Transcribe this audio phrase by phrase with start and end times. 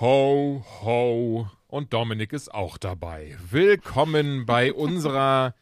[0.00, 1.46] Ho, ho.
[1.66, 3.36] Und Dominik ist auch dabei.
[3.50, 5.54] Willkommen bei unserer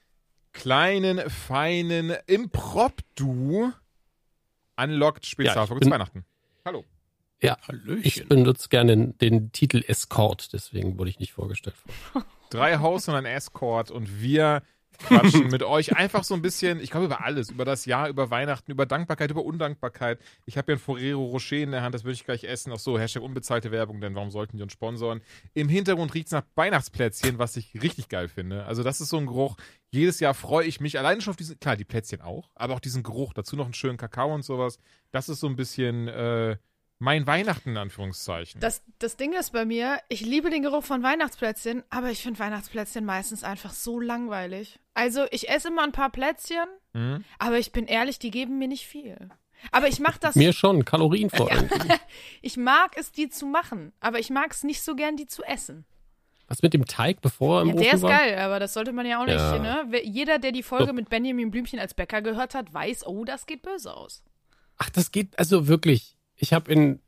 [0.53, 3.73] kleinen, feinen Impromptu
[4.77, 6.25] Unlocked Spezialfolge Ja, zu Weihnachten.
[6.65, 6.85] Hallo.
[7.43, 7.57] Ja,
[8.01, 11.75] ich benutze gerne den, den Titel Escort, deswegen wurde ich nicht vorgestellt.
[12.51, 14.63] Drei Haus und ein Escort und wir
[14.99, 18.31] quatschen mit euch einfach so ein bisschen, ich glaube über alles, über das Jahr, über
[18.31, 20.19] Weihnachten, über Dankbarkeit, über Undankbarkeit.
[20.45, 22.73] Ich habe ja ein Ferrero Rocher in der Hand, das würde ich gleich essen.
[22.73, 25.21] Auch so, Hashtag unbezahlte Werbung, denn warum sollten die uns sponsoren?
[25.55, 28.65] Im Hintergrund riecht es nach Weihnachtsplätzchen, was ich richtig geil finde.
[28.65, 29.57] Also das ist so ein Geruch,
[29.91, 32.81] jedes Jahr freue ich mich alleine schon auf diesen, klar, die Plätzchen auch, aber auch
[32.81, 34.79] diesen Geruch, dazu noch einen schönen Kakao und sowas.
[35.11, 36.57] Das ist so ein bisschen äh,
[36.99, 38.61] mein Weihnachten in Anführungszeichen.
[38.61, 42.39] Das, das Ding ist bei mir, ich liebe den Geruch von Weihnachtsplätzchen, aber ich finde
[42.41, 44.81] Weihnachtsplätzchen meistens einfach so langweilig.
[44.95, 47.25] Also ich esse immer ein paar Plätzchen, Mhm.
[47.39, 49.29] aber ich bin ehrlich, die geben mir nicht viel.
[49.73, 51.69] Aber ich mache das, Mir schon, Kalorien vor allem.
[52.43, 55.43] ich mag es, die zu machen, aber ich mag es nicht so gern, die zu
[55.45, 55.85] essen.
[56.47, 58.11] Was mit dem Teig, bevor er im Ja, Ofen der ist war?
[58.11, 59.85] geil, aber das sollte man ja auch nicht, Ja.
[59.85, 60.01] ne?
[60.03, 60.93] Jeder, der die Folge So.
[60.95, 64.23] mit Benjamin Blümchen als Bäcker gehört hat, weiß, oh, das geht böse aus.
[64.79, 66.17] Ach, das geht, also wirklich.
[66.39, 67.01] Ich habe in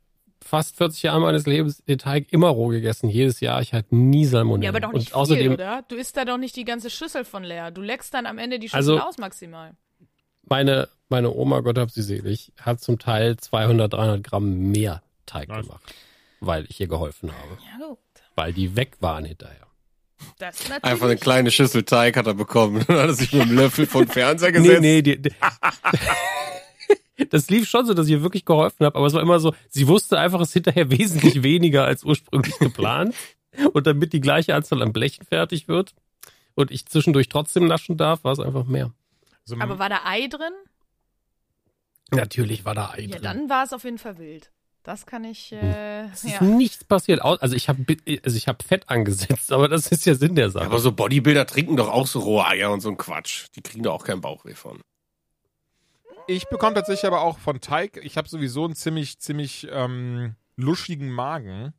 [0.43, 3.61] fast 40 Jahren meines Lebens den Teig immer roh gegessen, jedes Jahr.
[3.61, 4.63] Ich hatte nie Salmonellen.
[4.63, 5.83] Ja, aber doch nicht Und außerdem, viel, oder?
[5.87, 7.71] Du isst da doch nicht die ganze Schüssel von leer.
[7.71, 9.71] Du leckst dann am Ende die Schüssel Also- aus maximal.
[10.43, 15.47] meine, meine Oma, Gott hab sie selig, hat zum Teil 200, 300 Gramm mehr Teig
[15.49, 15.65] Nice.
[15.67, 15.93] gemacht.
[16.39, 17.57] Weil ich ihr geholfen habe.
[17.79, 17.97] Ja, gut.
[18.35, 19.67] Weil die weg waren hinterher.
[20.39, 20.83] Das natürlich.
[20.83, 22.83] Einfach eine kleine Schüssel Teig hat er bekommen.
[22.87, 24.81] Dann hat er sich mit dem Löffel den Fernseher Nee, gesetzt.
[24.81, 25.31] nee, die, die,
[27.29, 29.53] das lief schon so, dass ich ihr wirklich geholfen habe, aber es war immer so,
[29.69, 33.15] sie wusste einfach, es hinterher wesentlich weniger als ursprünglich geplant.
[33.73, 35.93] Und damit die gleiche Anzahl an Blechen fertig wird
[36.55, 38.93] und ich zwischendurch trotzdem naschen darf, war es einfach mehr.
[39.43, 40.53] So, Aber war da Ei drin?
[42.11, 43.21] Natürlich war da Ei Ja, drin.
[43.23, 44.51] dann war es auf jeden Fall wild.
[44.83, 46.41] Das kann ich, äh, Es ist ja.
[46.43, 47.21] nichts passiert.
[47.21, 47.85] Also ich habe
[48.23, 50.65] also ich habe Fett angesetzt, aber das ist ja Sinn der Sache.
[50.65, 53.45] Aber so Bodybuilder trinken doch auch so rohe Eier und so ein Quatsch.
[53.55, 54.81] Die kriegen doch auch keinen Bauchweh von.
[56.31, 61.09] Ich bekomme tatsächlich aber auch von Teig, ich habe sowieso einen ziemlich, ziemlich ähm, luschigen
[61.11, 61.73] Magen.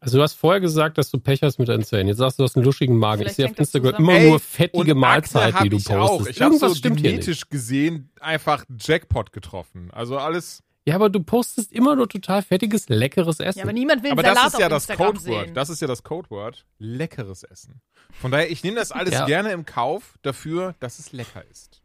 [0.00, 2.08] Also du hast vorher gesagt, dass du Pech hast mit deinen Zähnen.
[2.08, 3.20] Jetzt sagst du, du hast einen luschigen Magen.
[3.22, 6.20] Vielleicht ich sehe auf Instagram immer Ey, nur fettige Mahlzeiten, die du ich postest.
[6.20, 6.26] auch.
[6.26, 9.90] Ich habe so genetisch gesehen einfach Jackpot getroffen.
[9.92, 10.62] Also alles.
[10.86, 13.60] Ja, aber du postest immer nur total fettiges, leckeres Essen.
[13.60, 15.44] ja, aber niemand will Aber Salat das ist ja auf das Instagram Codewort.
[15.46, 15.54] sehen.
[15.54, 16.66] Das ist ja das Codewort.
[16.78, 17.80] Leckeres Essen.
[18.12, 19.24] Von daher, ich nehme das alles Ja.
[19.24, 21.80] gerne im Kauf dafür, dass es lecker ist.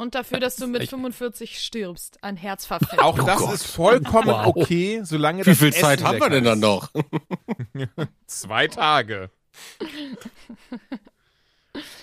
[0.00, 2.98] Und dafür, dass du mit echt- 45 stirbst an Herzverfett.
[3.00, 3.54] Auch Oh das Gott.
[3.54, 4.46] ist vollkommen Wow.
[4.56, 6.90] okay, solange Wie das viel Zeit Essen haben wir denn dann noch?
[8.26, 9.30] Zwei Tage.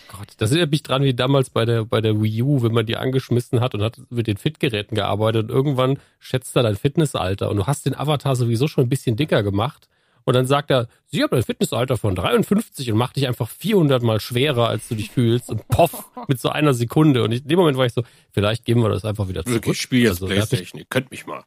[0.10, 2.86] Gott, das erinnert mich dran wie damals bei der, bei der Wii U, wenn man
[2.86, 7.50] die angeschmissen hat und hat mit den Fitgeräten gearbeitet und irgendwann schätzt er dein Fitnessalter
[7.50, 9.90] und du hast den Avatar sowieso schon ein bisschen dicker gemacht
[10.28, 14.04] und dann sagt er, sie haben ein Fitnessalter von 53 und macht dich einfach 400
[14.04, 17.48] mal schwerer, als du dich fühlst und poff, mit so einer Sekunde und ich, in
[17.48, 19.56] dem Moment war ich so, vielleicht geben wir das einfach wieder zurück.
[19.56, 20.80] Wirklich, ich spiele jetzt Also, hat Playstation.
[20.80, 21.44] Ihr könnt mich mal.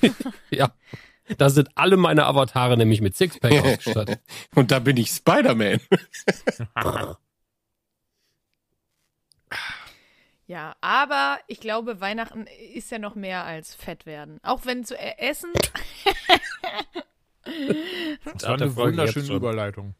[0.50, 0.72] Ja,
[1.36, 4.20] da sind alle meine Avatare nämlich mit Sixpack ausgestattet.
[4.54, 5.80] Und da bin ich Spider-Man.
[10.46, 14.38] Ja, aber ich glaube, Weihnachten ist ja noch mehr als fett werden.
[14.42, 15.50] Auch wenn zu e- essen.
[18.24, 19.34] Das Da war eine wunderschöne.
[19.34, 19.94] Überleitung.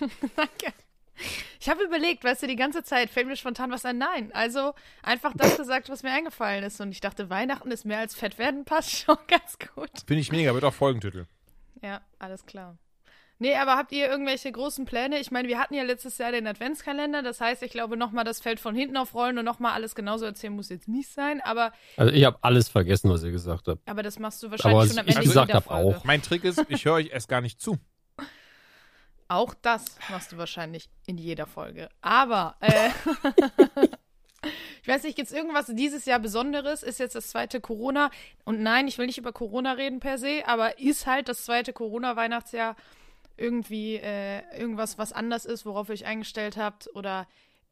[0.36, 0.72] Danke.
[1.60, 3.98] Ich habe überlegt, weißt du, die ganze Zeit fällt mir spontan was ein.
[3.98, 4.30] Nein.
[4.32, 6.80] Also einfach das gesagt, was mir eingefallen ist.
[6.80, 9.90] Und ich dachte, Weihnachten ist mehr als fett werden, passt schon ganz gut.
[10.06, 11.26] Finde ich mega, wird auch Folgentitel.
[11.82, 12.76] Ja, alles klar.
[13.40, 15.18] Nee, aber habt ihr irgendwelche großen Pläne?
[15.20, 17.22] Ich meine, wir hatten ja letztes Jahr den Adventskalender.
[17.22, 20.52] Das heißt, ich glaube, nochmal das Feld von hinten aufrollen und nochmal alles genauso erzählen
[20.52, 21.40] muss jetzt nicht sein.
[21.42, 23.88] Aber, Also ich habe alles vergessen, was ihr gesagt habt.
[23.88, 25.96] aber das machst du Aber wahrscheinlich was schon am ich Ende gesagt jeder hab, Folge.
[25.98, 26.04] auch.
[26.04, 27.78] Mein Trick ist, ich höre euch erst gar nicht zu.
[29.28, 31.90] Auch das machst du wahrscheinlich in jeder Folge.
[32.00, 32.88] Aber, äh,
[34.82, 36.82] ich weiß nicht, gibt es irgendwas dieses Jahr Besonderes?
[36.82, 38.10] Ist jetzt das zweite Corona?
[38.44, 41.72] Und nein, ich will nicht über Corona reden per se, aber ist halt das zweite
[41.72, 42.74] Corona-Weihnachtsjahr
[43.38, 46.90] irgendwie äh, irgendwas, was anders ist, worauf ihr euch eingestellt habt?
[46.94, 47.26] Oder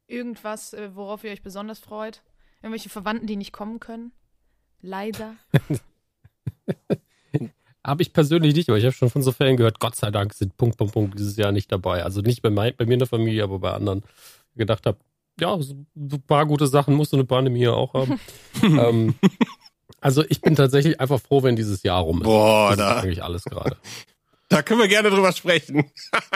[0.07, 2.23] irgendwas, äh, worauf ihr euch besonders freut?
[2.63, 4.13] Irgendwelche Verwandten, die nicht kommen können?
[4.81, 5.35] Leider.
[7.85, 10.35] Habe ich persönlich nicht, aber ich habe schon von so Fällen gehört, Gott sei Dank
[10.35, 12.03] sind Punkt, Punkt, Punkt dieses Jahr nicht dabei.
[12.03, 14.03] Also nicht bei, mein, bei mir in der Familie, aber bei anderen.
[14.57, 14.99] Gedacht habe,
[15.39, 18.19] ja, so ein paar gute Sachen muss so eine Pandemie ja auch haben.
[18.63, 19.15] ähm,
[20.01, 22.25] also ich bin tatsächlich einfach froh, wenn dieses Jahr rum ist.
[22.25, 23.77] Boah, das ist da, eigentlich alles gerade.
[24.49, 25.91] da können wir gerne drüber sprechen.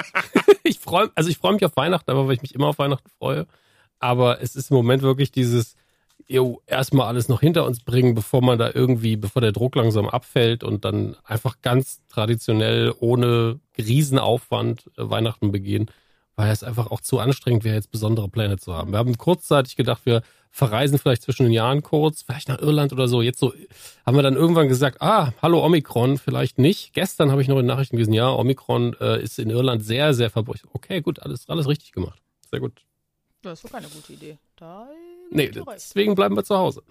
[0.63, 3.09] ich freue, also ich freue mich auf Weihnachten, aber weil ich mich immer auf Weihnachten
[3.19, 3.47] freue.
[3.99, 5.77] Aber es ist im Moment wirklich dieses,
[6.27, 10.09] jo, erstmal alles noch hinter uns bringen, bevor man da irgendwie, bevor der Druck langsam
[10.09, 15.91] abfällt und dann einfach ganz traditionell ohne Riesenaufwand äh, Weihnachten begehen,
[16.37, 18.93] weil es einfach auch zu anstrengend wäre, jetzt besondere Pläne zu haben.
[18.93, 23.09] Wir haben kurzzeitig gedacht, wir verreisen vielleicht zwischen den Jahren kurz, vielleicht nach Irland oder
[23.09, 23.23] so.
[23.23, 23.53] Jetzt so
[24.05, 26.93] haben wir dann irgendwann gesagt, ah, hallo Omikron, vielleicht nicht.
[26.93, 30.31] Gestern habe ich noch in Nachrichten gelesen, ja, Omikron äh, ist in Irland sehr, sehr
[30.31, 30.69] verbreitet.
[30.73, 32.21] Okay, gut, alles, alles richtig gemacht.
[32.51, 32.83] Sehr gut.
[33.43, 34.39] Das war keine gute Idee.
[34.57, 34.89] Da
[35.31, 36.83] Nee, deswegen bleiben wir zu Hause.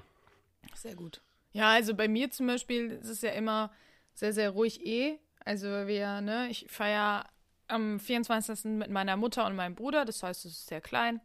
[0.74, 1.22] Sehr gut.
[1.52, 3.72] Ja, also bei mir zum Beispiel ist es ja immer
[4.14, 5.20] sehr, sehr ruhig eh.
[5.44, 7.26] Also wir, ne, ich feiere
[7.68, 8.66] am 24.
[8.66, 11.20] mit meiner Mutter und meinem Bruder, das heißt, es ist sehr klein.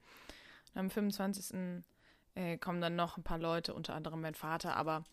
[0.74, 1.84] Und am 25.
[2.34, 5.04] Äh, kommen dann noch ein paar Leute, unter anderem mein Vater, aber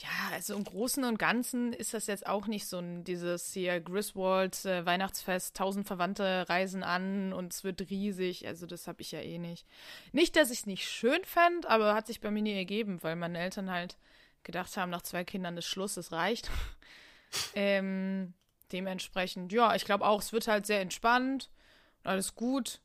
[0.00, 3.80] ja, also im Großen und Ganzen ist das jetzt auch nicht so ein dieses hier
[3.80, 8.46] Griswold äh, Weihnachtsfest, tausend Verwandte reisen an und es wird riesig.
[8.46, 9.66] Also das habe ich ja eh nicht.
[10.12, 13.14] Nicht, dass ich es nicht schön fände, aber hat sich bei mir nie ergeben, weil
[13.14, 13.98] meine Eltern halt
[14.42, 16.50] gedacht haben, nach zwei Kindern ist Schluss, es reicht.
[17.54, 18.32] ähm,
[18.72, 21.50] dementsprechend, ja, ich glaube auch, es wird halt sehr entspannt
[22.02, 22.80] und alles gut.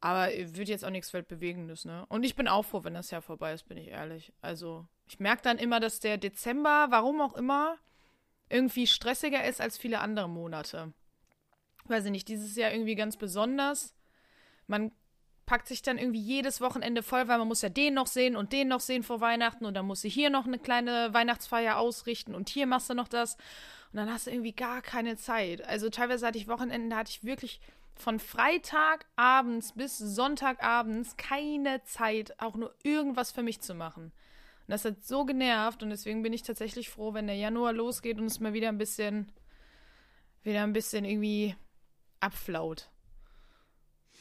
[0.00, 2.06] Aber wird jetzt auch nichts Weltbewegendes, ne?
[2.08, 4.32] Und ich bin auch froh, wenn das Jahr vorbei ist, bin ich ehrlich.
[4.40, 7.76] Also, ich merke dann immer, dass der Dezember, warum auch immer,
[8.48, 10.92] irgendwie stressiger ist als viele andere Monate.
[11.86, 13.94] Weiß ich nicht, dieses Jahr irgendwie ganz besonders.
[14.66, 14.92] Man
[15.46, 18.52] packt sich dann irgendwie jedes Wochenende voll, weil man muss ja den noch sehen und
[18.52, 22.34] den noch sehen vor Weihnachten und dann muss sie hier noch eine kleine Weihnachtsfeier ausrichten
[22.34, 23.36] und hier machst du noch das
[23.90, 25.66] und dann hast du irgendwie gar keine Zeit.
[25.66, 27.60] Also teilweise hatte ich Wochenenden, da hatte ich wirklich
[28.00, 34.04] von Freitagabends bis Sonntagabends keine Zeit, auch nur irgendwas für mich zu machen.
[34.04, 38.18] Und das hat so genervt und deswegen bin ich tatsächlich froh, wenn der Januar losgeht
[38.18, 39.32] und es mal wieder ein bisschen,
[40.42, 41.56] wieder ein bisschen irgendwie
[42.20, 42.90] abflaut.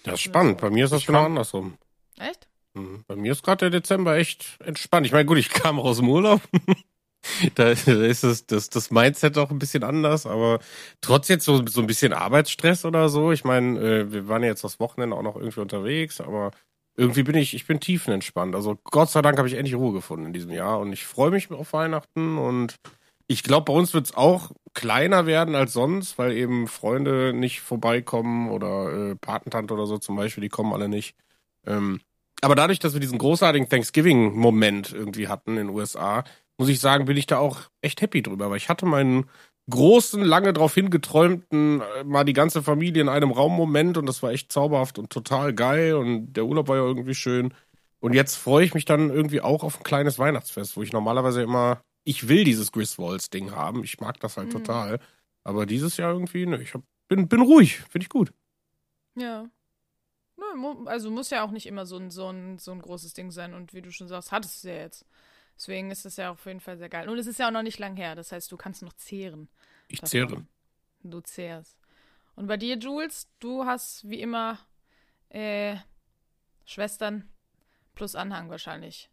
[0.04, 0.62] Das ist spannend.
[0.62, 1.78] Bei mir ist das genau andersrum.
[2.18, 2.48] Echt?
[2.74, 3.04] Mhm.
[3.08, 5.06] Bei mir ist gerade der Dezember echt entspannt.
[5.06, 6.42] Ich meine, gut, ich kam auch aus dem Urlaub.
[7.56, 7.88] da ist
[8.24, 10.60] es, das, das Mindset auch ein bisschen anders, aber
[11.02, 13.32] trotz jetzt so, so ein bisschen Arbeitsstress oder so.
[13.32, 16.52] Ich meine, äh, wir waren ja jetzt das Wochenende auch noch irgendwie unterwegs, aber
[16.96, 18.56] irgendwie bin ich, ich bin tiefenentspannt.
[18.56, 21.32] Also Gott sei Dank habe ich endlich Ruhe gefunden in diesem Jahr und ich freue
[21.32, 22.76] mich auf Weihnachten und
[23.28, 27.62] ich glaube, bei uns wird es auch kleiner werden als sonst, weil eben Freunde nicht
[27.62, 31.16] vorbeikommen oder äh, Patentante oder so zum Beispiel, die kommen alle nicht.
[31.66, 32.00] Ähm,
[32.42, 36.24] aber dadurch, dass wir diesen großartigen Thanksgiving-Moment irgendwie hatten in den USA,
[36.58, 39.30] muss ich sagen, bin ich da auch echt happy drüber, weil ich hatte meinen
[39.70, 44.32] großen, lange drauf hingeträumten, äh, mal die ganze Familie in einem Raum-Moment und das war
[44.32, 47.54] echt zauberhaft und total geil und der Urlaub war ja irgendwie schön.
[48.00, 51.42] Und jetzt freue ich mich dann irgendwie auch auf ein kleines Weihnachtsfest, wo ich normalerweise
[51.42, 54.52] immer, ich will dieses Griswolds-Ding haben, ich mag das halt Mhm.
[54.52, 55.00] total.
[55.44, 58.32] Aber dieses Jahr irgendwie, ne, ich hab, bin, bin ruhig, finde ich gut.
[59.16, 59.50] Ja.
[60.86, 63.54] Also muss ja auch nicht immer so ein, so, ein, so ein großes Ding sein.
[63.54, 65.06] Und wie du schon sagst, hattest du ja jetzt.
[65.58, 67.10] Deswegen ist das ja auf jeden Fall sehr geil.
[67.10, 68.16] Und es ist ja auch noch nicht lang her.
[68.16, 69.50] Das heißt, du kannst noch zehren.
[69.88, 70.10] Ich davon.
[70.10, 70.46] zehre.
[71.04, 71.80] Du zehrst.
[72.36, 74.60] Und bei dir, Jules, du hast wie immer
[75.30, 75.76] äh,
[76.66, 77.28] Schwestern
[77.96, 79.10] plus Anhang wahrscheinlich.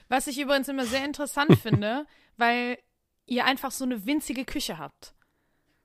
[0.08, 2.06] Was ich übrigens immer sehr interessant finde,
[2.38, 2.78] weil
[3.26, 5.14] ihr einfach so eine winzige Küche habt.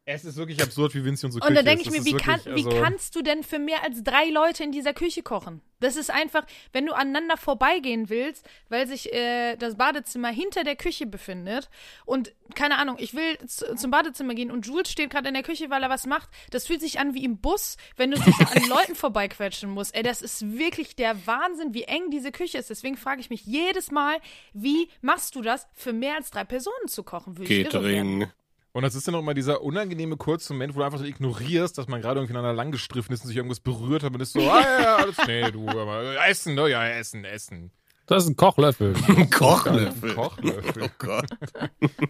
[0.07, 1.99] Es ist wirklich absurd, wie winzig unsere Und Küche da denke ich ist.
[1.99, 4.63] mir, wie, ist kann, wirklich, wie also- kannst du denn für mehr als drei Leute
[4.63, 5.63] in dieser Küche kochen?
[5.81, 10.77] Das ist einfach, wenn du aneinander vorbeigehen willst, weil sich äh, das Badezimmer hinter der
[10.77, 11.71] Küche befindet
[12.05, 15.43] und keine Ahnung, ich will zu, zum Badezimmer gehen und Jules steht gerade in der
[15.43, 16.29] Küche, weil er was macht.
[16.51, 19.95] Das fühlt sich an wie im Bus, wenn du dich an Leuten vorbeiquetschen musst.
[19.95, 22.69] Ey, das ist wirklich der Wahnsinn, wie eng diese Küche ist.
[22.69, 24.19] Deswegen frage ich mich jedes Mal,
[24.53, 27.39] wie machst du das, für mehr als drei Personen zu kochen?
[27.39, 27.63] Würde.
[27.65, 28.27] Catering.
[28.75, 31.79] Und das ist dann auch immer dieser unangenehme kurze Moment, wo du einfach so ignorierst,
[31.79, 34.33] dass man gerade irgendwie aneinander lang gestriffen ist und sich irgendwas berührt hat und ist
[34.33, 37.71] so, ah ja, alles, nee, du, aber Essen, ne, ja, Essen, Essen.
[38.07, 38.95] Das ist ein Kochlöffel.
[39.17, 40.11] Ein Kochlöffel.
[40.11, 40.83] Ein Kochlöffel.
[40.83, 41.31] Oh Gott.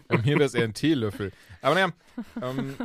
[0.07, 1.31] Bei mir wäre es eher ein Teelöffel.
[1.61, 1.93] Aber naja,
[2.41, 2.75] ähm,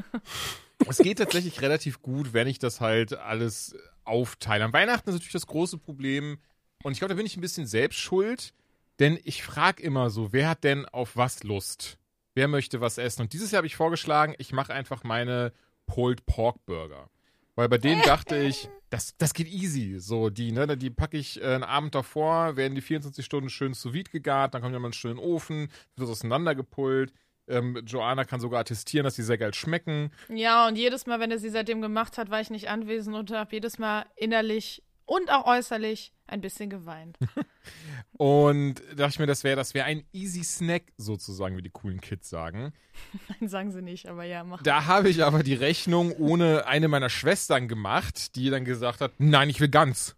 [0.86, 4.64] es geht tatsächlich relativ gut, wenn ich das halt alles aufteile.
[4.64, 6.38] An Weihnachten ist natürlich das große Problem,
[6.82, 8.52] und ich glaube, da bin ich ein bisschen selbst schuld,
[8.98, 11.96] denn ich frage immer so, wer hat denn auf was Lust?
[12.34, 13.22] Wer möchte was essen?
[13.22, 15.52] Und dieses Jahr habe ich vorgeschlagen, ich mache einfach meine
[15.86, 17.10] Pulled Pork Burger.
[17.56, 19.98] Weil bei denen dachte ich, das, das geht easy.
[19.98, 23.74] So, die, ne, die packe ich äh, einen Abend davor, werden die 24 Stunden schön
[23.74, 27.12] sous vide gegart, dann kommt ja mal schön in den Ofen, wird das auseinandergepult.
[27.48, 30.12] Ähm, Joanna kann sogar attestieren, dass die sehr geil schmecken.
[30.28, 33.30] Ja, und jedes Mal, wenn er sie seitdem gemacht hat, war ich nicht anwesend und
[33.32, 37.18] habe jedes Mal innerlich und auch äußerlich ein bisschen geweint.
[38.12, 42.00] Und dachte ich mir, das wäre das wär ein easy Snack, sozusagen, wie die coolen
[42.00, 42.72] Kids sagen.
[43.28, 44.62] Nein, sagen sie nicht, aber ja, mach.
[44.62, 49.12] Da habe ich aber die Rechnung ohne eine meiner Schwestern gemacht, die dann gesagt hat,
[49.18, 50.16] nein, ich will ganz.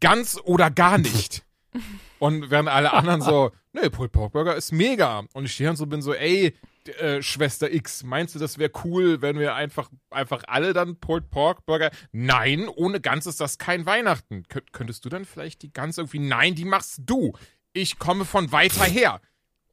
[0.00, 1.44] Ganz oder gar nicht.
[2.18, 5.24] Und während alle anderen so, nee, Pulled Pork Burger ist mega.
[5.32, 6.54] Und ich stehe und so bin so, ey,
[6.88, 11.30] äh, Schwester X, meinst du, das wäre cool, wenn wir einfach, einfach alle dann Pulled
[11.30, 11.90] Pork Burger?
[12.12, 14.44] Nein, ohne Gans ist das kein Weihnachten.
[14.48, 16.18] Kön könntest du dann vielleicht die Gans irgendwie?
[16.20, 17.32] Nein, die machst du.
[17.72, 19.20] Ich komme von weiter her.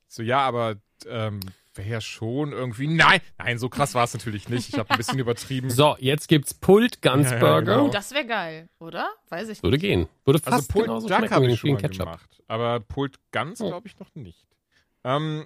[0.08, 0.75] So, ja, aber
[1.08, 1.39] ähm,
[1.75, 2.88] wäre schon irgendwie.
[2.88, 4.70] Nein, nein, so krass war es natürlich nicht.
[4.70, 5.70] Ich habe ein bisschen übertrieben.
[5.70, 7.62] So, jetzt gibt's Pulled Guns Ja, ja, Burger.
[7.74, 7.86] genau.
[7.86, 9.10] Oh, das wäre geil, oder?
[9.30, 9.82] Weiß ich Würde nicht.
[9.82, 10.08] gehen.
[10.25, 12.00] Würde Also fast Pulled genauso Duck schmecken habe wie ich schon mal Ketchup.
[12.06, 12.42] gemacht.
[12.48, 13.68] Aber Pulled Gans Oh.
[13.68, 14.46] glaube ich noch nicht.
[15.04, 15.46] Ähm,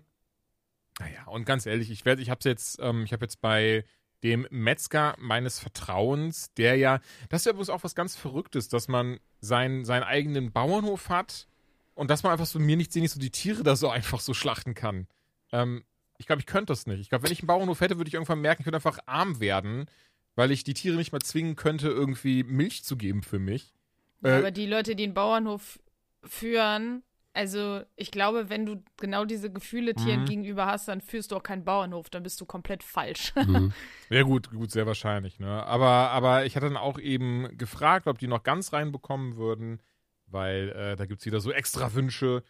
[0.99, 3.83] naja, und ganz ehrlich, ich werde, ich habe jetzt, ähm, ich habe jetzt bei
[4.23, 8.87] dem Metzger meines Vertrauens, der ja, das ist ja übrigens auch was ganz Verrücktes, dass
[8.87, 11.47] man seinen, seinen eigenen Bauernhof hat
[11.93, 14.21] und dass man einfach so mir nicht sehen, nicht so die Tiere da so einfach
[14.21, 15.07] so schlachten kann.
[15.51, 15.83] Ähm,
[16.17, 17.01] ich glaube, ich könnte das nicht.
[17.01, 19.41] Ich glaube, wenn ich einen Bauernhof hätte, würde ich irgendwann merken, ich würde einfach arm
[19.41, 19.87] werden,
[20.35, 23.73] weil ich die Tiere nicht mal zwingen könnte, irgendwie Milch zu geben für mich.
[24.21, 25.79] Ja, Äh, aber die Leute, die einen Bauernhof
[26.23, 27.03] führen,
[27.33, 30.25] also ich glaube, wenn du genau diese Gefühle Tieren Mhm.
[30.25, 33.33] gegenüber hast, dann führst du auch keinen Bauernhof, dann bist du komplett falsch.
[33.35, 33.71] Mhm.
[34.09, 35.65] Ja, gut, gut, sehr wahrscheinlich, ne?
[35.65, 39.81] Aber, aber ich hatte dann auch eben gefragt, ob die noch ganz reinbekommen würden,
[40.27, 42.43] weil äh, da gibt's wieder so extra Wünsche.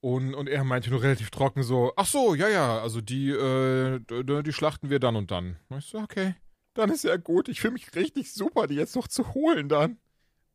[0.00, 4.00] Und, und er meinte nur relativ trocken so, ach so, ja, ja, also die, äh,
[4.42, 5.56] die schlachten wir dann und dann.
[5.68, 6.34] Und ich so, okay,
[6.74, 7.48] dann ist ja gut.
[7.48, 9.98] Ich fühle mich richtig super, die jetzt noch zu holen dann.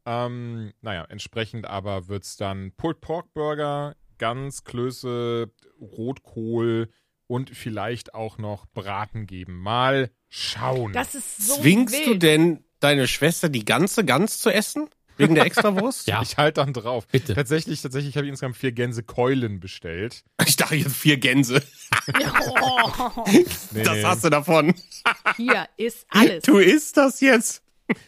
[0.08, 6.90] Ähm, naja, entsprechend aber wird's dann Pulled Pork Burger, Gans, Klöße, Rotkohl
[7.28, 9.60] und vielleicht auch noch Braten geben.
[9.60, 10.94] Mal schauen.
[10.94, 12.08] Das ist so Zwingst wild.
[12.08, 14.90] du denn deine Schwester die ganze Gans zu essen?
[15.18, 16.08] Wegen der Extrawurst?
[16.08, 16.22] Ja.
[16.22, 17.08] Ich halte dann drauf.
[17.08, 17.34] Bitte.
[17.34, 20.24] Tatsächlich, tatsächlich habe ich insgesamt vier Gänsekeulen bestellt.
[20.46, 21.62] Ich dachte jetzt vier Gänse.
[22.62, 23.24] Oh,
[23.72, 24.74] Nee, Das hast du davon.
[25.36, 26.44] hier ist alles.
[26.44, 27.64] Du isst das jetzt.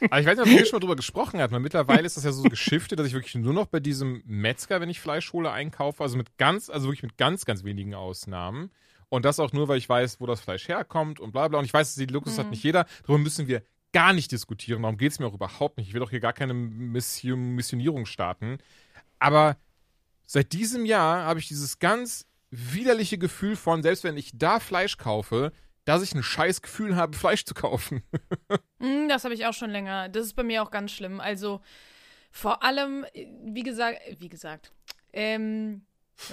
[0.10, 2.32] Aber ich weiß nicht, ob wir schon mal drüber gesprochen weil mittlerweile ist das ja
[2.32, 6.04] so geschiftet, dass ich wirklich nur noch bei diesem Metzger, wenn ich Fleisch hole, einkaufe.
[6.04, 8.72] Also mit ganz, also wirklich mit ganz, ganz wenigen Ausnahmen.
[9.10, 11.60] Und das auch nur, weil ich weiß, wo das Fleisch herkommt und bla bla.
[11.60, 12.86] Und ich weiß, die Luxus hat nicht jeder.
[13.04, 14.84] Darüber müssen wir gar nicht diskutieren.
[14.84, 15.88] Darum geht es mir auch überhaupt nicht.
[15.88, 18.60] Ich will doch hier gar keine Mission, Missionierung starten.
[19.18, 19.58] Aber
[20.26, 24.98] seit diesem Jahr habe ich dieses ganz widerliche Gefühl von, selbst wenn ich da Fleisch
[24.98, 25.52] kaufe,
[25.90, 28.04] dass ich ein scheiß Gefühl habe, Fleisch zu kaufen.
[28.80, 30.08] Mm, Das habe ich auch schon länger.
[30.10, 31.20] Das ist bei mir auch ganz schlimm.
[31.20, 31.62] Also
[32.32, 33.06] vor allem,
[33.44, 34.72] wie gesagt, wie gesagt,
[35.14, 35.82] ähm,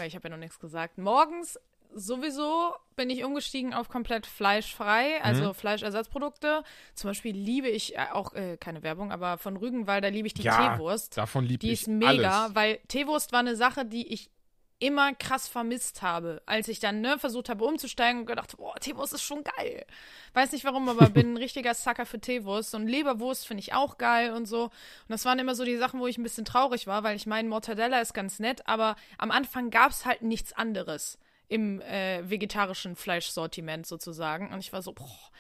[0.05, 0.99] ich habe ja noch nichts gesagt.
[0.99, 1.59] Morgens
[1.95, 6.63] sowieso bin ich umgestiegen auf komplett fleischfrei, also Fleischersatzprodukte.
[6.95, 10.43] Zum Beispiel liebe ich äh, auch, äh, keine Werbung, aber von Rügenwalder liebe ich die
[10.43, 11.17] Ja, Teewurst.
[11.17, 12.55] Davon lieb Die ich ist mega, alles.
[12.55, 14.29] weil Teewurst war eine Sache, die ich
[14.79, 19.15] immer krass vermisst habe, als ich dann ne, versucht habe umzusteigen und gedacht, boah, Teewurst
[19.15, 19.87] ist schon geil.
[20.35, 23.97] Weiß nicht warum, aber bin ein richtiger Sucker für Teewurst und Leberwurst finde ich auch
[23.97, 24.65] geil und so.
[24.65, 24.73] Und
[25.09, 27.49] das waren immer so die Sachen, wo ich ein bisschen traurig war, weil ich meine,
[27.49, 31.19] Mortadella ist ganz nett, aber am Anfang gab es halt nichts anderes
[31.49, 34.53] im äh, vegetarischen Fleischsortiment sozusagen.
[34.53, 35.31] Und ich war so, boah.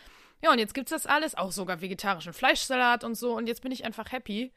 [0.42, 3.34] Ja, und jetzt gibt's das alles, auch sogar vegetarischen Fleischsalat und so.
[3.34, 4.52] Und jetzt bin ich einfach happy.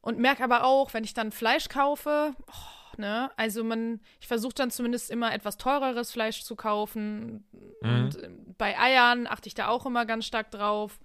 [0.00, 4.54] Und merke aber auch, wenn ich dann Fleisch kaufe, oh, ne, also man, ich versuche
[4.54, 7.44] dann zumindest immer etwas teureres Fleisch zu kaufen.
[7.82, 10.98] Und äh, bei Eiern achte ich da auch immer ganz stark drauf.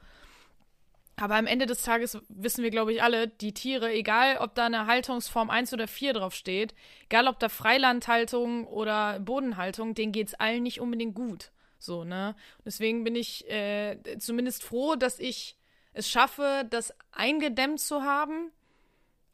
[1.18, 4.66] Aber am Ende des Tages wissen wir, glaube ich, alle, die Tiere, egal ob da
[4.66, 6.74] eine Haltungsform 1 oder 4 drauf steht,
[7.06, 11.52] egal ob da Freilandhaltung oder Bodenhaltung, denen geht's allen nicht unbedingt gut.
[11.80, 12.36] So, ne?
[12.66, 15.56] Deswegen bin ich äh, zumindest froh, dass ich
[15.94, 18.52] es schaffe, das eingedämmt zu haben.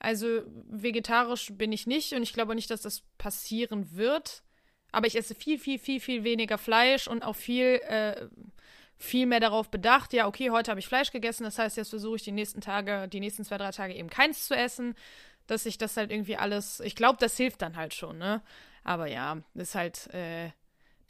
[0.02, 4.42] Also vegetarisch bin ich nicht und ich glaube nicht, dass das passieren wird.
[4.92, 8.28] Aber ich esse viel, viel, viel, viel weniger Fleisch und auch viel, äh,
[8.98, 10.12] viel mehr darauf bedacht.
[10.12, 13.08] Ja, okay, heute habe ich Fleisch gegessen, das heißt, jetzt versuche ich die nächsten Tage,
[13.08, 14.96] die nächsten zwei, drei Tage eben keins zu essen,
[15.46, 16.80] dass ich das halt irgendwie alles.
[16.80, 18.42] Ich glaube, das hilft dann halt schon, ne?
[18.84, 20.50] Aber ja, ist halt, äh,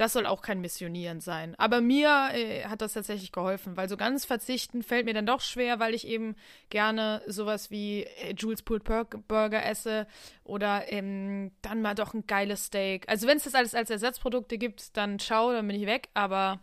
[0.02, 1.54] das soll auch kein Missionieren sein.
[1.60, 5.42] Aber mir äh, hat das tatsächlich geholfen, weil so ganz verzichten fällt mir dann doch
[5.42, 6.36] schwer, weil ich eben
[6.72, 10.08] gerne sowas wie äh, Jules Pulled Burger esse
[10.44, 13.08] oder ähm, dann mal doch ein geiles Steak.
[13.08, 16.10] Also wenn es das alles als Ersatzprodukte gibt, dann schau, dann bin ich weg.
[16.16, 16.60] Aber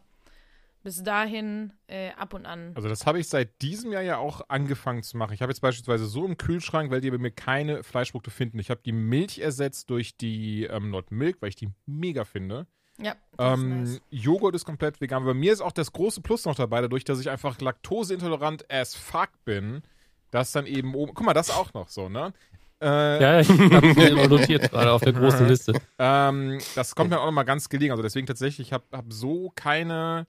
[0.83, 2.73] bis dahin äh, ab und an.
[2.75, 5.33] Also das habe ich seit diesem Jahr ja auch angefangen zu machen.
[5.33, 8.59] Ich habe jetzt beispielsweise so im Kühlschrank, weil die bei mir keine Fleischprodukte finden.
[8.59, 12.66] Ich habe die Milch ersetzt durch die ähm, Not Milk, weil ich die mega finde.
[13.00, 14.00] Ja, Ähm, ist nice.
[14.10, 15.24] Joghurt ist komplett vegan.
[15.24, 18.94] Bei mir ist auch das große Plus noch dabei, dadurch, dass ich einfach laktoseintolerant as
[18.94, 19.82] fuck bin,
[20.30, 21.14] dass dann eben oben.
[21.14, 22.32] Guck mal, das auch noch so, ne?
[22.80, 22.86] Äh,
[23.22, 25.80] Ja, ja, ich habe mir immer notiert, gerade auf der großen Liste.
[25.98, 27.92] Ähm, das kommt mir auch nochmal ganz gelegen.
[27.92, 30.26] Also deswegen tatsächlich, ich habe hab so keine.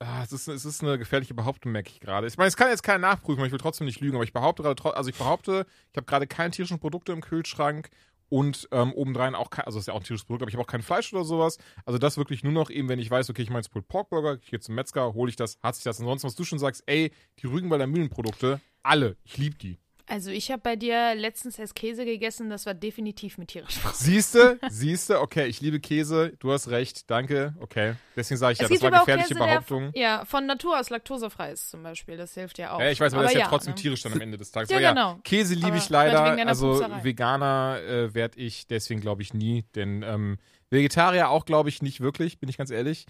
[0.00, 2.28] Ah, es, ist, es ist eine gefährliche Behauptung, merke ich gerade.
[2.28, 4.14] Ich meine, es kann jetzt keiner nachprüfen, aber ich will trotzdem nicht lügen.
[4.14, 7.90] Aber ich behaupte gerade, also ich behaupte, ich habe gerade keine tierischen Produkte im Kühlschrank
[8.28, 10.62] und ähm, obendrein auch kein, also ist ja auch ein tierisches Produkt, aber ich habe
[10.62, 11.58] auch kein Fleisch oder sowas.
[11.84, 14.38] Also das wirklich nur noch eben, wenn ich weiß, okay, ich meine jetzt Pork Burger,
[14.42, 16.00] ich gehe zum Metzger, hole ich das, hat sich das.
[16.00, 19.78] Ansonsten, was du schon sagst, ey, die Rügenwalder Mühlenprodukte, alle, ich liebe die.
[20.08, 23.96] Also ich habe bei dir letztens erst Käse gegessen, das war definitiv mit Produkt.
[23.96, 27.94] Siehste, siehste, okay, ich liebe Käse, du hast recht, danke, okay.
[28.16, 29.92] Deswegen sage ich ja, es das gibt war aber gefährliche Käse, Behauptung.
[29.92, 32.16] der ja, von Natur aus laktosefrei ist zum Beispiel.
[32.16, 32.80] Das hilft ja auch.
[32.80, 33.80] Ja, ich weiß, aber, das ist ja, trotzdem ne?
[33.80, 34.70] tierisch dann am Ende des Tages.
[34.70, 35.18] Ja, Aber ja, genau.
[35.24, 36.22] Käse liebe Aber ich leider.
[36.46, 37.04] Also Pupserei.
[37.04, 39.64] Veganer äh, werde ich deswegen, glaube ich, nie.
[39.74, 40.38] Denn ähm,
[40.70, 43.06] Vegetarier auch, glaube ich, nicht wirklich, bin ich ganz ehrlich.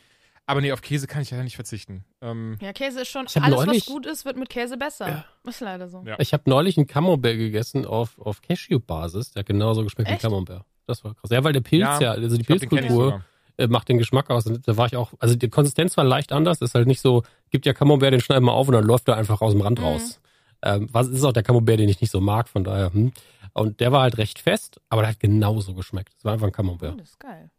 [0.48, 2.04] Aber nee, auf Käse kann ich leider nicht verzichten.
[2.22, 5.24] Ähm, Ja, Käse ist schon, alles neulich- was gut ist, wird mit Käse besser.
[5.44, 6.02] Ist leider so.
[6.06, 6.16] Ja.
[6.18, 9.32] Ich habe neulich einen Camembert gegessen auf, auf Cashew-Basis.
[9.32, 10.22] Der hat genauso geschmeckt wie Echt?
[10.22, 10.64] Camembert.
[10.86, 11.30] Das war krass.
[11.30, 13.22] Ja, weil der Pilz ja, also die Pilzkultur
[13.58, 14.46] äh, macht den Geschmack aus.
[14.46, 16.62] Und da war ich auch, also die Konsistenz war leicht anders.
[16.62, 19.16] Ist halt nicht so, gibt ja Camembert, den schneiden wir auf und dann läuft er
[19.16, 19.84] einfach aus dem Rand Mhm.
[19.84, 20.18] raus.
[20.62, 22.90] Ähm, was ist auch der Camembert, den ich nicht so mag, von daher.
[22.92, 23.12] Hm.
[23.52, 26.14] Und der war halt recht fest, aber der hat genauso geschmeckt.
[26.16, 26.98] Es war einfach ein Oh, Camembert.
[26.98, 27.50] das ist geil.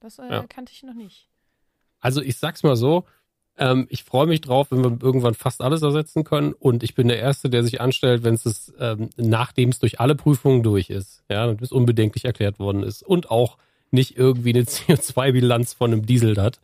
[0.00, 0.44] Das äh, Ja.
[0.48, 1.28] kannte ich noch nicht.
[2.00, 3.04] Also ich sag's mal so,
[3.58, 6.52] ähm, ich freue mich drauf, wenn wir irgendwann fast alles ersetzen können.
[6.54, 10.14] Und ich bin der Erste, der sich anstellt, wenn es ähm, nachdem es durch alle
[10.14, 13.58] Prüfungen durch ist, ja, und es unbedenklich erklärt worden ist und auch
[13.90, 16.58] nicht irgendwie eine CO2-Bilanz von einem Diesel hat,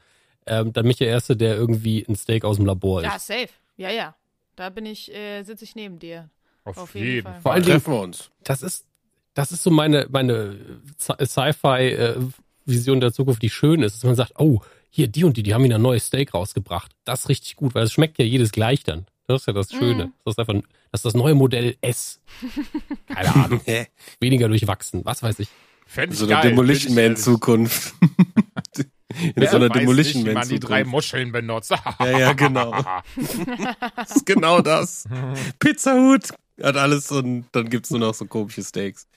[0.47, 3.27] ähm, dann bin ich der Erste, der irgendwie ein Steak aus dem Labor Ja, ist.
[3.27, 3.49] safe.
[3.77, 4.15] Ja, ja.
[4.55, 6.31] Da bin ich, äh, sitze ich neben dir.
[6.65, 7.41] Auf, Auf jeden, jeden Fall.
[7.43, 7.63] Fall.
[7.63, 8.31] Vor Treffen wir uns.
[8.45, 8.87] das ist,
[9.35, 10.57] das ist so meine, meine
[10.99, 14.61] Sci- Sci-Fi-Vision der Zukunft, die schön ist, dass man sagt, oh,
[14.97, 16.91] hier, die und die, die haben wieder ein neues Steak rausgebracht.
[17.05, 19.05] Das ist richtig gut, weil es schmeckt ja jedes gleich dann.
[19.29, 20.07] Das ist ja das Schöne.
[20.07, 20.13] Mhm.
[20.25, 20.55] Das ist einfach,
[20.91, 22.21] das ist das neue Modell S.
[23.07, 23.61] Keine Ahnung.
[24.21, 25.49] Weniger durchwachsen, was weiß ich.
[25.87, 27.15] Fänd So eine Demolition Man.
[27.17, 27.95] Zukunft.
[29.23, 30.85] In Wer so einer weiß Demolition nicht, wie Man man die drei.
[30.85, 31.71] Muscheln benutzt.
[32.01, 32.73] Ja, ja, genau.
[33.97, 35.05] Das ist genau das.
[35.59, 36.31] Pizzahut
[36.63, 39.09] hat alles und dann gibt's nur noch so komische Steaks.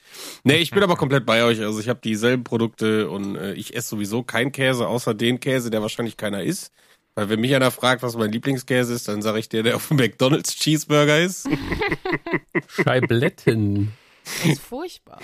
[0.43, 1.61] Nee, ich bin aber komplett bei euch.
[1.61, 5.69] Also ich habe dieselben Produkte und äh, ich esse sowieso keinen Käse, außer den Käse,
[5.69, 6.71] der wahrscheinlich keiner isst.
[7.15, 9.87] Weil wenn mich einer fragt, was mein Lieblingskäse ist, dann sage ich dir, der auf
[9.89, 11.49] dem McDonalds Cheeseburger ist.
[12.67, 13.91] Scheibletten.
[14.43, 15.19] Das ist furchtbar.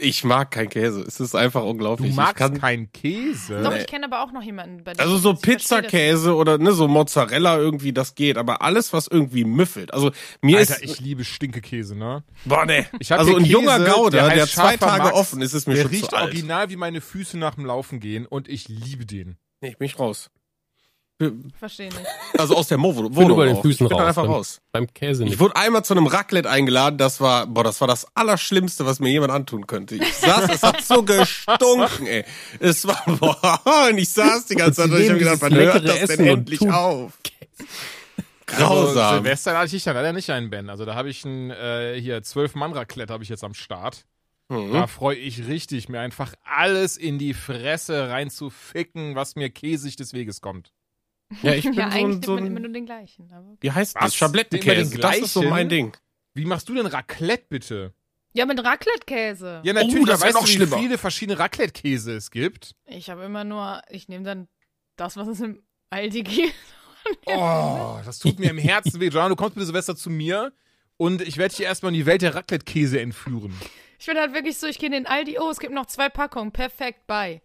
[0.00, 1.02] Ich mag keinen Käse.
[1.02, 2.10] Es ist einfach Du unglaublich.
[2.10, 3.62] ich magst kann, keinen Käse.
[3.62, 5.00] Doch, ich kenne aber auch noch jemanden bei dem.
[5.00, 8.38] Also so Pizzakäse oder ne, so Mozzarella irgendwie, das geht.
[8.38, 9.92] Aber alles, was irgendwie müffelt.
[9.94, 10.84] Also mir Alter, ist.
[10.84, 12.24] ich liebe Stinkekäse, ne?
[12.44, 12.86] boah, ne.
[12.98, 15.66] Ich hab Also ein Käse, junger Gouda, heißt der, zwei Tage Max, offen ist, ist
[15.68, 16.24] mir Der schon riecht zu alt.
[16.26, 19.36] original wie meine Füße nach dem Laufen gehen und ich liebe den.
[19.60, 20.30] Nee, ich bin nicht raus.
[21.58, 22.00] Verstehe nicht.
[22.36, 23.56] Also aus der Mo bin Wohnung über den.
[23.56, 24.06] Füßen ich bin raus.
[24.08, 24.60] einfach Beim- raus.
[24.72, 25.40] Beim Käse Ich nicht.
[25.40, 29.08] wurde einmal zu einem Raclette eingeladen, das war, boah, das war das Allerschlimmste, was mir
[29.10, 29.94] jemand antun könnte.
[29.96, 32.24] Ich saß, es hat so gestunken, ey.
[32.60, 35.86] Es war, boah, und ich saß die ganze Zeit und ich habe gedacht, wann hört
[35.88, 37.12] das Essen denn endlich auf?
[38.48, 39.14] Also, Grausam.
[39.24, 40.70] Silvester hatte ich dann leider nicht einen Ben.
[40.70, 44.04] Also da habe ich ein äh, hier zwölf Mann Raclette habe ich jetzt am Start.
[44.48, 44.72] Mhm.
[44.72, 50.12] Da freue ich richtig, mir einfach alles in die Fresse reinzuficken, was mir käsig des
[50.12, 50.70] Weges kommt.
[51.42, 53.30] Ja, ich bin Ja, so eigentlich ein, so man immer ein nur den gleichen.
[53.32, 53.58] Aber okay.
[53.60, 54.04] wie heißt Was?
[54.04, 54.14] das?
[54.16, 54.98] Schablettenkäse.
[54.98, 55.96] Das ist so mein Ding.
[56.34, 57.94] Wie machst du denn Raclette bitte?
[58.34, 59.62] Ja, mit Raclette-Käse.
[59.64, 60.76] Ja, natürlich, Oh, das weißt noch du, wie schlimmer.
[60.78, 62.74] viele verschiedene Raclette-Käse es gibt?
[62.84, 64.46] Ich habe immer nur, ich nehme dann
[64.96, 66.54] das, was es im Aldi gibt.
[67.26, 69.06] Oh, das tut mir im Herzen weh.
[69.08, 70.52] Joanna, du kommst bitte Silvester zu mir
[70.96, 73.54] und ich werde dich erstmal in die Welt der Raclette-Käse entführen.
[73.98, 76.08] Ich bin halt wirklich so, ich gehe in den Aldi, oh, es gibt noch zwei
[76.08, 77.40] Packungen, perfekt, bye.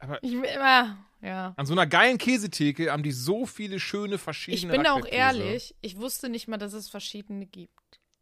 [0.00, 1.54] Aber- ich will immer, ja.
[1.56, 5.06] An so einer geilen Käsetheke haben die so viele schöne verschiedene Ich bin da auch
[5.06, 7.70] ehrlich, ich wusste nicht mal, dass es verschiedene gibt.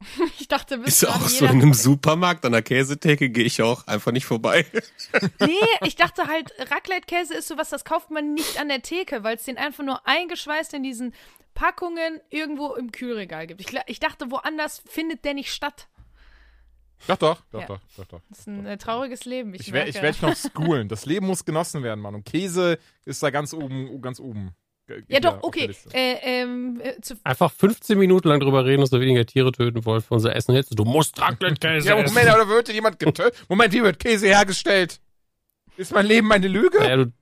[0.38, 3.86] Ich dachte, bis Ist auch so in einem Supermarkt an der Käsetheke gehe ich auch
[3.86, 4.66] einfach nicht vorbei.
[5.40, 9.36] Nee, ich dachte halt, Raclette-Käse ist sowas, das kauft man nicht an der Theke, weil
[9.36, 11.14] es den einfach nur eingeschweißt in diesen
[11.54, 13.60] Packungen irgendwo im Kühlregal gibt.
[13.60, 15.88] Ich, ich dachte, woanders findet der nicht statt.
[17.08, 17.66] Doch, doch, doch, Ja.
[17.66, 18.20] doch, doch, doch.
[18.30, 19.54] Das ist ein äh, trauriges Leben.
[19.54, 20.22] Ich, Ich werde ich merke.
[20.22, 20.88] werd dich noch schoolen.
[20.88, 22.14] Das Leben muss genossen werden, Mann.
[22.14, 24.52] Und Käse ist da ganz oben, ganz oben.
[25.08, 25.70] Ja, doch, okay.
[25.92, 29.84] Äh, ähm, äh, zu, Einfach 15 Minuten lang drüber reden, dass wir weniger Tiere töten
[29.86, 30.54] wollen für unser Essen.
[30.54, 32.12] Jetzt, du musst Raclette-Käse Ja, essen.
[32.14, 33.44] Moment, oder wird jemand getötet?
[33.48, 35.00] Moment, wie wird Käse hergestellt?
[35.76, 36.78] Ist mein Leben eine Lüge?
[36.78, 37.12] Naja, du,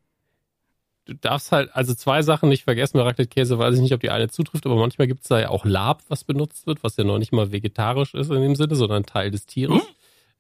[1.07, 4.11] du darfst halt, also zwei Sachen nicht vergessen, bei Raclette-Käse weiß ich nicht, ob die
[4.11, 7.05] eine zutrifft, aber manchmal gibt es da ja auch Lab, was benutzt wird, was ja
[7.05, 9.83] noch nicht mal vegetarisch ist in dem Sinne, sondern Teil des Tieres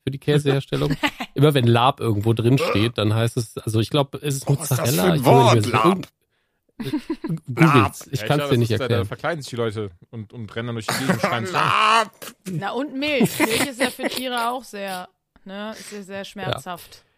[0.02, 0.96] für die Käseherstellung.
[1.34, 4.52] Immer wenn Lab irgendwo drin steht, dann heißt es, also ich glaube, es ist Oh,
[4.54, 5.02] ist Mozzarella.
[5.02, 5.84] für ein ich bin mir Wort, sicher.
[5.84, 6.08] Lab?
[7.54, 8.08] Googles.
[8.10, 9.06] Ich Ja, kann es dir nicht ist ja, Da erklären.
[9.06, 11.44] verkleiden sich die Leute und, und rennen dann durch die Gegend schreien.
[11.52, 12.10] Lab.
[12.50, 13.38] Na und Milch.
[13.38, 15.08] Milch ist ja für Tiere auch sehr,
[15.44, 16.94] ne, ist ja sehr schmerzhaft.
[17.04, 17.09] Ja,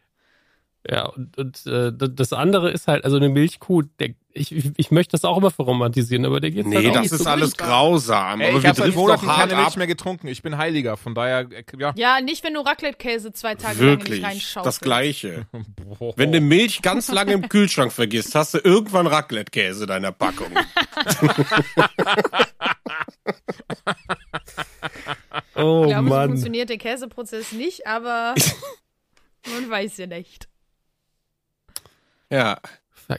[1.15, 5.13] und, und äh, das andere ist halt, also eine Milchkuh, der, ich, ich, ich möchte
[5.13, 7.51] das auch immer verromantisieren, aber der geht halt Nee, auch das nicht ist so alles
[7.57, 7.59] gut.
[7.67, 8.41] grausam.
[8.41, 10.27] Ey, aber ich wir habe seit Monaten doch hart keine Milch mehr getrunken.
[10.27, 11.93] Ich bin Heiliger, von daher, äh, ja.
[11.97, 14.67] Ja, nicht, wenn du Raclette-Käse zwei Tage lang nicht Wirklich, reinschaust.
[14.67, 15.47] das Gleiche.
[15.99, 16.15] Boah.
[16.17, 20.49] Wenn du Milch ganz lange im Kühlschrank vergisst, hast du irgendwann Raclette-Käse in deiner Packung.
[25.55, 26.29] Oh Ich glaube, so Mann.
[26.31, 28.35] funktioniert der Käseprozess nicht, aber
[29.53, 30.49] man weiß ja nicht.
[32.33, 32.59] Ja,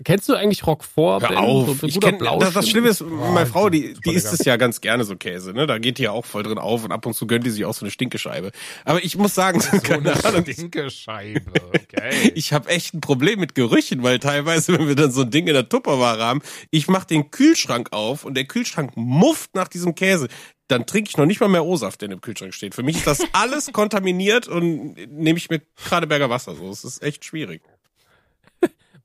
[0.03, 1.29] Kennst du eigentlich Roquefort?
[1.29, 1.79] hör auf.
[1.79, 4.55] So ich kenn, das, das Schlimme ist, Oh, meine Frau, die, die isst es ja
[4.57, 5.67] ganz gerne so Käse, ne?
[5.67, 7.65] Da geht die ja auch voll drin auf und ab und zu gönnt die sich
[7.65, 8.51] auch so eine Stinkescheibe.
[8.85, 11.51] Aber ich muss sagen, so eine keine Ahnung, Stinkescheibe.
[11.69, 12.31] Okay.
[12.35, 15.47] ich habe echt ein Problem mit Gerüchen, weil teilweise, wenn wir dann so ein Ding
[15.47, 19.95] in der Tupperware haben, ich mach den Kühlschrank auf und der Kühlschrank mufft nach diesem
[19.95, 20.27] Käse.
[20.69, 22.73] Dann trinke ich noch nicht mal mehr O-Saft, der im Kühlschrank steht.
[22.73, 26.69] Für mich ist das alles kontaminiert und nehme ich mir Kradeberger Wasser so.
[26.69, 27.61] Es ist echt schwierig.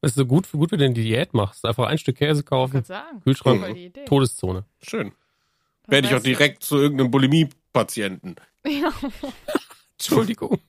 [0.00, 1.64] Das ist so gut, gut, wenn du eine Diät machst.
[1.64, 3.20] Einfach ein Stück Käse kaufen, sagen.
[3.22, 3.90] Kühlschrank, die.
[4.04, 4.64] Todeszone.
[4.80, 5.12] Schön.
[5.84, 8.36] Dann Werde ich auch weißt du- direkt zu irgendeinem Bulimie-Patienten.
[8.66, 8.92] Ja.
[9.98, 10.60] Entschuldigung.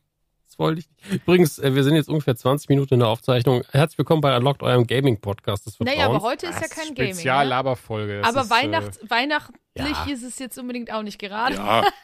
[0.48, 1.22] Das wollte ich nicht.
[1.24, 3.64] Übrigens, äh, wir sind jetzt ungefähr 20 Minuten in der Aufzeichnung.
[3.72, 5.98] Herzlich willkommen bei Unlocked, eurem Gaming-Podcast des Vertrauens.
[5.98, 7.10] Naja, aber heute ist ja kein Gaming.
[7.12, 7.14] Ne?
[7.16, 8.22] Spezial-Laberfolge.
[8.22, 10.06] Das Aber ist, Weihnachts weihnachtlich Ja.
[10.12, 11.56] ist es jetzt unbedingt auch nicht gerade.
[11.56, 11.84] Ja.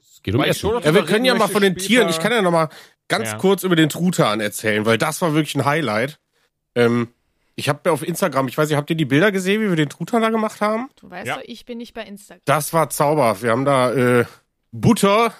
[0.00, 0.60] es geht um Essen.
[0.60, 2.68] schon- ja wir können ja mal von den später- Tieren, ich kann ja noch mal
[3.08, 3.36] ganz Ja.
[3.38, 6.18] kurz über den Truthahn erzählen, weil das war wirklich ein Highlight.
[6.74, 7.08] Ähm,
[7.56, 9.76] ich habe mir auf Instagram, ich weiß nicht, habt ihr die Bilder gesehen, wie wir
[9.76, 10.88] den Truthahn da gemacht haben?
[10.96, 11.36] Du weißt Ja.
[11.36, 12.40] doch, ich bin nicht bei Instagram.
[12.44, 13.42] Das war zauberhaft.
[13.42, 14.24] Wir haben da äh,
[14.72, 15.34] Butter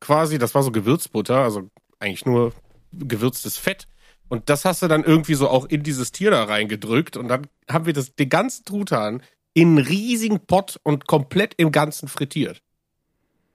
[0.00, 2.52] quasi, das war so Gewürzbutter, also eigentlich nur
[2.92, 3.86] gewürztes Fett.
[4.28, 7.16] Und das hast du dann irgendwie so auch in dieses Tier da reingedrückt.
[7.16, 9.22] Und dann haben wir das, den ganzen Truthahn
[9.54, 12.60] in einen riesigen Pott und komplett im Ganzen frittiert.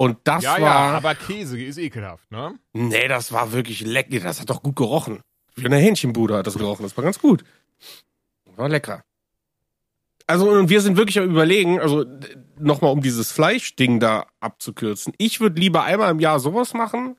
[0.01, 0.59] Und das Ja, war.
[0.61, 2.57] ja, aber Käse ist ekelhaft, ne?
[2.73, 4.21] Nee, das war wirklich lecker.
[4.21, 5.21] Das hat doch gut gerochen.
[5.53, 6.81] Wie eine Hähnchenbude hat das gerochen.
[6.81, 7.43] Das war ganz gut.
[8.55, 9.03] War lecker.
[10.25, 12.03] Also, und wir sind wirklich am überlegen, also
[12.57, 15.13] nochmal um dieses Fleischding da abzukürzen.
[15.19, 17.17] Ich würde lieber einmal im Jahr sowas machen,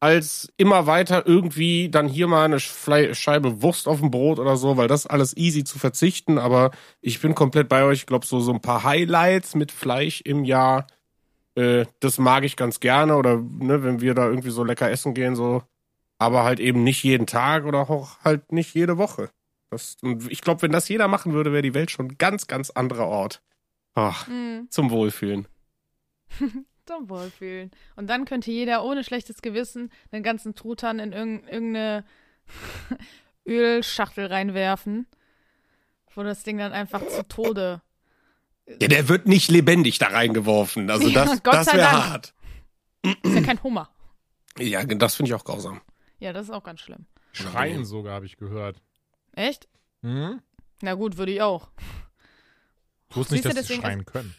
[0.00, 4.56] als immer weiter irgendwie dann hier mal eine Fle Scheibe Wurst auf dem Brot oder
[4.56, 6.36] so, weil das alles easy zu verzichten.
[6.38, 7.98] Aber ich bin komplett bei euch.
[8.00, 10.88] Ich glaube, so, so ein paar Highlights mit Fleisch im Jahr,
[11.58, 13.16] äh, das mag ich ganz gerne.
[13.16, 15.62] Oder ne, wenn wir da irgendwie so lecker essen gehen, so.
[16.18, 19.30] Aber halt eben nicht jeden Tag oder auch halt nicht jede Woche.
[19.70, 22.46] Das, und ich glaube, wenn das jeder machen würde, wäre die Welt schon ein ganz,
[22.46, 23.42] ganz anderer Ort.
[23.94, 25.46] Ach, Hm, zum Wohlfühlen.
[26.86, 27.70] zum Wohlfühlen.
[27.96, 32.04] Und dann könnte jeder ohne schlechtes Gewissen den ganzen Truthahn in irgend- irgendeine
[33.46, 35.06] Ölschachtel reinwerfen,
[36.14, 37.82] wo das Ding dann einfach zu Tode.
[38.80, 40.90] Ja, der wird nicht lebendig da reingeworfen.
[40.90, 42.34] Also Ja, das, Gott das wäre hart.
[43.22, 43.90] Ist ja kein Hummer.
[44.58, 45.80] Ja, das finde ich auch grausam.
[46.18, 47.06] Ja, das ist auch ganz schlimm.
[47.32, 48.82] Schreien sogar, habe ich gehört.
[49.32, 49.68] Echt?
[50.02, 50.40] Hm?
[50.82, 51.68] Na gut, würde ich auch.
[53.10, 54.34] Ich wusste nicht, du, dass sie deswegen schreien können.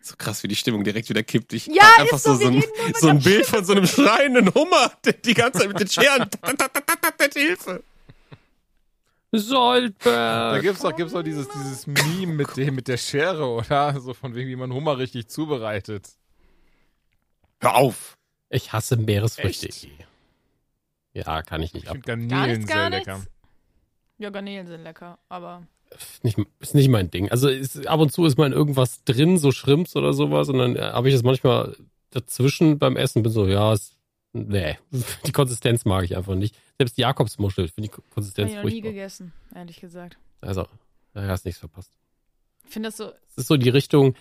[0.00, 1.52] So krass, wie die Stimmung direkt wieder kippt.
[1.52, 2.62] Ich Ja, einfach ist so, so, ein,
[2.94, 6.30] so ein Bild von so einem schreienden Hummer, der die ganze Zeit mit den Scheren.
[6.46, 6.70] Bitte
[9.36, 10.00] Hilfe.
[10.02, 10.62] Da Soldberg.
[10.62, 13.98] gibt's doch, gibt's doch dieses, dieses Meme mit dem, mit der Schere, oder?
[14.00, 16.08] So von wegen, wie man Hummer richtig zubereitet.
[17.60, 18.16] Hör auf.
[18.50, 19.68] Ich hasse Meeresfrüchte.
[19.68, 19.88] Echt?
[21.14, 21.96] Ja, kann ich nicht Ich ab.
[21.96, 23.26] finde Gar Garnelen nichts, sehr gar lecker.
[24.18, 25.62] Ja, Garnelen sind lecker, aber
[26.22, 27.30] Nicht, ist nicht mein Ding.
[27.30, 30.58] Also ist, ab und zu ist mal in irgendwas drin, so Shrimps oder sowas, und
[30.58, 31.76] dann äh, habe ich das manchmal
[32.10, 33.95] dazwischen beim Essen, bin so, ja, ist,
[34.36, 34.78] nee,
[35.26, 36.56] die Konsistenz mag ich einfach nicht.
[36.78, 38.90] Selbst die Jakobsmuschel finde ich habe Konsistenz ich noch nie furchtbar.
[38.92, 40.18] gegessen, ehrlich gesagt.
[40.40, 40.66] Also,
[41.14, 41.90] da hast nichts verpasst.
[42.66, 44.14] Ich finde das so, Es ist so die Richtung,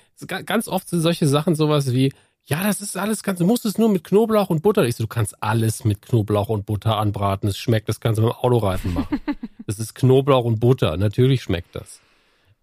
[0.45, 2.13] ganz oft sind solche Sachen sowas wie,
[2.45, 4.85] ja, das ist alles ganz, du musst es nur mit Knoblauch und Butter.
[4.85, 7.49] Ich so, du kannst alles mit Knoblauch und Butter anbraten.
[7.49, 9.19] Es schmeckt, das kannst du mit dem Autoreifen machen.
[9.67, 10.95] Das ist Knoblauch und Butter.
[10.95, 11.99] Natürlich schmeckt das.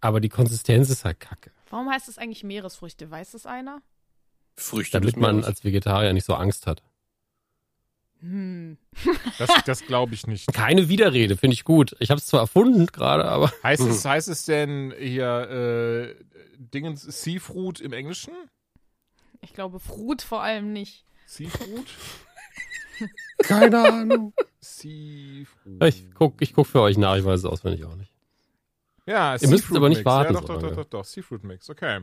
[0.01, 1.51] Aber die Konsistenz ist halt kacke.
[1.69, 3.11] warum heißt es eigentlich Meeresfrüchte?
[3.11, 3.83] Weiß das einer?
[4.57, 6.81] Früchte Damit man als Vegetarier nicht so Angst hat.
[8.23, 8.79] Hm.
[9.39, 10.53] Das, das glaube ich nicht.
[10.53, 11.97] Keine Widerrede, finde ich gut.
[11.99, 16.25] Ich habe es zwar erfunden gerade, aber Heißt es, heißt es denn hier äh,
[16.57, 18.33] Dingens Seafood im Englischen?
[19.41, 21.05] Ich glaube, Frut vor allem nicht.
[21.27, 21.87] Seafood?
[23.39, 24.33] Keine Ahnung.
[24.61, 25.83] Seafood.
[25.85, 28.13] Ich guck, ich guck für euch nach, ich weiß es auswendig auch nicht.
[29.05, 30.07] Ja, Ihr müsst Seafood aber nicht Mix.
[30.07, 32.03] warten Ja, doch, so doch, doch, doch, doch, Seafood Mix, okay.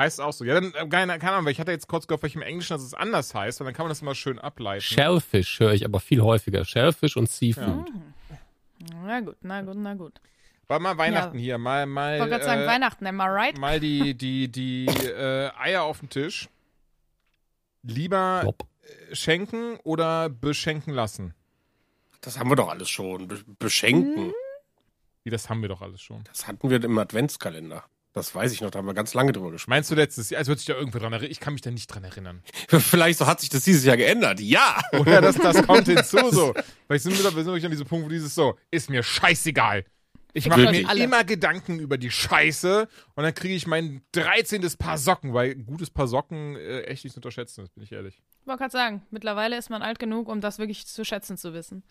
[0.00, 0.46] Heißt auch so.
[0.46, 2.40] Ja, dann, äh, keine, keine Ahnung, weil ich hatte jetzt kurz gehofft, weil ich im
[2.40, 4.80] Englischen, dass es anders heißt, und dann kann man das immer schön ableiten.
[4.80, 6.64] Shellfish höre ich aber viel häufiger.
[6.64, 7.86] Shellfish und Seafood.
[9.04, 10.18] Na gut, na gut, na gut.
[10.68, 13.58] War mal Weihnachten hier, mal, mal, Ich wollte gerade sagen, äh, Weihnachten, am I right?
[13.58, 16.48] mal die, die, die äh, Eier auf den Tisch.
[17.82, 18.66] Lieber Klopp.
[19.12, 21.34] schenken oder beschenken lassen?
[22.22, 23.28] Das haben wir doch alles schon.
[23.28, 24.32] Be beschenken.
[25.24, 26.24] Wie, das haben wir doch alles schon.
[26.24, 27.84] Das hatten wir im Adventskalender.
[28.12, 29.70] Das weiß ich noch, da haben wir ganz lange drüber gesprochen.
[29.70, 31.30] Meinst du letztes Jahr, als würde sich da irgendwer dran erinnern?
[31.30, 32.42] Ich kann mich da nicht dran erinnern.
[32.68, 34.40] Vielleicht so hat sich das dieses Jahr geändert.
[34.40, 34.80] Ja!
[34.98, 36.52] Oder das, das kommt hinzu so.
[36.86, 39.02] Vielleicht sind wir da wir sind wirklich an diesem Punkt, wo dieses so, ist mir
[39.04, 39.84] scheißegal.
[40.32, 41.02] Ich mache mir Alle.
[41.02, 44.62] immer Gedanken über die Scheiße und dann kriege ich mein 13.
[44.78, 47.92] Paar Socken, weil ein gutes Paar Socken äh, echt nicht zu unterschätzen ist, bin ich
[47.92, 48.22] ehrlich.
[48.40, 51.52] Ich wollte gerade sagen, mittlerweile ist man alt genug, um das wirklich zu schätzen zu
[51.52, 51.82] wissen.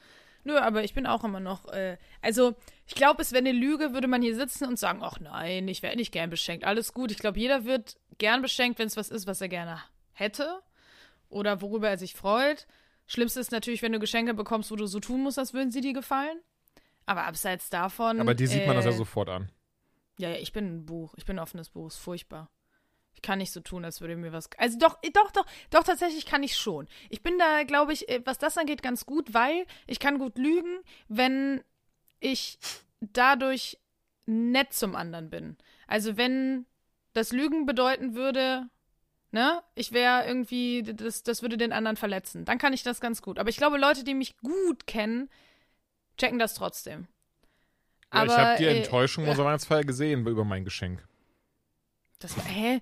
[0.43, 2.55] Nö, aber ich bin auch immer noch, äh, also
[2.87, 5.83] ich glaube, es wäre eine Lüge, würde man hier sitzen und sagen, ach nein, ich
[5.83, 6.65] werde nicht gern beschenkt.
[6.65, 7.11] Alles gut.
[7.11, 9.81] Ich glaube, jeder wird gern beschenkt, wenn es was ist, was er gerne
[10.13, 10.61] hätte
[11.29, 12.67] oder worüber er sich freut.
[13.07, 15.81] Schlimmste ist natürlich, wenn du Geschenke bekommst, wo du so tun musst, als würden sie
[15.81, 16.39] dir gefallen.
[17.05, 18.19] Aber abseits davon.
[18.19, 19.51] Aber die sieht man das ja äh, sofort an.
[20.19, 21.13] Ja, ja, ich bin ein Buch.
[21.17, 21.87] Ich bin ein offenes Buch.
[21.87, 22.49] Ist furchtbar.
[23.13, 24.49] Ich kann nicht so tun, als würde mir was.
[24.57, 26.87] Also doch, doch, doch, doch, tatsächlich kann ich schon.
[27.09, 30.37] Ich bin da, glaube ich, äh, was das angeht, ganz gut, weil ich kann gut
[30.37, 31.61] lügen, wenn
[32.19, 32.59] ich
[33.01, 33.77] dadurch
[34.25, 35.57] nett zum anderen bin.
[35.87, 36.65] Also wenn
[37.13, 38.69] das Lügen bedeuten würde,
[39.31, 43.21] ne, ich wäre irgendwie, das, das würde den anderen verletzen, dann kann ich das ganz
[43.21, 43.39] gut.
[43.39, 45.29] Aber ich glaube, Leute, die mich gut kennen,
[46.17, 47.07] checken das trotzdem.
[48.13, 51.05] Ja, ich Aber, habe die äh, Enttäuschung unserer Weihnachtsfeier gesehen über mein Geschenk.
[52.19, 52.81] Das war, hä?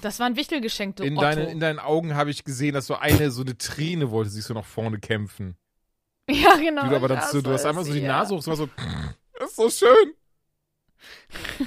[0.00, 1.22] Das war ein Wichtelgeschenk, du In, Otto.
[1.26, 4.44] deine, in deinen Augen habe ich gesehen, dass so eine, so eine Träne wollte sich
[4.44, 5.56] so nach vorne kämpfen.
[6.30, 6.88] ja, genau.
[6.88, 8.08] Du aber dann so, du hast einmal so es, die ja.
[8.18, 8.68] Nase hoch, so, war so,
[9.38, 10.14] das ist so schön.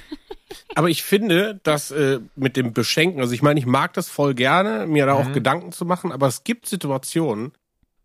[0.76, 4.36] Aber ich finde, dass äh, mit dem Beschenken, also ich meine, ich mag das voll
[4.36, 5.34] gerne, mir da auch Mhm.
[5.34, 7.52] Gedanken zu machen, aber es gibt Situationen,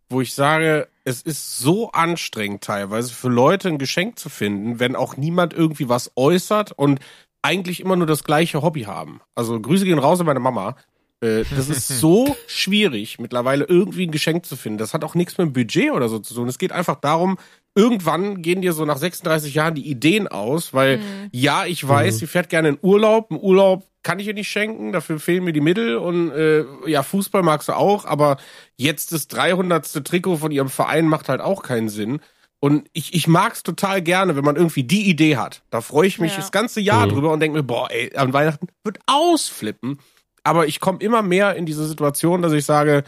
[0.08, 4.96] wo ich sage, es ist so anstrengend teilweise für Leute ein Geschenk zu finden, wenn
[4.96, 7.00] auch niemand irgendwie was äußert und
[7.42, 9.20] eigentlich immer nur das gleiche Hobby haben.
[9.34, 10.76] Also Grüße gehen raus an meine Mama.
[11.20, 14.78] Äh, das ist so schwierig, mittlerweile irgendwie ein Geschenk zu finden.
[14.78, 16.48] Das hat auch nichts mit dem Budget oder so zu tun.
[16.48, 17.38] Es geht einfach darum,
[17.74, 21.00] irgendwann gehen dir so nach 36 Jahren die Ideen aus, weil
[21.32, 22.18] ja, ich weiß, Mhm.
[22.18, 23.30] sie fährt gerne in Urlaub.
[23.30, 27.02] Ein Urlaub kann ich ihr nicht schenken, dafür fehlen mir die Mittel und äh, ja,
[27.04, 28.36] Fußball mag sie auch, aber
[28.76, 30.04] jetzt das 300.
[30.04, 32.20] Trikot von ihrem Verein macht halt auch keinen Sinn.
[32.64, 35.62] Und ich, ich mag's total gerne, wenn man irgendwie die Idee hat.
[35.70, 36.36] Da freue ich mich Ja.
[36.38, 37.10] das ganze Jahr Mhm.
[37.10, 39.98] drüber und denke mir, boah, ey, an Weihnachten wird ausflippen.
[40.44, 43.02] Aber ich komme immer mehr in diese Situation, dass ich sage,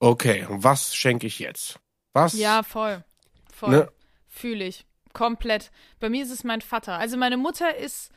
[0.00, 1.78] okay, was schenke ich jetzt?
[2.14, 2.32] Was?
[2.34, 3.04] Ja, voll.
[3.52, 3.70] Voll.
[3.70, 3.88] Ne?
[4.26, 4.84] Fühle ich.
[5.12, 5.70] Komplett.
[6.00, 6.98] Bei mir ist es mein Vater.
[6.98, 8.10] Also meine Mutter ist,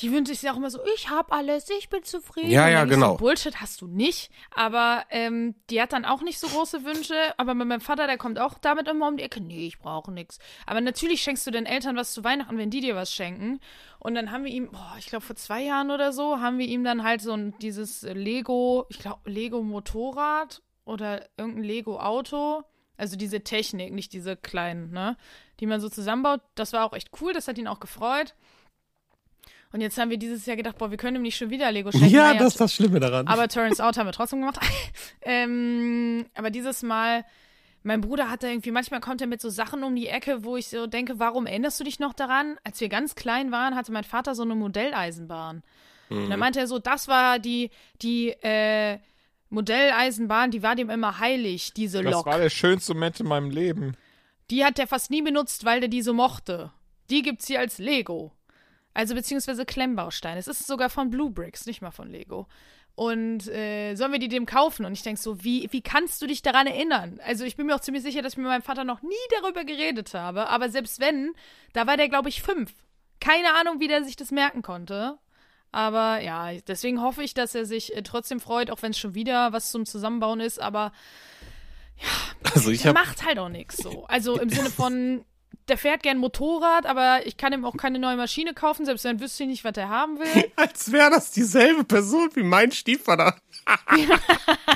[0.00, 2.50] die wünscht sich auch immer so, ich hab alles, ich bin zufrieden.
[2.50, 3.12] Ja, ja, genau.
[3.12, 4.30] So, Bullshit hast du nicht.
[4.54, 7.14] Aber ähm, die hat dann auch nicht so große Wünsche.
[7.36, 9.40] Aber mit meinem Vater, der kommt auch damit immer um die Ecke.
[9.40, 10.38] Nee, ich brauche nichts.
[10.66, 13.60] Aber natürlich schenkst du den Eltern was zu Weihnachten, wenn die dir was schenken.
[13.98, 16.66] Und dann haben wir ihm, boah, ich glaube vor zwei Jahren oder so, haben wir
[16.66, 22.64] ihm dann halt so ein dieses Lego, ich glaube Lego Motorrad oder irgendein Lego Auto.
[22.96, 25.16] Also diese Technik, nicht diese kleinen, ne?
[25.58, 26.40] Die man so zusammenbaut.
[26.54, 28.34] Das war auch echt cool, das hat ihn auch gefreut.
[29.74, 31.90] Und jetzt haben wir dieses Jahr gedacht, boah, wir können ihm nicht schon wieder Lego
[31.92, 32.08] schenken.
[32.08, 33.26] Ja, Naja, das ist das Schlimme daran.
[33.26, 34.60] aber turns out haben wir trotzdem gemacht.
[35.22, 37.24] ähm, aber dieses Mal,
[37.82, 40.68] mein Bruder hatte irgendwie, manchmal kommt er mit so Sachen um die Ecke, wo ich
[40.68, 42.56] so denke, warum erinnerst du dich noch daran?
[42.62, 45.62] Als wir ganz klein waren, hatte mein Vater so eine Modelleisenbahn.
[46.10, 48.98] Und dann meinte er so, das war die, die, äh,
[49.50, 52.26] Modelleisenbahn, die war dem immer heilig, diese Das Lok.
[52.26, 53.96] war der schönste Moment in meinem Leben.
[54.50, 56.70] Die hat er fast nie benutzt, weil der die so mochte.
[57.10, 58.32] Die gibt's hier als Lego.
[58.94, 60.38] Also beziehungsweise Klemmbaustein.
[60.38, 62.46] Es ist sogar von Blue Bricks, nicht mal von Lego.
[62.94, 64.86] Und äh, sollen wir die dem kaufen?
[64.86, 67.20] Und ich denk so, wie, wie kannst du dich daran erinnern?
[67.24, 69.64] Also ich bin mir auch ziemlich sicher, dass ich mit meinem Vater noch nie darüber
[69.64, 70.48] geredet habe.
[70.48, 71.34] Aber selbst wenn,
[71.72, 72.72] da war der, glaube ich, fünf.
[73.20, 75.18] Keine Ahnung, wie der sich das merken konnte.
[75.72, 79.16] Aber ja, deswegen hoffe ich, dass er sich äh, trotzdem freut, auch wenn es schon
[79.16, 80.60] wieder was zum Zusammenbauen ist.
[80.62, 80.92] Aber
[82.54, 84.04] Also ich habe macht halt auch nichts so.
[84.06, 85.24] Also im Sinne von,
[85.68, 89.20] der fährt gern Motorrad, aber ich kann ihm auch keine neue Maschine kaufen, selbst wenn
[89.20, 90.44] wüsste ich nicht, was er haben will.
[90.56, 93.36] als wäre das dieselbe Person wie mein Stiefvater.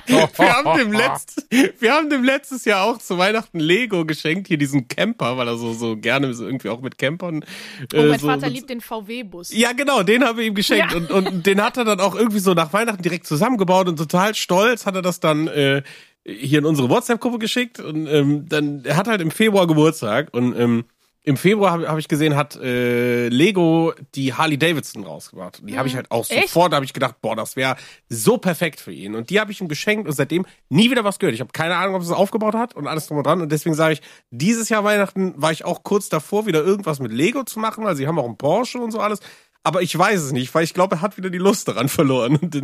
[0.07, 4.57] Wir haben, dem letzt, wir haben dem letztes Jahr auch zu Weihnachten Lego geschenkt, hier
[4.57, 7.44] diesen Camper, weil er so, so gerne irgendwie auch mit Campern.
[7.92, 9.53] Oh, äh, mein so, Vater liebt den VW-Bus.
[9.53, 10.92] Ja, genau, den haben wir ihm geschenkt.
[10.92, 10.96] Ja.
[10.96, 14.35] Und, und den hat er dann auch irgendwie so nach Weihnachten direkt zusammengebaut und total
[14.35, 15.83] stolz hat er das dann äh,
[16.29, 20.59] hier in unsere WhatsApp-Gruppe geschickt und ähm, dann, er hat halt im Februar Geburtstag und
[20.59, 20.85] ähm,
[21.29, 25.61] im Februar habe hab ich gesehen, hat äh, Lego die Harley Davidson rausgebracht.
[25.61, 26.49] Und die habe ich halt auch Echt?
[26.49, 27.77] sofort, da habe ich gedacht, boah, das wäre
[28.09, 29.14] so perfekt für ihn.
[29.14, 31.35] Und die habe ich ihm geschenkt und seitdem nie wieder was gehört.
[31.35, 33.43] Ich habe keine Ahnung, ob es aufgebaut hat und alles drum und dran.
[33.43, 37.12] Und deswegen sage ich, dieses Jahr Weihnachten war ich auch kurz davor, wieder irgendwas mit
[37.12, 39.21] Lego zu machen, weil sie haben auch einen Porsche und so alles.
[39.64, 42.37] Aber ich weiß es nicht, weil ich glaube, er hat wieder die Lust daran verloren.
[42.37, 42.55] Und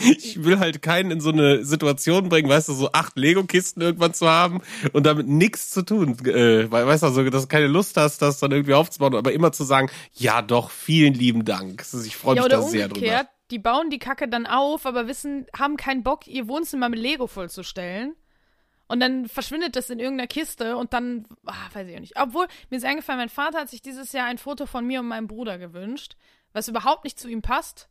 [0.00, 4.14] ich will halt keinen in so eine Situation bringen, weißt du, so acht Lego-Kisten irgendwann
[4.14, 4.60] zu haben
[4.92, 6.16] und damit nichts zu tun.
[6.26, 9.32] Äh, weil, weißt du, also, dass du keine Lust hast, das dann irgendwie aufzubauen, aber
[9.32, 11.84] immer zu sagen, ja doch, vielen lieben Dank.
[12.04, 13.28] Ich freue Ja, mich oder da sehr drüber.
[13.50, 17.26] die bauen die Kacke dann auf, aber wissen, haben keinen Bock, ihr Wohnzimmer mit Lego
[17.26, 18.14] vollzustellen.
[18.88, 22.18] Und dann verschwindet das in irgendeiner Kiste und dann, ah, weiß ich auch nicht.
[22.20, 25.08] Obwohl, mir ist eingefallen, mein Vater hat sich dieses Jahr ein Foto von mir und
[25.08, 26.16] meinem Bruder gewünscht,
[26.52, 27.88] was überhaupt nicht zu ihm passt.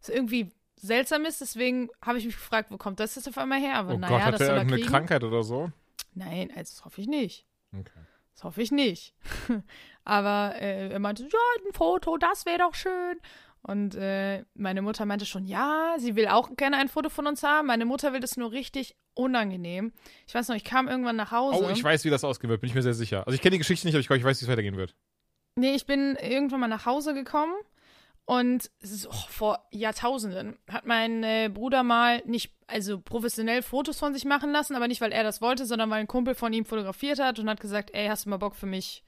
[0.00, 3.60] Was irgendwie seltsam ist, deswegen habe ich mich gefragt, wo kommt das jetzt auf einmal
[3.60, 3.74] her?
[3.74, 4.88] Aber Oh naja, Gott, hat das er irgendeine kriegen.
[4.90, 5.70] Krankheit oder so?
[6.14, 7.46] Nein, also das hoffe ich nicht.
[7.72, 7.90] Okay.
[8.34, 9.14] Das hoffe ich nicht.
[10.04, 13.20] Aber äh, er meinte, ja, ein Foto, das wäre doch schön.
[13.62, 17.42] Und äh, meine Mutter meinte schon, ja, sie will auch gerne ein Foto von uns
[17.42, 17.66] haben.
[17.66, 19.92] Meine Mutter will das nur richtig unangenehm.
[20.26, 21.64] Ich weiß noch, ich kam irgendwann nach Hause.
[21.64, 23.26] Oh, ich weiß, wie das ausgehen wird, bin ich mir sehr sicher.
[23.26, 24.94] Also ich kenne die Geschichte nicht, aber ich glaube, ich weiß, wie es weitergehen wird.
[25.56, 27.52] Nee, ich bin irgendwann mal nach Hause gekommen
[28.24, 34.14] und ist, oh, vor Jahrtausenden hat mein äh, Bruder mal nicht, also professionell Fotos von
[34.14, 36.64] sich machen lassen, aber nicht, weil er das wollte, sondern weil ein Kumpel von ihm
[36.64, 39.02] fotografiert hat und hat gesagt, ey, hast du mal Bock für mich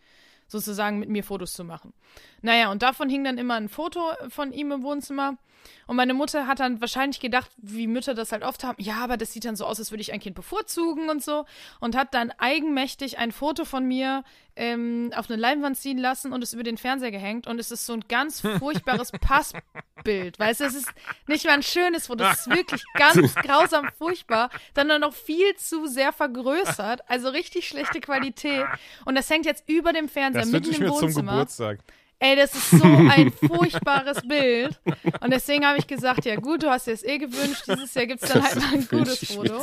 [0.50, 1.92] sozusagen mit mir Fotos zu machen.
[2.42, 5.36] Naja, und davon hing dann immer ein Foto von ihm im Wohnzimmer.
[5.86, 9.16] Und meine Mutter hat dann wahrscheinlich gedacht, wie Mütter das halt oft haben, ja, aber
[9.16, 11.46] das sieht dann so aus, als würde ich ein Kind bevorzugen und so.
[11.80, 14.22] Und hat dann eigenmächtig ein Foto von mir
[14.56, 17.46] ähm, auf eine Leinwand ziehen lassen und es über den Fernseher gehängt.
[17.46, 20.38] Und es ist so ein ganz furchtbares Passbild.
[20.38, 20.88] Weißt du, es ist
[21.26, 25.86] nicht mal ein schönes Foto, es ist wirklich ganz grausam furchtbar, sondern noch viel zu
[25.86, 27.08] sehr vergrößert.
[27.08, 28.66] Also richtig schlechte Qualität.
[29.04, 31.32] Und das hängt jetzt über dem Fernseher, Das mitten im mir zum Wohnzimmer.
[31.32, 31.80] Geburtstag.
[32.22, 34.78] Ey, das ist so ein furchtbares Bild.
[35.22, 37.64] Und deswegen habe ich gesagt, ja gut, du hast dir das eh gewünscht.
[37.66, 39.58] Dieses Jahr gibt es dann halt mal ein gutes Foto.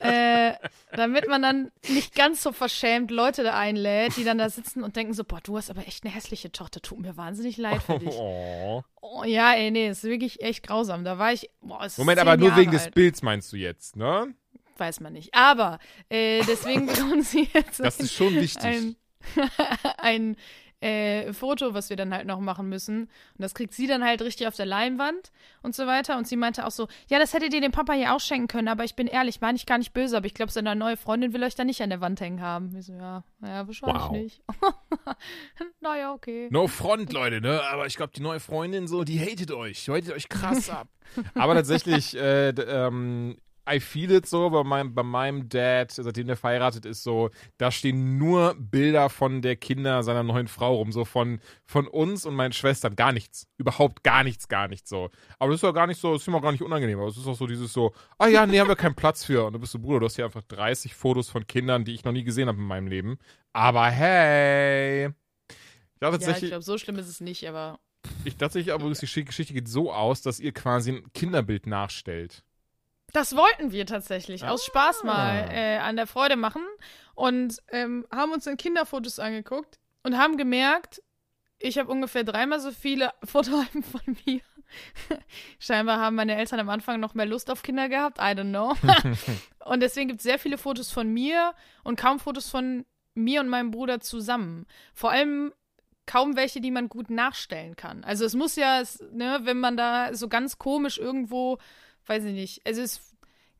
[0.00, 0.54] Äh,
[0.92, 4.96] damit man dann nicht ganz so verschämt Leute da einlädt, die dann da sitzen und
[4.96, 6.80] denken so, boah, du hast aber echt eine hässliche Tochter.
[6.82, 8.08] Tut mir wahnsinnig leid für dich.
[8.10, 8.82] Oh.
[9.00, 11.04] Oh, ja, ey, nee, ist wirklich echt grausam.
[11.04, 12.94] Da war ich, boah, es Moment, aber nur Jahre wegen des alt.
[12.94, 14.34] Bilds meinst du jetzt, ne?
[14.76, 15.34] Weiß man nicht.
[15.34, 18.64] Aber äh, deswegen bekommen sie jetzt Das ein- ist schon wichtig.
[18.64, 18.96] ein,
[19.98, 20.36] ein
[20.80, 23.02] äh, Foto, was wir dann halt noch machen müssen.
[23.02, 25.30] Und das kriegt sie dann halt richtig auf der Leinwand
[25.62, 26.16] und so weiter.
[26.16, 28.68] Und sie meinte auch so, ja, das hättet ihr dem Papa ja auch schenken können,
[28.68, 31.32] aber ich bin ehrlich, meine ich gar nicht böse, aber ich glaube, seine neue Freundin
[31.34, 32.74] will euch da nicht an der Wand hängen haben.
[32.78, 34.12] Ich so, ja, ja, wahrscheinlich Wow.
[34.12, 34.42] nicht.
[35.80, 36.48] naja, okay.
[36.50, 37.62] No front, Leute, ne?
[37.70, 39.84] Aber ich glaube, die neue Freundin so, die hatet euch.
[39.84, 40.88] Die hatet euch krass ab.
[41.34, 43.36] Aber tatsächlich, äh, ähm,
[43.68, 47.70] I feel it so bei meinem, bei meinem Dad, seitdem der verheiratet ist, so, da
[47.70, 52.34] stehen nur Bilder von der Kinder seiner neuen Frau rum, so von, von uns und
[52.34, 52.96] meinen Schwestern.
[52.96, 53.46] Gar nichts.
[53.56, 55.10] Überhaupt gar nichts, gar nichts so.
[55.38, 56.98] Aber das ist ja gar nicht so, das ist immer gar nicht unangenehm.
[56.98, 59.44] Aber es ist auch so dieses so, ah ja, nee, haben wir keinen Platz für.
[59.46, 62.04] Und du bist so, Bruder, du hast hier einfach 30 Fotos von Kindern, die ich
[62.04, 63.18] noch nie gesehen habe in meinem Leben.
[63.52, 65.10] Aber hey.
[65.94, 67.78] Ich glaube Ja, ich glaube, so schlimm ist es nicht, aber
[68.24, 72.44] ich tatsächlich aber die Geschichte geht so aus, dass ihr quasi ein Kinderbild nachstellt.
[73.12, 75.52] Das wollten wir tatsächlich aus Spaß mal Ah.
[75.52, 76.62] äh, an der Freude machen
[77.14, 81.02] und ähm, haben uns dann Kinderfotos angeguckt und haben gemerkt,
[81.58, 84.40] ich habe ungefähr dreimal so viele Fotoalben von mir.
[85.58, 88.74] Scheinbar haben meine Eltern am Anfang noch mehr Lust auf Kinder gehabt, I don't know.
[89.64, 93.48] und deswegen gibt es sehr viele Fotos von mir und kaum Fotos von mir und
[93.48, 94.66] meinem Bruder zusammen.
[94.94, 95.52] Vor allem
[96.06, 98.04] kaum welche, die man gut nachstellen kann.
[98.04, 98.82] Also es muss ja,
[99.12, 101.58] ne, wenn man da so ganz komisch irgendwo,
[102.06, 103.09] weiß ich nicht, also es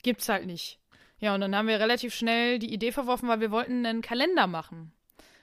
[0.02, 0.78] gibt's halt nicht.
[1.18, 4.46] Ja, und dann haben wir relativ schnell die Idee verworfen, weil wir wollten einen Kalender
[4.46, 4.92] machen.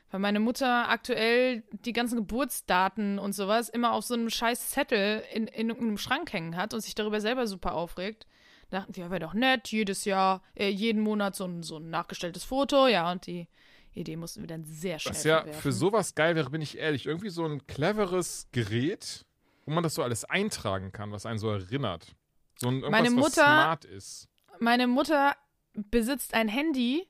[0.10, 5.22] Weil meine Mutter aktuell die ganzen Geburtsdaten und sowas immer auf so einem scheiß Zettel
[5.34, 8.26] in, in irgendeinem Schrank hängen hat und sich darüber selber super aufregt.
[8.70, 12.44] Dachten wir, wäre doch nett, jedes Jahr, äh, jeden Monat so ein, so ein nachgestelltes
[12.44, 13.48] Foto, ja, und die
[13.94, 15.62] Idee mussten wir dann sehr schnell Was ja verwerfen.
[15.62, 17.06] für sowas geil wäre, bin ich ehrlich.
[17.06, 19.26] Irgendwie so ein cleveres Gerät,
[19.66, 22.16] wo man das so alles eintragen kann, was einen so erinnert.
[22.58, 24.28] So ein irgendwas, Meine was Mutter- smart ist.
[24.60, 25.36] Meine Mutter
[25.74, 27.08] besitzt ein Handy,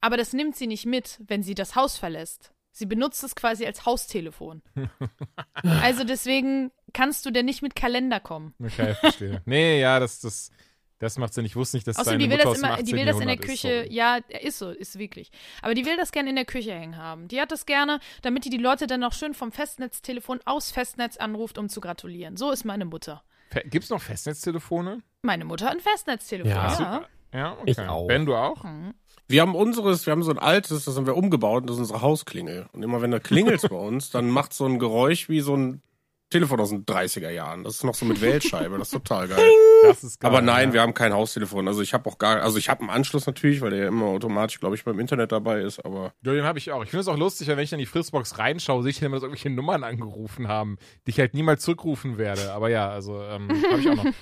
[0.00, 2.52] aber das nimmt sie nicht mit, wenn sie das Haus verlässt.
[2.72, 4.62] Sie benutzt es quasi als Haustelefon.
[5.82, 8.54] also deswegen kannst du denn nicht mit Kalender kommen.
[8.62, 9.42] Okay, verstehe.
[9.46, 10.50] nee, ja, das, das,
[10.98, 11.46] das macht Sinn.
[11.46, 12.84] Ich wusste nicht, dass Außerdem, deine die will Mutter das immer, 18.
[12.84, 13.94] die will das in der ist, Küche, sorry.
[13.94, 15.30] ja, ist so, ist wirklich.
[15.62, 17.28] Aber die will das gerne in der Küche hängen haben.
[17.28, 21.16] Die hat das gerne, damit die die Leute dann auch schön vom Festnetztelefon aus Festnetz
[21.16, 22.36] anruft, um zu gratulieren.
[22.36, 23.24] So ist meine Mutter.
[23.50, 25.02] Fe- Gibt's noch Festnetztelefone?
[25.22, 26.78] Meine Mutter hat ein Festnetztelefon, Ja.
[26.78, 27.04] ja.
[27.34, 27.62] Ja, okay.
[27.72, 28.06] Ich auch.
[28.06, 28.62] Ben, du auch?
[28.64, 28.94] Mhm.
[29.28, 31.80] Wir haben unseres, wir haben so ein altes, das haben wir umgebaut, und das ist
[31.80, 32.66] unsere Hausklingel.
[32.72, 35.82] Und immer wenn da klingelt bei uns, dann macht so ein Geräusch wie so ein
[36.28, 37.62] Telefon aus den 30er Jahren.
[37.62, 39.48] Das ist noch so mit Wählscheibe, das ist total geil.
[39.82, 40.30] Das ist geil.
[40.30, 40.74] Aber nein, ja.
[40.74, 41.68] wir haben kein Haustelefon.
[41.68, 44.06] Also ich habe auch gar, also ich habe einen Anschluss natürlich, weil der ja immer
[44.06, 45.84] automatisch, glaube ich, beim Internet dabei ist.
[45.84, 46.82] Aber Ja, den habe ich auch.
[46.82, 49.06] Ich finde es auch lustig, wenn ich dann in die Fritzbox reinschaue, sehe ich dann
[49.06, 52.52] immer, dass irgendwelche Nummern angerufen haben, die ich halt niemals zurückrufen werde.
[52.52, 54.12] Aber ja, also ähm, habe ich auch noch.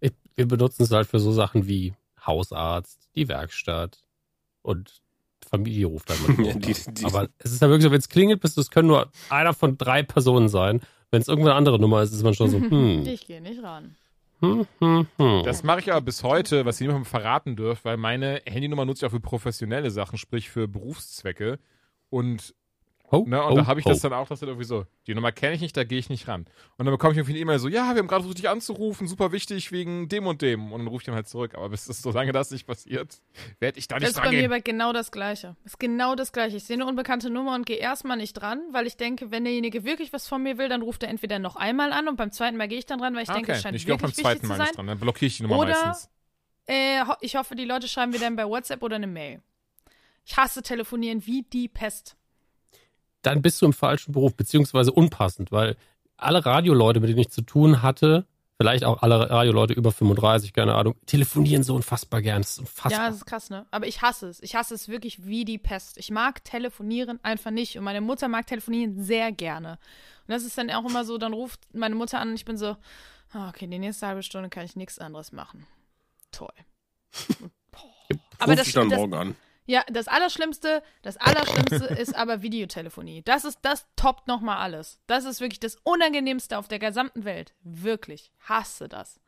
[0.00, 1.94] Ich, wir benutzen es halt für so Sachen wie
[2.26, 4.02] Hausarzt, die Werkstatt
[4.62, 5.00] und
[5.48, 6.16] Familie ruft dann.
[6.44, 8.70] Ja, die- die- Aber es ist ja wirklich so, wenn es klingelt, bist du, es
[8.70, 10.80] können nur einer von drei Personen sein.
[11.10, 13.62] Wenn es irgendwann eine andere Nummer ist, ist man schon so, hm, Ich gehe nicht
[13.62, 13.94] ran.
[14.40, 15.42] hm, hm, hm.
[15.44, 19.06] Das mache ich aber bis heute, was ihr niemandem verraten dürft, weil meine Handynummer nutze
[19.06, 21.58] ich auch für professionelle Sachen, sprich für Berufszwecke.
[22.10, 22.54] Und,
[23.12, 23.90] Ho, ne, und ho, da habe ich ho.
[23.90, 26.08] das dann auch, dass dann irgendwie so, die Nummer kenne ich nicht, da gehe ich
[26.08, 26.46] nicht ran.
[26.76, 29.06] Und dann bekomme ich irgendwie eine E-Mail so, ja, wir haben gerade versucht, dich anzurufen,
[29.06, 30.72] super wichtig wegen dem und dem.
[30.72, 31.54] Und dann rufe ich dann halt zurück.
[31.54, 33.18] Aber bis das, solange das nicht passiert,
[33.60, 35.54] werde ich da Das nicht ist bei mir aber genau das Gleiche.
[35.64, 36.56] Ist genau das Gleiche.
[36.56, 39.84] Ich sehe eine unbekannte Nummer und gehe erstmal nicht dran, weil ich denke, wenn derjenige
[39.84, 42.56] wirklich was von mir will, dann ruft er entweder noch einmal an und beim zweiten
[42.56, 44.08] Mal gehe ich dann dran, weil ich denke, es okay, scheint ich gehe auch beim
[44.10, 44.66] wirklich zweiten wichtig Mal zu sein.
[44.66, 44.86] nicht dran.
[44.88, 46.10] Dann blockiere ich die Nummer Oder- meistens.
[46.68, 49.40] Äh, ich hoffe, die Leute schreiben mir dann bei WhatsApp oder eine Mail.
[50.24, 52.16] Ich hasse telefonieren wie die Pest.
[53.26, 55.76] Dann bist du im falschen Beruf, beziehungsweise unpassend, weil
[56.16, 58.24] alle Radioleute, mit denen ich zu tun hatte,
[58.56, 62.42] vielleicht auch alle Radioleute über 35, keine Ahnung, telefonieren so unfassbar gern.
[62.42, 62.92] Das ist unfassbar.
[62.92, 63.66] Ja, das ist krass, ne?
[63.72, 64.40] Aber ich hasse es.
[64.42, 65.98] Ich hasse es wirklich wie die Pest.
[65.98, 67.76] Ich mag telefonieren einfach nicht.
[67.76, 69.72] Und meine Mutter mag telefonieren sehr gerne.
[70.26, 72.56] Und das ist dann auch immer so, dann ruft meine Mutter an und ich bin
[72.56, 72.76] so,
[73.32, 75.66] ah, okay, die nächste halbe Stunde kann ich nichts anderes machen.
[76.30, 76.54] Toll.
[78.38, 79.36] Aber ruf das, ich dann das, morgen an.
[79.66, 83.22] Ja, das Allerschlimmste, das Allerschlimmste ist aber Videotelefonie.
[83.22, 84.98] Das ist, das toppt nochmal alles.
[85.06, 87.54] Das ist wirklich das Unangenehmste auf der gesamten Welt.
[87.62, 88.32] Wirklich.
[88.40, 89.20] Hasse das.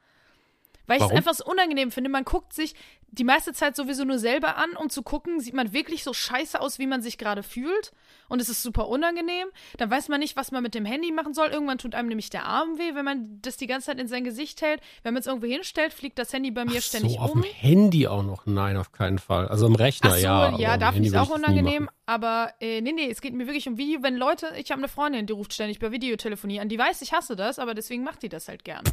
[0.89, 2.11] Weil ich es einfach so unangenehm finde.
[2.11, 2.75] Man guckt sich
[3.11, 6.61] die meiste Zeit sowieso nur selber an, um zu gucken, sieht man wirklich so scheiße
[6.61, 7.93] aus, wie man sich gerade fühlt.
[8.29, 9.49] Und es ist super unangenehm.
[9.77, 11.49] Dann weiß man nicht, was man mit dem Handy machen soll.
[11.49, 14.25] Irgendwann tut einem nämlich der Arm weh, wenn man das die ganze Zeit in sein
[14.25, 14.81] Gesicht hält.
[15.03, 17.43] Wenn man es irgendwo hinstellt, fliegt das Handy bei mir Ach ständig so, auf um.
[17.43, 18.47] dem Handy auch noch.
[18.47, 19.49] Nein, auf keinen Fall.
[19.49, 20.59] Also am Rechner, Ach so, ja.
[20.59, 21.89] ja, aber am da finde ich es auch unangenehm.
[22.05, 24.03] Aber äh, nee, nee, es geht mir wirklich um Video.
[24.03, 26.69] Wenn Leute, ich habe eine Freundin, die ruft ständig bei Videotelefonie an.
[26.69, 28.91] Die weiß, ich hasse das, aber deswegen macht die das halt gerne.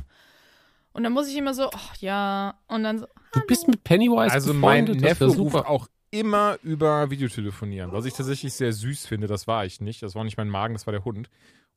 [0.95, 4.31] Und dann muss ich immer so, ach ja, und dann so, Du bist mit Pennywise
[4.31, 9.27] Also mein Neffe ruft auch immer über Videotelefonieren, was ich tatsächlich sehr süß finde.
[9.27, 10.01] Das war ich nicht.
[10.01, 11.29] Das war nicht mein Magen, das war der Hund.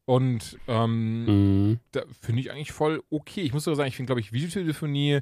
[0.04, 1.24] Und ähm,
[1.70, 1.80] Mhm.
[1.90, 3.40] da finde ich eigentlich voll okay.
[3.40, 5.20] Ich muss sogar sagen, ich finde, glaube ich, Videotelefonie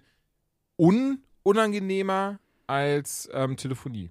[0.79, 4.11] un unangenehmer als ähm, Telefonie.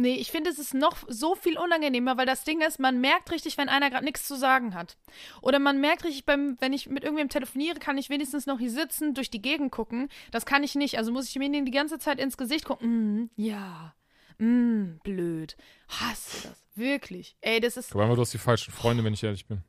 [0.00, 3.30] Nee, ich finde, es ist noch so viel unangenehmer, weil das Ding ist, man merkt
[3.30, 4.96] richtig, wenn einer gerade nichts zu sagen hat.
[5.42, 8.70] Oder man merkt richtig, beim, wenn ich mit irgendwem telefoniere, kann ich wenigstens noch hier
[8.70, 10.08] sitzen, durch die Gegend gucken.
[10.30, 10.98] Das kann ich nicht.
[10.98, 13.22] Also muss ich mir die ganze Zeit ins Gesicht gucken.
[13.22, 13.94] Mm, ja.
[14.38, 15.56] Mm, blöd.
[15.88, 16.60] Hasse das.
[16.74, 17.36] Wirklich.
[17.40, 17.94] Ey, das ist.
[17.94, 19.62] Aber du hast die falschen Freunde, wenn ich ehrlich bin.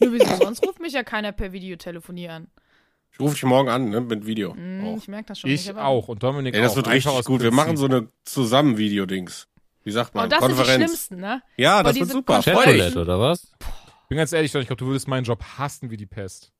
[0.00, 2.48] Nur wieso sonst ruft mich ja keiner per Videotelefonie an.
[3.12, 4.54] Ich rufe dich morgen an, ne, mit Video.
[4.54, 4.96] Mm, Auch.
[4.96, 5.50] ich merke das schon.
[5.50, 6.08] Ich aber- auch.
[6.08, 6.76] Und Dominik Ey, das auch.
[6.76, 7.42] wird Einfach richtig aus gut.
[7.42, 9.48] Wir machen so eine Zusammen-Video-Dings.
[9.84, 10.30] Wie sagt Oh, man?
[10.30, 10.84] das sind die Konferenz.
[10.84, 11.42] schlimmsten, ne?
[11.56, 12.34] Ja, Aber das wird super.
[12.34, 12.64] Konferenz-.
[12.64, 13.52] Chatroulette, oder was?
[14.02, 16.52] Ich bin ganz ehrlich, ich glaube, du würdest meinen Job hassen wie die Pest.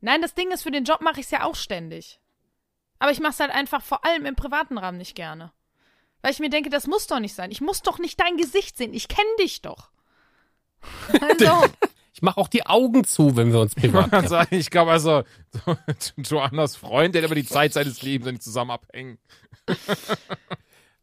[0.00, 2.20] Nein, das Ding ist, für den Job mache ich es ja auch ständig.
[2.98, 5.52] Aber ich mache es halt einfach vor allem im privaten Rahmen nicht gerne.
[6.22, 7.50] Weil ich mir denke, das muss doch nicht sein.
[7.50, 8.94] Ich muss doch nicht dein Gesicht sehen.
[8.94, 9.90] Ich kenne dich doch.
[11.20, 11.64] Also,
[12.16, 15.22] Ich mache auch die Augen zu, wenn wir uns privat Ich sagen, ich glaube also,
[15.50, 15.76] so,
[16.16, 19.18] Joannas Freund, der hat über die Zeit seines Lebens nicht zusammen abhängen.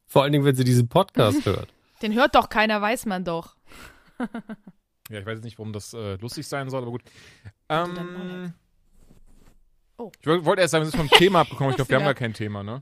[0.07, 1.71] Vor allen Dingen, wenn sie diesen Podcast hört.
[2.01, 3.55] den hört doch keiner, weiß man doch.
[5.09, 7.03] Ja, ich weiß jetzt nicht, warum das äh, lustig sein soll, aber gut.
[7.67, 8.53] Ähm,
[9.97, 10.11] Oh.
[10.19, 11.71] Ich wollte erst sagen, wir sind vom Thema abgekommen.
[11.71, 12.81] Ich glaube, wir haben gar kein Thema, ne?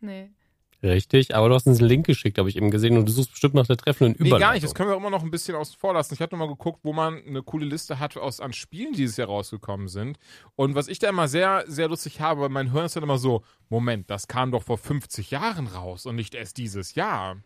[0.00, 0.30] Nee.
[0.82, 3.32] Richtig, aber du hast uns einen Link geschickt, habe ich eben gesehen, und du suchst
[3.32, 4.40] bestimmt nach der treffenden Nee, Überleitung.
[4.48, 4.64] gar nicht.
[4.64, 6.14] Das können wir immer noch ein bisschen außen vor lassen.
[6.14, 8.98] Ich habe noch mal geguckt, wo man eine coole Liste hat aus an Spielen, die
[8.98, 10.18] dieses Jahr rausgekommen sind.
[10.56, 13.42] Und was ich da immer sehr, sehr lustig habe, mein Hören ist dann immer so,
[13.68, 17.36] Moment, das kam doch vor 50 Jahren raus und nicht erst dieses Jahr.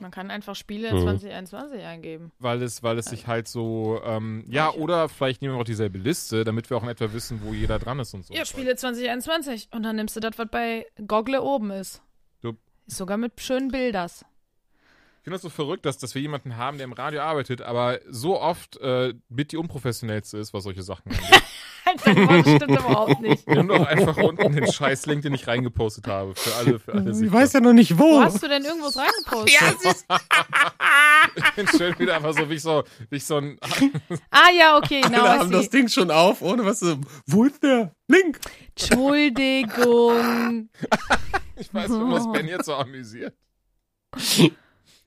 [0.00, 1.02] Man kann einfach Spiele Mhm.
[1.02, 2.30] 2021 eingeben.
[2.38, 5.98] Weil es, weil es sich halt so, ähm, ja, oder vielleicht nehmen wir auch dieselbe
[5.98, 8.32] Liste, damit wir auch in etwa wissen, wo jeder dran ist und so.
[8.34, 9.68] Ja, Spiele 2021.
[9.72, 12.00] Und dann nimmst du das, was bei Goggle oben ist.
[12.88, 14.24] Ist sogar mit schönen Bilders.
[15.18, 18.00] Ich finde das so verrückt, dass, dass wir jemanden haben, der im Radio arbeitet, aber
[18.08, 21.42] so oft äh, mit die unprofessionellste ist, was solche Sachen angeht.
[21.84, 23.46] Alter, das stimmt überhaupt nicht.
[23.46, 26.34] Nimm doch einfach unten den Scheiß-Link, den ich reingepostet habe.
[26.34, 28.22] Für alle, für alle Ich weiß ja noch nicht Wo wo.
[28.22, 30.06] hast du denn irgendwas reingepostet?
[31.36, 33.58] Ich bin schön wieder einfach so wie ich so, wie ich so ein.
[34.30, 35.24] Ah ja, okay, genau.
[35.24, 35.68] Alle haben das.
[35.68, 36.82] Ding schon auf, ohne was.
[37.26, 38.40] Wo ist der Link?
[38.70, 40.68] Entschuldigung.
[41.58, 43.34] Ich weiß schon, was Ben jetzt so amüsiert.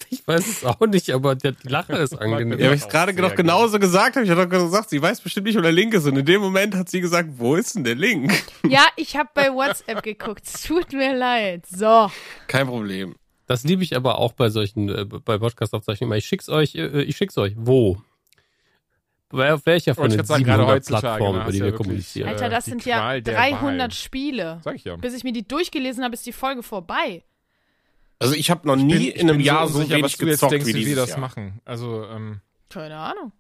[0.10, 2.60] Ich weiß es auch nicht, aber der, die Lache ist angenehm.
[2.60, 4.18] Ja, habe ich auch gerade noch genauso gesagt.
[4.18, 6.06] Habe ich doch gesagt, sie weiß bestimmt nicht, wo der Link ist.
[6.06, 8.34] Und in dem Moment hat sie gesagt, wo ist denn der Link?
[8.68, 10.44] Ja, ich habe bei WhatsApp geguckt.
[10.46, 11.66] Es tut mir leid.
[11.68, 12.12] So.
[12.48, 13.16] Kein Problem.
[13.48, 16.12] Das liebe ich aber auch bei solchen, äh, bei Podcast-Aufzeichnungen.
[16.12, 16.18] immer.
[16.18, 17.54] Ich schick's euch, äh, ich schick's euch.
[17.56, 18.02] Wo?
[19.32, 21.66] Bei auf welcher von ich den grad sagen, gerade 700 heutzutage, Plattformen, über die wir
[21.70, 22.28] ja kommunizieren?
[22.28, 23.92] äh, Alter, das die sind ja Qual der 300 Wahl.
[23.92, 24.60] Spiele.
[24.64, 24.96] Sag ich ja.
[24.98, 27.24] Bis ich mir die durchgelesen habe, ist die Folge vorbei.
[28.20, 30.26] Also ich habe noch nie Ich in einem bin Jahr so unsicher, wenig was du
[30.26, 31.20] jetzt gezockt denkst, wie wie wir das Jahr.
[31.20, 31.60] machen.
[31.66, 33.32] Also, ähm, Keine Ahnung.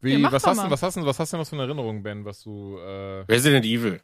[0.00, 2.02] wie, Ja, was, hast du, was hast du, was hast du noch für eine Erinnerung,
[2.02, 4.00] Ben, was du, äh, Resident Evil.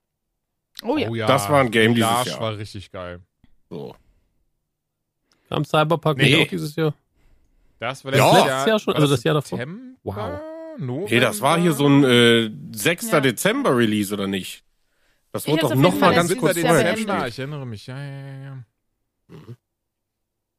[0.82, 1.08] Oh ja.
[1.10, 2.40] oh ja, Das war ein Game dieses Jahr.
[2.40, 3.20] war richtig geil.
[3.68, 3.94] So.
[5.50, 6.30] Kam Cyberpunk Nee.
[6.36, 6.94] nicht auch dieses Jahr?
[7.80, 8.24] Das war Ja.
[8.32, 9.58] letztes Letztes Jahr schon, war also das Jahr davor?
[10.04, 10.40] Wow.
[10.78, 11.10] November?
[11.10, 13.10] Nee, das war hier so ein äh, 6.
[13.10, 13.20] Ja.
[13.20, 14.64] Dezember Release, oder nicht?
[15.32, 17.28] Das wurde doch auf noch jeden mal Fall ganz kurz vorher gespielt.
[17.28, 18.64] ich erinnere mich, ja, ja, ja, ja.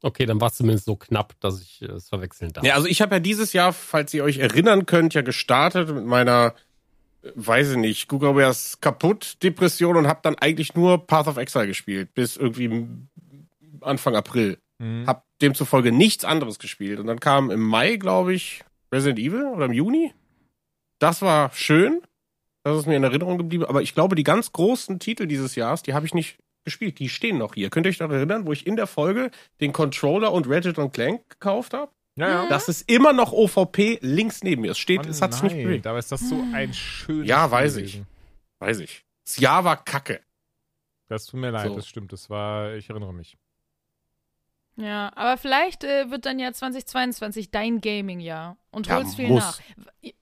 [0.04, 2.64] Okay, dann war es zumindest so knapp, dass ich äh, es verwechseln darf.
[2.64, 6.06] Ja, also ich habe ja dieses Jahr, falls ihr euch erinnern könnt, ja gestartet mit
[6.06, 6.56] meiner,
[7.22, 11.38] äh, weiß ich nicht, Google Bears kaputt Depression und habe dann eigentlich nur Path of
[11.38, 12.88] Exile gespielt bis irgendwie
[13.82, 14.58] Anfang April.
[14.80, 15.06] Mhm.
[15.06, 18.64] Hab demzufolge nichts anderes gespielt und dann kam im Mai, glaube ich,
[18.94, 20.14] Resident Evil oder im Juni.
[21.00, 22.02] Das war schön.
[22.64, 23.66] Das ist mir in Erinnerung geblieben.
[23.66, 27.00] Aber ich glaube, die ganz großen Titel dieses Jahres, die habe ich nicht gespielt.
[27.00, 27.70] Die stehen noch hier.
[27.70, 29.32] Könnt ihr euch noch erinnern, wo ich in der Folge
[29.62, 31.92] den Controller und Ratchet und Clank gekauft habe?
[32.18, 32.50] Ja, ja.
[32.50, 34.72] Das ist immer noch OVP links neben mir.
[34.72, 35.86] Es steht, Mann, es hat sich nicht bewegt.
[35.86, 38.08] Dabei ist das so ein schönes Ja, Spiel weiß gewesen.
[38.60, 39.06] Weiß ich.
[39.26, 40.20] Das Jahr war kacke.
[41.08, 41.76] Das tut mir leid, So.
[41.76, 42.12] das stimmt.
[42.14, 43.38] Das war, ich erinnere mich.
[44.78, 49.44] Ja, aber vielleicht äh, wird dann ja 2022 dein Gaming-Jahr und Ja, holst viel muss.
[49.44, 49.60] nach.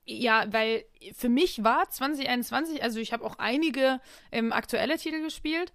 [0.06, 0.84] Ja, weil
[1.16, 5.72] für mich war 2021, also ich habe auch einige ähm, aktuelle Titel gespielt,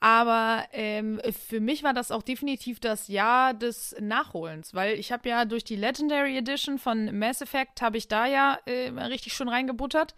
[0.00, 5.28] aber ähm, für mich war das auch definitiv das Jahr des Nachholens, weil ich habe
[5.28, 9.48] ja durch die Legendary Edition von Mass Effect habe ich da ja äh, richtig schon
[9.48, 10.14] reingebuttert.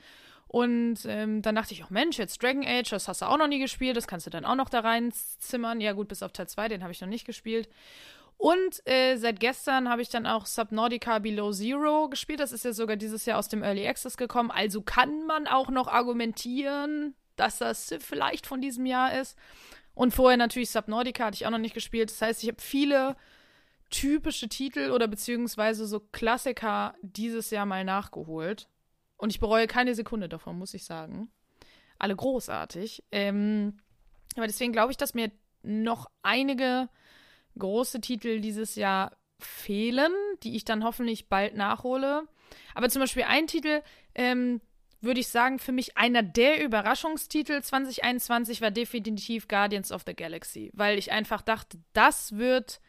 [0.48, 3.48] Und ähm, dann dachte ich, oh Mensch, jetzt Dragon Age, das hast du auch noch
[3.48, 5.80] nie gespielt, das kannst du dann auch noch da reinzimmern.
[5.80, 7.68] Ja gut, bis auf Teil 2, den habe ich noch nicht gespielt.
[8.38, 12.40] Und äh, seit gestern habe ich dann auch Subnautica Below Zero gespielt.
[12.40, 14.50] Das ist ja sogar dieses Jahr aus dem Early Access gekommen.
[14.50, 19.36] Also kann man auch noch argumentieren, dass das vielleicht von diesem Jahr ist.
[19.94, 22.10] Und vorher natürlich Subnautica hatte ich auch noch nicht gespielt.
[22.10, 23.16] Das heißt, ich habe viele
[23.90, 28.68] typische Titel oder beziehungsweise so Klassiker dieses Jahr mal nachgeholt.
[29.16, 31.30] Und ich bereue keine Sekunde davon, muss ich sagen.
[31.98, 33.04] Alle großartig.
[33.12, 33.78] Ähm,
[34.36, 35.30] aber deswegen glaube ich, dass mir
[35.62, 36.88] noch einige
[37.58, 40.12] große Titel dieses Jahr fehlen,
[40.42, 42.28] die ich dann hoffentlich bald nachhole.
[42.74, 43.82] Aber zum Beispiel ein Titel,
[44.14, 44.60] ähm,
[45.00, 50.70] würde ich sagen, für mich einer der Überraschungstitel 2021 war definitiv Guardians of the Galaxy,
[50.74, 52.80] weil ich einfach dachte, das wird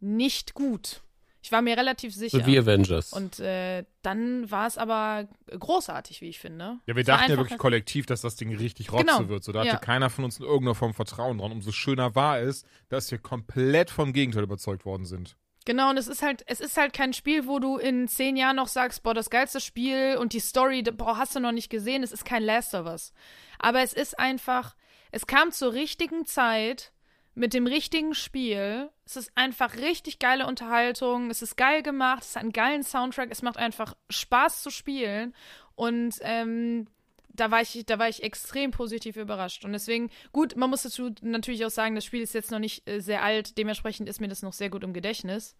[0.00, 1.02] nicht gut.
[1.46, 2.40] Ich war mir relativ sicher.
[2.40, 3.12] So wie Avengers.
[3.12, 6.80] Und äh, dann war es aber großartig, wie ich finde.
[6.86, 9.44] Ja, wir Es dachten ja wirklich kollektiv, dass das Ding richtig rotze Genau, wird.
[9.44, 9.76] So, da hatte ja.
[9.76, 11.52] keiner von uns in irgendeiner Form Vertrauen dran.
[11.52, 15.36] Umso schöner war es, dass wir komplett vom Gegenteil überzeugt worden sind.
[15.64, 18.56] Genau, und es ist halt, es ist halt kein Spiel, wo du in zehn Jahren
[18.56, 22.02] noch sagst, boah, das geilste Spiel und die Story, boah, hast du noch nicht gesehen.
[22.02, 23.12] Es ist kein Last of Us.
[23.60, 24.74] Aber es ist einfach,
[25.12, 26.90] es kam zur richtigen Zeit
[27.36, 28.90] mit dem richtigen Spiel.
[29.06, 31.30] Es ist einfach richtig geile Unterhaltung.
[31.30, 32.24] Es ist geil gemacht.
[32.24, 33.30] Es hat einen geilen Soundtrack.
[33.30, 35.32] Es macht einfach Spaß zu spielen.
[35.76, 36.88] Und ähm,
[37.36, 39.64] da war ich, da war ich extrem positiv überrascht.
[39.64, 42.88] Und deswegen, gut, man muss dazu natürlich auch sagen, das Spiel ist jetzt noch nicht
[42.88, 45.56] äh, sehr alt, dementsprechend ist mir das noch sehr gut im Gedächtnis.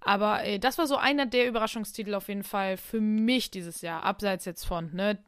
[0.00, 4.02] Aber äh, das war so einer der Überraschungstitel auf jeden Fall für mich dieses Jahr,
[4.02, 5.18] abseits jetzt von, ne,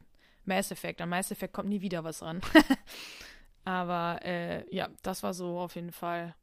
[0.45, 1.01] Mass Effect.
[1.01, 2.41] An Mass Effect kommt nie wieder was ran.
[3.65, 6.35] Aber äh, ja, das war so auf jeden Fall.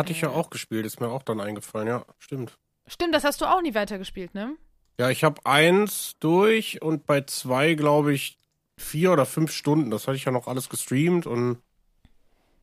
[0.00, 2.56] Hatte ich ja auch gespielt, ist mir auch dann eingefallen, ja, stimmt.
[2.86, 4.56] Stimmt, das hast du auch nie weitergespielt, ne?
[4.98, 8.38] Ja, ich habe eins durch und bei zwei, glaube ich,
[8.78, 9.90] vier oder fünf Stunden.
[9.90, 11.58] Das hatte ich ja noch alles gestreamt und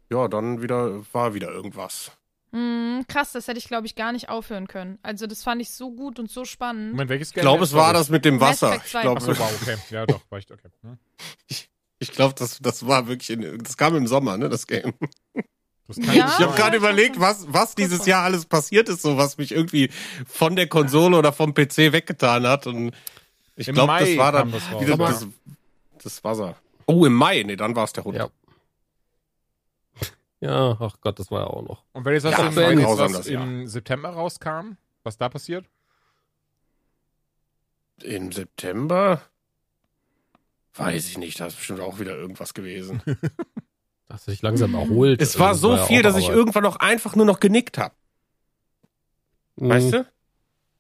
[0.10, 2.12] ja, dann wieder war wieder irgendwas.
[2.54, 4.98] Mm, krass, das hätte ich, glaube ich, gar nicht aufhören können.
[5.04, 6.94] Also, das fand ich so gut und so spannend.
[6.94, 8.78] Moment, welches Ich glaube, es war das mit dem Wasser.
[8.78, 9.02] Ich 2.
[9.04, 9.78] glaube, Achso, wow, okay.
[9.92, 10.70] Ja, doch, war ich, okay.
[10.82, 10.98] Hm.
[12.00, 14.96] ich glaub, das, das war wirklich, in, das kam im Sommer, ne, das Game.
[15.88, 16.28] Das kann Ja.
[16.28, 18.06] Ich habe gerade überlegt, was, was dieses.
[18.06, 19.90] Jahr alles passiert ist, so was mich irgendwie
[20.28, 22.68] von der Konsole oder vom PC weggetan hat.
[22.68, 22.94] Und
[23.56, 25.28] ich glaube, das war dann das raus, wieder das
[26.04, 26.56] das Wasser.
[26.86, 28.18] Oh, im Mai, nee, dann war es der Hund.
[28.18, 28.30] Ja.
[30.40, 31.84] Ja, ach Gott, das war ja auch noch.
[31.94, 35.30] Und wenn jetzt was, Ja, im, wenn jetzt was das im September rauskam, was da
[35.30, 35.66] passiert?
[38.04, 39.24] Im September?
[40.76, 43.02] Weiß ich nicht, da ist bestimmt auch wieder irgendwas gewesen.
[44.10, 45.22] Dass sich langsam erholt.
[45.22, 47.94] Es war so ja viel, dass ich irgendwann auch einfach nur noch genickt habe.
[49.58, 49.70] Mhm.
[49.70, 50.06] Weißt du?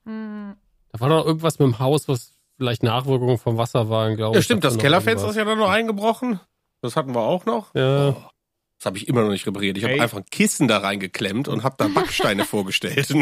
[0.05, 0.55] Hm.
[0.91, 4.39] Da war noch irgendwas mit dem Haus, was vielleicht Nachwirkungen vom Wasser waren, glaube Ja,
[4.39, 4.45] ich.
[4.45, 6.39] stimmt, Da das Kellerfenster ist ja dann noch eingebrochen.
[6.81, 7.75] Das hatten wir auch noch.
[7.75, 8.09] Ja.
[8.09, 8.23] Oh,
[8.79, 9.77] das habe ich immer noch nicht repariert.
[9.77, 13.09] Ich habe einfach ein Kissen da reingeklemmt und habe da Backsteine vorgestellt.
[13.09, 13.15] ich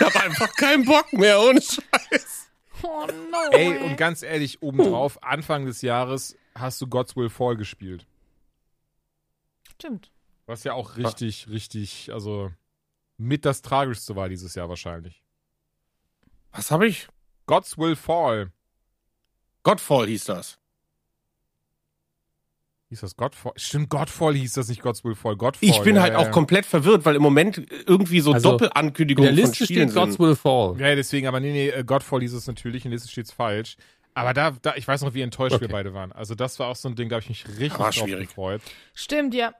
[0.00, 2.41] habe einfach keinen Bock mehr, ohne Scheiß.
[2.82, 3.50] Oh no.
[3.52, 8.06] Ey, und ganz ehrlich, obendrauf, Anfang des Jahres hast du God's Will Fall gespielt.
[9.70, 10.10] Stimmt.
[10.46, 12.50] Was ja auch richtig, richtig, also
[13.16, 15.22] mit das Tragischste war dieses Jahr wahrscheinlich.
[16.52, 17.08] Was habe ich?
[17.46, 18.52] God's Will Fall.
[19.62, 20.58] Godfall hieß das.
[22.92, 23.52] Hieß das Godfall?
[23.56, 25.34] Stimmt, Godfall hieß das nicht God's Will Fall.
[25.34, 25.66] Godfall.
[25.66, 26.30] Ich bin ja, halt ja, auch ja.
[26.30, 29.94] komplett verwirrt, weil im Moment irgendwie so Also, In Doppelankündigungen der von Liste Spielen steht
[29.94, 30.20] Gods sind.
[30.26, 30.76] Will Fall.
[30.78, 33.76] Ja, deswegen, aber nee, nee, äh, Godfall hieß es natürlich, in der Liste steht's falsch.
[34.12, 35.72] Aber da, da, ich weiß noch, wie enttäuscht wir Okay.
[35.72, 36.12] beide waren.
[36.12, 38.28] Also das war auch so ein Ding, da habe ich mich richtig War drauf schwierig.
[38.28, 38.60] gefreut.
[38.92, 39.54] Stimmt, ja.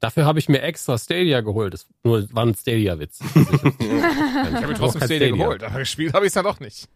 [0.00, 1.72] Dafür habe ich mir extra Stadia geholt.
[1.72, 3.20] Das nur war ein Stadia-Witz.
[3.34, 5.36] Ich habe mir trotzdem Stadia Stadia.
[5.36, 6.86] geholt, aber gespielt habe ich es dann doch nicht.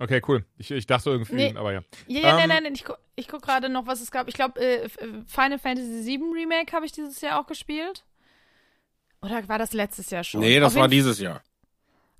[0.00, 0.44] okay, cool.
[0.58, 1.54] Ich, ich dachte irgendwie, Nee.
[1.56, 1.82] aber ja.
[2.08, 4.26] Ja, ja, Ähm, nein, nein, ich, gu ich guck gerade noch, was es gab.
[4.28, 4.88] Ich glaube, äh,
[5.26, 8.04] Final Fantasy VII Remake habe ich dieses Jahr auch gespielt.
[9.22, 10.40] Oder war das letztes Jahr schon?
[10.40, 11.42] Nee, das Auf war dieses Jahr.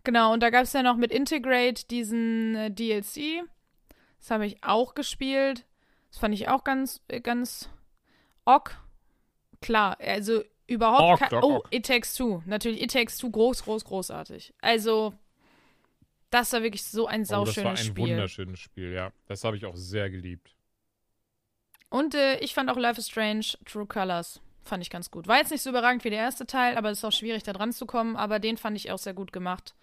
[0.05, 3.43] Genau, und da gab es ja noch mit Integrate diesen äh, DLC.
[4.19, 5.65] Das habe ich auch gespielt.
[6.11, 7.71] Das fand ich auch ganz, äh, ganz
[8.45, 8.77] ok.
[9.63, 11.69] Klar, also überhaupt Ok, ok, Oh, ok.
[11.71, 12.43] It Takes Two.
[12.47, 14.55] Natürlich, It Takes Two, groß, groß, großartig.
[14.61, 15.15] Also,
[16.31, 18.09] das war wirklich so ein Oh, das war sauschönes ein Spiel.
[18.11, 19.13] wunderschönes Spiel, ja.
[19.27, 20.55] Das habe ich auch sehr geliebt.
[21.89, 24.41] Und äh, ich fand auch Life is Strange True Colors.
[24.63, 25.27] Fand ich ganz gut.
[25.27, 27.53] War jetzt nicht so überragend wie der erste Teil, aber es ist auch schwierig, da
[27.53, 28.15] dran zu kommen.
[28.17, 29.75] Aber den fand ich auch sehr gut gemacht.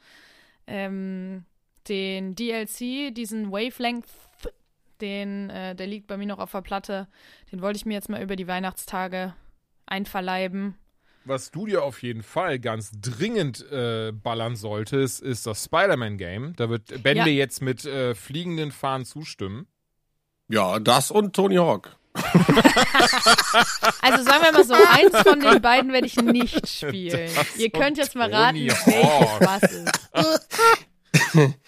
[0.67, 1.43] Ähm,
[1.89, 4.07] den DLC, diesen Wavelength,
[5.01, 7.07] den, äh, der liegt bei mir noch auf der Platte.
[7.51, 9.33] Den wollte ich mir jetzt mal über die Weihnachtstage
[9.85, 10.75] einverleiben.
[11.27, 16.53] Was du dir auf jeden Fall ganz dringend äh, ballern solltest, ist das Spider-Man-Game.
[16.55, 17.25] Da wird Ben Ja.
[17.27, 19.67] jetzt mit äh, fliegenden Fahnen zustimmen.
[20.47, 21.97] Ja, das und Tony Hawk.
[24.01, 27.29] Also sagen wir mal so, eins von den beiden werde ich nicht spielen.
[27.35, 29.41] Das Ihr könnt jetzt mal Tony raten, welches Hawk.
[29.41, 29.63] was
[31.43, 31.59] ist.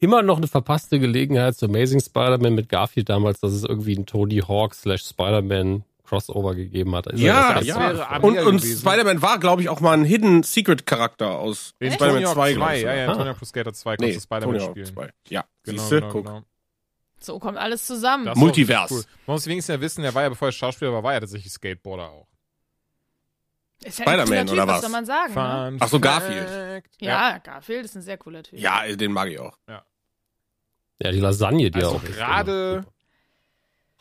[0.00, 4.06] Immer noch eine verpasste Gelegenheit zu Amazing Spider-Man mit Garfield damals, dass es irgendwie ein
[4.06, 7.06] Tony Hawk slash Spider-Man Crossover gegeben hat.
[7.08, 7.78] Ist Ja, das das ja.
[7.80, 8.60] wäre am- Und, und.
[8.60, 12.34] Spider-Man war, glaube ich, auch mal ein Hidden Secret Charakter aus In Spider-Man Tony Hawk
[12.34, 12.82] 2, 2, glaube ich.
[12.82, 13.14] ja, ja, Ah.
[13.14, 14.86] Tony Hawk Pro Skater 2 kannst Nee, du Spider-Man spielen.
[14.86, 15.10] 2.
[15.28, 16.26] Ja, Genau, siehste, genau, guck.
[16.26, 16.42] genau.
[17.18, 18.26] So kommt alles zusammen.
[18.26, 18.90] Das Multivers.
[18.90, 19.02] Cool.
[19.26, 21.52] Man muss wenigstens ja wissen, der war ja, bevor er Schauspieler war, war er tatsächlich
[21.52, 22.28] Skateboarder auch.
[23.82, 24.80] Ist ja Spider-Man, oder was was?
[24.82, 25.34] soll man sagen?
[25.34, 25.76] Ne?
[25.80, 26.00] Ach so.
[26.00, 26.84] Garfield.
[27.00, 28.58] Ja, Garfield ist ein sehr cooler Typ.
[28.58, 29.56] Ja, den mag ich auch.
[29.68, 32.04] Ja, die Lasagne, die Also auch.
[32.04, 32.84] gerade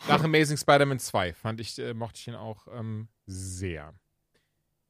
[0.07, 3.93] nach Amazing Spider-Man 2 fand ich, äh, mochte ich ihn auch ähm, sehr.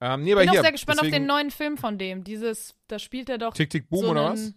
[0.02, 2.24] Ähm, nee, Ich bin auch sehr gespannt auf deswegen- den neuen Film von dem.
[2.24, 4.54] Dieses, da spielt er doch Tick Tick Boom so oder was?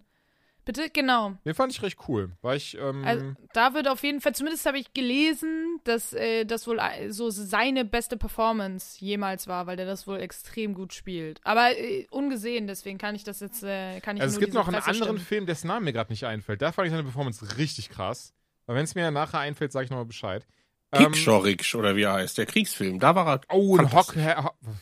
[0.64, 1.36] Bitte, genau.
[1.44, 2.32] Den fand ich recht cool.
[2.42, 6.44] War ich, ähm, Also, da wird auf jeden Fall, zumindest habe ich gelesen, dass äh,
[6.44, 10.92] das wohl äh, so seine beste Performance jemals war, weil der das wohl extrem gut
[10.92, 11.38] spielt.
[11.44, 14.66] Aber äh, ungesehen, deswegen kann ich das jetzt, äh, kann ich also es gibt noch
[14.66, 15.24] einen Presse anderen stimmen.
[15.24, 16.61] Film, dessen Name mir gerade nicht einfällt.
[16.61, 18.34] Da fand ich seine Performance richtig krass.
[18.67, 20.47] Aber wenn es mir nachher einfällt, sage ich nochmal Bescheid.
[20.93, 22.99] Ähm, Hickschorix oder wie er heißt, der Kriegsfilm.
[23.01, 23.41] Da war er.
[23.53, 24.14] oh, ein Hock.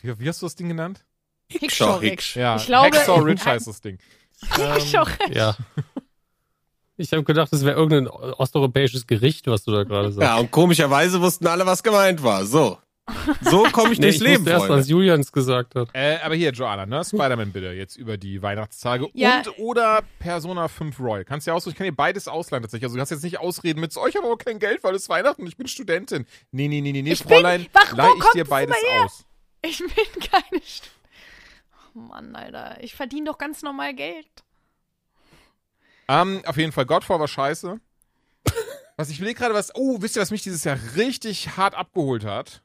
[0.02, 1.04] Wie, wie hast du das Ding genannt?
[1.48, 2.34] Hickschorix.
[2.34, 3.98] Ja, Ich glaube- Ridge heißt das Ding.
[4.58, 5.16] Ähm, Hickschorix.
[5.32, 5.56] Ja.
[6.96, 10.22] Ich habe gedacht, das wäre irgendein osteuropäisches Gericht, was du da gerade sagst.
[10.28, 12.44] Ja, und komischerweise wussten alle, was gemeint war.
[12.44, 12.78] So.
[13.42, 14.80] So komme ich nee, durchs ich Leben, erst, Freunde.
[14.80, 15.88] was Julians gesagt hat.
[15.92, 17.04] Äh, aber hier, Joanna, ne?
[17.04, 19.08] Spider-Man bitte, jetzt über die Weihnachtstage.
[19.12, 19.38] Ja.
[19.38, 21.24] Und oder Persona 5 Royal.
[21.24, 22.84] Kannst du ja aussuchen, ich kann dir beides ausleihen tatsächlich.
[22.86, 25.08] Also du kannst jetzt nicht ausreden mit, so, ich habe aber kein Geld, weil es
[25.10, 26.26] Weihnachten und ich bin Studentin.
[26.50, 29.24] Nee, nee, nee, nee, nee, Ich bin- Fräulein, Warum leih ich dir das beides aus.
[29.62, 29.88] Ich bin
[30.30, 30.90] keine St
[31.94, 32.78] Oh Mann, Alter.
[32.82, 34.26] Ich verdiene doch ganz normal Geld.
[36.08, 37.78] Ähm, auf jeden Fall, Godfall war scheiße.
[38.96, 42.24] was ich will gerade was, oh, wisst ihr, was mich dieses Jahr richtig hart abgeholt
[42.24, 42.62] hat?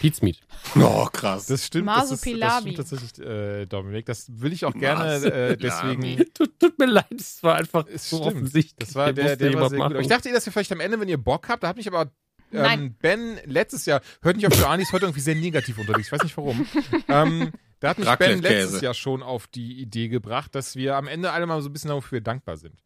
[0.00, 0.38] Pizmeat.
[0.76, 1.46] Oh, krass.
[1.46, 4.06] Das stimmt, das, ist, das stimmt tatsächlich, äh, Dominik.
[4.06, 6.24] Das will ich auch gerne, äh, deswegen...
[6.32, 8.36] Tut, tut mir leid, es war einfach Es so stimmt.
[8.36, 8.88] offensichtlich.
[8.88, 9.86] Das war der, musste der war sehr gut.
[9.86, 11.88] Aber Ich dachte, dass ihr vielleicht am Ende, wenn ihr Bock habt, da hat mich
[11.88, 12.12] aber
[12.52, 12.94] ähm.
[13.00, 16.22] Ben letztes Jahr, hört nicht auf Joanni, ist heute irgendwie sehr negativ unterwegs, ich weiß
[16.22, 16.66] nicht warum.
[17.08, 21.08] ähm, Da hat mich Ben letztes Jahr schon auf die Idee gebracht, dass wir am
[21.08, 22.78] Ende alle mal so ein bisschen dafür dankbar sind.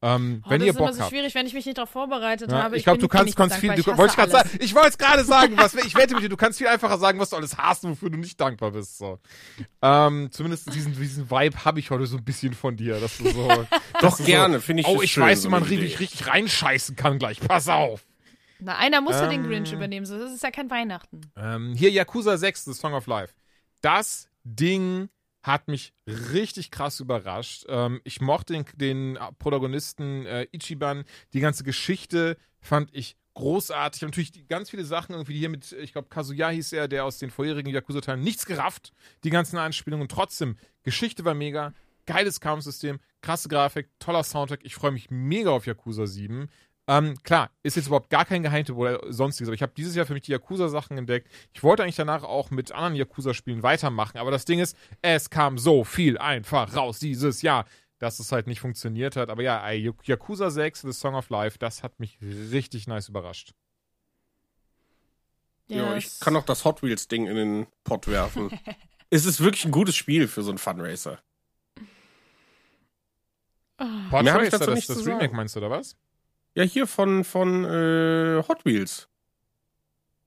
[0.00, 1.10] Ähm, Oh, wenn das ihr ist immer Bock so habt.
[1.10, 2.76] schwierig, wenn ich mich nicht darauf vorbereitet Ja, habe.
[2.76, 3.74] ich glaube, du kannst ganz viel.
[3.74, 4.50] Du, Ich wollte gerade sagen.
[4.60, 5.56] Ich wollte es gerade sagen.
[5.56, 7.90] Was, ich wette mit dir, du kannst viel einfacher sagen, was du alles hast und
[7.90, 8.96] wofür du nicht dankbar bist.
[8.98, 9.18] So.
[9.82, 13.28] Ähm, zumindest diesen, diesen Vibe habe ich heute so ein bisschen von dir, dass du
[13.30, 13.48] so.
[13.94, 15.62] Doch dass du gerne, so, finde ich Oh, das ich schön, weiß, so wie man
[15.64, 17.40] richtig, richtig reinscheißen kann gleich.
[17.40, 18.06] Pass auf.
[18.60, 20.06] Na, einer muss ja den Ähm, Grinch übernehmen.
[20.06, 21.20] So, das ist ja kein Weihnachten.
[21.36, 23.34] Ähm, hier Yakuza 6, The Song of Life.
[23.82, 25.08] Das Ding
[25.42, 27.64] hat mich richtig krass überrascht.
[27.68, 31.04] Ähm, ich mochte den, den Protagonisten äh, Ichiban.
[31.32, 34.02] Die ganze Geschichte fand ich großartig.
[34.02, 37.18] Natürlich die, ganz viele Sachen irgendwie hier mit, ich glaube, Kazuya hieß er, der aus
[37.18, 38.92] den vorherigen Yakuza-Teilen nichts gerafft.
[39.24, 40.08] Die ganzen Anspielungen.
[40.08, 41.72] Trotzdem, Geschichte war mega.
[42.06, 44.60] Geiles Kampfsystem, krasse Grafik, toller Soundtrack.
[44.62, 46.48] Ich freue mich mega auf Yakuza 7.
[46.90, 50.06] Ähm, klar, ist jetzt überhaupt gar kein Geheimtipp oder sonstiges, aber ich habe dieses Jahr
[50.06, 51.28] für mich die Yakuza-Sachen entdeckt.
[51.52, 55.58] Ich wollte eigentlich danach auch mit anderen Yakuza-Spielen weitermachen, aber das Ding ist, es kam
[55.58, 57.66] so viel einfach raus dieses Jahr,
[57.98, 59.28] dass es halt nicht funktioniert hat.
[59.28, 63.52] Aber ja, Yakuza 6, The Song of Life, das hat mich richtig nice überrascht.
[65.66, 68.50] Ja, es- ich kann noch das Hot Wheels Ding in den Pott werfen.
[69.10, 71.18] es ist wirklich ein gutes Spiel für so einen Funracer.
[73.76, 75.94] Pod Mehr hab ich Racer, dazu das, nicht das Remake meinst du, oder was?
[76.58, 79.08] Ja, hier von, von äh, Hot Wheels.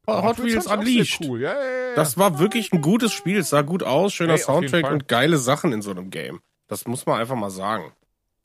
[0.08, 1.22] Hot, Wheels fand ich auch sehr Unleashed.
[1.26, 1.42] Cool.
[1.42, 1.96] Ja, ja, ja.
[1.96, 3.40] Das war wirklich ein gutes Spiel.
[3.40, 6.10] Es sah gut aus, schöner Ey, auf jeden Soundtrack und geile Sachen in so einem
[6.10, 6.40] Game.
[6.68, 7.92] Das muss man einfach mal sagen.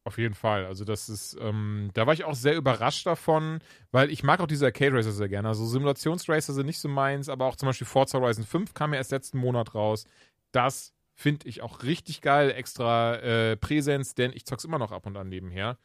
[0.02, 0.66] Auf jeden Fall.
[0.66, 3.60] Also das ist, ähm, da war ich auch sehr überrascht davon,
[3.92, 5.46] weil ich mag auch diese Arcade Racer sehr gerne.
[5.46, 8.98] Also Simulationsracer sind nicht so meins, aber auch zum Beispiel Forza Horizon 5 kam ja
[8.98, 10.06] erst letzten Monat raus.
[10.50, 15.06] Das finde ich auch richtig geil, extra äh, Präsenz, denn ich zock's immer noch ab
[15.06, 15.78] und an nebenher.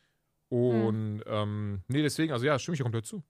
[0.51, 3.23] Und ähm, nee, deswegen, also ja, stimme ich dir komplett zu.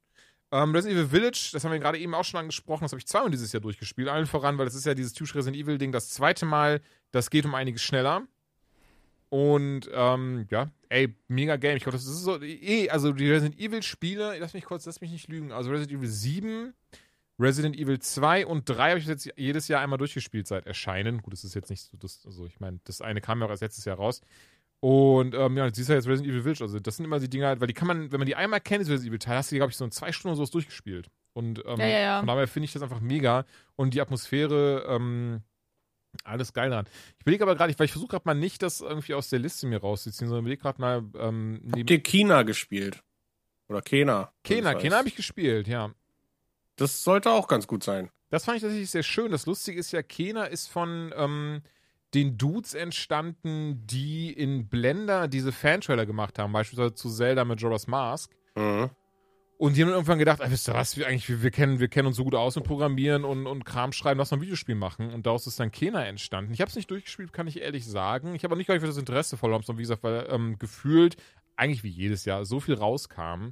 [0.51, 3.05] Ähm, Resident Evil Village, das haben wir gerade eben auch schon angesprochen, das habe ich
[3.05, 4.09] zweimal dieses Jahr durchgespielt.
[4.09, 7.45] Allen voran, weil das ist ja dieses typische Resident Evil-Ding, das zweite Mal, das geht
[7.45, 8.24] um einiges schneller.
[9.30, 11.78] Und ähm, ja, ey, mega Game.
[11.78, 15.11] Ich glaube, das ist so, eh, also die Resident Evil-Spiele, lass mich kurz, lass mich
[15.11, 15.51] nicht lügen.
[15.51, 16.74] Also Resident Evil 7,
[17.39, 21.22] Resident Evil 2 und 3 habe ich jetzt jedes Jahr einmal durchgespielt seit Erscheinen.
[21.22, 23.51] Gut, das ist jetzt nicht so, das, also ich meine, das eine kam ja auch
[23.51, 24.22] erst letztes Jahr raus.
[24.82, 26.63] Und ähm, ja, siehst du jetzt Resident Evil Village.
[26.63, 28.82] Also das sind immer die Dinger, weil die kann man, wenn man die einmal kennt,
[28.82, 31.09] Resident Evil Teil, hast du die, glaube ich, so in zwei Stunden oder sowas durchgespielt.
[31.34, 32.17] Und ähm, Ja, ja, ja.
[32.19, 33.45] von daher finde ich das einfach mega.
[33.75, 35.41] Und die Atmosphäre, ähm,
[36.23, 36.88] alles geil dran.
[37.15, 39.67] Ich überlege aber gerade, weil ich versuche gerade mal nicht, das irgendwie aus der Liste
[39.67, 43.03] mir rauszuziehen, sondern überlege gerade mal, ähm, neben Habt ihr Kina gespielt?
[43.69, 44.34] Oder Kena?
[44.43, 45.91] Kena, Das Kena habe ich gespielt, ja.
[46.75, 48.09] Das sollte auch ganz gut sein.
[48.29, 49.32] Das fand ich tatsächlich sehr schön.
[49.32, 51.61] Das Lustige ist ja, Kena ist von ähm,
[52.14, 58.36] den Dudes entstanden, die in Blender diese Fantrailer gemacht haben, beispielsweise zu Zelda Majora's Mask.
[58.55, 58.89] Mhm.
[59.57, 61.80] Und die haben dann irgendwann gedacht, ah, wisst ihr was, wir eigentlich, wir, wir, kennen,
[61.80, 64.41] wir kennen uns so gut aus mit Programmieren und, und Kram schreiben, lass mal ein
[64.41, 65.14] Videospiel machen.
[65.14, 66.51] Und daraus ist dann Kena entstanden.
[66.51, 68.34] Ich habe es nicht durchgespielt, kann ich ehrlich sagen.
[68.34, 71.16] Ich habe auch nicht gleich für das Interesse verloren, sondern wie gesagt, weil ähm, gefühlt,
[71.55, 73.49] eigentlich wie jedes Jahr, so viel rauskam.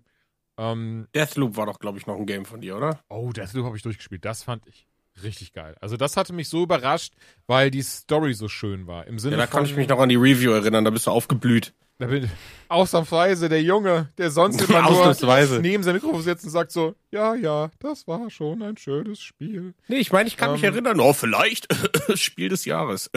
[0.58, 3.04] Ähm, Deathloop war doch, glaube ich, noch ein Game von dir, oder?
[3.08, 4.26] Oh, Deathloop habe ich durchgespielt.
[4.26, 4.89] Das fand ich
[5.24, 5.76] richtig geil.
[5.82, 7.14] Also das hatte mich so überrascht,
[7.48, 9.08] weil die Story so schön war.
[9.08, 11.08] Im Sinne Ja, da von, kann ich mich noch an die Review erinnern, da bist
[11.08, 11.74] du aufgeblüht.
[11.98, 12.30] Da bin,
[12.70, 17.36] ausnahmsweise der Junge, der sonst immer nur neben sein Mikrofon sitzt und sagt so, ja,
[17.36, 19.74] ja, das war schon ein schönes Spiel.
[19.88, 20.74] Nee, ich meine, ich kann mich Ähm.
[20.74, 21.00] erinnern.
[21.02, 21.68] Oh, vielleicht
[22.18, 23.10] Spiel des Jahres.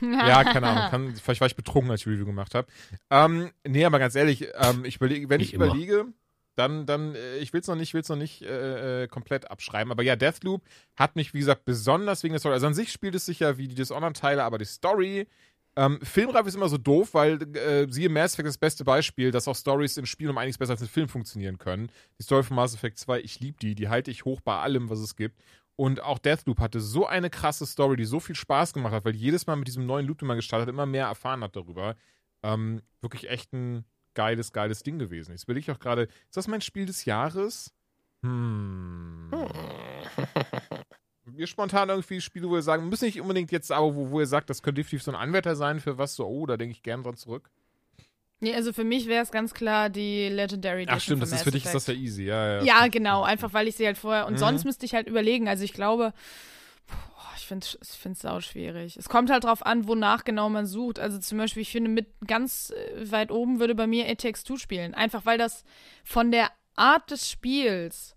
[0.00, 0.90] Ja, keine Ahnung.
[0.90, 2.68] Kann, vielleicht war ich betrunken, als ich die Review gemacht habe.
[3.10, 5.66] Ähm, nee, aber ganz ehrlich, ähm, ich überlege, wenn Wie ich immer.
[6.60, 9.90] Dann, dann, äh, ich will es noch nicht, will's noch nicht äh, äh, komplett abschreiben.
[9.90, 10.62] Aber ja, Deathloop
[10.94, 12.52] hat mich, wie gesagt, besonders wegen der Story.
[12.52, 15.26] Also an sich spielt es sich ja wie die Dishonored-Teile, aber die Story.
[15.76, 19.48] Ähm, Filmreif ist immer so doof, weil äh, siehe Mass Effect das beste Beispiel, dass
[19.48, 21.90] auch Stories in Spielen um einiges besser als in Film funktionieren können.
[22.18, 24.90] Die Story von Mass Effect 2, ich liebe die, die halte ich hoch bei allem,
[24.90, 25.40] was es gibt.
[25.76, 29.16] Und auch Deathloop hatte so eine krasse Story, die so viel Spaß gemacht hat, weil
[29.16, 31.96] jedes Mal mit diesem neuen Loot, den man gestartet hat, immer mehr erfahren hat darüber.
[32.42, 35.32] Ähm, wirklich echt ein geiles, geiles Ding gewesen.
[35.32, 37.72] Jetzt überlege ich auch gerade, ist das mein Spiel des Jahres?
[38.22, 39.30] Hm.
[41.26, 44.26] Wir spontan irgendwie Spiele, wo wir sagen, müssen nicht unbedingt jetzt, aber wo, wo ihr
[44.26, 46.82] sagt, das könnte definitiv so ein Anwärter sein für was so, oh, da denke ich
[46.82, 47.50] gern dran zurück.
[48.40, 51.42] Nee, also für mich wäre es ganz klar die Legendary Edition Ach stimmt, das ist
[51.42, 52.62] für dich ist das ja easy, ja, ja.
[52.64, 54.26] Ja, genau, einfach weil ich sie halt vorher.
[54.26, 54.38] Und Mhm.
[54.38, 55.46] sonst müsste ich halt überlegen.
[55.48, 56.12] Also ich glaube,
[57.50, 58.96] finde es ich sau schwierig.
[58.96, 60.98] Es kommt halt drauf an, wonach genau man sucht.
[60.98, 64.44] Also zum Beispiel, ich finde, mit ganz äh, weit oben würde bei mir It Takes
[64.56, 64.94] spielen.
[64.94, 65.64] Einfach weil das
[66.04, 68.16] von der Art des Spiels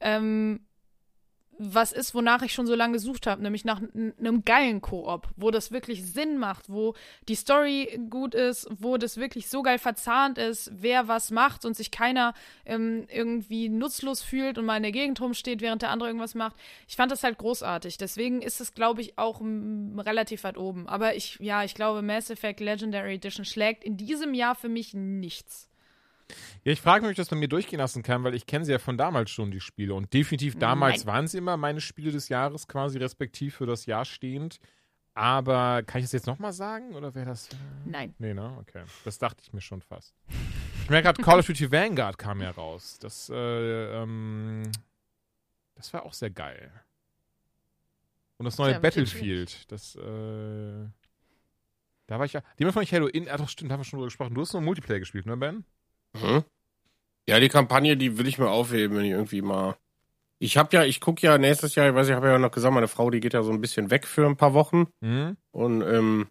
[0.00, 0.60] ähm,
[1.58, 5.50] was ist, wonach ich schon so lange gesucht habe, nämlich nach einem geilen Koop, wo
[5.50, 6.94] das wirklich Sinn macht, wo
[7.28, 11.76] die Story gut ist, wo das wirklich so geil verzahnt ist, wer was macht und
[11.76, 12.34] sich keiner
[12.64, 16.56] ähm, irgendwie nutzlos fühlt und mal in der Gegend rumsteht, während der andere irgendwas macht.
[16.88, 17.98] Ich fand das halt großartig.
[17.98, 20.88] Deswegen ist es, glaube ich, auch relativ weit oben.
[20.88, 24.94] Aber ich, ja, ich glaube, Mass Effect Legendary Edition schlägt in diesem Jahr für mich
[24.94, 25.68] nichts.
[26.64, 28.64] Ja, ich frage mich, ob ich das bei mir durchgehen lassen kann, weil ich kenne
[28.64, 29.94] sie ja von damals schon, die Spiele.
[29.94, 31.14] Und definitiv damals Nein.
[31.14, 34.58] waren sie immer meine Spiele des Jahres, quasi respektiv für das Jahr stehend.
[35.14, 36.94] Aber kann ich das jetzt nochmal sagen?
[36.94, 37.48] Oder wäre das.
[37.48, 37.56] Äh...
[37.84, 38.14] Nein.
[38.18, 38.56] Nee, ne?
[38.60, 38.82] Okay.
[39.04, 40.14] Das dachte ich mir schon fast.
[40.82, 42.98] Ich merke gerade, Call of Duty Vanguard kam ja raus.
[43.00, 44.62] Das, äh, ähm,
[45.76, 46.70] das war auch sehr geil.
[48.36, 50.88] Und das neue ja, Battlefield, das, äh,
[52.06, 52.42] da war ich ja.
[52.58, 53.28] Die haben von Halo in.
[53.28, 54.34] Ah, doch, stimmt, haben wir schon drüber gesprochen.
[54.34, 55.64] Du hast nur Multiplayer gespielt, ne, Ben?
[56.14, 56.44] Mhm.
[57.28, 59.76] Ja, die Kampagne, die will ich mir aufheben, wenn ich irgendwie mal.
[60.38, 62.74] Ich habe ja, ich gucke ja nächstes Jahr, ich weiß, ich habe ja noch gesagt,
[62.74, 64.88] meine Frau, die geht ja so ein bisschen weg für ein paar Wochen.
[65.00, 65.36] Mhm.
[65.52, 66.28] Und ähm,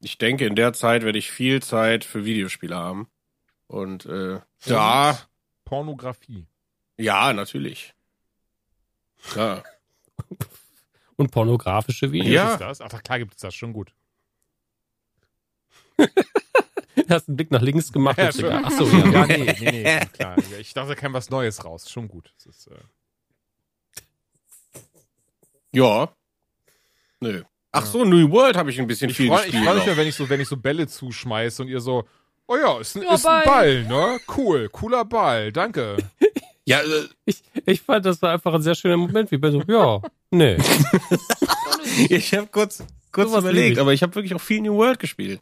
[0.00, 3.08] ich denke, in der Zeit werde ich viel Zeit für Videospiele haben.
[3.66, 5.18] Und äh, da.
[5.64, 6.46] Pornografie.
[6.98, 7.94] Ja, natürlich.
[9.34, 9.62] Ja.
[11.16, 12.32] Und pornografische Videos.
[12.32, 12.52] Ja.
[12.52, 12.80] Ist das?
[12.80, 13.94] Ach, klar gibt es das, schon gut.
[17.08, 18.18] hast einen Blick nach links gemacht.
[18.18, 18.28] Ja.
[18.28, 19.06] Achso, ja.
[19.10, 20.36] ja, nee, nee, nee, klar.
[20.58, 21.90] Ich dachte, da kam was Neues raus.
[21.90, 22.32] Schon gut.
[22.44, 22.74] Ist, äh
[25.72, 26.08] ja.
[27.20, 27.42] Nö.
[27.72, 29.54] Ach so, New World habe ich ein bisschen ich viel freu, gespielt.
[29.54, 32.04] Ich freue mich, wenn ich so, wenn ich so Bälle zuschmeiße und ihr so,
[32.46, 34.20] oh ja, ist, ein, ja, ist ein Ball, ne?
[34.36, 35.96] Cool, cooler Ball, danke.
[36.64, 39.60] ja, äh, ich, ich fand, das war einfach ein sehr schöner Moment, wie bei so,
[39.66, 40.56] ja, nee.
[42.08, 45.40] ich habe kurz, kurz so überlegt, aber ich habe wirklich auch viel New World gespielt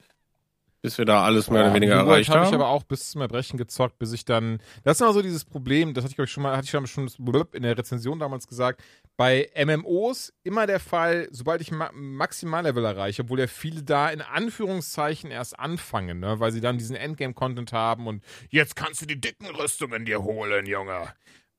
[0.82, 2.46] bis wir da alles mehr oder weniger ja, erreicht hab haben.
[2.46, 4.58] habe ich aber auch bis zum Erbrechen gezockt, bis ich dann.
[4.82, 7.08] Das ist immer so dieses Problem, das hatte ich ich schon mal, hatte ich schon
[7.54, 8.82] in der Rezension damals gesagt.
[9.16, 14.20] Bei MMOs immer der Fall, sobald ich Ma Maximallevel erreiche, obwohl ja viele da in
[14.20, 19.20] Anführungszeichen erst anfangen, ne, weil sie dann diesen Endgame-Content haben und jetzt kannst du die
[19.20, 21.12] dicken Rüstungen dir holen, Junge.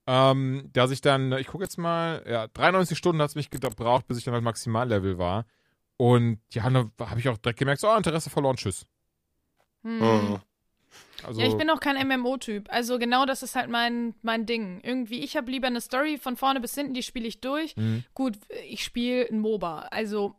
[0.05, 4.05] Ähm, dass ich dann, ich gucke jetzt mal, ja, 93 Stunden hat es mich gebraucht,
[4.05, 5.45] bis ich dann halt Maximallevel war.
[5.95, 8.86] Und ja, da habe ich auch direkt gemerkt, so, oh, Interesse verloren, tschüss.
[9.84, 9.99] Hm.
[9.99, 10.39] Mhm.
[11.25, 12.67] Also, ja, ich bin auch kein MMO-Typ.
[12.69, 14.81] Also genau das ist halt mein, mein Ding.
[14.84, 17.75] Irgendwie, ich habe lieber eine Story von vorne bis hinten, die spiele ich durch.
[17.77, 18.03] Mhm.
[18.13, 19.88] Gut, ich spiele ein MOBA.
[19.91, 20.36] Also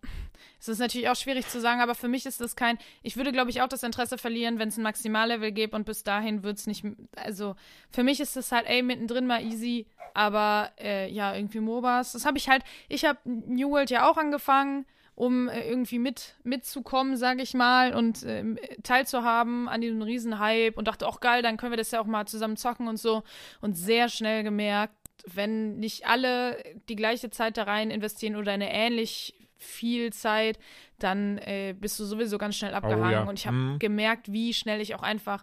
[0.61, 2.79] es ist natürlich auch schwierig zu sagen, aber für mich ist das kein.
[3.03, 6.03] Ich würde, glaube ich, auch das Interesse verlieren, wenn es ein Maximallevel gibt und bis
[6.03, 6.85] dahin wird es nicht.
[7.17, 7.57] Also
[7.91, 9.87] für mich ist das halt, ey, mittendrin mal easy.
[10.13, 12.13] Aber äh, ja, irgendwie MOBAs.
[12.13, 12.63] Das habe ich halt.
[12.89, 17.95] Ich habe New World ja auch angefangen um äh, irgendwie mit mitzukommen, sage ich mal,
[17.95, 18.45] und äh,
[18.83, 22.27] teilzuhaben an diesem Riesenhype und dachte, auch geil, dann können wir das ja auch mal
[22.27, 23.23] zusammen zocken und so.
[23.61, 24.95] Und sehr schnell gemerkt,
[25.27, 30.59] wenn nicht alle die gleiche Zeit da rein investieren oder eine ähnlich viel Zeit,
[30.99, 33.07] dann äh, bist du sowieso ganz schnell abgehangen.
[33.07, 33.23] Oh, ja.
[33.25, 33.79] Und ich habe mhm.
[33.79, 35.43] gemerkt, wie schnell ich auch einfach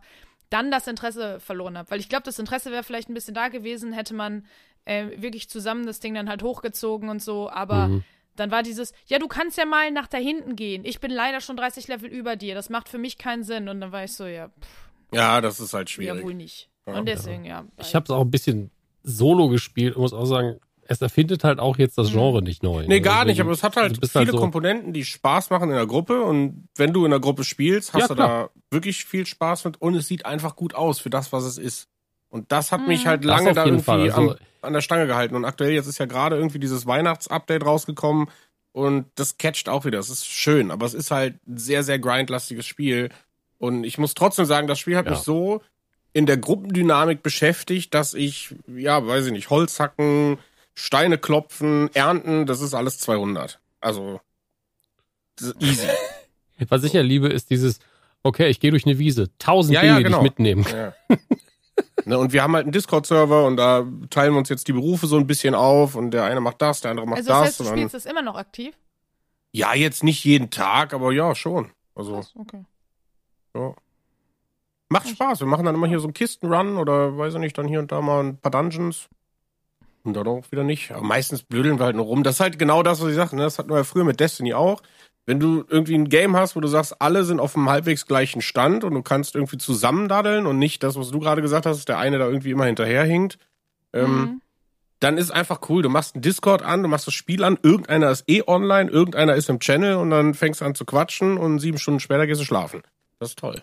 [0.50, 1.90] dann das Interesse verloren habe.
[1.90, 4.46] Weil ich glaube, das Interesse wäre vielleicht ein bisschen da gewesen, hätte man
[4.86, 8.04] äh, wirklich zusammen das Ding dann halt hochgezogen und so, aber mhm.
[8.36, 10.86] Dann war dieses, ja, du kannst ja mal nach da hinten gehen.
[10.86, 12.56] Ich bin leider schon 30 Level über dir.
[12.56, 13.70] Das macht für mich keinen Sinn.
[13.70, 14.48] Und dann war ich so, ja.
[14.48, 16.20] Pff, ja, das ist halt schwierig.
[16.20, 16.70] Ja, wohl nicht.
[16.88, 17.60] Ja, und deswegen, ja.
[17.60, 18.72] ja ich habe es auch ein bisschen
[19.04, 20.60] solo gespielt und muss auch sagen,
[20.92, 22.14] es erfindet halt auch jetzt das mhm.
[22.14, 22.86] Genre nicht neu.
[22.88, 25.76] Nee, gar nicht, aber es hat halt viele halt so Komponenten, die Spaß machen in
[25.76, 29.26] der Gruppe und wenn du in der Gruppe spielst, hast ja, du da wirklich viel
[29.26, 31.88] Spaß mit und es sieht einfach gut aus für das, was es ist.
[32.32, 32.88] Und das hat mhm.
[32.88, 35.36] mich halt lange da irgendwie also, am, an der Stange gehalten.
[35.36, 38.30] Und aktuell jetzt ist ja gerade irgendwie dieses Weihnachtsupdate rausgekommen
[38.72, 40.00] und das catcht auch wieder.
[40.00, 43.10] Es ist schön, aber es ist halt ein sehr, sehr grindlastiges Spiel.
[43.58, 45.12] Und ich muss trotzdem sagen, das Spiel hat ja.
[45.12, 45.62] mich so
[46.14, 50.40] in der Gruppendynamik beschäftigt, dass ich, ja, weiß ich nicht, Holz hacken,
[50.74, 53.60] Steine klopfen, ernten, das ist alles 200.
[53.82, 54.22] Also,
[55.60, 55.88] easy.
[56.70, 57.80] Was ich ja liebe, ist dieses,
[58.24, 60.20] okay, ich gehe durch eine Wiese, tausend ja, Dinge, ja, genau.
[60.20, 60.94] die ich mitnehmen kann.
[61.10, 61.18] Ja.
[62.06, 65.08] Ne, und wir haben halt einen Discord-Server und da teilen wir uns jetzt die Berufe
[65.08, 67.38] so ein bisschen auf und der eine macht das, der andere macht also das.
[67.38, 68.76] Also das heißt, du spielst das immer noch aktiv?
[69.52, 71.72] Ja, jetzt nicht jeden Tag, aber ja, schon.
[71.96, 72.64] Also, Krass, okay.
[73.56, 73.74] Ja.
[74.90, 75.40] Macht Spaß.
[75.42, 77.92] Wir machen dann immer hier so einen Kistenrun oder weiß ich nicht, dann hier und
[77.92, 79.08] da mal ein paar Dungeons.
[80.04, 80.92] Und dann auch wieder nicht.
[80.92, 82.24] Aber meistens blödeln wir halt nur rum.
[82.24, 83.36] Das ist halt genau das, was ich sage.
[83.36, 83.44] Ne?
[83.44, 84.82] Das hatten wir ja früher mit Destiny auch
[85.26, 88.42] wenn du irgendwie ein Game hast, wo du sagst, alle sind auf einem halbwegs gleichen
[88.42, 91.86] Stand und du kannst irgendwie zusammendaddeln und nicht das, was du gerade gesagt hast, dass
[91.86, 93.38] der eine da irgendwie immer hinterherhinkt,
[93.94, 94.42] ähm, mhm.
[95.00, 95.84] dann ist einfach cool.
[95.84, 99.36] Du machst einen Discord an, du machst das Spiel an, irgendeiner ist eh online, irgendeiner
[99.36, 102.42] ist im Channel und dann fängst du an zu quatschen und sieben Stunden später gehst
[102.42, 102.82] du schlafen.
[103.20, 103.62] Das ist toll.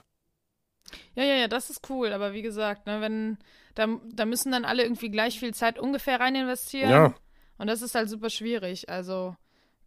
[1.15, 3.39] Ja, ja, ja, das ist cool, aber wie gesagt, ne, wenn,
[3.75, 6.91] da, da müssen dann alle irgendwie gleich viel Zeit ungefähr rein investieren.
[6.91, 7.15] Ja.
[7.59, 8.89] Und das ist halt super schwierig.
[8.89, 9.35] Also,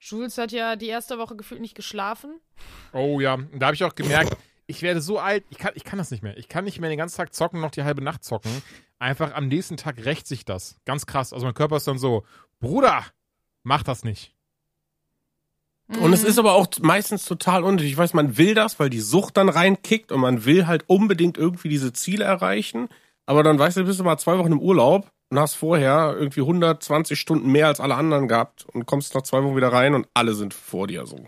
[0.01, 2.39] Jules hat ja die erste Woche gefühlt nicht geschlafen.
[2.91, 4.35] Oh ja, und da habe ich auch gemerkt,
[4.65, 6.35] ich werde so alt, ich kann, ich kann das nicht mehr.
[6.37, 8.51] Ich kann nicht mehr den ganzen Tag zocken, noch die halbe Nacht zocken.
[8.97, 10.77] Einfach am nächsten Tag rächt sich das.
[10.85, 11.33] Ganz krass.
[11.33, 12.25] Also mein Körper ist dann so,
[12.59, 13.05] Bruder,
[13.63, 14.33] mach das nicht.
[15.99, 17.91] Und es ist aber auch meistens total unnötig.
[17.91, 21.37] Ich weiß, man will das, weil die Sucht dann reinkickt und man will halt unbedingt
[21.37, 22.87] irgendwie diese Ziele erreichen.
[23.25, 26.41] Aber dann weißt du, bist du mal zwei Wochen im Urlaub und hast vorher irgendwie
[26.41, 30.07] 120 Stunden mehr als alle anderen gehabt und kommst nach zwei Wochen wieder rein und
[30.13, 31.25] alle sind vor dir so.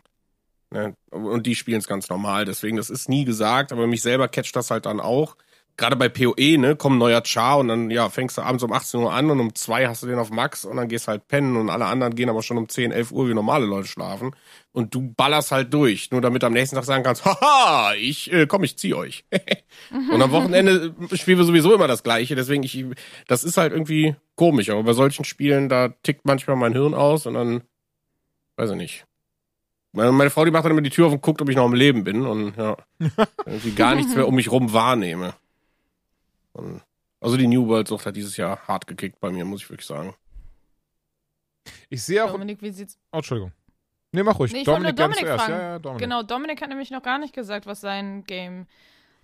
[0.71, 0.93] Ne?
[1.09, 2.43] Und die spielen es ganz normal.
[2.43, 5.37] Deswegen, das ist nie gesagt, aber mich selber catcht das halt dann auch.
[5.75, 8.99] Gerade bei PoE, ne, kommt neuer Char und dann, ja, fängst du abends um 18
[8.99, 11.57] Uhr an und um zwei hast du den auf Max und dann gehst halt pennen
[11.57, 14.35] und alle anderen gehen aber schon um 10, 11 Uhr wie normale Leute schlafen
[14.71, 18.31] und du ballerst halt durch, nur damit du am nächsten Tag sagen kannst, haha, ich,
[18.31, 19.25] äh, komm, ich zieh euch.
[20.11, 22.85] und am Wochenende spielen wir sowieso immer das Gleiche, deswegen ich,
[23.27, 27.25] das ist halt irgendwie komisch, aber bei solchen Spielen, da tickt manchmal mein Hirn aus
[27.25, 27.63] und dann,
[28.57, 29.05] weiß ich nicht.
[29.91, 31.65] Meine, meine Frau, die macht dann immer die Tür auf und guckt, ob ich noch
[31.65, 32.77] am Leben bin und ja,
[33.45, 35.33] irgendwie gar nichts mehr um mich rum wahrnehme.
[37.19, 39.87] Also die New World Sucht hat dieses Jahr hart gekickt bei mir, muss ich wirklich
[39.87, 40.13] sagen.
[41.89, 42.31] Ich sehe auch.
[42.31, 43.53] Dominik, wie sieht's Oh, Entschuldigung.
[44.11, 44.51] Nee, mach ruhig.
[44.51, 45.51] Nee, ich wollte nur Dominik fragen.
[45.51, 46.03] Ja, ja, Dominik.
[46.03, 48.67] Genau, Dominik hat nämlich noch gar nicht gesagt, was sein Game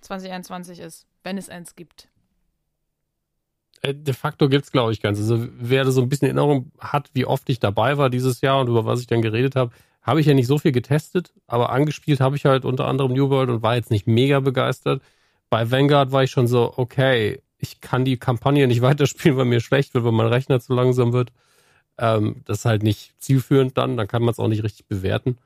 [0.01, 2.07] 2021 ist, wenn es eins gibt.
[3.81, 5.19] Äh, De facto gibt's glaube ich, ganz.
[5.19, 8.61] Also wer da so ein bisschen Erinnerung hat, wie oft ich dabei war dieses Jahr
[8.61, 9.71] und über was ich dann geredet habe,
[10.01, 13.29] habe ich ja nicht so viel getestet, aber angespielt habe ich halt unter anderem New
[13.29, 15.03] World und war jetzt nicht mega begeistert.
[15.49, 19.61] Bei Vanguard war ich schon so, okay, ich kann die Kampagne nicht weiterspielen, weil mir
[19.61, 21.31] schlecht wird, weil mein Rechner zu langsam wird.
[21.97, 25.37] Ähm, das ist halt nicht zielführend dann, dann kann man es auch nicht richtig bewerten.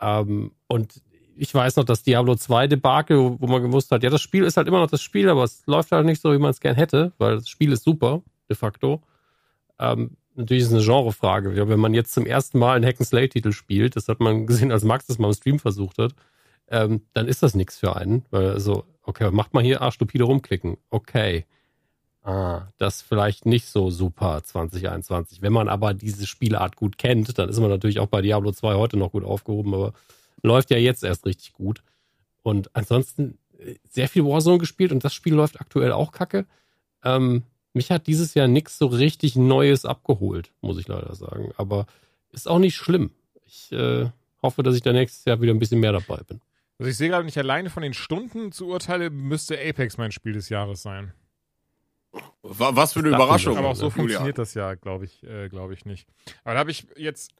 [0.00, 1.02] Ähm, und
[1.36, 4.44] ich weiß noch, das Diablo 2 Debakel, wo, wo man gewusst hat, ja, das Spiel
[4.44, 6.60] ist halt immer noch das Spiel, aber es läuft halt nicht so, wie man es
[6.60, 9.02] gern hätte, weil das Spiel ist super, de facto.
[9.78, 11.54] Ähm, natürlich ist es eine Genrefrage.
[11.54, 14.84] Ja, wenn man jetzt zum ersten Mal einen Hack-and-Slay-Titel spielt, das hat man gesehen, als
[14.84, 16.14] Max das mal im Stream versucht hat,
[16.70, 18.24] ähm, dann ist das nichts für einen.
[18.30, 20.78] Weil so, okay, macht mal hier, ah, stupide rumklicken.
[20.90, 21.46] Okay.
[22.22, 25.40] Ah, das vielleicht nicht so super 2021.
[25.40, 28.74] Wenn man aber diese Spielart gut kennt, dann ist man natürlich auch bei Diablo 2
[28.74, 29.94] heute noch gut aufgehoben, aber
[30.42, 31.82] läuft ja jetzt erst richtig gut.
[32.42, 36.46] Und ansonsten äh, sehr viel Warzone gespielt und das Spiel läuft aktuell auch kacke.
[37.04, 41.52] Ähm, mich hat dieses Jahr nichts so richtig Neues abgeholt, muss ich leider sagen.
[41.56, 41.86] Aber
[42.32, 43.10] ist auch nicht schlimm.
[43.46, 44.10] Ich äh,
[44.42, 46.40] hoffe, dass ich da nächstes Jahr wieder ein bisschen mehr dabei bin.
[46.80, 50.32] Also ich sehe gerade nicht alleine von den Stunden zu urteilen, müsste Apex mein Spiel
[50.32, 51.12] des Jahres sein.
[52.42, 53.56] Wa- Was für eine Das Überraschung.
[53.58, 53.98] Aber auch so Julian.
[53.98, 56.08] funktioniert das ja, glaube ich, äh, glaube ich nicht.
[56.42, 57.32] Aber da habe ich jetzt,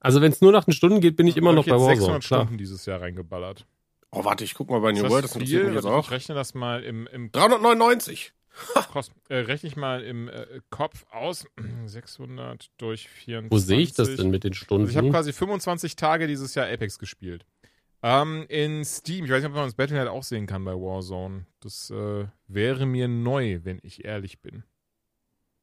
[0.00, 1.82] Also wenn es nur nach den Stunden geht, bin ich immer noch ich bei jetzt
[1.86, 1.96] Warzone.
[2.00, 2.40] 600 Klar.
[2.40, 3.66] Stunden dieses Jahr reingeballert.
[4.10, 5.66] Oh, warte, ich guck mal bei New World, das das interessiert viel?
[5.68, 6.04] mich jetzt Warte, auch.
[6.06, 8.32] Ich rechne das mal im, im 399.
[8.92, 11.46] Kost, äh, rechne ich mal im äh, Kopf aus.
[11.84, 13.52] 600 durch 24.
[13.52, 14.86] Wo sehe ich das denn mit den Stunden?
[14.86, 17.44] Also ich habe quasi 25 Tage dieses Jahr Apex gespielt.
[18.02, 21.46] Ähm, in Steam, ich weiß nicht, ob man das Battle.net auch sehen kann bei Warzone.
[21.60, 24.62] Das äh, wäre mir neu, wenn ich ehrlich bin.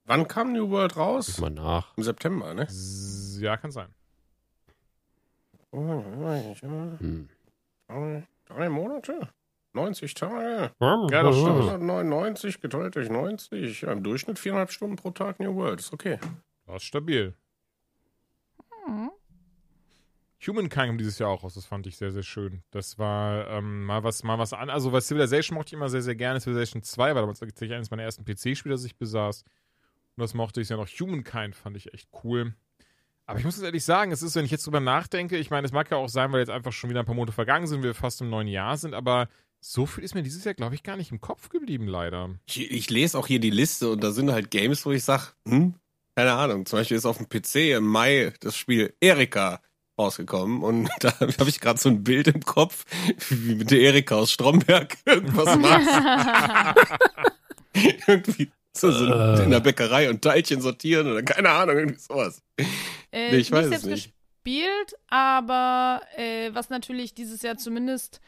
[0.04, 1.40] Wann kam New World Guck raus?
[1.40, 1.96] mal nach.
[1.98, 2.64] Im September, ne?
[2.64, 3.94] S- Ja, kann sein.
[5.72, 7.30] Hm.
[8.46, 9.30] Drei Monate?
[9.74, 10.72] 90 Tage?
[10.80, 11.62] Ja, das stimmt.
[11.70, 13.82] 199 geteilt durch 90.
[13.82, 15.80] Ja, Im Durchschnitt viereinhalb Stunden pro Tag New World.
[15.82, 16.18] Ist okay.
[16.66, 17.34] Das ist stabil.
[18.86, 19.12] Hm.
[20.48, 22.64] Humankind kam dieses Jahr auch raus, das fand ich sehr, sehr schön.
[22.72, 24.70] Das war ähm, mal was, mal was an.
[24.70, 26.40] Also, was Civilization mochte ich immer sehr, sehr gerne.
[26.40, 29.44] Civilization 2 war damals tatsächlich eines meiner ersten PC-Spiele, das ich besaß.
[29.44, 30.88] Und das mochte ich ja noch.
[30.88, 32.54] Humankind fand ich echt cool.
[33.26, 35.66] Aber ich muss jetzt ehrlich sagen, es ist, wenn ich jetzt drüber nachdenke, ich meine,
[35.66, 37.82] es mag ja auch sein, weil jetzt einfach schon wieder ein paar Monate vergangen sind,
[37.82, 39.28] wir fast im neuen Jahr sind, aber
[39.60, 42.36] so viel ist mir dieses Jahr, glaube ich, gar nicht im Kopf geblieben, leider.
[42.46, 45.24] Ich, ich lese auch hier die Liste und da sind halt Games, wo ich sage,
[45.48, 45.74] hm,
[46.16, 46.68] keine Ahnung.
[46.68, 49.60] Zum Beispiel ist auf dem PC im Mai das Spiel Erika
[49.98, 52.86] rausgekommen und da habe ich gerade so ein Bild im Kopf,
[53.30, 56.78] wie mit der Erika aus Stromberg irgendwas macht.
[58.08, 59.44] irgendwie so, so Äh.
[59.44, 62.42] in der Bäckerei und Teilchen sortieren oder keine Ahnung, irgendwie sowas.
[63.12, 64.14] Äh, Nee, ich weiß nicht es nicht.
[64.44, 68.20] gespielt, aber äh, was natürlich dieses Jahr zumindest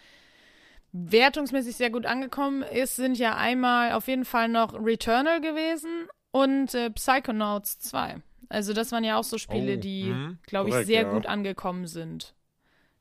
[0.94, 6.74] wertungsmäßig sehr gut angekommen ist, sind ja einmal auf jeden Fall noch Returnal gewesen und
[6.74, 8.22] äh, Psychonauts 2.
[8.50, 10.40] Also das waren ja auch so Spiele, Oh, die, mhm.
[10.46, 11.10] glaube ich, sehr ja.
[11.12, 12.36] gut angekommen sind.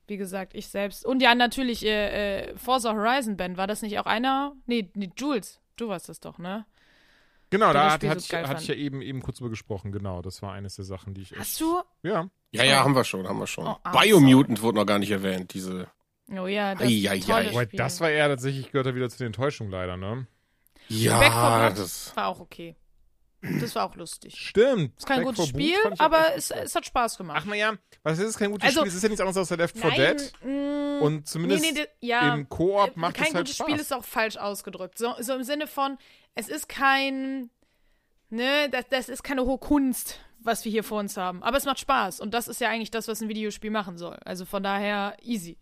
[0.08, 1.04] Wie gesagt, ich selbst.
[1.04, 3.56] Und ja, natürlich äh, äh, Forza Horizon Band.
[3.56, 4.54] War das nicht auch einer?
[4.66, 5.60] Nee, nee, Jules.
[5.76, 6.64] Du warst das doch, ne?
[7.50, 9.92] Genau, da hat, hatte ich, hatte ich ja eben, eben kurz drüber gesprochen.
[9.92, 11.40] Genau, das war eines der Sachen, die ich echt.
[11.40, 11.80] Hast du?
[12.02, 12.28] Ja.
[12.50, 13.66] Ja, ja, haben wir schon, haben wir schon.
[13.66, 15.88] Oh, ah, Biomutant wurde noch gar nicht erwähnt, diese.
[16.30, 17.66] Oh ja, das Ei, ei, ei.
[17.72, 20.26] Das war eher tatsächlich, gehört er wieder zu den Enttäuschungen leider, ne?
[20.88, 22.14] Ja, das.
[22.16, 22.76] war auch okay.
[23.60, 24.34] Das war auch lustig.
[24.36, 24.96] Stimmt.
[24.98, 27.38] Ist kein Back gutes 4 Blood Spiel, aber es, es hat Spaß gemacht.
[27.40, 28.88] Ach naja, was ist kein gutes Also- Spiel?
[28.88, 30.32] Es ist ja nichts anderes als Left 4 Dead.
[30.44, 33.66] mm, Und zumindest nee, nee, ja, im Koop äh, macht kein es halt gutes Spaß.
[33.68, 34.98] Spiel ist auch falsch ausgedrückt.
[34.98, 35.98] So, so im Sinne von,
[36.34, 37.50] es ist kein,
[38.30, 41.42] ne, das, das ist keine hohe Kunst, was wir hier vor uns haben.
[41.42, 44.16] Aber es macht Spaß und das ist ja eigentlich das, was ein Videospiel machen soll.
[44.24, 45.58] Also von daher easy.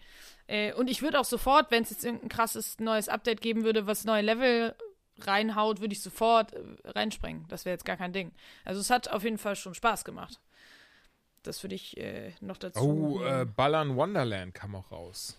[0.46, 3.86] Äh, und ich würde auch sofort, wenn es jetzt irgendein krasses neues Update geben würde,
[3.86, 4.74] was neue Level
[5.20, 7.44] reinhaut, würde ich sofort äh, reinspringen.
[7.48, 8.30] Das wäre jetzt gar kein Ding.
[8.64, 10.40] Also es hat auf jeden Fall schon Spaß gemacht.
[11.42, 13.18] Das würde ich äh, noch dazu.
[13.20, 15.38] Oh, äh, Ballern Wonderland kam auch raus.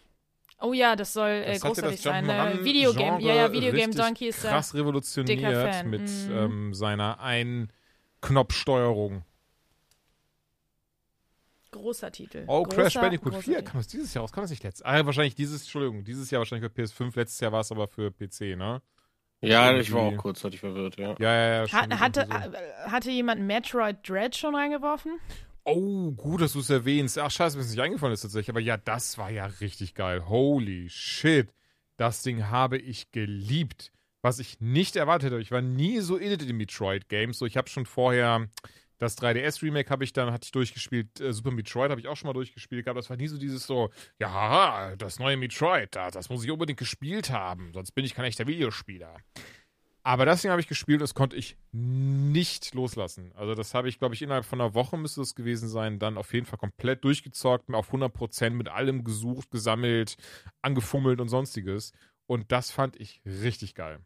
[0.62, 2.30] Oh ja, das soll äh, Das großartig sein.
[2.30, 6.32] Äh, Videogame, ja, ja, Videogame Donkey ist krass revolutioniert mit Mhm.
[6.32, 9.26] ähm, seiner Ein-Knopfsteuerung.
[11.72, 12.46] Großer Titel.
[12.48, 13.68] Oh, großer, Crash Bandicoot großer 4 Titel.
[13.70, 14.32] kam das dieses Jahr raus?
[14.32, 14.86] Kam das nicht letztes?
[14.86, 18.12] Ah, wahrscheinlich dieses, Entschuldigung, dieses Jahr wahrscheinlich für PS5, letztes Jahr war es aber für
[18.12, 18.82] PC, ne?
[19.42, 20.18] Ja, ich war Irgendwie.
[20.18, 21.16] auch kurzzeitig verwirrt, ja.
[21.20, 21.72] Ja, ja, ja.
[21.72, 22.54] Ha stimmt, hatte, irgendwie so.
[22.54, 25.20] äh, hatte jemand Metroid Dread schon reingeworfen?
[25.64, 27.18] Oh, gut, dass du es erwähnst.
[27.18, 28.50] Ach, scheiße, mir ist nicht eingefallen ist tatsächlich.
[28.50, 30.28] Aber ja, das war ja richtig geil.
[30.28, 31.50] Holy shit.
[31.98, 33.92] Das Ding habe ich geliebt.
[34.22, 35.42] Was ich nicht erwartet hätte.
[35.42, 37.38] Ich war nie so in den Metroid-Games.
[37.38, 38.48] So, ich habe schon vorher
[38.98, 41.20] das 3DS-Remake habe ich dann, hatte ich durchgespielt.
[41.20, 42.98] Äh, Super Metroid habe ich auch schon mal durchgespielt gehabt.
[42.98, 43.90] Das war nie so dieses so,
[44.20, 47.72] ja, das neue Metroid, da, das muss ich unbedingt gespielt haben.
[47.74, 49.18] Sonst bin ich kein echter Videospieler.
[50.06, 53.32] Aber das Ding habe ich gespielt das konnte ich nicht loslassen.
[53.34, 56.20] Also das habe ich, glaube ich, innerhalb von einer Woche müsste es gewesen sein, dann
[56.20, 60.16] auf jeden Fall komplett durchgezockt, auf 100% mit allem gesucht, gesammelt,
[60.62, 61.92] angefummelt und sonstiges.
[62.28, 64.00] Und das fand ich richtig geil.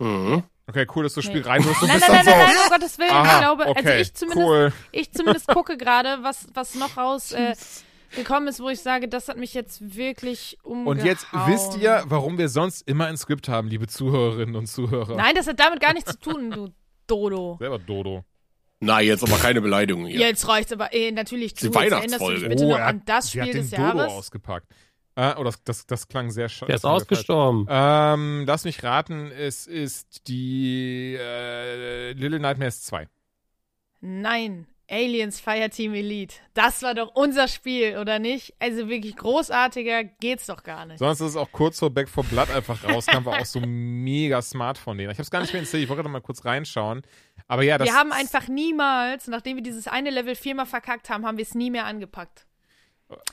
[0.00, 0.42] Mhm.
[0.66, 1.48] Okay, cool, dass du das Spiel Nee.
[1.48, 1.82] rein musst.
[1.82, 3.10] Du Nein, bist nein, nein, nein, nein, um Gottes Willen.
[3.10, 4.72] Aha, ich glaube, okay, also ich zumindest, cool.
[4.92, 7.54] ich zumindest gucke gerade, was, was noch raus äh,
[8.14, 10.98] gekommen ist, wo ich sage, das hat mich jetzt wirklich umgehauen.
[11.00, 15.16] Und jetzt wisst ihr, warum wir sonst immer ein Skript haben, liebe Zuhörerinnen und Zuhörer.
[15.16, 16.68] Nein, das hat damit gar nichts zu tun, du
[17.08, 17.56] Dodo.
[17.58, 18.24] Selber Dodo.
[18.78, 20.20] Na, jetzt aber keine Beleidigung hier.
[20.20, 21.80] Jetzt reicht's aber eh, natürlich Die zu.
[21.80, 22.48] Jetzt erinnerst du dich Weihnachtsfolge.
[22.48, 24.12] bitte noch er an das sie hat Spiel den des Dodo Jahres.
[24.12, 24.66] ausgepackt.
[25.20, 26.68] Äh, oh, das, das, das klang sehr schade.
[26.68, 27.66] Der ist ausgestorben.
[27.68, 33.06] Ähm, lass mich raten, es ist die äh, Little Nightmares 2.
[34.00, 36.36] Nein, Aliens Fireteam Elite.
[36.54, 38.54] Das war doch unser Spiel, oder nicht?
[38.60, 41.00] Also wirklich großartiger geht's doch gar nicht.
[41.00, 44.40] Sonst ist es auch kurz vor Back for Blood einfach rauskam, war auch so mega
[44.40, 45.10] smart von denen.
[45.10, 47.02] Ich habe es gar nicht mehr installiert, ich wollte gerade mal kurz reinschauen.
[47.46, 51.26] Aber ja, das wir haben einfach niemals, nachdem wir dieses eine Level viermal verkackt haben,
[51.26, 52.46] haben wir es nie mehr angepackt.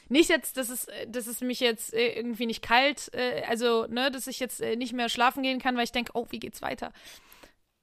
[0.10, 3.86] Nicht jetzt, dass es, äh, dass es mich jetzt äh, irgendwie nicht kalt, äh, also,
[3.88, 6.62] ne, dass ich jetzt nicht mehr schlafen gehen kann, weil ich denke, oh, wie geht's
[6.62, 6.92] weiter?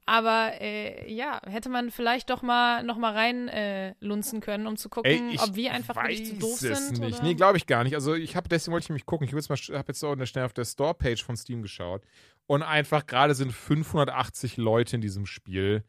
[0.07, 4.77] Aber äh, ja, hätte man vielleicht doch mal noch mal rein äh, lunzen können, um
[4.77, 7.01] zu gucken, Ey, ob wir einfach wirklich zu doof weiß es sind.
[7.01, 7.17] nicht.
[7.17, 7.25] Oder?
[7.25, 7.95] Nee, glaube ich gar nicht.
[7.95, 9.25] Also ich habe deswegen wollte ich nämlich gucken.
[9.25, 12.03] Ich habe jetzt mal hab jetzt auch schnell auf der Store-Page von Steam geschaut
[12.47, 15.85] und einfach gerade sind 580 Leute in diesem Spiel,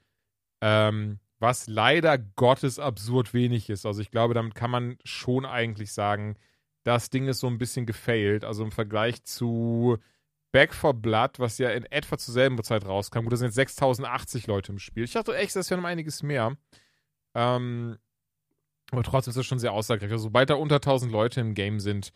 [0.61, 3.85] ähm, was leider Gottes absurd wenig ist.
[3.85, 6.35] Also ich glaube, damit kann man schon eigentlich sagen,
[6.83, 8.45] das Ding ist so ein bisschen gefailt.
[8.45, 9.97] Also im Vergleich zu
[10.51, 13.23] Back for Blood, was ja in etwa zur selben Zeit rauskam.
[13.23, 15.03] Gut, da sind jetzt 6080 Leute im Spiel.
[15.03, 16.55] Ich dachte echt, das wäre noch einiges mehr.
[17.33, 17.97] Ähm,
[18.91, 20.13] aber trotzdem ist das schon sehr aussagekräftig.
[20.13, 22.13] Also, sobald da unter 1000 Leute im Game sind,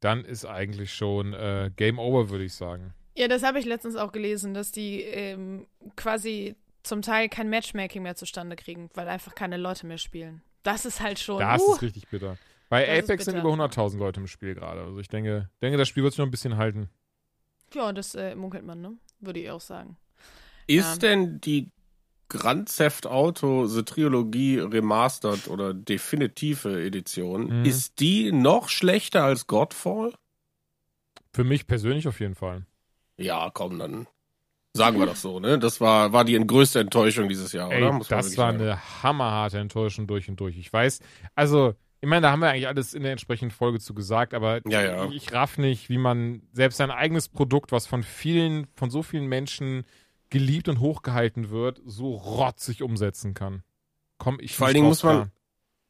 [0.00, 2.94] dann ist eigentlich schon äh, Game Over, würde ich sagen.
[3.14, 5.66] Ja, das habe ich letztens auch gelesen, dass die ähm,
[5.96, 10.42] quasi zum Teil kein Matchmaking mehr zustande kriegen, weil einfach keine Leute mehr spielen.
[10.62, 11.40] Das ist halt schon.
[11.40, 12.36] Das uh, ist richtig bitter.
[12.68, 14.82] Bei Apex sind über 100.000 Leute im Spiel gerade.
[14.82, 16.88] Also ich denke, denke, das Spiel wird sich noch ein bisschen halten.
[17.74, 18.96] ja, das äh, munkelt man, ne?
[19.20, 19.96] Würde ich auch sagen.
[20.66, 21.08] Ist Ja.
[21.10, 21.70] denn die
[22.28, 27.64] Grand Theft Auto The Trilogie Remastered oder definitive Edition, Mhm.
[27.66, 30.14] ist die noch schlechter als Godfall?
[31.34, 32.64] Für mich persönlich auf jeden Fall.
[33.18, 34.06] Ja, komm, dann
[34.74, 35.58] sagen wir das so, ne?
[35.58, 37.92] Das war, war die größte Enttäuschung dieses Jahr, Ey, oder?
[37.92, 38.60] Muss das war sagen.
[38.62, 40.56] eine hammerharte Enttäuschung durch und durch.
[40.56, 41.00] Ich weiß,
[41.34, 44.60] also, ich meine, da haben wir eigentlich alles in der entsprechenden Folge zu gesagt, aber
[44.66, 45.10] Ja, ja.
[45.10, 49.26] ich raff nicht, wie man selbst sein eigenes Produkt, was von vielen, von so vielen
[49.26, 49.84] Menschen
[50.30, 53.62] geliebt und hochgehalten wird, so rotzig umsetzen kann.
[54.18, 55.30] Komm, ich Vor allen Dingen muss man- klar.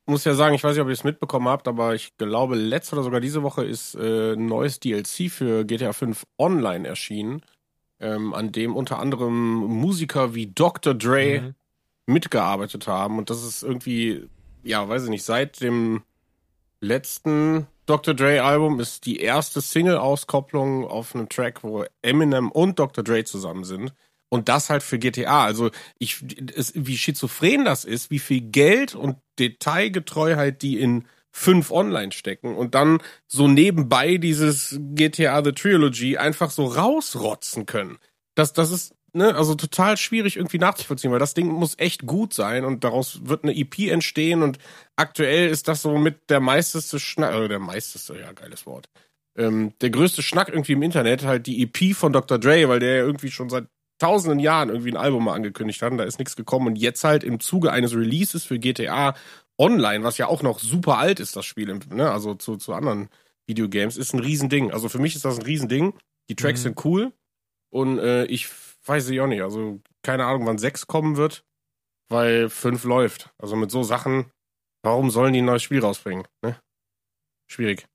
[0.07, 2.97] muss ja sagen, ich weiß nicht, ob ihr es mitbekommen habt, aber ich glaube, letzte
[2.97, 7.43] oder sogar diese Woche ist äh, ein neues DLC für GTA 5 Online erschienen,
[8.03, 10.93] ähm, an dem unter anderem Musiker wie Dr.
[10.95, 11.55] Dre Mhm.
[12.07, 13.17] mitgearbeitet haben.
[13.19, 14.29] Und das ist irgendwie,
[14.63, 16.03] ja, weiß ich nicht, seit dem
[16.81, 18.15] letzten Dr.
[18.15, 23.05] Dre-Album ist die erste Single-Auskopplung auf einem Track, wo Eminem und Dr.
[23.05, 23.95] Dre zusammen sind.
[24.29, 25.45] Und das halt für GTA.
[25.45, 26.25] Also ich,
[26.55, 32.55] es, wie schizophren das ist, wie viel Geld und Detailgetreuheit die in fünf online stecken
[32.55, 37.99] und dann so nebenbei dieses GTA The Trilogy einfach so rausrotzen können.
[38.35, 42.35] das, das ist, ne, also total schwierig irgendwie nachzuvollziehen, weil das Ding muss echt gut
[42.35, 44.59] sein und daraus wird eine EP entstehen und
[44.97, 48.89] aktuell ist das so mit der meisteste Schnack, äh, der meisteste, ja, geiles Wort.
[49.37, 52.39] Ähm, der größte Schnack irgendwie im Internet, halt die EP von Dr.
[52.39, 53.67] Dre, weil der ja irgendwie schon seit
[53.99, 57.05] tausenden Jahren irgendwie ein Album mal angekündigt hat und da ist nichts gekommen und jetzt
[57.05, 59.15] halt im Zuge eines Releases für GTA
[59.59, 63.09] Online, was ja auch noch super alt ist, das Spiel, ne, also zu, zu anderen
[63.47, 64.73] Videogames, ist ein Riesending.
[64.73, 65.95] Also für mich ist das ein Riesending.
[66.29, 66.63] Die Tracks Mhm.
[66.63, 67.13] sind cool
[67.71, 68.49] und äh, ich
[68.87, 71.45] weiß ich auch nicht, also keine Ahnung, wann sechs kommen wird,
[72.09, 73.31] weil fünf läuft.
[73.39, 74.31] Also mit so Sachen,
[74.83, 76.27] warum sollen die ein neues Spiel rausbringen?
[76.43, 76.59] Ne?
[77.49, 77.87] Schwierig.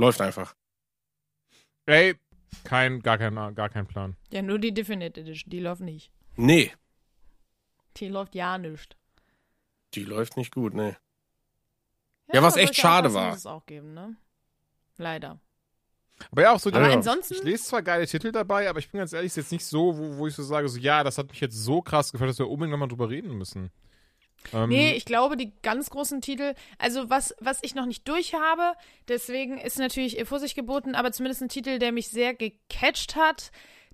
[0.00, 0.54] Läuft einfach.
[1.86, 2.16] Ey,
[2.64, 4.16] kein, gar kein, gar kein Plan.
[4.32, 6.10] Ja, nur die Definite Edition, die läuft nicht.
[6.36, 6.72] Nee,
[7.96, 8.96] Die läuft ja nicht.
[9.94, 10.96] Die läuft nicht gut, ne.
[12.32, 13.28] Ja, was aber echt schade war.
[13.30, 14.16] muss es auch geben, ne?
[14.98, 15.40] Leider.
[16.32, 18.90] Aber ja, auch so, Aber die- ansonsten- ich lese zwar geile Titel dabei, aber ich
[18.90, 21.16] bin ganz ehrlich, ist jetzt nicht so, wo, wo ich so sage, so, ja, das
[21.16, 23.70] hat mich jetzt so krass gefällt, dass wir unbedingt nochmal drüber reden müssen.
[24.52, 28.34] Ähm, Nee, ich glaube, die ganz großen Titel, also was, was ich noch nicht durch
[28.34, 28.74] habe,
[29.08, 33.50] deswegen ist natürlich Vorsicht geboten, aber zumindest ein Titel, der mich sehr gecatcht hat,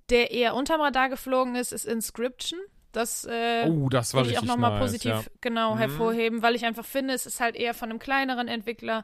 [0.09, 2.59] der eher unterm Radar geflogen ist, ist Inscription.
[2.95, 5.23] Das äh, oh, das will ich auch nochmal nice, positiv ja.
[5.41, 5.79] genau Mhm.
[5.79, 9.03] hervorheben, weil ich einfach finde, es ist halt eher von einem kleineren Entwickler,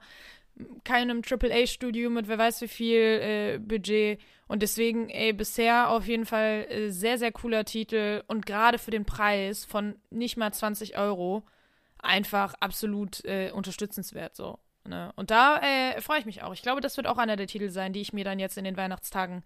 [0.84, 4.20] keinem AAA-Studio mit wer weiß wie viel äh, Budget.
[4.48, 8.92] Und deswegen, ey, bisher auf jeden Fall äh, sehr, sehr cooler Titel und gerade für
[8.92, 11.44] den Preis von nicht mal 20 Euro
[12.00, 14.60] einfach absolut äh, unterstützenswert so.
[14.84, 15.12] Ne?
[15.16, 16.54] Und da äh, freue ich mich auch.
[16.54, 18.64] Ich glaube, das wird auch einer der Titel sein, die ich mir dann jetzt in
[18.64, 19.44] den Weihnachtstagen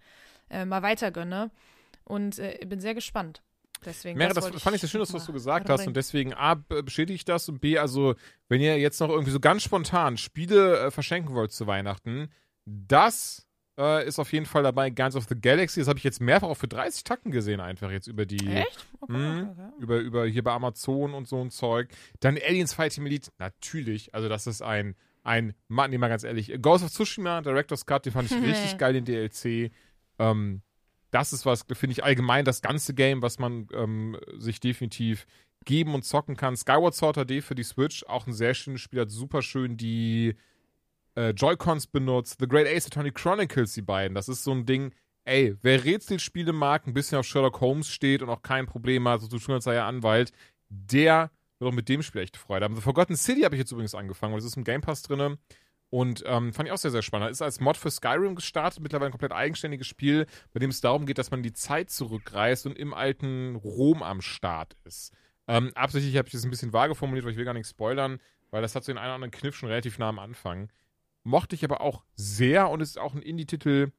[0.50, 1.52] äh, mal weiter gönne.
[2.04, 3.42] Und äh, bin sehr gespannt.
[3.84, 6.34] Deswegen, Mera, das wollte fand ich sehr schön, dass mal du gesagt hast und deswegen
[6.34, 8.16] A, b- bestätige ich das und B, also
[8.50, 12.30] wenn ihr jetzt noch irgendwie so ganz spontan Spiele äh, verschenken wollt zu Weihnachten,
[12.66, 13.46] das
[13.78, 16.48] äh, ist auf jeden Fall dabei, Guardians of the Galaxy, das habe ich jetzt mehrfach
[16.48, 18.86] auch für 30 Tacken gesehen, einfach jetzt über die, Echt?
[19.02, 19.50] Okay, Mhm.
[19.52, 19.84] okay, okay.
[19.84, 21.90] über, über hier bei Amazon und so ein Zeug.
[22.22, 26.52] Dann Aliens Fighting Elite, natürlich, also das ist ein, ein, Mann, nee, mal ganz ehrlich,
[26.62, 29.72] Ghost of Tsushima, Director's Cut, den fand ich richtig geil, den DLC.
[30.18, 30.62] Ähm,
[31.16, 35.26] das ist was, finde ich allgemein das ganze Game, was man ähm, sich definitiv
[35.64, 36.58] geben und zocken kann.
[36.58, 40.36] Skyward Sword HD für die Switch, auch ein sehr schönes Spiel, hat super schön die
[41.16, 42.36] äh, Joy-Cons benutzt.
[42.42, 44.92] The Great Ace Attorney Chronicles, die beiden, das ist so ein Ding,
[45.24, 49.22] ey, wer Rätselspiele mag, ein bisschen auf Sherlock Holmes steht und auch kein Problem hat,
[49.22, 50.34] so zu tun, als sei er Anwalt,
[50.68, 52.76] der wird auch mit dem Spiel echt Freude haben.
[52.76, 55.38] The Forgotten City habe ich jetzt übrigens angefangen, weil das ist im Game Pass drinne.
[55.96, 57.32] Und ähm, fand ich auch sehr, sehr spannend.
[57.32, 61.06] Ist als Mod für Skyrim gestartet, mittlerweile ein komplett eigenständiges Spiel, bei dem es darum
[61.06, 65.14] geht, dass man die Zeit zurückreist und im alten Rom am Start ist.
[65.48, 68.20] Ähm, absichtlich habe ich das ein bisschen vage formuliert, weil ich will gar nicht spoilern,
[68.52, 70.70] weil das hat so den einen oder anderen Kniff schon relativ nah am Anfang.
[71.24, 73.94] Mochte ich aber auch sehr und ist auch ein Indie-Titel,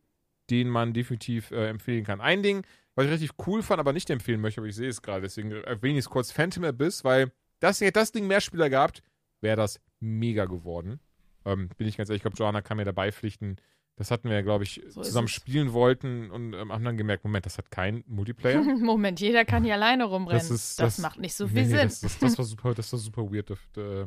[0.51, 2.20] den man definitiv äh, empfehlen kann.
[2.20, 5.01] Ein Ding, was ich relativ cool fand, aber nicht empfehlen möchte, aber ich sehe es
[5.01, 8.68] gerade, deswegen erwähne ich es kurz, Phantom Abyss, weil das, hätte das Ding mehr Spieler
[8.68, 9.02] gehabt,
[9.40, 11.01] wäre das mega geworden.
[11.47, 13.56] Ähm, bin ich ganz ehrlich, ich glaube, Joanna kann mir dabei pflichten.
[13.98, 15.31] Das hatten wir ja, glaube ich, So zusammen es.
[15.32, 18.60] spielen wollten und ähm, haben dann gemerkt, Moment, das hat keinen Multiplayer.
[18.78, 20.39] Moment, jeder kann hier alleine rumrennen.
[20.39, 21.78] Das Das, ist- das- macht nicht so Nee, viel nee, Sinn.
[21.89, 24.06] Das, das, das war super, das war super weird äh,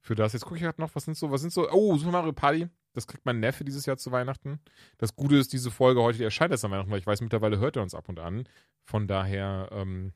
[0.00, 0.32] für das.
[0.32, 2.68] Jetzt gucke ich gerade noch, was sind so, was sind so, oh, Super Mario Party.
[2.92, 4.60] Das kriegt mein Neffe dieses Jahr zu Weihnachten.
[4.96, 7.58] Das Gute ist, diese Folge heute, die erscheint erst an Weihnachten, weil ich weiß, mittlerweile
[7.58, 8.44] hört er uns ab und an.
[8.84, 10.12] Von daher, ähm,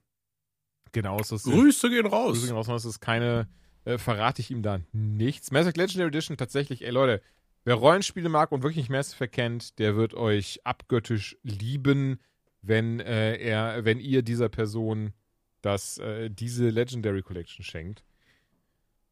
[0.93, 1.43] genau, ist das.
[1.43, 2.35] Grüße gehen raus.
[2.35, 3.49] Grüße gehen raus, das ist keine,
[3.85, 5.51] äh, verrate ich ihm da nichts.
[5.51, 7.23] Mass Effect Legendary Edition tatsächlich, ey Leute,
[7.65, 12.21] wer Rollenspiele mag und wirklich nicht Mass Effect kennt, der wird euch abgöttisch lieben,
[12.63, 15.13] wenn äh, er, wenn ihr dieser Person
[15.63, 18.03] das, äh, diese Legendary Collection schenkt.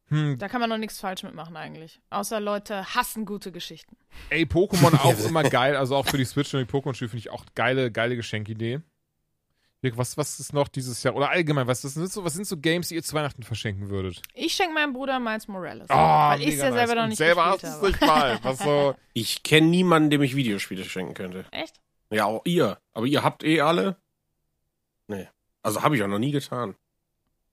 [0.09, 2.01] Hm, Da kann man noch nichts falsch mitmachen eigentlich.
[2.11, 3.97] Außer Leute hassen gute Geschichten.
[4.31, 7.31] ey, Pokémon auch immer geil, also auch für die Switch und die Pokémon-Spiele finde ich
[7.31, 8.81] auch geile, geile Geschenkidee.
[9.83, 11.15] Dirk, Was, was ist noch dieses Jahr?
[11.15, 13.91] Oder allgemein, was, das sind so, was sind so Games, die ihr zu Weihnachten verschenken
[13.91, 14.21] würdet?
[14.35, 15.89] Ich schenke meinem Bruder Miles Morales.
[15.89, 16.97] Ah, weil ich es mega ja selber nice.
[16.97, 17.87] noch Und nicht selber gespielt hast es habe.
[17.87, 18.39] nicht mal.
[18.43, 21.45] Was so, Ich kenne niemanden, dem ich Videospiele schenken könnte.
[21.53, 21.77] Echt?
[22.11, 22.79] Ja, auch ihr.
[22.93, 23.97] Aber ihr habt eh alle?
[25.07, 25.29] Nee.
[25.63, 26.75] Also habe ich auch noch nie getan.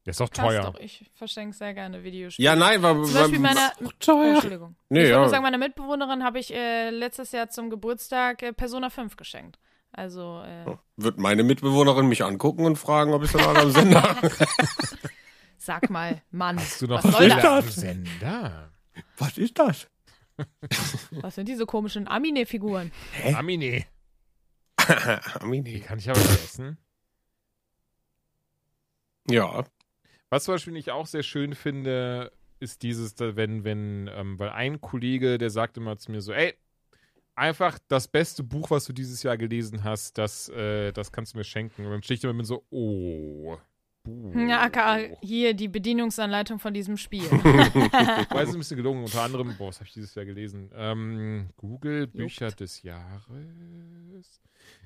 [0.06, 0.64] der ist doch teuer.
[0.64, 2.44] doch, ich verschenke sehr gerne Videospiele.
[2.44, 3.04] Ja, nein, war.
[3.04, 3.46] Zum Beispiel.
[3.84, 4.34] Oh, teuer.
[4.34, 4.76] Entschuldigung.
[4.90, 5.18] Nee, ich ja.
[5.18, 9.60] würde sagen, meiner Mitbewohnerin habe ich äh, letztes Jahr zum Geburtstag äh, Persona 5 geschenkt.
[9.96, 14.04] Also, äh, Wird meine Mitbewohnerin mich angucken und fragen, ob ich so noch am Sender
[14.04, 14.30] habe?
[15.58, 17.76] sag mal, Mann, Hast du noch was soll das?
[17.76, 18.72] Sender?
[19.18, 19.88] Was ist das?
[21.12, 22.92] Was sind diese komischen Amine-Figuren?
[23.36, 23.86] Amine.
[24.78, 25.80] Die Amini.
[25.80, 26.78] kann ich aber vergessen.
[29.30, 29.64] Ja.
[30.30, 34.50] Was zum Beispiel ich auch sehr schön finde, ist dieses, da wenn, wenn, ähm, weil
[34.50, 36.54] ein Kollege, der sagt immer zu mir so, ey,
[37.36, 41.38] einfach das beste Buch, was du dieses Jahr gelesen hast, das, äh, das kannst du
[41.38, 41.86] mir schenken.
[41.86, 43.58] Und dann stehe ich immer so, oh.
[44.06, 44.36] Buch.
[44.36, 47.24] Ja, aka hier die Bedienungsanleitung von diesem Spiel.
[47.32, 49.04] Weil es ist ein bisschen gelungen.
[49.04, 50.70] Unter anderem, boah, was habe ich dieses Jahr gelesen?
[50.76, 54.42] Ähm, Google Bücher des Jahres.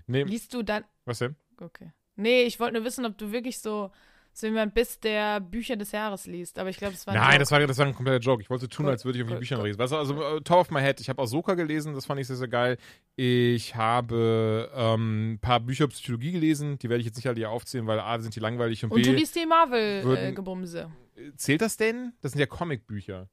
[0.07, 0.85] Nee, Liest du dann.
[1.05, 1.35] was denn?
[1.59, 1.91] Okay.
[2.15, 3.91] Nee, ich wollte nur wissen, ob du wirklich so,
[4.39, 6.57] so jemand bist, der Bücher des Jahres liest.
[6.59, 7.39] Aber ich glaube, es war ein Nein, Joke.
[7.39, 8.41] das war, das war ein kompletter Joke.
[8.41, 9.79] Ich wollte tun, als würde ich auf die Bücher lesen.
[9.79, 10.99] Weißt du, also äh, top of my head.
[10.99, 12.77] Ich habe Ahsoka gelesen, das fand ich sehr, sehr geil.
[13.15, 17.49] Ich habe ähm, ein paar Bücher Psychologie gelesen, die werde ich jetzt nicht alle hier
[17.51, 20.91] aufzählen, weil A, sind die langweilig und, Und du B, liest die Marvel-Gebumse.
[21.35, 22.13] zählt das denn?
[22.21, 23.27] Das sind ja Comicbücher.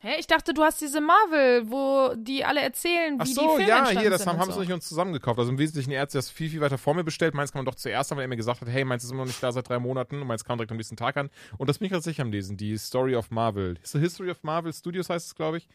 [0.00, 0.16] Hä?
[0.18, 3.68] Ich dachte, du hast diese Marvel, wo die alle erzählen, wie Ach die so, Filme
[3.68, 4.60] ja, entstanden hier, das sind haben, haben so.
[4.60, 5.38] sie nicht uns zusammengekauft.
[5.38, 7.34] Also im Wesentlichen, er hat das viel, viel weiter vor mir bestellt.
[7.34, 9.20] Meins kann man doch zuerst haben, weil er mir gesagt hat, hey, meins ist immer
[9.20, 11.30] noch nicht da seit drei Monaten und meins kam direkt am nächsten Tag an.
[11.56, 13.78] Und das bin ich tatsächlich am Lesen, die Story of Marvel.
[13.82, 15.68] The History of Marvel Studios heißt es, glaube ich.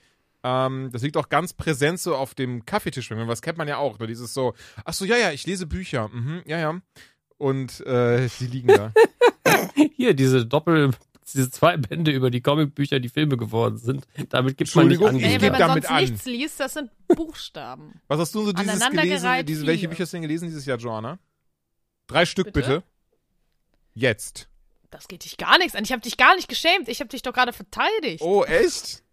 [0.43, 3.09] Ähm, das liegt auch ganz präsent so auf dem Kaffeetisch.
[3.09, 3.27] bei mir.
[3.27, 3.99] Was kennt man ja auch.
[3.99, 4.07] Ne?
[4.07, 4.53] Dieses so,
[4.85, 6.09] ach so, ja, ja, ich lese Bücher.
[6.09, 6.79] Mhm, ja, ja.
[7.37, 8.93] Und äh, die liegen da.
[9.95, 10.91] Hier, diese Doppel,
[11.33, 14.07] diese zwei Bände über die Comicbücher, die Filme geworden sind.
[14.29, 15.15] Damit gibt man nicht an.
[15.17, 16.03] ich Ey, geb wenn man damit sonst an.
[16.03, 18.01] nichts liest, das sind Buchstaben.
[18.07, 19.45] Was hast du so dieses gelesen?
[19.45, 19.87] Diese, welche.
[19.87, 21.19] Bücher hast du denn gelesen dieses Jahr, Joanna?
[22.07, 22.59] Drei Stück bitte.
[22.61, 22.83] Bitte?
[23.93, 24.47] Jetzt.
[24.89, 25.83] Das geht dich gar nichts an.
[25.83, 26.89] Ich habe dich gar nicht geschämt.
[26.89, 28.21] Ich habe dich doch gerade verteidigt.
[28.21, 29.03] Oh, echt?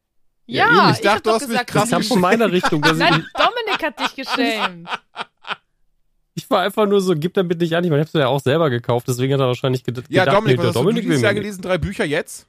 [0.47, 2.51] ja, eben, ich dachte, hab du doch hast mich gesagt, krass Das kam von meiner
[2.51, 2.81] Richtung.
[2.81, 4.89] Nein, ich, Dominik hat dich geschämt.
[6.39, 7.85] ich war einfach nur so, gib damit nicht an.
[7.85, 10.37] Ich meine, ich hab's ja auch selber gekauft, deswegen hat er wahrscheinlich ged Ja, gedacht,
[10.39, 11.63] Dominik, nee, was hast du Dominik dieses Jahr gelesen?
[11.63, 12.47] Drei Bücher jetzt?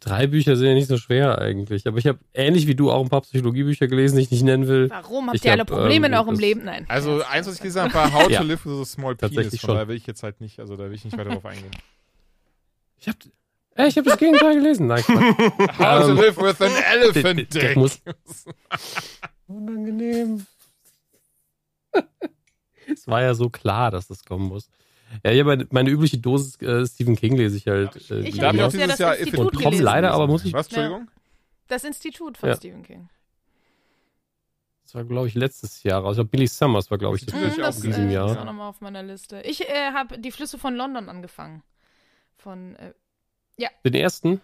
[0.00, 1.86] Drei Bücher sind ja nicht so schwer eigentlich.
[1.86, 4.66] Aber ich habe ähnlich wie du auch ein paar Psychologiebücher gelesen, die ich nicht nennen
[4.68, 4.88] will.
[4.88, 5.26] Warum?
[5.26, 6.64] Habt Ich ihr alle hab, Probleme ähm, in eurem Leben?
[6.64, 6.86] Nein.
[6.88, 8.40] Also eins, was ich gelesen habe, war How Ja.
[8.40, 9.34] to Live with a Small Penis.
[9.34, 11.44] Tatsächlich Von daher will ich jetzt halt nicht, also da will ich nicht weiter drauf
[11.44, 11.70] eingehen.
[12.98, 13.18] Ich habe
[13.76, 14.86] äh, ich hab das Gegenteil gelesen.
[14.86, 15.04] Nein.
[15.06, 17.76] How to Ähm, Live with an Elephant Dick.
[17.76, 18.00] muss-
[19.46, 20.46] Unangenehm.
[22.92, 24.68] Es war ja so klar, dass das kommen muss.
[25.24, 28.10] Ja, ja meine, meine übliche Dosis äh, Stephen King lese ich halt.
[28.10, 30.52] Äh, Ich habe auch ja dieses das Jahr Institut und leider, aber muss ich.
[30.52, 31.10] Was, Entschuldigung?
[31.68, 32.56] Das Institut von Ja.
[32.56, 33.08] Stephen King.
[34.84, 36.04] Das war, glaube ich, letztes Jahr.
[36.04, 38.14] Also Billy Summers war, glaube ich, das Das Mhm, auch das in diesem äh, ist
[38.14, 38.40] Jahr.
[38.40, 39.40] auch nochmal auf meiner Liste.
[39.42, 41.62] Ich äh, habe die Flüsse von London angefangen.
[42.36, 42.92] Von, äh,
[43.84, 44.40] Den ersten.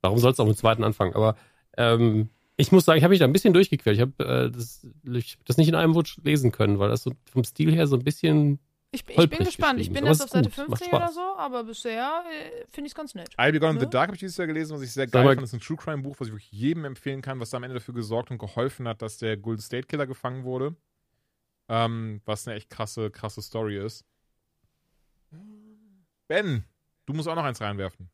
[0.00, 1.14] Warum soll es auch mit dem zweiten anfangen?
[1.14, 1.36] Aber
[1.76, 2.30] ähm,
[2.60, 3.96] ich muss sagen, ich habe mich da ein bisschen durchgequält.
[3.96, 7.04] Ich habe äh, das, ich hab das nicht in einem Wutsch lesen können, weil das
[7.04, 8.58] so vom Stil her so ein bisschen.
[8.90, 9.78] ich, ich bin gespannt.
[9.80, 12.88] Ich bin Aber jetzt auf Seite gut, macht 15 oder so, aber bisher äh, finde
[12.88, 13.28] ich es ganz nett.
[13.38, 13.82] I'll Be Gone in Ne?
[13.82, 15.40] the Dark habe ich dieses Jahr gelesen, was ich sehr geil fand.
[15.40, 17.62] Das ist ein True Crime Buch, was ich wirklich jedem empfehlen kann, was da am
[17.62, 20.74] Ende dafür gesorgt und geholfen hat, dass der Golden State Killer gefangen wurde.
[21.68, 24.04] Ähm, was eine echt krasse, krasse Story ist.
[26.26, 26.64] Ben,
[27.06, 28.10] du musst auch noch eins reinwerfen.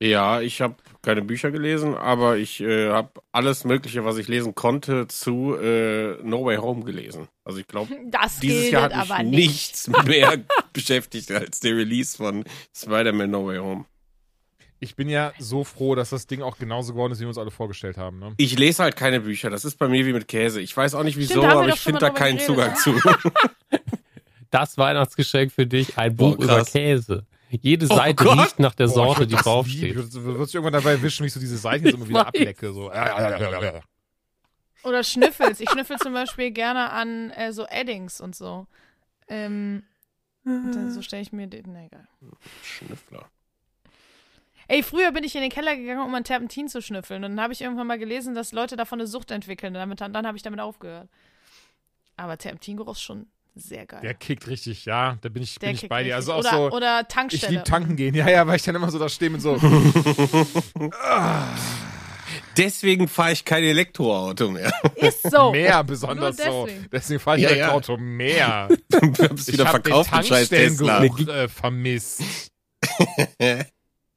[0.00, 4.54] Ja, ich habe keine Bücher gelesen, aber ich äh, habe alles Mögliche, was ich lesen
[4.54, 7.28] konnte, zu äh, No Way Home gelesen.
[7.44, 7.94] Also ich glaube,
[8.42, 9.36] dieses Jahr hat mich aber nicht.
[9.36, 10.38] nichts mehr
[10.72, 12.44] beschäftigt als der Release von
[12.74, 13.84] Spider-Man No Way Home.
[14.80, 17.38] Ich bin ja so froh, dass das Ding auch genauso geworden ist, wie wir uns
[17.38, 18.18] alle vorgestellt haben.
[18.18, 18.34] Ne?
[18.36, 19.48] Ich lese halt keine Bücher.
[19.48, 20.60] Das ist bei mir wie mit Käse.
[20.60, 22.94] Ich weiß auch nicht wieso, Stimmt, aber ich finde da keinen Zugang zu.
[24.50, 26.70] Das Weihnachtsgeschenk für dich, ein Boah, Buch über krass.
[26.70, 27.26] Käse.
[27.62, 28.38] Jede Oh Seite Gott.
[28.38, 29.96] riecht nach der ich Sorte, würd die draufsteht.
[29.96, 32.26] Du wirst dich irgendwann dabei erwischen, wie ich so diese Seiten jetzt immer wieder weiß.
[32.28, 32.72] ablecke.
[32.72, 32.90] So.
[32.92, 33.80] Ja,
[34.82, 35.60] Oder Schnüffels.
[35.60, 38.66] Ich schnüffel zum Beispiel gerne an äh, so Eddings und so.
[39.28, 39.82] Ähm,
[40.44, 41.64] dann, so stelle ich mir den.
[41.72, 42.06] Na egal.
[42.62, 43.28] Schnüffler.
[44.68, 47.22] Ey, früher bin ich in den Keller gegangen, um an Terpentin zu schnüffeln.
[47.24, 49.74] Und dann habe ich irgendwann mal gelesen, dass Leute davon eine Sucht entwickeln.
[49.74, 51.08] Und damit, dann habe ich damit aufgehört.
[52.16, 54.00] Aber Terpentingeruch ist schon sehr geil.
[54.02, 55.16] Der kickt richtig, ja.
[55.20, 56.16] Da bin ich, Der bin ich bei dir.
[56.16, 56.32] richtig.
[56.32, 56.72] Also auch oder, so.
[56.72, 57.52] oder Ich Tankstelle.
[57.52, 58.14] lieb tanken gehen.
[58.14, 59.56] Ja, ja, weil ich dann immer so da stehe mit so.
[62.56, 64.72] Deswegen fahre ich kein Elektroauto mehr.
[64.96, 65.52] Ist so.
[65.52, 66.68] mehr besonders so.
[66.92, 67.20] deswegen.
[67.20, 67.72] Fahre ich Ja, ja, ja.
[67.72, 68.68] Auto mehr.
[68.88, 70.98] Du hab's wieder ich hab verkauft, den scheiß Tesla.
[70.98, 72.22] Tankstellengeruch äh, vermisst.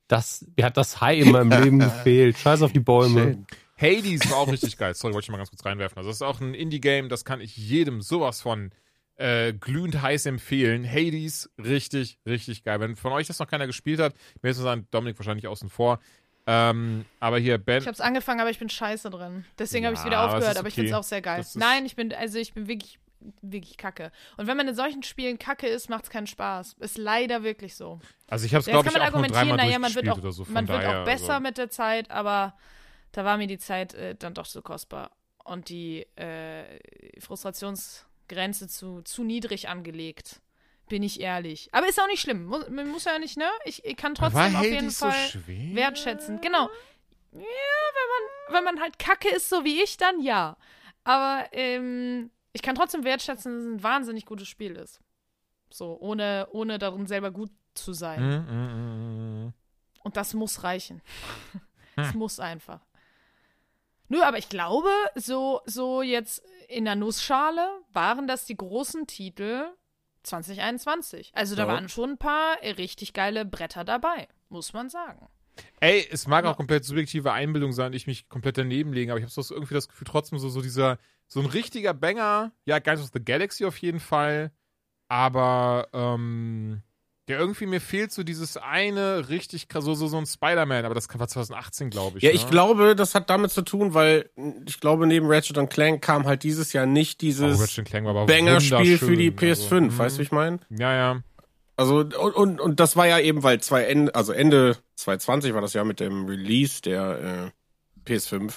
[0.10, 2.38] Das, mir hat das Hai in meinem Leben gefehlt.
[2.38, 3.22] Scheiß auf die Bäume.
[3.22, 3.46] Schön.
[3.76, 4.96] Hades war auch richtig geil.
[4.96, 5.98] Sorry, wollte ich mal ganz kurz reinwerfen.
[5.98, 8.72] Also das ist auch ein Indie-Game, das kann ich jedem sowas von
[9.18, 10.90] äh, glühend heiß empfehlen.
[10.90, 12.80] Hades, richtig, richtig geil.
[12.80, 15.48] Wenn von euch das noch keiner gespielt hat, ich will jetzt nur sagen, Dominik wahrscheinlich
[15.48, 16.00] außen vor.
[16.46, 19.44] Ähm, aber hier, Ben, Ich habe es angefangen, aber ich bin scheiße drin.
[19.60, 20.82] Deswegen habe ich Ja, wieder aufgehört, aber ich okay.
[20.82, 21.46] finde es auch sehr geil.
[21.56, 23.00] Nein, ich bin, also ich bin wirklich,
[23.42, 24.12] wirklich kacke.
[24.38, 26.78] Und wenn man in solchen Spielen kacke ist, macht es keinen Spaß.
[26.80, 28.00] Ist leider wirklich so.
[28.30, 30.18] also ich habe es, Jetzt glaube ich, man auch nur dreimal naja, man wird auch,
[30.20, 30.46] oder so.
[30.46, 31.44] Von man wird daher, auch besser also.
[31.44, 32.56] mit der Zeit, aber
[33.12, 35.12] da war mir die Zeit äh, dann doch zu kostbar.
[35.44, 36.80] Und die äh,
[38.28, 40.42] Frustrationsgrenze zu, zu niedrig angelegt.
[40.90, 41.70] Bin ich ehrlich.
[41.74, 42.46] Aber ist auch nicht schlimm.
[42.46, 43.50] Muss, man muss ja nicht, ne?
[43.66, 45.76] Ich, ich kann War trotzdem auf Hades jeden so Fall schwer?
[45.76, 46.40] wertschätzen.
[46.40, 46.70] Genau.
[47.34, 50.56] Ja, wenn man, wenn man halt kacke ist, so wie ich, dann ja.
[51.04, 55.02] Aber ähm, ich kann trotzdem wertschätzen, dass es ein wahnsinnig gutes Spiel ist.
[55.70, 58.22] So, ohne, ohne darin selber gut zu sein.
[58.22, 59.54] Mm, mm, mm, mm.
[60.04, 61.02] Und das muss reichen.
[61.98, 62.86] Das muss einfach.
[64.10, 69.66] Nö, aber ich glaube, so, so jetzt in der Nussschale waren das die großen Titel
[70.24, 71.32] 2021.
[71.34, 71.68] Also da Ja.
[71.70, 75.28] waren schon ein paar richtig geile Bretter dabei, muss man sagen.
[75.80, 76.52] Ey, es mag Ja.
[76.52, 79.74] auch komplett subjektive Einbildung sein, ich mich komplett daneben lege, aber ich habe so irgendwie
[79.74, 83.66] das Gefühl, trotzdem so, so dieser, so ein richtiger Banger, ja, Guardians of the Galaxy
[83.66, 84.52] auf jeden Fall,
[85.08, 86.84] aber, ähm,
[87.30, 90.96] ja, irgendwie mir fehlt so dieses eine richtig krass, so, so, so ein Spider-Man, aber
[90.96, 92.24] das war 2018, glaube ich.
[92.24, 92.36] Ja, ne?
[92.36, 94.30] ich glaube, das hat damit zu tun, weil
[94.66, 98.98] ich glaube, neben Ratchet und Clank kam halt dieses Jahr nicht Oh, dieses aber Banger-Spiel
[98.98, 100.60] für die wunderschön, PS5, also, weißt du, wie ich meine?
[100.70, 101.22] Ja, ja.
[101.76, 105.62] Also, und, und, und das war ja eben, weil zwei Ende, also Ende 2020 war
[105.62, 107.52] das ja mit dem Release der
[108.06, 108.56] äh, PS5.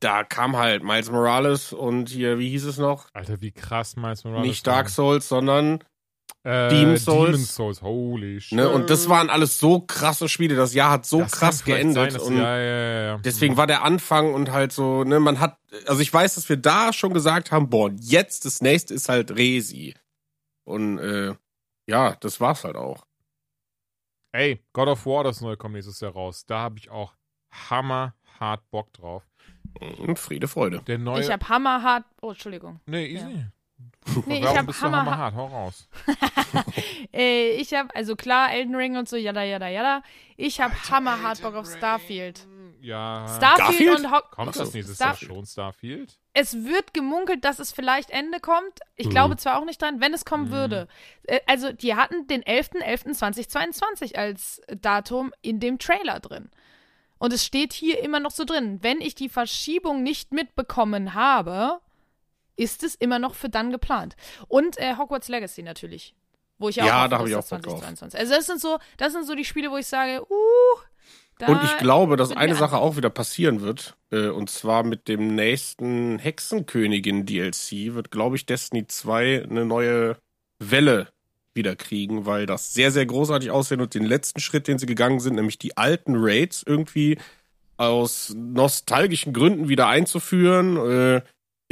[0.00, 3.06] Da kam halt Miles Morales und hier, wie hieß es noch?
[3.12, 5.84] Alter, wie krass Miles Morales Nicht Dark Souls, sondern,
[6.44, 7.30] äh, Demon's Souls.
[7.32, 8.56] Demon's Souls, holy shit.
[8.56, 8.68] ne?
[8.68, 10.56] Und das waren alles so krasse Spiele.
[10.56, 12.12] Das Jahr hat so Das krass geendet.
[12.12, 13.18] sein, und ja, ja, ja, ja.
[13.18, 16.56] Deswegen war der Anfang und halt so, ne, man hat, also ich weiß, dass wir
[16.56, 19.94] da schon gesagt haben, boah, jetzt das nächste ist halt Resi.
[20.64, 21.34] Und äh,
[21.86, 23.04] ja, das war's halt auch.
[24.32, 26.44] Ey, God of War, das neue kommt nächstes Jahr raus.
[26.46, 27.12] Da habe ich auch
[27.52, 29.22] hammerhart Bock drauf.
[29.98, 30.82] Und Friede, Freude.
[30.86, 31.20] Der neue.
[31.22, 32.04] Ich habe hammerhart.
[32.20, 32.80] Oh, Entschuldigung.
[32.86, 33.30] nee, easy.
[33.30, 33.52] Ja.
[34.26, 35.34] Nee, ich Warum habe bist du hammerhart.
[35.34, 35.88] Hau raus.
[37.12, 40.02] Äh, ich habe, also klar, Elden Ring und so, jada, jada, jada.
[40.36, 42.46] Ich habe hammerhart Bock auf Starfield.
[42.80, 43.26] Ja.
[43.36, 43.58] Starfield
[43.90, 43.98] Garfield?
[44.00, 46.18] und Ho Kommt das nächstes Star- Jahr schon, Starfield?
[46.34, 48.80] Es wird gemunkelt, dass es vielleicht Ende kommt.
[48.96, 49.10] Ich Mhm.
[49.10, 50.52] glaube zwar auch nicht dran, wenn es kommen Mhm.
[50.52, 50.88] würde.
[51.24, 56.50] Äh, Also, die hatten den 11.11.2022 als Datum in dem Trailer drin.
[57.18, 58.78] Und es steht hier immer noch so drin.
[58.82, 61.80] Wenn ich die Verschiebung nicht mitbekommen habe,
[62.56, 64.16] ist es immer noch für dann geplant.
[64.48, 66.14] Und äh, Hogwarts Legacy natürlich.
[66.58, 67.80] Wo ich ja, Ja, auch da hoffe, hab ich auch das Bock drauf.
[67.80, 68.20] 2022.
[68.20, 70.80] Also das sind so, das sind so die Spiele, wo ich sage, uh,
[71.38, 73.96] da Und ich glaube, dass eine Sache auch wieder passieren wird.
[74.10, 80.18] Äh, und zwar mit dem nächsten Hexenkönigin-DLC wird, glaube ich, Destiny 2 eine neue
[80.58, 81.08] Welle
[81.54, 85.20] wieder kriegen, weil das sehr, sehr großartig aussehen und den letzten Schritt, den sie gegangen
[85.20, 87.18] sind, nämlich die alten Raids irgendwie
[87.76, 91.22] aus nostalgischen Gründen wieder einzuführen, äh,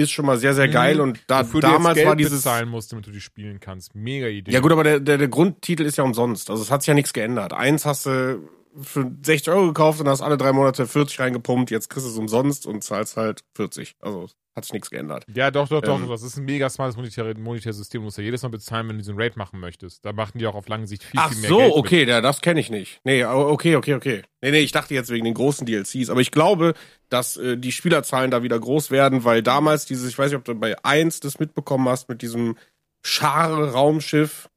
[0.01, 0.73] ist schon mal sehr, sehr Mhm.
[0.73, 1.01] geil.
[1.01, 2.33] Und da Wofür damals du jetzt Geld war dieses.
[2.43, 3.95] bezahlen musst, damit du die spielen kannst.
[3.95, 4.51] Mega Idee.
[4.51, 6.51] Ja gut, aber der, der, der Grundtitel ist ja umsonst.
[6.51, 7.53] Also es hat sich ja nichts geändert.
[7.53, 8.41] Eins hast du
[8.81, 11.71] für 60 Euro gekauft und hast alle drei Monate 40 reingepumpt.
[11.71, 13.97] Jetzt kriegst du es umsonst und zahlst halt 40.
[14.01, 15.25] Also hat sich nichts geändert.
[15.33, 16.01] Ja, doch, doch, doch.
[16.01, 16.09] Ähm.
[16.09, 18.01] das ist ein mega smartes monetäre, monetäres System.
[18.01, 20.05] Du musst ja jedes Mal bezahlen, wenn du diesen Raid machen möchtest.
[20.05, 21.73] Da machen die auch auf lange Sicht viel, Ach viel mehr so, Geld.
[21.75, 23.01] okay, ja, das kenne ich nicht.
[23.05, 24.23] Nee, okay, okay, okay.
[24.41, 26.11] Nee, nee, ich dachte jetzt wegen den großen DLCs.
[26.11, 26.75] Aber ich glaube,
[27.09, 30.45] dass äh, die Spielerzahlen da wieder groß werden, weil damals dieses, ich weiß nicht, ob
[30.45, 32.57] du bei 1 das mitbekommen hast, mit diesem
[33.03, 34.49] Schare-Raumschiff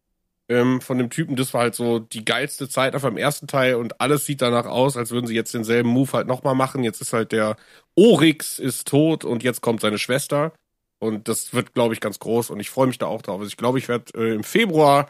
[0.49, 3.75] ähm, von dem Typen, das war halt so die geilste Zeit einfach im ersten Teil
[3.75, 6.83] und alles sieht danach aus, als würden sie jetzt denselben Move halt nochmal machen.
[6.83, 7.55] Jetzt ist halt der
[7.95, 10.53] Oryx ist tot und jetzt kommt seine Schwester.
[10.99, 13.39] Und das wird, glaube ich, ganz groß und ich freue mich da auch drauf.
[13.39, 15.09] Also ich glaube, ich werde äh, im Februar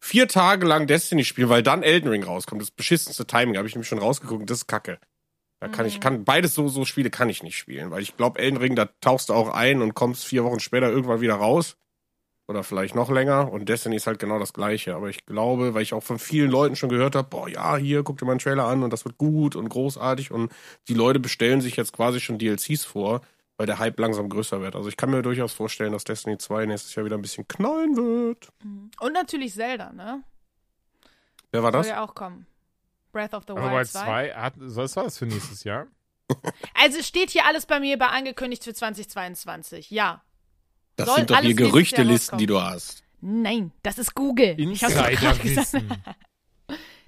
[0.00, 2.60] vier Tage lang Destiny spielen, weil dann Elden Ring rauskommt.
[2.60, 4.98] Das beschissenste Timing, habe ich nämlich schon rausgeguckt, das ist kacke.
[5.60, 6.00] Da kann ich, Mhm.
[6.00, 8.86] kann, beides so, so Spiele kann ich nicht spielen, weil ich glaube, Elden Ring, da
[9.00, 11.76] tauchst du auch ein und kommst vier Wochen später irgendwann wieder raus.
[12.46, 13.50] Oder vielleicht noch länger.
[13.50, 14.94] Und Destiny ist halt genau das Gleiche.
[14.94, 18.02] Aber ich glaube, weil ich auch von vielen Leuten schon gehört habe, boah, ja, hier,
[18.02, 20.30] guck dir mal einen Trailer an und das wird gut und großartig.
[20.30, 20.52] Und
[20.88, 23.22] die Leute bestellen sich jetzt quasi schon DLCs vor,
[23.56, 24.76] weil der Hype langsam größer wird.
[24.76, 27.96] Also ich kann mir durchaus vorstellen, dass Destiny 2 nächstes Jahr wieder ein bisschen knallen
[27.96, 28.50] wird.
[29.00, 30.22] Und natürlich Zelda, ne?
[31.50, 31.86] Wer war das?
[31.86, 32.46] Soll ja auch kommen.
[33.12, 34.04] Breath of the Aber Wild bei 2.
[34.04, 35.86] zwei, hat, was war das für nächstes Jahr?
[36.74, 39.90] Also es steht hier alles bei mir bei angekündigt für 2022.
[39.90, 40.22] Ja.
[40.96, 43.02] Das Soll sind doch hier Gerüchtelisten, die du hast.
[43.20, 44.54] Nein, das ist Google.
[44.58, 45.44] Ich hab's doch grad gesagt.
[45.44, 46.04] Insiderwissen.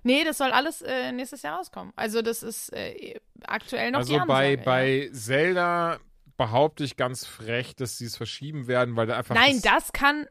[0.06, 1.92] Nee, das soll alles äh, nächstes Jahr rauskommen.
[1.96, 4.64] Also das ist äh, aktuell noch die Also bei, Ansage, ja.
[4.64, 5.98] bei Zelda
[6.36, 9.34] behaupte ich ganz frech, dass sie es verschieben werden, weil da einfach.
[9.34, 10.26] Nein, das kann,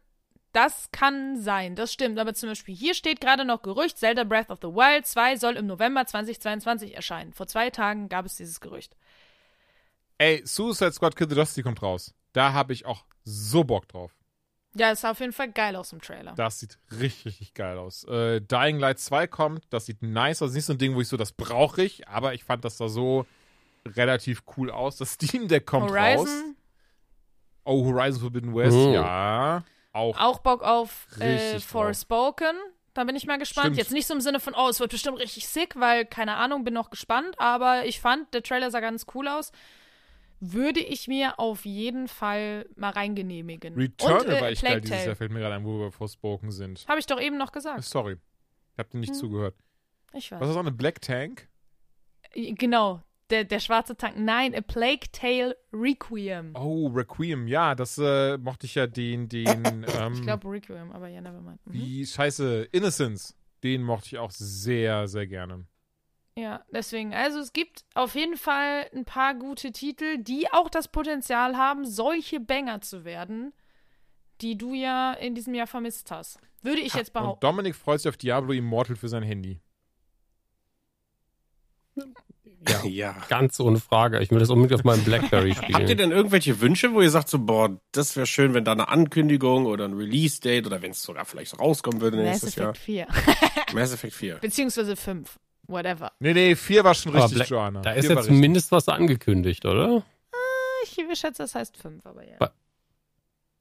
[0.54, 2.20] das kann sein, das stimmt.
[2.20, 5.58] Aber zum Beispiel hier steht gerade noch Gerücht, Zelda Breath of the Wild 2 soll
[5.58, 7.34] im November 2022 erscheinen.
[7.34, 8.96] Vor zwei Tagen gab es dieses Gerücht.
[10.18, 12.14] Ey, Suicide Squad Kill the Justice kommt raus.
[12.32, 14.12] Da habe ich auch so Bock drauf.
[14.78, 16.34] Ja, es sah auf jeden Fall geil aus im Trailer.
[16.36, 18.04] Das sieht richtig, richtig geil aus.
[18.06, 20.54] Äh, Dying Light 2 kommt, das sieht nice aus.
[20.54, 22.90] Nicht so ein Ding, wo ich so, das brauche ich, aber ich fand das da
[22.90, 23.26] so
[23.86, 24.98] relativ cool aus.
[24.98, 26.18] Das Steam Deck kommt raus.
[26.20, 26.56] Horizon,
[27.64, 28.94] Oh, Horizon Forbidden West, Mhm.
[28.94, 29.64] ja.
[29.92, 30.18] Auch.
[30.20, 31.60] auch Bock auf äh.
[31.60, 32.56] Forspoken.
[32.94, 33.68] Da bin ich mal gespannt.
[33.68, 33.78] Stimmt.
[33.78, 36.64] Jetzt nicht so im Sinne von, oh, es wird bestimmt richtig sick, weil, keine Ahnung,
[36.64, 39.52] bin noch gespannt, aber ich fand, der Trailer sah ganz cool aus.
[40.54, 43.76] Würde ich mir auf jeden Fall mal reingenehmigen.
[43.76, 46.86] Returnal äh, war ich geil dieses Jahr, fällt mir gerade ein, wo wir Forspoken sind.
[46.88, 47.84] Habe ich doch eben noch gesagt.
[47.84, 48.18] Sorry.
[48.74, 49.16] Ich hab dir nicht Hm.
[49.20, 49.56] zugehört.
[50.14, 50.50] Ich Was weiß.
[50.50, 51.48] ist auch eine Black Tank?
[52.34, 54.18] Genau, der, der schwarze Tank.
[54.18, 56.54] Nein, A Plague Tale Requiem.
[56.56, 61.08] Oh, Requiem, ja, das äh, mochte ich ja den, den, ähm, Ich glaube Requiem, aber
[61.08, 61.66] ja, nevermind.
[61.66, 61.74] Mhm.
[61.74, 63.36] wie scheiße, Innocence.
[63.64, 65.66] Den mochte ich auch sehr, sehr gerne.
[66.38, 70.90] Ja, deswegen, also es gibt auf jeden Fall ein paar gute Titel, die auch das
[70.90, 73.54] Potenzial haben, solche Banger zu werden,
[74.42, 76.40] die du ja in diesem Jahr vermisst hast.
[76.62, 77.40] Würde ich jetzt Und behaupten.
[77.46, 79.62] Dominik freut sich auf Diablo Immortal für sein Handy.
[82.68, 83.16] Ja, ja.
[83.30, 84.20] ganz ohne Frage.
[84.22, 85.98] Ich will das unbedingt auf meinem Blackberry Habt ihr spielen.
[85.98, 89.68] denn irgendwelche Wünsche, wo ihr sagt so, boah, das wäre schön, wenn da eine Ankündigung
[89.68, 92.72] oder ein Release-Date oder wenn es sogar vielleicht so rauskommen würde Mass nächstes Jahr?
[92.72, 93.08] Effect 4.
[93.74, 94.36] Mass Effect 4.
[94.38, 95.40] Beziehungsweise 5.
[95.68, 96.12] Whatever.
[96.20, 97.82] Nee, nee, vier war schon richtig, Black- Joanna.
[97.82, 100.04] Da ist Vier ja zumindest was angekündigt, oder?
[100.84, 102.38] Ich schätze, das heißt 5, aber ja.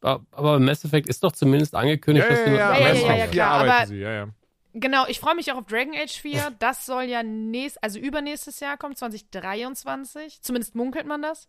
[0.01, 2.89] Ba- Aber Mass Effect ist doch zumindest angekündigt, Ja, dass ja, die ja, Ja, ja,
[2.93, 4.29] Mass ja, Effect ja, 4 klar, arbeiten aber- sie, ja, ja.
[4.77, 6.53] Genau, ich freue mich auch auf Dragon Age 4.
[6.59, 10.43] Das soll ja nächst, also übernächstes Jahr kommen, 2023.
[10.43, 11.49] Zumindest munkelt man das.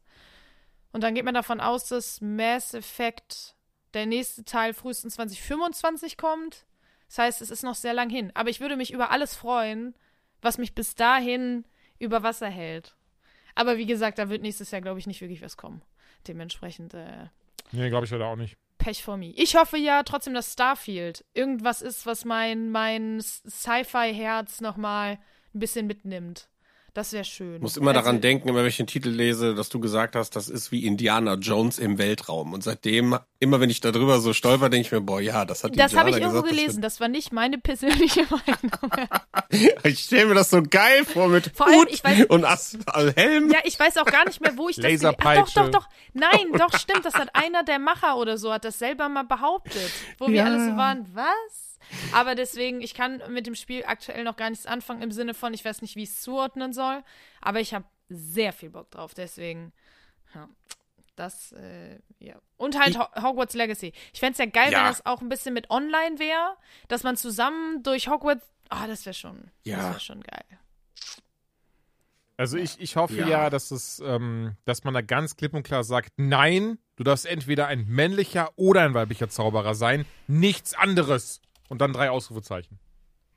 [0.91, 3.55] Und dann geht man davon aus, dass Mass Effect
[3.95, 6.65] der nächste Teil frühestens 2025 kommt.
[7.07, 8.31] Das heißt, es ist noch sehr lang hin.
[8.35, 9.95] Aber ich würde mich über alles freuen,
[10.41, 11.65] was mich bis dahin
[11.99, 12.95] über Wasser hält.
[13.55, 15.81] Aber wie gesagt, da wird nächstes Jahr, glaube ich, nicht wirklich was kommen.
[16.27, 17.27] Dementsprechend äh,
[17.71, 18.57] Nee, glaube ich leider auch nicht.
[18.77, 19.33] Pech for me.
[19.35, 25.17] Ich hoffe ja trotzdem, dass Starfield irgendwas ist, was mein, mein Sci-Fi-Herz nochmal
[25.53, 26.49] ein bisschen mitnimmt.
[26.95, 27.57] Das wäre schön.
[27.57, 30.15] Ich muss immer Also, daran denken, immer wenn ich den Titel lese, dass du gesagt
[30.15, 32.53] hast, das ist wie Indiana Jones im Weltraum.
[32.53, 35.65] Und seitdem, immer wenn ich da drüber so stolper, denke ich mir, boah, ja, das
[35.65, 36.81] hat Das habe ich irgendwo gesagt, das gelesen.
[36.81, 39.09] Das war nicht meine persönliche Meinung.
[39.83, 42.77] Ich stelle mir das so geil vor mit Vor allem, Hut ich weiß- und As
[42.87, 43.51] also Helm.
[43.51, 45.89] Ja, ich weiß auch gar nicht mehr, wo ich das Ach, doch, doch, doch.
[46.13, 47.05] Nein, doch, stimmt.
[47.05, 49.91] Das hat einer der Macher oder so, hat das selber mal behauptet.
[50.17, 50.45] Wo wir Ja.
[50.45, 51.64] alle so waren, was?
[52.13, 55.53] Aber deswegen, ich kann mit dem Spiel aktuell noch gar nichts anfangen im Sinne von,
[55.53, 57.03] ich weiß nicht, wie ich es zuordnen soll.
[57.41, 59.13] Aber ich habe sehr viel Bock drauf.
[59.13, 59.73] Deswegen,
[60.33, 60.47] ja.
[61.15, 62.35] Das, äh, ja.
[62.57, 63.93] Und halt Ich- Ho Hogwarts Legacy.
[64.13, 64.79] Ich fände es ja geil, Ja.
[64.79, 66.57] wenn das auch ein bisschen mit online wäre,
[66.89, 68.45] dass man zusammen durch Hogwarts.
[68.69, 69.89] Ah, das wäre schon, das Ja.
[69.91, 70.43] wäre schon geil.
[72.37, 73.49] Also ich, ich hoffe ja, Ja.
[73.49, 77.67] dass es, ähm, dass man da ganz klipp und klar sagt, nein, du darfst entweder
[77.67, 81.39] ein männlicher oder ein weiblicher Zauberer sein, nichts anderes.
[81.69, 82.79] Und dann drei Ausrufezeichen.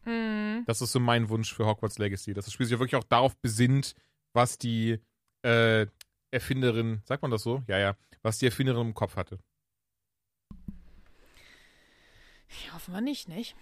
[0.05, 0.65] Hm.
[0.67, 3.09] Das ist so mein Wunsch für Hogwarts Legacy, dass das Spiel sich ja wirklich auch
[3.09, 3.95] darauf besinnt,
[4.33, 4.99] was die
[5.43, 5.87] äh,
[6.31, 7.63] Erfinderin, sagt man das so?
[7.67, 9.39] Ja, ja, was die Erfinderin im Kopf hatte.
[12.67, 13.55] Ja, hoffen wir nicht, nicht?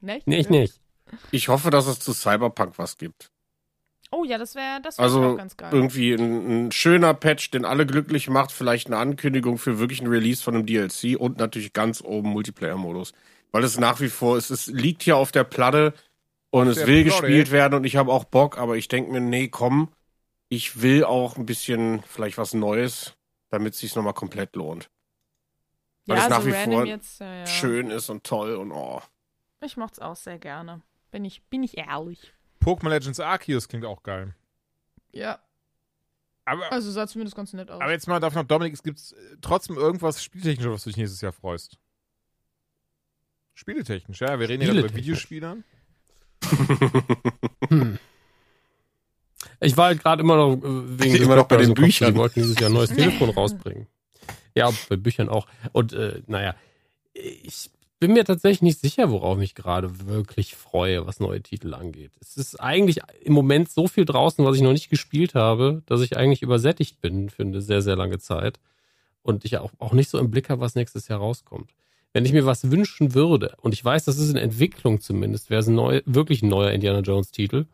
[0.00, 0.26] Nicht?
[0.26, 0.80] Nicht, nicht.
[1.30, 3.30] Ich hoffe, dass es zu Cyberpunk was gibt.
[4.14, 5.70] Oh ja, das wäre das wär Also auch ganz geil.
[5.72, 10.06] irgendwie ein, ein schöner Patch, den alle glücklich macht, vielleicht eine Ankündigung für wirklich ein
[10.06, 13.12] Release von einem DLC und natürlich ganz oben Multiplayer-Modus.
[13.50, 15.94] Weil es nach wie vor, es, es liegt hier auf der Platte
[16.50, 17.20] und es der will Platte.
[17.22, 19.88] gespielt werden und ich habe auch Bock, aber ich denke mir, nee, komm,
[20.48, 23.14] ich will auch ein bisschen vielleicht was Neues,
[23.50, 24.90] damit es sich nochmal komplett lohnt.
[26.06, 27.46] weil es nach so wie vor jetzt, ja, ja.
[27.46, 29.00] Schön ist und toll und oh.
[29.60, 30.82] Ich mochte es auch sehr gerne.
[31.10, 32.34] Bin ich, bin ich ehrlich.
[32.64, 34.34] Pokémon Legends Arceus klingt auch geil.
[35.12, 35.38] Ja.
[36.46, 37.80] Aber, Also sah zumindest ganz nett aus.
[37.80, 39.00] aber jetzt mal davon ab, Dominik, es gibt
[39.40, 41.78] trotzdem irgendwas Spieltechnisches, was du dich nächstes Jahr freust.
[43.54, 44.38] Spieletechnisch, ja.
[44.38, 44.94] Wir reden ja gerade über.
[44.94, 45.64] Videospielern.
[47.68, 47.98] Hm.
[49.60, 52.12] Ich war halt gerade immer noch äh, wegen Immer noch bei den Büchern.
[52.12, 53.86] Die wollten dieses Jahr ein neues Telefon rausbringen.
[54.54, 55.46] Ja, bei Büchern auch.
[55.72, 56.54] Und äh, naja,
[57.14, 57.70] ich
[58.00, 62.12] bin mir tatsächlich nicht sicher, worauf ich gerade wirklich freue, was neue Titel angeht.
[62.20, 66.00] Es ist eigentlich im Moment so viel draußen, was ich noch nicht gespielt habe, dass
[66.00, 68.60] ich eigentlich übersättigt bin für eine sehr, sehr lange Zeit.
[69.22, 71.70] Und ich auch, auch nicht so im Blick habe, was nächstes Jahr rauskommt.
[72.12, 75.60] Wenn ich mir was wünschen würde, und ich weiß, das ist in Entwicklung zumindest, wäre
[75.60, 77.66] es ein neu, wirklich ein neuer Indiana Jones-Titel.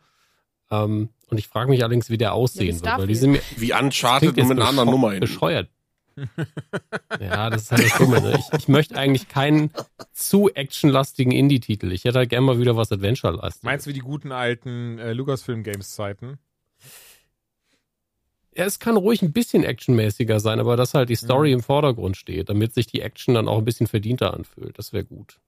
[0.71, 3.73] Ähm, und ich frage mich allerdings, wie der aussehen wird, weil die sind mir Wie
[3.73, 5.19] Uncharted nur mit einer anderen Nummer hin.
[5.19, 5.69] bescheuert.
[7.19, 8.21] ja, das ist halt das Dumme.
[8.21, 8.37] Ne?
[8.39, 9.71] Ich, ich möchte eigentlich keinen
[10.13, 11.91] zu actionlastigen Indie-Titel.
[11.91, 13.63] Ich hätte halt gerne mal wieder was Adventure-lastiges.
[13.63, 16.37] Meinst du wie die guten alten äh, Lucasfilm-Games-Zeiten?
[18.55, 21.55] Ja, es kann ruhig ein bisschen actionmäßiger sein, aber dass halt die Story Mhm.
[21.55, 24.77] im Vordergrund steht, damit sich die Action dann auch ein bisschen verdienter anfühlt.
[24.77, 25.39] Das wäre gut.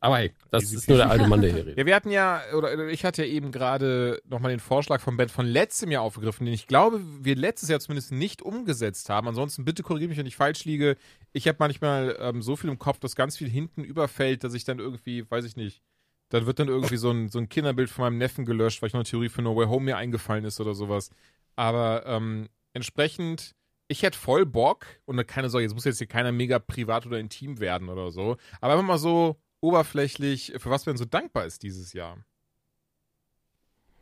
[0.00, 1.78] Aber hey, das Easy ist nur der alte Mann, der hier redet.
[1.78, 5.28] Ja, wir hatten ja, oder ich hatte ja eben gerade nochmal den Vorschlag von Ben
[5.28, 9.26] von letztem Jahr aufgegriffen, den ich glaube, wir letztes Jahr zumindest nicht umgesetzt haben.
[9.26, 10.96] Ansonsten bitte korrigiere mich, wenn ich falsch liege.
[11.32, 14.64] Ich habe manchmal ähm, so viel im Kopf, dass ganz viel hinten überfällt, dass ich
[14.64, 15.82] dann irgendwie, weiß ich nicht,
[16.28, 18.92] dann wird dann irgendwie so ein, so ein Kinderbild von meinem Neffen gelöscht, weil ich
[18.92, 21.10] noch eine Theorie für No Way Home mir eingefallen ist oder sowas.
[21.54, 23.54] Aber ähm, entsprechend,
[23.88, 27.18] ich hätte voll Bock, und keine Sorge, jetzt muss jetzt hier keiner mega privat oder
[27.18, 29.36] intim werden oder so, aber einfach mal so
[29.66, 32.16] oberflächlich, für was man so dankbar ist dieses Jahr.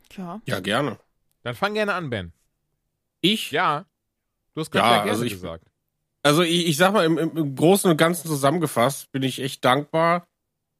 [0.09, 0.41] Tja.
[0.45, 0.99] Ja, gerne.
[1.43, 2.31] Dann fang gerne an, Ben.
[3.21, 3.51] Ich?
[3.51, 3.85] Ja.
[4.53, 5.65] Du hast gerade Ja, ja, gerne also ich- gesagt.
[6.23, 9.63] Also ich, ich sag mal, im, im, im Großen und Ganzen zusammengefasst bin ich echt
[9.63, 10.27] dankbar,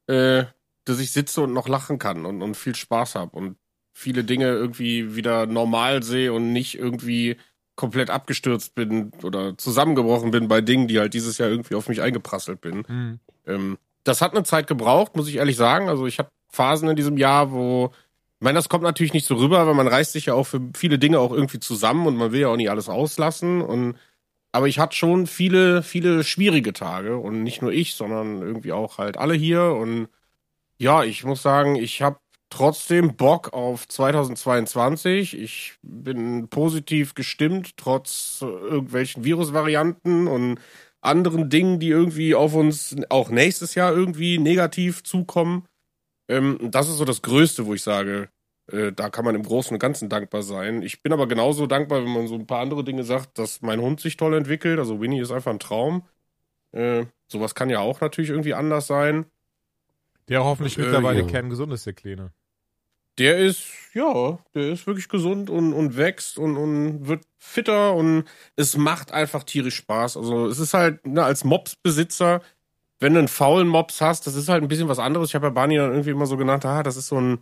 [0.08, 0.44] äh,
[0.84, 3.56] dass ich sitze und noch lachen kann und, und viel Spaß habe und
[3.92, 7.36] viele Dinge irgendwie wieder normal sehe und nicht irgendwie
[7.76, 12.02] komplett abgestürzt bin oder zusammengebrochen bin bei Dingen, die halt dieses Jahr irgendwie auf mich
[12.02, 12.84] eingeprasselt bin.
[12.88, 13.20] Mhm.
[13.46, 15.88] Ähm, das hat eine Zeit gebraucht, muss ich ehrlich sagen.
[15.88, 17.90] Also ich habe Phasen in diesem Jahr, wo
[18.38, 20.60] ich meine, das kommt natürlich nicht so rüber, weil man reißt sich ja auch für
[20.74, 23.62] viele Dinge auch irgendwie zusammen und man will ja auch nicht alles auslassen.
[23.62, 23.96] Und
[24.52, 28.98] aber ich hatte schon viele, viele schwierige Tage und nicht nur ich, sondern irgendwie auch
[28.98, 29.72] halt alle hier.
[29.72, 30.08] Und
[30.78, 32.18] ja, ich muss sagen, ich habe
[32.50, 35.38] trotzdem Bock auf 2022.
[35.38, 40.58] Ich bin positiv gestimmt, trotz irgendwelchen Virusvarianten und
[41.06, 45.66] anderen Dingen, die irgendwie auf uns auch nächstes Jahr irgendwie negativ zukommen.
[46.28, 48.28] Ähm, das ist so das Größte, wo ich sage,
[48.72, 50.82] äh, da kann man im Großen und Ganzen dankbar sein.
[50.82, 53.80] Ich bin aber genauso dankbar, wenn man so ein paar andere Dinge sagt, dass mein
[53.80, 54.78] Hund sich toll entwickelt.
[54.78, 56.02] Also Winnie ist einfach ein Traum.
[56.72, 59.26] Äh, sowas kann ja auch natürlich irgendwie anders sein.
[60.28, 61.26] Der hoffentlich Äh, mittlerweile ja.
[61.26, 62.32] kerngesund ist, der Kleine.
[63.18, 63.64] Der ist,
[63.94, 68.24] ja, der ist wirklich gesund und, und wächst und, und wird fitter und
[68.56, 70.16] es macht einfach tierisch Spaß.
[70.18, 72.42] Also es ist halt, ne, als Mopsbesitzer,
[73.00, 75.30] wenn du einen faulen Mops hast, das ist halt ein bisschen was anderes.
[75.30, 77.38] Ich habe ja Barney dann irgendwie immer so genannt, ah, das ist so ein,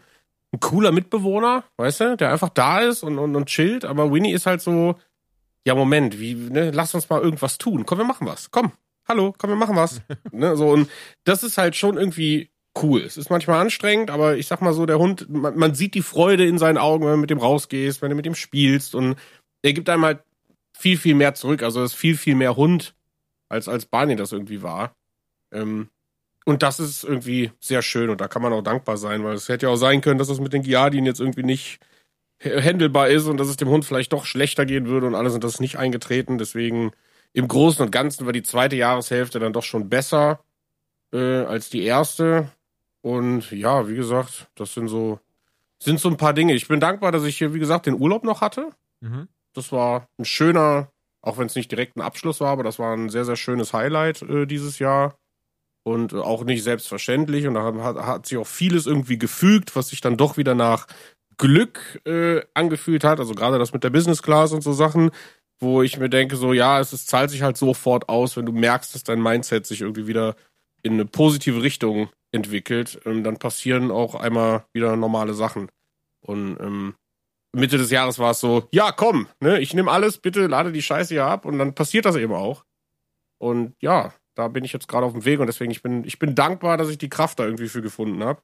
[0.52, 3.84] ein cooler Mitbewohner, weißt du, der einfach da ist und, und, und chillt.
[3.84, 4.96] Aber Winnie ist halt so,
[5.66, 7.86] ja, Moment, wie, ne, lass uns mal irgendwas tun.
[7.86, 8.50] Komm, wir machen was.
[8.50, 8.72] Komm,
[9.08, 10.02] hallo, komm, wir machen was.
[10.32, 10.88] ne, so, und
[11.24, 13.02] das ist halt schon irgendwie cool.
[13.02, 16.02] Es ist manchmal anstrengend, aber ich sag mal so, der Hund, man, man sieht die
[16.02, 19.16] Freude in seinen Augen, wenn du mit dem rausgehst, wenn du mit ihm spielst und
[19.62, 20.20] er gibt einem halt
[20.76, 21.62] viel, viel mehr zurück.
[21.62, 22.94] Also er ist viel, viel mehr Hund,
[23.48, 24.96] als, als Barney das irgendwie war.
[25.52, 25.88] Ähm,
[26.44, 29.48] und das ist irgendwie sehr schön und da kann man auch dankbar sein, weil es
[29.48, 31.78] hätte ja auch sein können, dass es mit den Giardien jetzt irgendwie nicht
[32.42, 35.34] h- handelbar ist und dass es dem Hund vielleicht doch schlechter gehen würde und alles
[35.34, 36.38] und das ist nicht eingetreten.
[36.38, 36.92] Deswegen
[37.32, 40.44] im Großen und Ganzen war die zweite Jahreshälfte dann doch schon besser
[41.12, 42.50] äh, als die erste.
[43.04, 45.20] Und ja, wie gesagt, das sind so,
[45.78, 46.54] sind so ein paar Dinge.
[46.54, 48.70] Ich bin dankbar, dass ich hier, wie gesagt, den Urlaub noch hatte.
[49.02, 49.28] Mhm.
[49.52, 50.88] Das war ein schöner,
[51.20, 53.74] auch wenn es nicht direkt ein Abschluss war, aber das war ein sehr, sehr schönes
[53.74, 55.18] Highlight äh, dieses Jahr.
[55.82, 57.46] Und auch nicht selbstverständlich.
[57.46, 60.86] Und da hat, hat sich auch vieles irgendwie gefügt, was sich dann doch wieder nach
[61.36, 63.20] Glück äh, angefühlt hat.
[63.20, 65.10] Also gerade das mit der Business Class und so Sachen,
[65.60, 68.52] wo ich mir denke, so ja, es, es zahlt sich halt sofort aus, wenn du
[68.52, 70.36] merkst, dass dein Mindset sich irgendwie wieder
[70.82, 73.00] in eine positive Richtung entwickelt.
[73.06, 75.70] Ähm, dann passieren auch einmal wieder normale Sachen.
[76.20, 76.94] Und ähm,
[77.52, 80.82] Mitte des Jahres war es so, ja, komm, ne, ich nehme alles, bitte lade die
[80.82, 82.64] Scheiße hier ab und dann passiert das eben auch.
[83.38, 86.18] Und ja, da bin ich jetzt gerade auf dem Weg und deswegen ich bin ich
[86.18, 88.42] bin dankbar, dass ich die Kraft da irgendwie für gefunden habe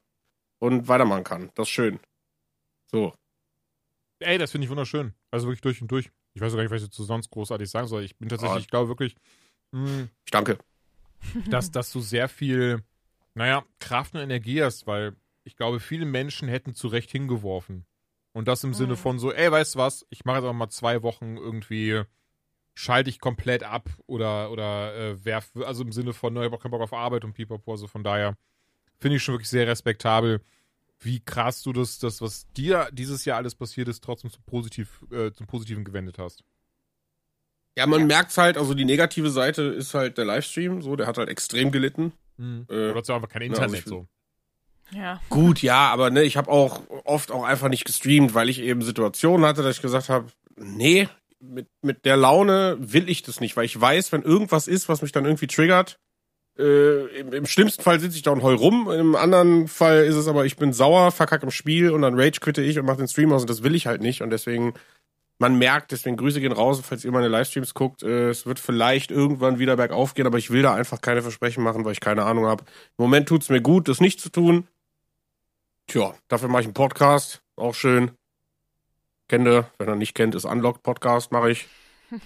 [0.59, 1.49] und weitermachen kann.
[1.55, 1.99] Das ist schön.
[2.91, 3.13] So.
[4.19, 5.13] Ey, das finde ich wunderschön.
[5.31, 6.09] Also wirklich durch und durch.
[6.33, 8.03] Ich weiß gar nicht, was ich dazu sonst großartig sagen soll.
[8.03, 8.59] Ich bin tatsächlich, Ah.
[8.61, 9.15] ich glaube wirklich,
[9.71, 10.57] mh, Ich danke.
[11.49, 12.83] dass, dass du sehr viel,
[13.33, 17.85] naja, Kraft und Energie hast, weil ich glaube, viele Menschen hätten zu Recht hingeworfen.
[18.33, 18.97] Und das im Sinne Mhm.
[18.97, 22.01] von so, ey, weißt du was, ich mache jetzt auch mal zwei Wochen irgendwie,
[22.75, 26.55] schalte ich komplett ab oder, oder äh, werf, also im Sinne von, ne, ich habe
[26.55, 28.37] auch keinen Bock auf Arbeit und pipapo, also von daher
[28.99, 30.41] finde ich schon wirklich sehr respektabel,
[30.99, 35.03] wie krass du das, das, was dir dieses Jahr alles passiert ist, trotzdem zum, Positiv,
[35.11, 36.43] äh, zum Positiven gewendet hast.
[37.77, 41.17] Ja, man merkt's halt, also die negative Seite ist halt der Livestream, so, der hat
[41.17, 42.11] halt extrem gelitten.
[42.37, 42.65] Mhm.
[42.69, 44.07] Äh, Du hast ja einfach kein also Internet ich- so.
[44.93, 45.21] Ja.
[45.29, 48.81] Gut, ja, aber ne, ich habe auch oft auch einfach nicht gestreamt, weil ich eben
[48.81, 50.27] Situationen hatte, dass ich gesagt habe,
[50.57, 51.07] nee,
[51.39, 55.01] mit, mit der Laune will ich das nicht, weil ich weiß, wenn irgendwas ist, was
[55.01, 55.97] mich dann irgendwie triggert,
[56.59, 60.15] äh, im, im schlimmsten Fall sitze ich da und heul rum, im anderen Fall ist
[60.15, 62.97] es aber, ich bin sauer, verkack im Spiel und dann rage quitte ich und mache
[62.97, 64.73] den Stream aus und das will ich halt nicht und deswegen,
[65.41, 69.09] man merkt, deswegen Grüße gehen raus, falls ihr meine Livestreams guckt, äh, es wird vielleicht
[69.09, 72.23] irgendwann wieder bergauf gehen, aber ich will da einfach keine Versprechen machen, weil ich keine
[72.25, 72.63] Ahnung habe.
[72.97, 74.67] Im Moment tut's mir gut, das nicht zu tun.
[75.87, 77.41] Tja, dafür mache ich einen Podcast.
[77.55, 78.11] Auch schön.
[79.29, 79.67] Kennt ihr?
[79.79, 81.67] Wenn ihr nicht kennt, ist Unlocked Podcast, mache ich.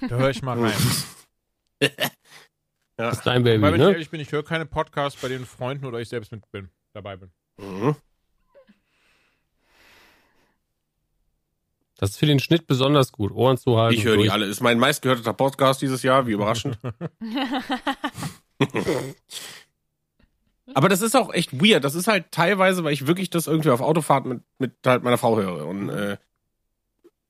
[0.01, 0.73] Da höre ich mal rein.
[2.97, 3.91] Das ist dein Baby, Weil, wenn ich ne?
[3.91, 6.69] ehrlich bin, ich höre keine Podcasts, bei denen Freunden oder ich selbst mit bin.
[6.93, 7.29] dabei bin.
[7.57, 7.97] Mhm.
[11.97, 13.31] Das ist für den Schnitt besonders gut.
[13.31, 13.95] Ohren zu halten.
[13.95, 14.45] Ich höre die alle.
[14.45, 16.77] Ist mein meistgehörter Podcast dieses Jahr, wie überraschend.
[20.73, 21.83] Aber das ist auch echt weird.
[21.83, 25.17] Das ist halt teilweise, weil ich wirklich das irgendwie auf Autofahrt mit, mit halt meiner
[25.17, 25.67] Frau höre.
[25.67, 26.17] Und äh,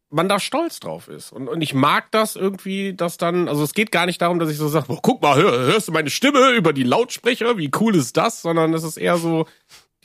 [0.09, 1.31] man da stolz drauf ist.
[1.31, 4.49] Und, und ich mag das irgendwie, dass dann, also es geht gar nicht darum, dass
[4.49, 7.57] ich so sage, boah, guck mal, hör, hörst du meine Stimme über die Lautsprecher?
[7.57, 8.41] Wie cool ist das?
[8.41, 9.45] Sondern es ist eher so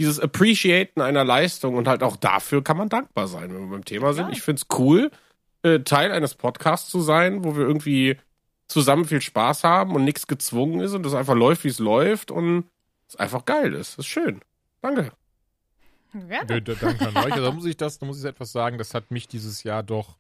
[0.01, 3.85] dieses Appreciaten einer Leistung und halt auch dafür kann man dankbar sein, wenn wir beim
[3.85, 4.25] Thema sind.
[4.25, 4.33] Klar.
[4.37, 5.11] Ich find's cool,
[5.63, 8.17] äh, Teil eines Podcasts zu sein, wo wir irgendwie
[8.67, 12.31] zusammen viel Spaß haben und nichts gezwungen ist und das einfach läuft, wie es läuft
[12.31, 12.65] und
[13.09, 13.93] es einfach geil ist.
[13.99, 14.41] Das ist schön.
[14.81, 15.13] Danke.
[16.29, 17.33] Ja, Nö, Danke an euch.
[17.33, 19.83] Also, da muss ich das, da muss ich etwas sagen, das hat mich dieses Jahr
[19.83, 20.17] doch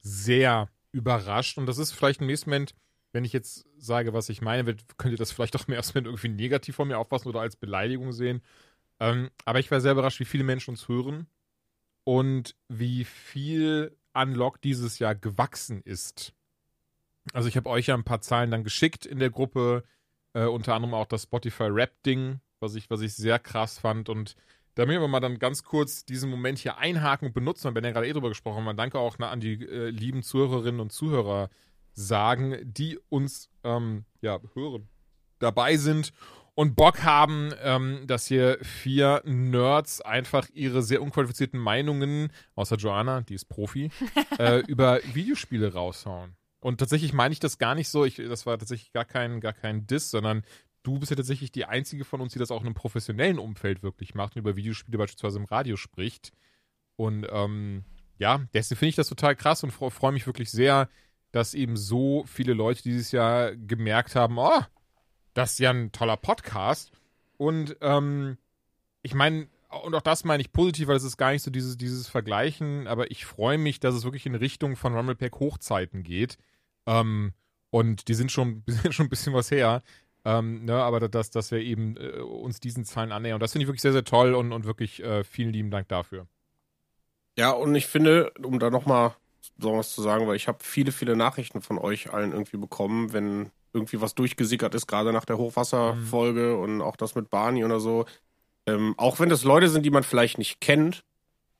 [0.00, 1.58] sehr überrascht.
[1.58, 2.74] Und das ist vielleicht im nächsten Moment,
[3.12, 5.98] wenn ich jetzt sage, was ich meine, wird- könnt ihr das vielleicht auch im ersten
[5.98, 8.42] Moment irgendwie negativ von mir auffassen oder als Beleidigung sehen.
[9.00, 11.26] Ähm, aber ich war sehr überrascht, wie viele Menschen uns hören
[12.04, 16.32] und wie viel Unlock dieses Jahr gewachsen ist.
[17.32, 19.84] Also ich habe euch ja ein paar Zahlen dann geschickt in der Gruppe,
[20.32, 24.08] äh, unter anderem auch das Spotify Rap-Ding, was ich, was ich sehr krass fand.
[24.08, 24.34] Und
[24.74, 27.68] da müssen wir mal dann ganz kurz diesen Moment hier einhaken und benutzen.
[27.68, 30.22] Und wenn ja gerade eh drüber gesprochen haben, danke auch na, an die äh, lieben
[30.22, 31.50] Zuhörerinnen und Zuhörer
[31.92, 34.88] sagen, die uns ähm, ja, hören,
[35.40, 36.12] dabei sind
[36.58, 43.20] und Bock haben, ähm, dass hier vier Nerds einfach ihre sehr unqualifizierten Meinungen, außer Joanna,
[43.20, 43.92] die ist Profi,
[44.40, 46.34] äh, über Videospiele raushauen.
[46.58, 49.52] Und tatsächlich meine ich das gar nicht so, ich, das war tatsächlich gar kein, gar
[49.52, 50.42] kein Diss, sondern
[50.82, 53.84] du bist ja tatsächlich die einzige von uns, die das auch in einem professionellen Umfeld
[53.84, 56.32] wirklich macht und über Videospiele beispielsweise im Radio spricht.
[56.96, 57.84] Und ähm,
[58.18, 60.88] ja, deswegen finde ich das total krass und freue freu mich wirklich sehr,
[61.30, 64.60] dass eben so viele Leute dieses Jahr gemerkt haben, oh,
[65.38, 66.90] das ist ja ein toller Podcast.
[67.36, 68.38] Und ähm,
[69.02, 69.48] ich meine,
[69.84, 72.86] und auch das meine ich positiv, weil es ist gar nicht so dieses, dieses Vergleichen,
[72.86, 76.38] aber ich freue mich, dass es wirklich in Richtung von Rumblepack Hochzeiten geht.
[76.86, 77.32] Ähm,
[77.70, 79.82] und die sind schon, sind schon ein bisschen was her.
[80.24, 83.34] Ähm, ne, aber dass, dass wir eben äh, uns diesen Zahlen annähern.
[83.34, 85.88] Und das finde ich wirklich sehr, sehr toll und, und wirklich äh, vielen lieben Dank
[85.88, 86.26] dafür.
[87.38, 89.14] Ja, und ich finde, um da nochmal
[89.58, 93.12] so was zu sagen, weil ich habe viele, viele Nachrichten von euch allen irgendwie bekommen,
[93.12, 97.80] wenn irgendwie was durchgesickert ist, gerade nach der Hochwasserfolge und auch das mit Barney oder
[97.80, 98.04] so.
[98.66, 101.04] Ähm, auch wenn das Leute sind, die man vielleicht nicht kennt,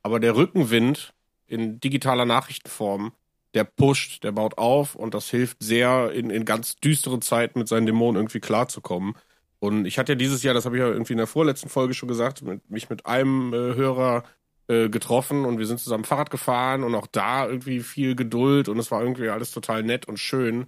[0.03, 1.13] aber der Rückenwind
[1.47, 3.11] in digitaler Nachrichtenform,
[3.55, 7.67] der pusht, der baut auf und das hilft sehr, in, in ganz düsteren Zeiten mit
[7.67, 9.15] seinen Dämonen irgendwie klarzukommen.
[9.59, 11.93] Und ich hatte ja dieses Jahr, das habe ich ja irgendwie in der vorletzten Folge
[11.93, 14.23] schon gesagt, mit, mich mit einem äh, Hörer
[14.67, 18.77] äh, getroffen und wir sind zusammen Fahrrad gefahren und auch da irgendwie viel Geduld und
[18.77, 20.67] es war irgendwie alles total nett und schön.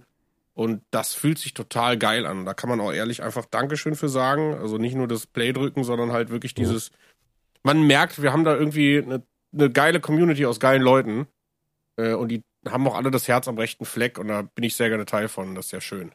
[0.54, 2.44] Und das fühlt sich total geil an.
[2.44, 4.54] Da kann man auch ehrlich einfach Dankeschön für sagen.
[4.54, 6.90] Also nicht nur das Play drücken, sondern halt wirklich dieses.
[7.62, 9.22] Man merkt, wir haben da irgendwie eine,
[9.54, 11.26] eine geile Community aus geilen Leuten.
[11.96, 14.76] Äh, und die haben auch alle das Herz am rechten Fleck und da bin ich
[14.76, 15.54] sehr gerne Teil von.
[15.54, 16.12] Das ist ja schön.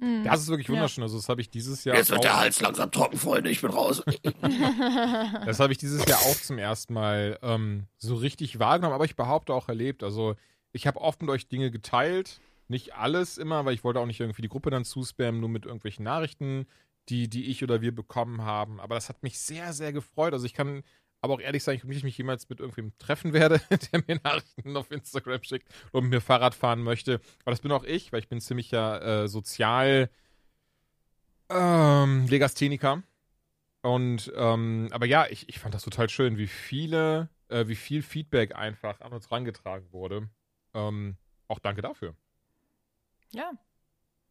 [0.00, 0.24] Mhm.
[0.24, 0.74] Das ist wirklich Ja.
[0.74, 1.02] wunderschön.
[1.02, 1.96] Also, das habe ich dieses Jahr.
[1.96, 3.50] Jetzt wird auch- der Hals langsam trocken, Freunde.
[3.50, 4.02] Ich bin raus.
[5.46, 9.16] Das habe ich dieses Jahr auch zum ersten Mal ähm, so richtig wahrgenommen, aber ich
[9.16, 10.02] behaupte auch erlebt.
[10.02, 10.36] Also
[10.72, 14.20] ich habe oft mit euch Dinge geteilt, nicht alles immer, weil ich wollte auch nicht
[14.20, 16.66] irgendwie die Gruppe dann zuspammen, nur mit irgendwelchen Nachrichten,
[17.08, 18.80] die, die ich oder wir bekommen haben.
[18.80, 20.32] Aber das hat mich sehr, sehr gefreut.
[20.32, 20.82] Also ich kann
[21.20, 23.60] aber auch ehrlich sagen, ich nicht mich jemals mit irgendwem treffen werde,
[23.92, 27.20] der mir Nachrichten auf Instagram schickt mit mir Fahrrad fahren möchte.
[27.42, 30.10] Aber das bin auch ich, weil ich bin ziemlich ja äh, sozial
[31.48, 33.02] ähm, Legastheniker.
[33.82, 38.02] Und, ähm, aber ja, ich, ich fand das total schön, wie viele, äh, wie viel
[38.02, 40.28] Feedback einfach an uns rangetragen wurde.
[40.74, 41.16] Ähm,
[41.46, 42.14] auch danke dafür.
[43.30, 43.52] Ja,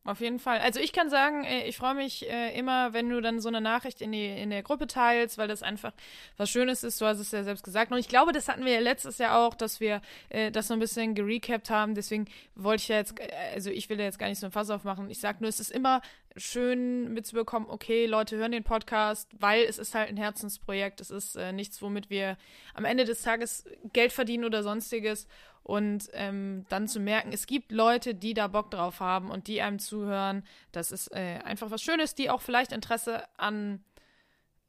[0.08, 0.60] auf jeden Fall.
[0.60, 3.60] Also ich kann sagen, äh, ich freue mich äh, immer, wenn du dann so eine
[3.60, 5.92] Nachricht in, die, in der Gruppe teilst, weil das einfach
[6.38, 7.02] was Schönes ist.
[7.02, 7.92] Du hast es ja selbst gesagt.
[7.92, 10.76] Und ich glaube, das hatten wir ja letztes Jahr auch, dass wir äh, das so
[10.76, 11.94] ein bisschen gerecapt haben.
[11.94, 12.24] Deswegen
[12.56, 13.16] wollte ich ja jetzt,
[13.54, 15.10] also ich will ja jetzt gar nicht so ein Fass aufmachen.
[15.10, 16.00] Ich sage nur, es ist immer
[16.38, 21.02] schön mitzubekommen, okay, Leute hören den Podcast, weil es ist halt ein Herzensprojekt.
[21.02, 22.38] Es ist nichts, womit wir
[22.76, 25.28] am Ende des Tages Geld verdienen oder sonstiges.
[25.68, 29.62] Und ähm, dann zu merken, es gibt Leute, die da Bock drauf haben und die
[29.62, 30.44] einem zuhören.
[30.72, 33.84] Das ist äh, einfach was Schönes, die auch vielleicht Interesse an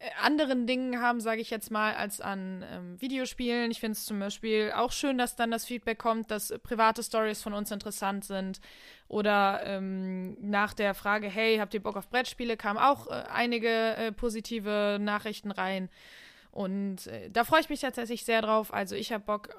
[0.00, 3.70] äh, anderen Dingen haben, sage ich jetzt mal, als an ähm, Videospielen.
[3.70, 7.44] Ich finde es zum Beispiel auch schön, dass dann das Feedback kommt, dass private Stories
[7.44, 8.60] von uns interessant sind.
[9.06, 13.68] Oder ähm, nach der Frage, hey, habt ihr Bock auf Brettspiele, kamen auch äh, einige
[13.68, 15.90] äh, positive Nachrichten rein.
[16.50, 18.74] Und äh, da freue ich mich tatsächlich sehr drauf.
[18.74, 19.50] Also ich habe Bock,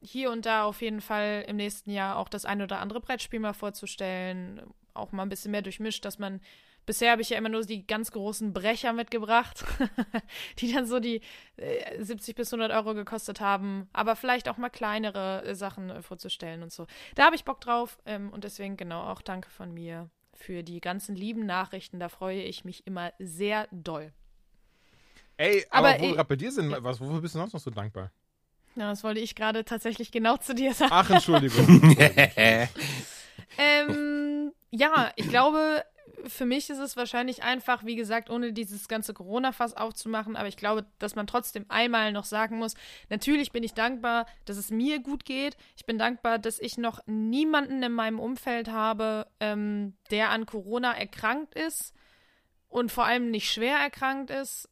[0.00, 3.40] hier und da auf jeden Fall im nächsten Jahr auch das ein oder andere Brettspiel
[3.40, 4.62] mal vorzustellen.
[4.94, 6.40] Auch mal ein bisschen mehr durchmischt, dass man
[6.88, 9.62] Bisher habe ich ja immer nur die ganz großen Brecher mitgebracht,
[10.58, 11.20] die dann so die
[11.58, 16.00] äh, 70 bis 100 Euro gekostet haben, aber vielleicht auch mal kleinere äh, Sachen äh,
[16.00, 16.86] vorzustellen und so.
[17.14, 20.80] Da habe ich Bock drauf ähm, und deswegen genau auch danke von mir für die
[20.80, 22.00] ganzen lieben Nachrichten.
[22.00, 24.10] Da freue ich mich immer sehr doll.
[25.36, 27.70] Ey, aber, Aber, wo ey, bei dir sind, was, wofür bist du sonst noch so
[27.70, 28.12] dankbar?
[28.78, 30.92] Ja, das wollte ich gerade tatsächlich genau zu dir sagen.
[30.94, 31.96] Ach, Entschuldigung.
[33.56, 35.82] Ähm, ja, ich glaube,
[36.26, 40.56] für mich ist es wahrscheinlich einfach, wie gesagt, ohne dieses ganze Corona-Fass aufzumachen, aber ich
[40.56, 42.74] glaube, dass man trotzdem einmal noch sagen muss,
[43.08, 45.56] natürlich bin ich dankbar, dass es mir gut geht.
[45.76, 50.92] Ich bin dankbar, dass ich noch niemanden in meinem Umfeld habe, ähm, der an Corona
[50.96, 51.94] erkrankt ist
[52.68, 54.68] und vor allem nicht schwer erkrankt ist.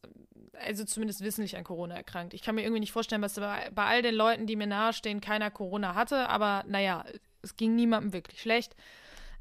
[0.53, 2.33] Also zumindest wissentlich an Corona erkrankt.
[2.33, 5.21] Ich kann mir irgendwie nicht vorstellen, was bei, bei all den Leuten, die mir nahestehen,
[5.21, 7.05] keiner Corona hatte, aber naja,
[7.43, 8.75] es ging niemandem wirklich schlecht.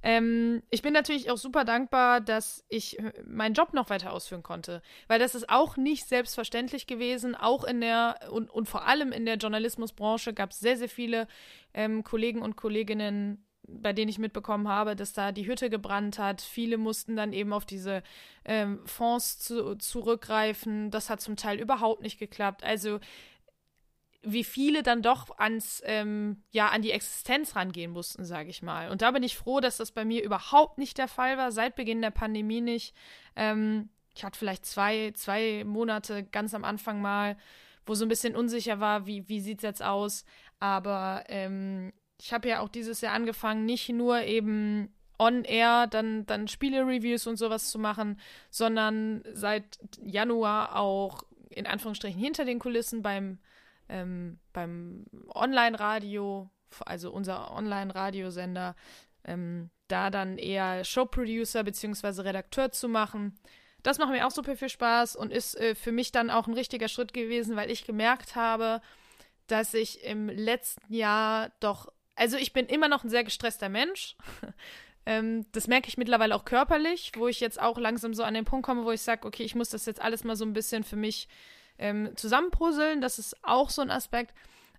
[0.02, 4.42] Ähm, ich bin natürlich auch super dankbar, dass ich äh, meinen Job noch weiter ausführen
[4.42, 7.34] konnte, weil das ist auch nicht selbstverständlich gewesen.
[7.34, 11.26] Auch in der und, und vor allem in der Journalismusbranche gab es sehr, sehr viele
[11.74, 16.40] ähm, Kollegen und Kolleginnen, bei denen ich mitbekommen habe, dass da die Hütte gebrannt hat.
[16.40, 18.02] Viele mussten dann eben auf diese
[18.44, 20.90] ähm, Fonds zu, zurückgreifen.
[20.90, 22.62] Das hat zum Teil überhaupt nicht geklappt.
[22.64, 23.00] Also
[24.22, 28.90] wie viele dann doch ans, ähm, ja, an die Existenz rangehen mussten, sage ich mal.
[28.90, 31.76] Und da bin ich froh, dass das bei mir überhaupt nicht der Fall war, seit
[31.76, 32.94] Beginn der Pandemie nicht.
[33.36, 37.36] Ähm, ich hatte vielleicht zwei, zwei Monate ganz am Anfang mal,
[37.84, 40.24] wo so ein bisschen unsicher war, wie, wie sieht es jetzt aus.
[40.58, 46.48] Aber ähm, ich habe ja auch dieses Jahr angefangen, nicht nur eben on-air dann, dann
[46.48, 48.20] Spiele-Reviews und sowas zu machen,
[48.50, 53.38] sondern seit Januar auch in Anführungsstrichen hinter den Kulissen beim
[53.88, 56.50] ähm, beim Online-Radio,
[56.84, 58.74] also unser Online-Radiosender,
[59.24, 62.22] ähm, da dann eher Showproducer bzw.
[62.22, 63.38] Redakteur zu machen.
[63.82, 66.54] Das macht mir auch super viel Spaß und ist äh, für mich dann auch ein
[66.54, 68.80] richtiger Schritt gewesen, weil ich gemerkt habe,
[69.46, 74.16] dass ich im letzten Jahr doch, also ich bin immer noch ein sehr gestresster Mensch.
[75.06, 78.44] ähm, das merke ich mittlerweile auch körperlich, wo ich jetzt auch langsam so an den
[78.44, 80.82] Punkt komme, wo ich sage, okay, ich muss das jetzt alles mal so ein bisschen
[80.82, 81.28] für mich
[81.78, 83.00] ähm, zusammenpuzzeln.
[83.00, 84.34] Das ist auch so ein Aspekt.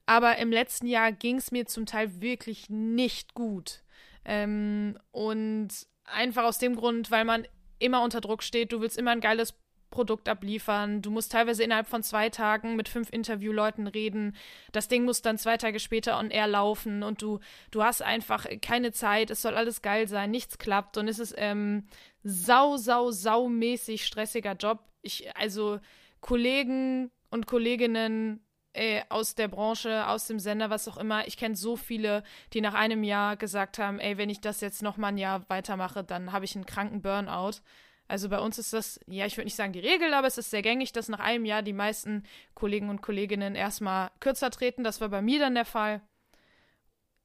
[0.06, 3.84] Aber im letzten Jahr ging es mir zum Teil wirklich nicht gut.
[4.26, 5.70] Ähm, und
[6.06, 7.48] einfach aus dem Grund, weil man
[7.80, 8.72] immer unter Druck steht.
[8.72, 9.54] Du willst immer ein geiles
[9.90, 11.02] Produkt abliefern.
[11.02, 14.36] Du musst teilweise innerhalb von zwei Tagen mit fünf Interviewleuten reden.
[14.72, 17.40] Das Ding muss dann zwei Tage später on air laufen und du,
[17.72, 19.32] du hast einfach keine Zeit.
[19.32, 20.32] Es soll alles geil sein.
[20.32, 21.88] Nichts klappt und es ist ähm,
[22.24, 24.80] sau, sau, sau mäßig stressiger Job.
[25.02, 25.80] Ich, also,
[26.20, 28.42] Kollegen und Kolleginnen
[28.74, 31.28] äh, aus der Branche, aus dem Sender, was auch immer.
[31.28, 32.24] Ich kenne so viele,
[32.54, 35.50] die nach einem Jahr gesagt haben, ey, wenn ich das jetzt noch mal ein Jahr
[35.50, 37.62] weitermache, dann habe ich einen kranken Burnout.
[38.08, 40.50] Also bei uns ist das, ja, ich würde nicht sagen die Regel, aber es ist
[40.50, 42.24] sehr gängig, dass nach einem Jahr die meisten
[42.54, 44.84] Kollegen und Kolleginnen erstmal kürzer treten.
[44.84, 46.02] Das war bei mir dann der Fall.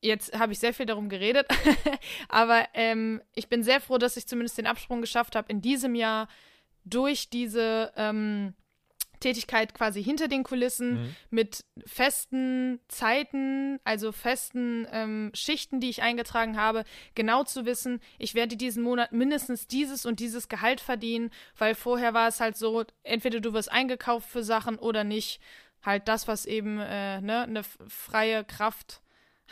[0.01, 1.47] Jetzt habe ich sehr viel darum geredet,
[2.29, 5.95] aber ähm, ich bin sehr froh, dass ich zumindest den Absprung geschafft habe in diesem
[5.95, 6.27] Jahr
[6.85, 8.55] durch diese ähm,
[9.23, 11.17] Tätigkeit quasi hinter den Kulissen Mhm.
[11.31, 16.85] mit festen Zeiten, also festen ähm, Schichten, die ich eingetragen habe,
[17.15, 22.13] genau zu wissen, ich werde diesen Monat mindestens dieses und dieses Gehalt verdienen, weil vorher
[22.13, 25.41] war es halt so, entweder du wirst eingekauft für Sachen oder nicht.
[25.85, 29.03] Halt das, was eben äh, ne, eine freie Kraft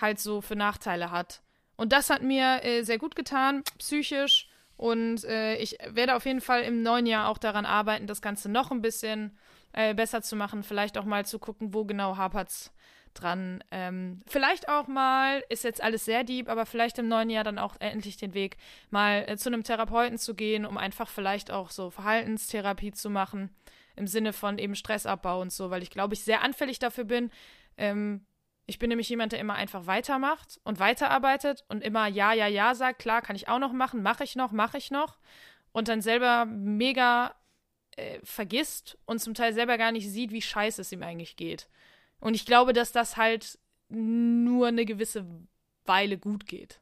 [0.01, 1.43] halt so für Nachteile hat.
[1.77, 4.49] Und das hat mir äh, sehr gut getan, psychisch.
[4.77, 8.49] Und äh, ich werde auf jeden Fall im neuen Jahr auch daran arbeiten, das Ganze
[8.49, 9.37] noch ein bisschen
[9.73, 10.63] äh, besser zu machen.
[10.63, 12.73] Vielleicht auch mal zu gucken, wo genau hapert's
[13.15, 13.63] dran.
[13.71, 17.59] Ähm, vielleicht auch mal, ist jetzt alles sehr deep, aber vielleicht im neuen Jahr dann
[17.59, 18.57] auch endlich den Weg,
[18.91, 23.51] mal äh, zu einem Therapeuten zu gehen, um einfach vielleicht auch so Verhaltenstherapie zu machen.
[23.97, 27.31] Im Sinne von eben Stressabbau und so, weil ich glaube, ich sehr anfällig dafür bin.
[27.77, 28.25] Ähm,
[28.67, 32.75] ich bin nämlich jemand, der immer einfach weitermacht und weiterarbeitet und immer ja, ja, ja
[32.75, 35.19] sagt, klar, kann ich auch noch machen, mache ich noch, mache ich noch.
[35.73, 37.35] Und dann selber mega
[37.97, 41.69] äh, vergisst und zum Teil selber gar nicht sieht, wie scheiße es ihm eigentlich geht.
[42.21, 43.59] Und ich glaube, dass das halt
[43.89, 45.27] nur eine gewisse
[45.85, 46.81] Weile gut geht.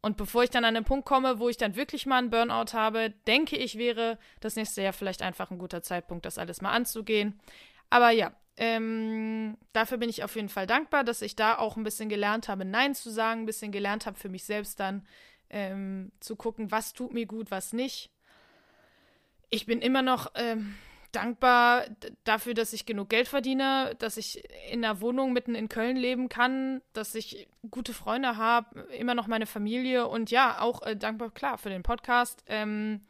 [0.00, 2.72] Und bevor ich dann an den Punkt komme, wo ich dann wirklich mal einen Burnout
[2.72, 6.72] habe, denke ich, wäre das nächste Jahr vielleicht einfach ein guter Zeitpunkt, das alles mal
[6.72, 7.40] anzugehen.
[7.88, 11.84] Aber ja, ähm, dafür bin ich auf jeden Fall dankbar, dass ich da auch ein
[11.84, 15.06] bisschen gelernt habe, Nein zu sagen, ein bisschen gelernt habe für mich selbst dann
[15.50, 18.10] ähm, zu gucken, was tut mir gut, was nicht.
[19.54, 20.76] Ich bin immer noch ähm,
[21.12, 21.84] dankbar
[22.24, 26.30] dafür, dass ich genug Geld verdiene, dass ich in einer Wohnung mitten in Köln leben
[26.30, 31.30] kann, dass ich gute Freunde habe, immer noch meine Familie und ja, auch äh, dankbar,
[31.30, 32.42] klar, für den Podcast.
[32.46, 33.02] Ähm,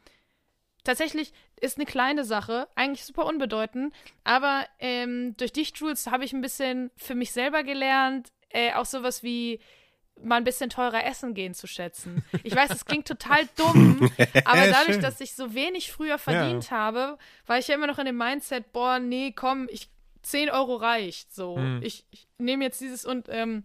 [0.83, 3.95] tatsächlich ist eine kleine Sache, eigentlich super unbedeutend,
[4.25, 8.85] aber ähm, durch dich, Jules, habe ich ein bisschen für mich selber gelernt, äh, auch
[8.85, 9.61] sowas wie
[10.21, 12.23] mal ein bisschen teurer essen gehen zu schätzen.
[12.43, 14.11] Ich weiß, es klingt total dumm,
[14.45, 16.77] aber dadurch, dass ich so wenig früher verdient ja.
[16.77, 19.89] habe, war ich ja immer noch in dem Mindset, boah, nee, komm, ich
[20.23, 21.33] 10 Euro reicht.
[21.33, 21.81] So, mhm.
[21.83, 23.63] ich, ich nehme jetzt dieses und ähm,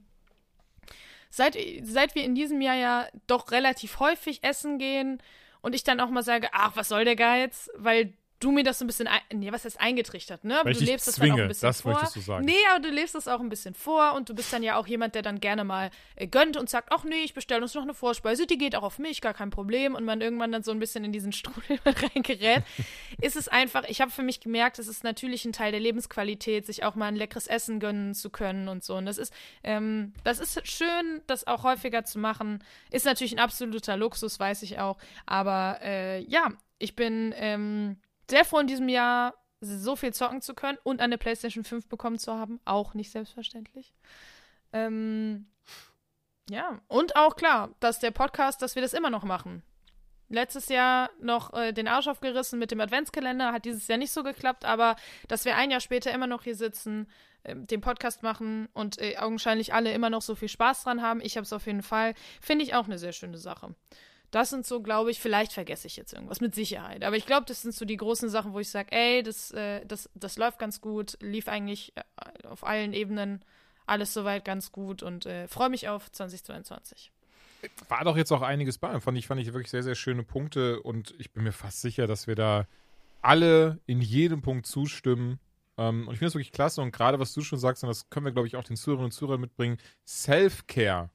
[1.30, 5.22] seit, seit wir in diesem Jahr ja doch relativ häufig essen gehen
[5.60, 7.70] und ich dann auch mal sage, ach, was soll der Geiz?
[7.76, 10.60] Weil du mir das so ein bisschen, ein, nee, was heißt eingetrichtert, ne?
[10.62, 12.10] Weil du lebst das zwinge, dann auch ein bisschen das vor.
[12.14, 12.44] Du sagen.
[12.44, 14.86] Nee, aber du lebst das auch ein bisschen vor und du bist dann ja auch
[14.86, 17.82] jemand, der dann gerne mal äh, gönnt und sagt, ach nee, ich bestelle uns noch
[17.82, 20.70] eine Vorspeise, die geht auch auf mich, gar kein Problem und man irgendwann dann so
[20.70, 22.62] ein bisschen in diesen Strudel reingerät,
[23.20, 26.66] ist es einfach, ich habe für mich gemerkt, es ist natürlich ein Teil der Lebensqualität,
[26.66, 29.32] sich auch mal ein leckeres Essen gönnen zu können und so und das ist,
[29.64, 34.62] ähm, das ist schön, das auch häufiger zu machen, ist natürlich ein absoluter Luxus, weiß
[34.62, 36.48] ich auch, aber äh, ja,
[36.78, 37.96] ich bin, ähm,
[38.28, 42.18] sehr froh in diesem Jahr so viel zocken zu können und eine PlayStation 5 bekommen
[42.18, 42.60] zu haben.
[42.64, 43.92] Auch nicht selbstverständlich.
[44.72, 45.46] Ähm,
[46.50, 49.62] ja, und auch klar, dass der Podcast, dass wir das immer noch machen.
[50.30, 54.22] Letztes Jahr noch äh, den Arsch aufgerissen mit dem Adventskalender, hat dieses Jahr nicht so
[54.22, 54.96] geklappt, aber
[55.26, 57.08] dass wir ein Jahr später immer noch hier sitzen,
[57.44, 61.22] äh, den Podcast machen und äh, augenscheinlich alle immer noch so viel Spaß dran haben,
[61.22, 63.74] ich habe es auf jeden Fall, finde ich auch eine sehr schöne Sache.
[64.30, 67.02] Das sind so, glaube ich, vielleicht vergesse ich jetzt irgendwas mit Sicherheit.
[67.02, 69.84] Aber ich glaube, das sind so die großen Sachen, wo ich sage, ey, das, äh,
[69.86, 73.42] das, das läuft ganz gut, lief eigentlich äh, auf allen Ebenen
[73.86, 77.10] alles soweit ganz gut und äh, freue mich auf 2022.
[77.88, 79.00] War doch jetzt auch einiges bei.
[79.00, 82.06] Fand ich, fand ich wirklich sehr, sehr schöne Punkte und ich bin mir fast sicher,
[82.06, 82.68] dass wir da
[83.22, 85.40] alle in jedem Punkt zustimmen.
[85.78, 88.10] Ähm, und ich finde es wirklich klasse und gerade was du schon sagst, und das
[88.10, 91.08] können wir, glaube ich, auch den Zuhörerinnen und Zuhörern mitbringen, Self-Care.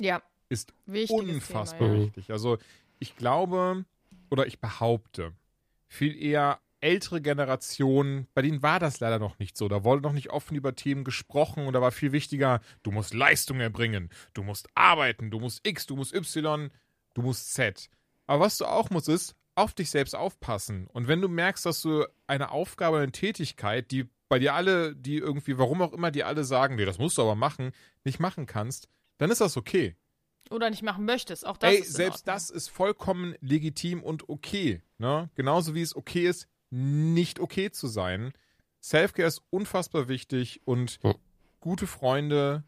[0.00, 2.06] Ja ist Wichtiges unfassbar Thema, ja.
[2.06, 2.30] wichtig.
[2.30, 2.58] Also
[2.98, 3.86] ich glaube
[4.28, 5.32] oder ich behaupte,
[5.88, 9.68] viel eher ältere Generationen, bei denen war das leider noch nicht so.
[9.68, 13.14] Da wurde noch nicht offen über Themen gesprochen und da war viel wichtiger, du musst
[13.14, 16.70] Leistung erbringen, du musst arbeiten, du musst X, du musst Y,
[17.14, 17.90] du musst Z.
[18.26, 20.86] Aber was du auch musst, ist auf dich selbst aufpassen.
[20.86, 25.16] Und wenn du merkst, dass du eine Aufgabe, eine Tätigkeit, die bei dir alle, die
[25.16, 27.72] irgendwie, warum auch immer, die alle sagen, nee, das musst du aber machen,
[28.04, 29.96] nicht machen kannst, dann ist das okay.
[30.50, 31.46] Oder nicht machen möchtest.
[31.46, 34.82] Auch das Ey, ist selbst das ist vollkommen legitim und okay.
[34.98, 35.30] Ne?
[35.34, 38.32] Genauso wie es okay ist, nicht okay zu sein.
[38.80, 41.14] Selfcare ist unfassbar wichtig und hm.
[41.60, 42.64] gute Freunde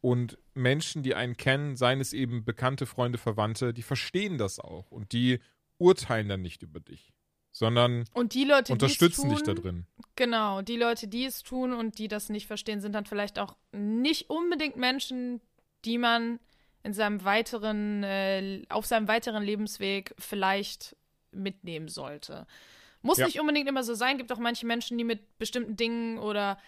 [0.00, 4.90] und Menschen, die einen kennen, seien es eben bekannte Freunde, Verwandte, die verstehen das auch
[4.90, 5.40] und die
[5.78, 7.12] urteilen dann nicht über dich,
[7.50, 9.86] sondern und die Leute, unterstützen tun, dich da drin.
[10.16, 13.56] Genau, die Leute, die es tun und die das nicht verstehen, sind dann vielleicht auch
[13.72, 15.40] nicht unbedingt Menschen,
[15.84, 16.38] die man
[16.82, 20.96] in seinem weiteren, äh, auf seinem weiteren Lebensweg vielleicht
[21.32, 22.46] mitnehmen sollte.
[23.02, 23.26] Muss ja.
[23.26, 24.18] nicht unbedingt immer so sein.
[24.18, 26.58] Gibt auch manche Menschen, die mit bestimmten Dingen oder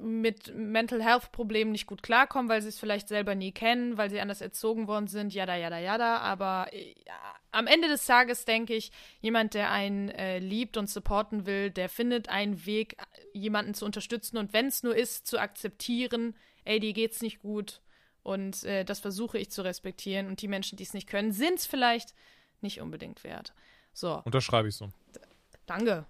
[0.00, 4.10] mit Mental Health Problemen nicht gut klarkommen, weil sie es vielleicht selber nie kennen, weil
[4.10, 6.18] sie anders erzogen worden sind, jada, jada, jada.
[6.18, 7.14] Aber ja,
[7.52, 11.88] am Ende des Tages denke ich, jemand, der einen äh, liebt und supporten will, der
[11.88, 12.96] findet einen Weg,
[13.32, 17.80] jemanden zu unterstützen und wenn es nur ist, zu akzeptieren, ey, dir geht's nicht gut,
[18.22, 20.26] und äh, das versuche ich zu respektieren.
[20.26, 22.14] Und die Menschen, die es nicht können, sind es vielleicht
[22.60, 23.52] nicht unbedingt wert.
[23.92, 24.22] So.
[24.24, 24.86] Unterschreibe ich so.
[24.86, 25.20] D
[25.66, 26.06] danke.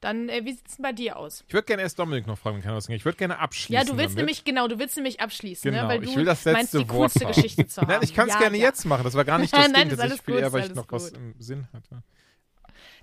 [0.00, 1.44] Dann, äh, wie sieht es denn bei dir aus?
[1.48, 3.74] Ich würde gerne erst Dominik noch fragen, kann das Ich würde gerne abschließen.
[3.74, 4.16] Ja, du willst damit.
[4.16, 5.82] nämlich, genau, du willst nämlich abschließen, genau.
[5.82, 5.88] ne?
[5.88, 7.34] Weil du ich will das letzte meinst, die Wort coolste haben.
[7.34, 7.88] Geschichte zu haben.
[7.92, 8.66] Nein, ich kann es ja, gerne ja.
[8.66, 9.02] jetzt machen.
[9.02, 9.90] Das war gar nicht das Nein, Ding.
[9.90, 12.02] ist alles ich viel gut, eher, weil ist ich noch alles was im Sinn hatte.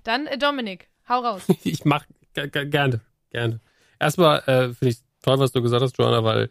[0.04, 1.42] Dann, äh, Dominik, hau raus.
[1.64, 3.00] ich mach gerne,
[3.30, 3.60] gerne.
[3.98, 6.48] Erstmal äh, finde ich toll, was du gesagt hast, Joanna, weil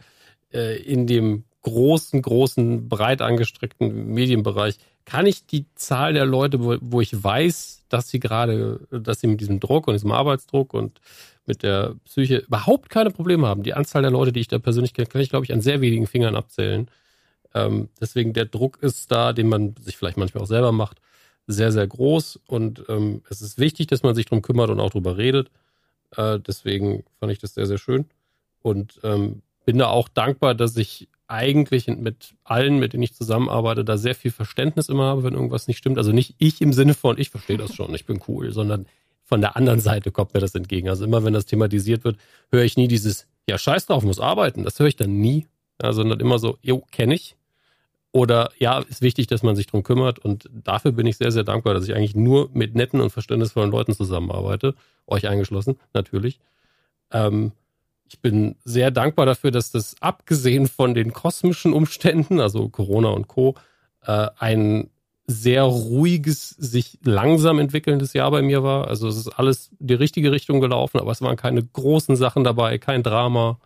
[0.53, 6.77] äh, in dem großen, großen, breit angestreckten Medienbereich kann ich die Zahl der Leute, wo,
[6.79, 11.01] wo ich weiß, dass sie gerade, dass sie mit diesem Druck und diesem Arbeitsdruck und
[11.47, 13.63] mit der Psyche überhaupt keine Probleme haben.
[13.63, 15.81] Die Anzahl der Leute, die ich da persönlich kenne, kann ich, glaube ich, an sehr
[15.81, 16.87] wenigen Fingern abzählen.
[17.55, 21.01] Ähm, deswegen der Druck ist da, den man sich vielleicht manchmal auch selber macht,
[21.47, 22.41] sehr, sehr groß.
[22.45, 25.49] Und ähm, es ist wichtig, dass man sich drum kümmert und auch drüber redet.
[26.15, 28.05] Äh, deswegen fand ich das sehr, sehr schön.
[28.61, 33.83] Und ähm, bin da auch dankbar, dass ich eigentlich mit allen, mit denen ich zusammenarbeite,
[33.83, 35.97] da sehr viel Verständnis immer habe, wenn irgendwas nicht stimmt.
[35.97, 38.85] Also nicht ich im Sinne von, ich verstehe das schon, ich bin cool, sondern
[39.23, 40.87] von der anderen Seite kommt mir das entgegen.
[40.87, 42.17] Also immer, wenn das thematisiert wird,
[42.51, 44.63] höre ich nie dieses, ja, scheiß drauf, muss arbeiten.
[44.63, 45.47] Das höre ich dann nie.
[45.81, 47.35] Ja, sondern immer so, jo, kenne ich.
[48.11, 51.43] Oder ja, ist wichtig, dass man sich drum kümmert und dafür bin ich sehr, sehr
[51.43, 54.73] dankbar, dass ich eigentlich nur mit netten und verständnisvollen Leuten zusammenarbeite.
[55.05, 56.39] Euch eingeschlossen, natürlich.
[57.11, 57.51] Ähm,
[58.07, 63.27] ich bin sehr dankbar dafür, dass das abgesehen von den kosmischen Umständen, also Corona und
[63.27, 63.55] Co.,
[64.05, 64.89] äh, ein
[65.27, 68.87] sehr ruhiges, sich langsam entwickelndes Jahr bei mir war.
[68.87, 72.77] Also es ist alles die richtige Richtung gelaufen, aber es waren keine großen Sachen dabei,
[72.77, 73.57] kein Drama,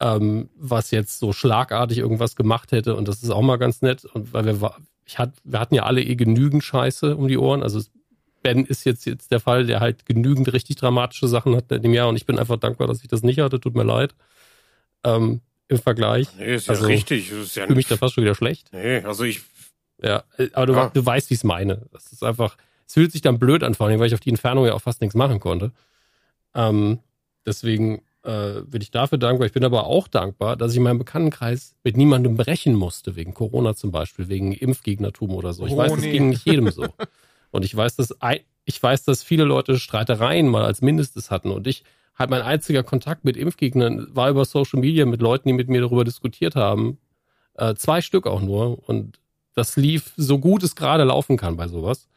[0.00, 2.96] ähm, was jetzt so schlagartig irgendwas gemacht hätte.
[2.96, 4.06] Und das ist auch mal ganz nett.
[4.06, 7.62] Und weil wir, ich hat, wir hatten ja alle eh genügend Scheiße um die Ohren.
[7.62, 7.82] Also
[8.44, 11.94] Ben ist jetzt, jetzt der Fall, der halt genügend richtig dramatische Sachen hat in dem
[11.94, 12.08] Jahr.
[12.08, 13.58] Und ich bin einfach dankbar, dass ich das nicht hatte.
[13.58, 14.14] Tut mir leid.
[15.02, 16.28] Ähm, Im Vergleich.
[16.38, 17.30] Nee, ist also, ja richtig.
[17.30, 18.68] Das ist ja fühle mich da fast schon wieder schlecht.
[18.72, 19.40] Nee, also ich,
[20.02, 20.90] Ja, äh, aber du, Ja.
[20.92, 21.86] du weißt, wie ich es meine.
[21.92, 22.56] Das ist einfach,
[22.86, 24.82] es fühlt sich dann blöd an, vor allem, weil ich auf die Entfernung ja auch
[24.82, 25.72] fast nichts machen konnte.
[26.54, 26.98] Ähm,
[27.46, 29.46] deswegen äh, bin ich dafür dankbar.
[29.46, 33.32] Ich bin aber auch dankbar, dass ich in meinem Bekanntenkreis mit niemandem brechen musste, wegen
[33.34, 35.66] Corona zum Beispiel, wegen Impfgegnertum oder so.
[35.66, 36.12] Ich Oh, weiß, das nee.
[36.12, 36.86] ging nicht jedem so.
[37.54, 38.12] Und ich weiß, dass
[38.64, 41.52] ich weiß, dass viele Leute Streitereien mal als Mindestes hatten.
[41.52, 41.84] Und ich
[42.16, 45.80] halt mein einziger Kontakt mit Impfgegnern war über Social Media mit Leuten, die mit mir
[45.80, 46.98] darüber diskutiert haben.
[47.56, 48.88] Äh, zwei Stück auch nur.
[48.88, 49.20] Und
[49.54, 52.08] das lief so gut es gerade laufen kann bei sowas.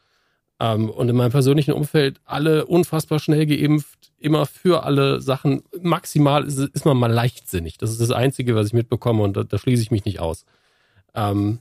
[0.58, 5.62] Ähm, und in meinem persönlichen Umfeld alle unfassbar schnell geimpft, immer für alle Sachen.
[5.80, 7.78] Maximal ist, ist man mal leichtsinnig.
[7.78, 10.46] Das ist das Einzige, was ich mitbekomme und da, da schließe ich mich nicht aus.
[11.14, 11.60] Ähm,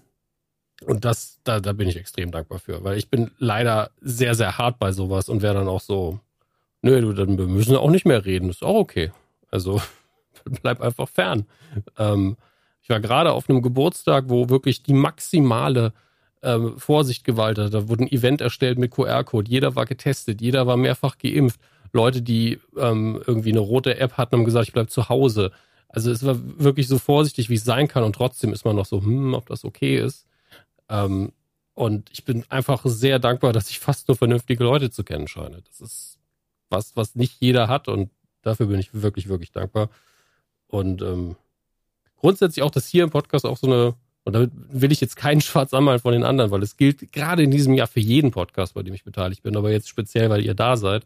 [0.86, 4.58] und das, da, da bin ich extrem dankbar für, weil ich bin leider sehr, sehr
[4.58, 6.20] hart bei sowas und wäre dann auch so,
[6.82, 9.12] nö, du, dann wir müssen auch nicht mehr reden, ist auch okay.
[9.50, 9.82] Also
[10.62, 11.46] bleib einfach fern.
[11.98, 12.38] Ähm,
[12.82, 15.94] ich war gerade auf einem Geburtstag, wo wirklich die maximale
[16.44, 17.74] ähm, Vorsicht gewalt hat.
[17.74, 19.50] Da wurde ein Event erstellt mit QR-Code.
[19.50, 21.60] Jeder war getestet, jeder war mehrfach geimpft.
[21.92, 25.52] Leute, die ähm, irgendwie eine rote App hatten, haben gesagt, ich bleib zu Hause.
[25.90, 28.04] Also es war wirklich so vorsichtig, wie es sein kann.
[28.04, 30.26] Und trotzdem ist man noch so, hm, ob das okay ist.
[30.90, 31.32] Ähm,
[31.74, 35.62] und ich bin einfach sehr dankbar, dass ich fast nur vernünftige Leute zu kennen scheine.
[35.62, 36.18] Das ist
[36.70, 37.88] was, was nicht jeder hat.
[37.88, 38.10] Und
[38.42, 39.90] dafür bin ich wirklich, wirklich dankbar.
[40.68, 41.36] Und ähm,
[42.16, 45.42] grundsätzlich auch, dass hier im Podcast auch so eine, und damit will ich jetzt keinen
[45.42, 48.74] Schwarz anmalen von den anderen, weil es gilt gerade in diesem Jahr für jeden Podcast,
[48.74, 51.06] bei dem ich beteiligt bin, aber jetzt speziell, weil ihr da seid,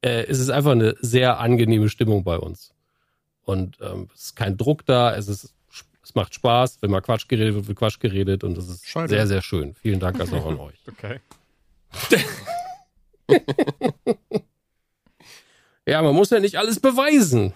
[0.00, 2.72] äh, es ist einfach eine sehr angenehme Stimmung bei uns.
[3.44, 5.54] Und ähm, es ist kein Druck da, es ist
[6.12, 9.08] es macht Spaß, wenn mal Quatsch geredet wird, wird Quatsch geredet und das ist Schade.
[9.08, 9.74] sehr, sehr schön.
[9.74, 10.78] Vielen Dank also auch an euch.
[10.88, 11.20] Okay.
[15.84, 17.52] Ja, man muss ja nicht alles beweisen.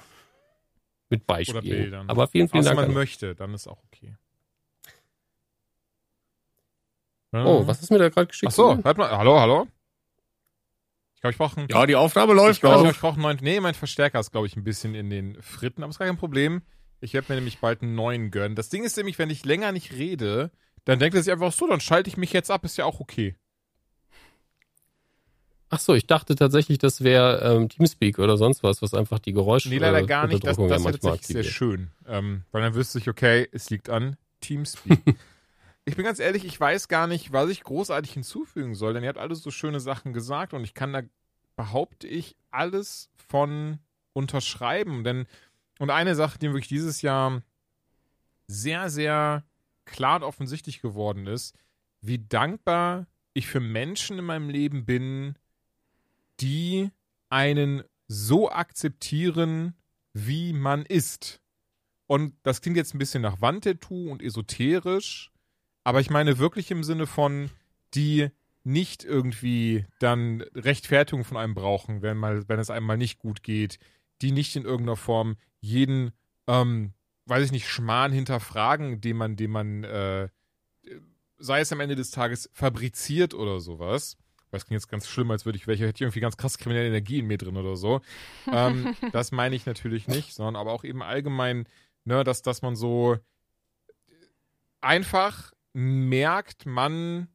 [1.10, 1.94] Mit Beispielen.
[2.10, 2.76] Aber vielen, vielen Außer Dank.
[2.76, 2.94] man an euch.
[2.96, 4.16] möchte, dann ist auch okay.
[7.32, 8.50] Oh, was ist mir da gerade geschickt?
[8.50, 9.16] Ach so, warte mal.
[9.16, 9.68] Hallo, hallo?
[11.14, 11.68] Ich glaube, ich brauche einen.
[11.68, 12.90] ja, die Aufnahme läuft ich glaube, noch.
[12.90, 13.38] ich brauche einen neuen.
[13.42, 16.16] Nee, mein Verstärker ist, glaube ich, ein bisschen in den Fritten, aber ist gar kein
[16.16, 16.62] Problem.
[17.00, 18.56] Ich werde mir nämlich bald einen neuen gönnen.
[18.56, 20.50] Das Ding ist nämlich, wenn ich länger nicht rede,
[20.84, 23.00] dann denkt er sich einfach so, dann schalte ich mich jetzt ab, ist ja auch
[23.00, 23.36] okay.
[25.68, 29.32] Ach so, ich dachte tatsächlich, das wäre ähm, Teamspeak oder sonst was, was einfach die
[29.32, 29.68] Geräusche.
[29.68, 30.46] Nee, leider gar nicht.
[30.46, 31.90] Das, das wäre tatsächlich sehr schön.
[32.06, 35.00] Ähm, weil dann wüsste ich, okay, es liegt an Teamspeak.
[35.84, 39.08] ich bin ganz ehrlich, ich weiß gar nicht, was ich großartig hinzufügen soll, denn ihr
[39.08, 41.02] habt alle so schöne Sachen gesagt und ich kann da,
[41.56, 43.80] behaupte ich, alles von
[44.12, 45.02] unterschreiben.
[45.02, 45.26] Denn,
[45.78, 47.42] und eine Sache, die wirklich dieses Jahr
[48.46, 49.44] sehr, sehr
[49.84, 51.56] klar und offensichtlich geworden ist,
[52.00, 55.34] wie dankbar ich für Menschen in meinem Leben bin,
[56.40, 56.90] die
[57.28, 59.74] einen so akzeptieren,
[60.12, 61.40] wie man ist.
[62.06, 65.32] Und das klingt jetzt ein bisschen nach Wandtattoo und esoterisch,
[65.84, 67.50] aber ich meine wirklich im Sinne von,
[67.94, 68.30] die
[68.64, 73.42] nicht irgendwie dann Rechtfertigung von einem brauchen, wenn, mal, wenn es einem mal nicht gut
[73.42, 73.78] geht,
[74.22, 75.36] die nicht in irgendeiner Form
[75.66, 76.12] jeden,
[76.46, 76.92] ähm,
[77.26, 80.28] weiß ich nicht, Schmarrn hinterfragen, den man, den man, äh,
[81.38, 84.16] sei es am Ende des Tages fabriziert oder sowas.
[84.52, 86.88] Das klingt jetzt ganz schlimm, als würde ich welche, hätte ich irgendwie ganz krass kriminelle
[86.88, 88.00] Energie in mir drin oder so.
[88.50, 91.68] ähm, das meine ich natürlich nicht, sondern aber auch eben allgemein,
[92.04, 93.18] ne, dass, dass man so
[94.80, 97.28] einfach merkt, man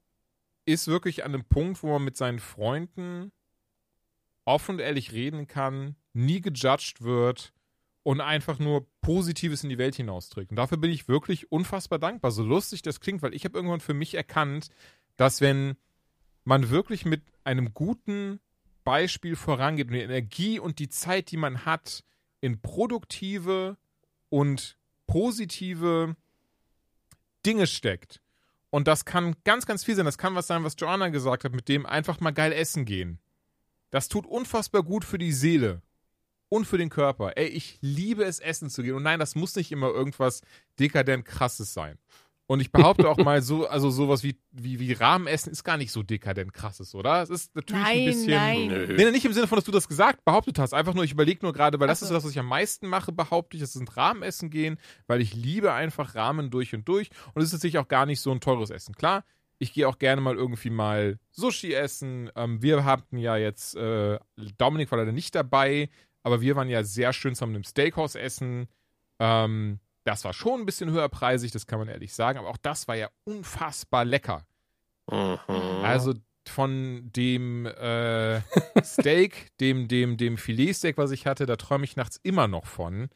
[0.66, 3.32] ist wirklich an einem Punkt, wo man mit seinen Freunden
[4.46, 7.54] offen und ehrlich reden kann, nie gejudged wird
[8.04, 10.52] und einfach nur Positives in die Welt hinausträgt.
[10.52, 13.80] Und dafür bin ich wirklich unfassbar dankbar, so lustig das klingt, weil ich habe irgendwann
[13.80, 14.70] für mich erkannt,
[15.18, 15.76] dass wenn
[16.44, 18.40] man wirklich mit einem guten
[18.84, 22.04] Beispiel vorangeht und die Energie und die Zeit, die man hat,
[22.40, 23.78] in produktive
[24.30, 26.16] und positive
[27.46, 28.22] Dinge steckt.
[28.72, 30.06] Und das kann ganz, ganz viel sein.
[30.06, 33.20] Das kann was sein, was Joanna gesagt hat, mit dem einfach mal geil essen gehen.
[33.92, 35.82] Das tut unfassbar gut für die Seele
[36.52, 37.38] und für den Körper.
[37.38, 38.96] Ey, ich liebe es, essen zu gehen.
[38.96, 40.42] Und nein, das muss nicht immer irgendwas
[40.80, 41.98] dekadent krasses sein.
[42.46, 45.94] Und ich behaupte auch mal so, also sowas wie, wie, wie Rahmenessen ist gar nicht
[45.94, 47.22] so dekadent krasses, oder?
[47.22, 48.32] Es ist natürlich Nein, ein bisschen.
[48.32, 48.68] nein.
[48.68, 48.88] Nö.
[48.88, 50.74] Nee, nee, nicht im Sinne von, dass du das gesagt, behauptet hast.
[50.74, 53.14] Einfach nur, ich überlege nur gerade, weil das ist das, was ich am meisten mache,
[53.14, 57.10] behaupte ich, das sind Rahmenessen gehen, weil ich liebe einfach Rahmen durch und durch.
[57.34, 58.94] Und es ist tatsächlich auch gar nicht so ein teures Essen.
[58.96, 59.24] Klar,
[59.58, 62.30] ich gehe auch gerne mal irgendwie mal Sushi essen.
[62.36, 64.20] Ähm, wir hatten ja jetzt, äh,
[64.58, 65.88] Dominik war leider nicht dabei,
[66.24, 68.68] aber wir waren ja sehr schön zusammen im Steakhouse essen.
[69.20, 72.88] Ähm, das war schon ein bisschen höherpreisig, das kann man ehrlich sagen, aber auch das
[72.88, 74.46] war ja unfassbar lecker.
[75.10, 75.38] Mhm.
[75.84, 76.14] Also
[76.48, 78.42] von dem äh,
[78.84, 83.10] Steak, dem, dem, dem Filetsteak, was ich hatte, da träume ich nachts immer noch von.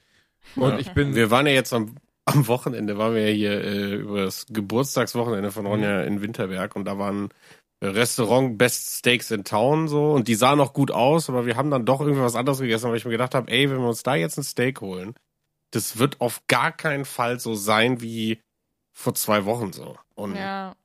[0.55, 1.15] Und ich bin.
[1.15, 1.95] Wir waren ja jetzt am,
[2.25, 6.85] am Wochenende, waren wir ja hier äh, über das Geburtstagswochenende von Ronja in Winterberg und
[6.85, 7.29] da waren
[7.93, 11.69] Restaurant Best Steaks in Town so und die sahen noch gut aus, aber wir haben
[11.71, 14.03] dann doch irgendwie was anderes gegessen, weil ich mir gedacht habe, ey, wenn wir uns
[14.03, 15.13] da jetzt ein Steak holen,
[15.71, 18.41] das wird auf gar keinen Fall so sein wie
[18.93, 19.97] vor zwei Wochen so.
[20.15, 20.75] Und Ja.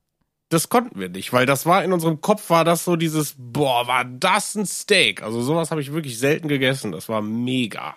[0.49, 3.87] das konnten wir nicht, weil das war in unserem Kopf war das so dieses, boah,
[3.87, 5.23] war das ein Steak?
[5.23, 6.93] Also sowas habe ich wirklich selten gegessen.
[6.93, 7.95] Das war mega.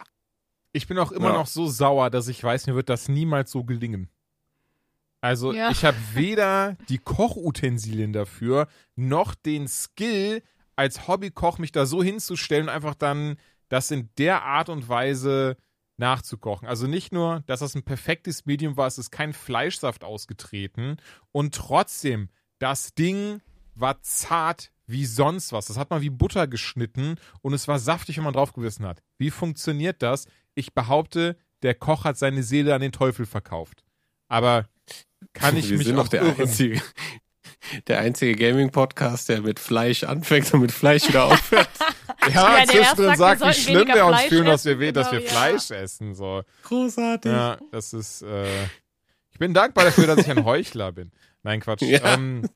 [0.72, 1.34] Ich bin auch immer Ja.
[1.34, 4.10] noch so sauer, dass ich weiß, mir wird das niemals so gelingen.
[5.24, 5.70] Also Ja.
[5.72, 8.68] ich habe weder die Kochutensilien dafür,
[8.98, 10.44] noch den Skill,
[10.76, 13.38] als Hobbykoch mich da so hinzustellen und einfach dann
[13.70, 15.56] das in der Art und Weise
[15.98, 16.68] nachzukochen.
[16.68, 20.98] Also nicht nur, dass das ein perfektes Medium war, es ist kein Fleischsaft ausgetreten
[21.32, 22.28] und trotzdem,
[22.60, 23.40] das Ding
[23.76, 25.68] war zart wie sonst was.
[25.68, 29.02] Das hat man wie Butter geschnitten und es war saftig, wenn man drauf gewissen hat.
[29.18, 30.28] Wie funktioniert das?
[30.54, 33.86] Ich behaupte, der Koch hat seine Seele an den Teufel verkauft.
[34.28, 34.68] Aber
[35.34, 36.42] kann ich wir mich sind auch noch der irren.
[36.42, 36.82] einzige,
[37.88, 41.70] der einzige Gaming-Podcast, der mit Fleisch anfängt und mit Fleisch wieder aufhört.
[42.34, 45.12] Ja, Ja, zwischendrin sagt, sagt, wir wie schlimm wir uns Fleisch fühlen, dass wir, dass
[45.12, 45.38] wir genau, ja.
[45.38, 46.16] Fleisch essen.
[46.16, 46.44] So.
[46.64, 47.30] Großartig.
[47.30, 48.22] Ja, das ist.
[48.22, 48.46] Äh,
[49.32, 51.12] ich bin dankbar dafür, dass ich ein Heuchler bin.
[51.42, 51.82] Nein, Quatsch.
[51.82, 52.14] Ja.
[52.14, 52.48] Ähm,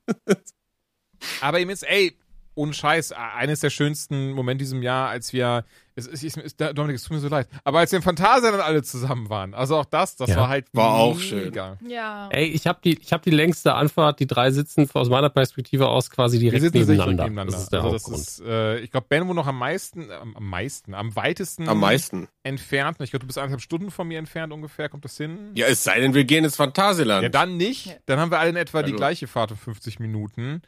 [1.41, 2.17] aber eben jetzt, ey,
[2.55, 5.65] ohne Scheiß, eines der schönsten Momente diesem Jahr, als wir,
[5.97, 8.53] es, es, es, es, Dominik, es tut mir so leid, aber als wir im Phantasialand
[8.59, 11.77] dann alle zusammen waren, also auch das, das Ja, war halt war auch mega.
[11.85, 12.29] Ja.
[12.29, 15.87] Ey, ich habe die, ich hab die längste Anfahrt, die drei sitzen aus meiner Perspektive
[15.89, 17.23] aus quasi Wir direkt sitzen sicher nebeneinander.
[17.25, 17.51] nebeneinander.
[17.51, 18.27] Das ist der also das Hauptgrund.
[18.27, 21.79] ist, äh, ich glaube, Ben wohnt noch am meisten, am, am meisten, am weitesten Am
[21.79, 22.27] meisten.
[22.43, 22.97] entfernt.
[23.01, 25.51] Ich glaube, du bist eineinhalb Stunden von mir entfernt ungefähr, kommt das hin?
[25.55, 27.23] Ja, es sei denn, wir gehen ins Phantasialand.
[27.23, 27.99] Ja, dann nicht.
[28.05, 30.61] Dann haben wir alle in etwa die Also- gleiche Fahrt um 50 Minuten.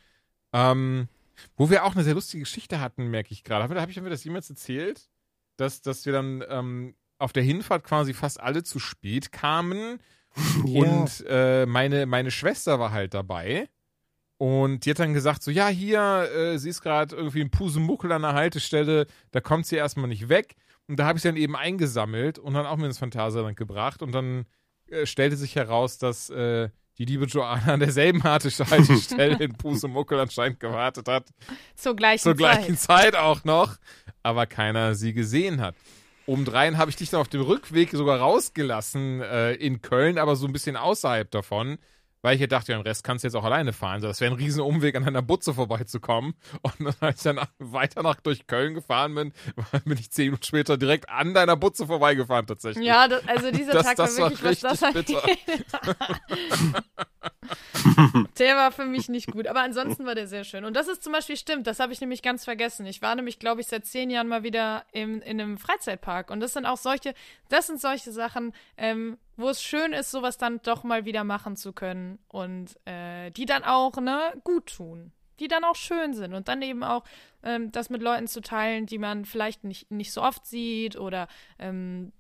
[0.54, 1.08] Ähm,
[1.56, 3.64] wo wir auch eine sehr lustige Geschichte hatten, merke ich gerade.
[3.64, 5.08] Habe hab ich haben wir das jemals erzählt?
[5.60, 10.00] Dass, dass wir dann ähm, auf der Hinfahrt quasi fast alle zu spät kamen.
[10.64, 13.68] Und äh, meine, meine Schwester war halt dabei.
[14.38, 18.12] Und die hat dann gesagt, so, ja, hier, äh, sie ist gerade irgendwie ein Pusemuckel
[18.14, 20.56] an der Haltestelle, da kommt sie erstmal nicht weg.
[20.88, 24.02] Und da habe ich sie dann eben eingesammelt und dann auch mit ins Phantasialand gebracht.
[24.02, 24.46] Und dann
[24.88, 26.70] äh, stellte sich heraus, dass äh,
[27.00, 31.28] die liebe Joanna an derselben Haltestelle in Pusemuckel anscheinend gewartet hat.
[31.76, 33.14] Zur gleichen Zur gleichen Zeit.
[33.14, 33.78] Zeit auch noch,
[34.22, 35.76] aber keiner sie gesehen hat.
[36.26, 40.46] Obendrein habe ich dich dann auf dem Rückweg sogar rausgelassen äh, in Köln, aber so
[40.46, 41.78] ein bisschen außerhalb davon,
[42.22, 44.02] weil ich ja dachte, den Rest kannst du jetzt auch alleine fahren.
[44.02, 46.34] So, Das wäre ein riesen Umweg, an einer Butze vorbeizukommen.
[46.62, 49.34] Und dann, als ich dann weiter nach durch Köln gefahren bin,
[49.86, 52.86] bin ich zehn Minuten später direkt an deiner Butze vorbeigefahren tatsächlich.
[52.86, 55.18] Ja, das, also dieser Das- Tag das war war wirklich, was das angeht.
[58.40, 60.66] der war für mich nicht gut, aber ansonsten war der sehr schön.
[60.66, 62.86] Und das ist zum Beispiel stimmt, das habe ich nämlich ganz vergessen.
[62.86, 66.32] Ich war nämlich, glaube ich, seit zehn Jahren mal wieder im, in einem Freizeitpark.
[66.32, 67.14] Und das sind auch solche,
[67.50, 71.56] das sind solche Sachen, ähm, wo es schön ist, sowas dann doch mal wieder machen
[71.56, 72.20] zu können.
[72.28, 75.12] Und äh, die dann auch, ne, gut tun.
[75.40, 76.34] Die dann auch schön sind.
[76.34, 77.04] Und dann eben auch
[77.44, 81.28] ähm, das mit Leuten zu teilen, die man vielleicht nicht, nicht so oft sieht oder
[81.58, 82.12] ähm,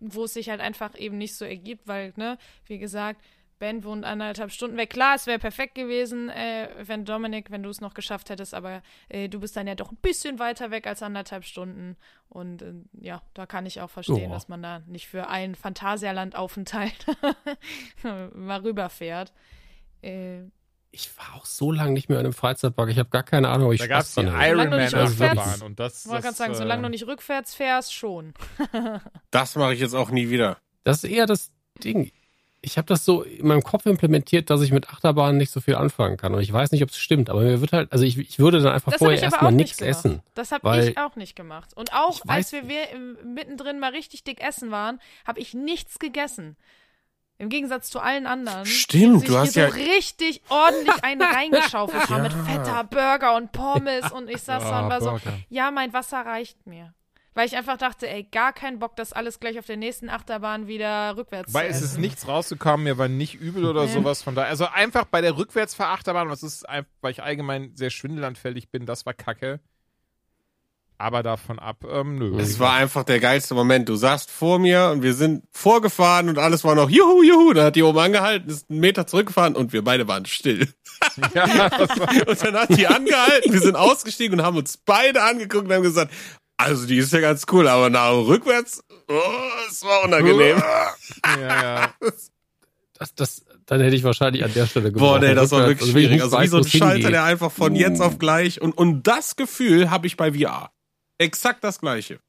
[0.00, 3.20] wo es sich halt einfach eben nicht so ergibt, weil, ne, wie gesagt,
[3.62, 4.90] Ben wohnt anderthalb Stunden weg.
[4.90, 8.82] Klar, es wäre perfekt gewesen, äh, wenn Dominik, wenn du es noch geschafft hättest, aber
[9.08, 11.96] äh, du bist dann ja doch ein bisschen weiter weg als anderthalb Stunden.
[12.28, 14.28] Und äh, ja, da kann ich auch verstehen, Ja.
[14.30, 17.06] dass man da nicht für einen Phantasialand-Aufenthalt
[18.34, 19.32] mal rüberfährt.
[20.02, 20.40] Äh,
[20.90, 22.90] Ich war auch so lange nicht mehr in einem Freizeitpark.
[22.90, 24.50] Ich habe gar keine Ahnung, ob ich Da gab es Spaß die dran hatte.
[24.50, 26.88] Solange du Ironman nicht rückwärts- Achterbahn und das, ich wollte gerade sagen, äh, solange du
[26.88, 28.34] nicht rückwärts fährst, schon.
[29.30, 30.58] Das mache ich jetzt auch nie wieder.
[30.84, 31.52] Das ist eher das
[31.84, 32.10] Ding.
[32.64, 35.74] Ich habe das so in meinem Kopf implementiert, dass ich mit Achterbahnen nicht so viel
[35.74, 36.32] anfangen kann.
[36.32, 38.60] Und ich weiß nicht, ob es stimmt, aber mir wird halt, also ich, ich würde
[38.60, 40.04] dann einfach Das vorher erstmal auch nichts nicht gemacht.
[40.04, 40.22] essen.
[40.34, 41.70] Das habe ich auch nicht gemacht.
[41.76, 42.62] Und auch als wir,
[43.24, 46.56] mittendrin mal richtig dick essen waren, habe ich nichts gegessen.
[47.38, 48.64] Im Gegensatz zu allen anderen.
[48.66, 52.44] Stimmt, du hast hier ja- so richtig ordentlich einen reingeschaufelt haben mit Ja.
[52.44, 55.32] fetter Burger und Pommes und ich saß da Ah, und war so, Burger.
[55.48, 56.94] ja, mein Wasser reicht mir.
[57.34, 60.66] Weil ich einfach dachte, ey, gar keinen Bock, das alles gleich auf der nächsten Achterbahn
[60.66, 62.00] wieder rückwärts Weil zu es ist essen.
[62.02, 63.92] nichts rausgekommen, mir war nicht übel oder Nee.
[63.92, 64.42] sowas von da.
[64.42, 69.06] Also einfach bei der Rückwärtsfahrachterbahn, was ist, einfach, weil ich allgemein sehr schwindelanfällig bin, das
[69.06, 69.60] war kacke.
[70.98, 72.38] Aber davon ab, ähm, nö.
[72.38, 73.88] Es war einfach der geilste Moment.
[73.88, 77.52] Du saßt vor mir und wir sind vorgefahren und alles war noch juhu, juhu.
[77.54, 80.68] Da hat die oben angehalten, ist einen Meter zurückgefahren und wir beide waren still.
[81.34, 81.44] ja,
[82.28, 85.82] Und dann hat die angehalten, wir sind ausgestiegen und haben uns beide angeguckt und haben
[85.82, 86.12] gesagt,
[86.62, 89.20] also die ist ja ganz cool, aber nach rückwärts, oh,
[89.68, 90.62] es war unangenehm.
[91.26, 91.94] ja, ja.
[92.94, 95.92] Das, das, dann hätte ich wahrscheinlich an der Stelle Boah, nee, das war wirklich ich
[95.92, 96.22] schwierig.
[96.22, 99.90] Also wie so ein Schalter, der einfach von jetzt auf gleich und, und das Gefühl
[99.90, 100.70] habe ich bei VR.
[101.18, 102.20] Exakt das gleiche.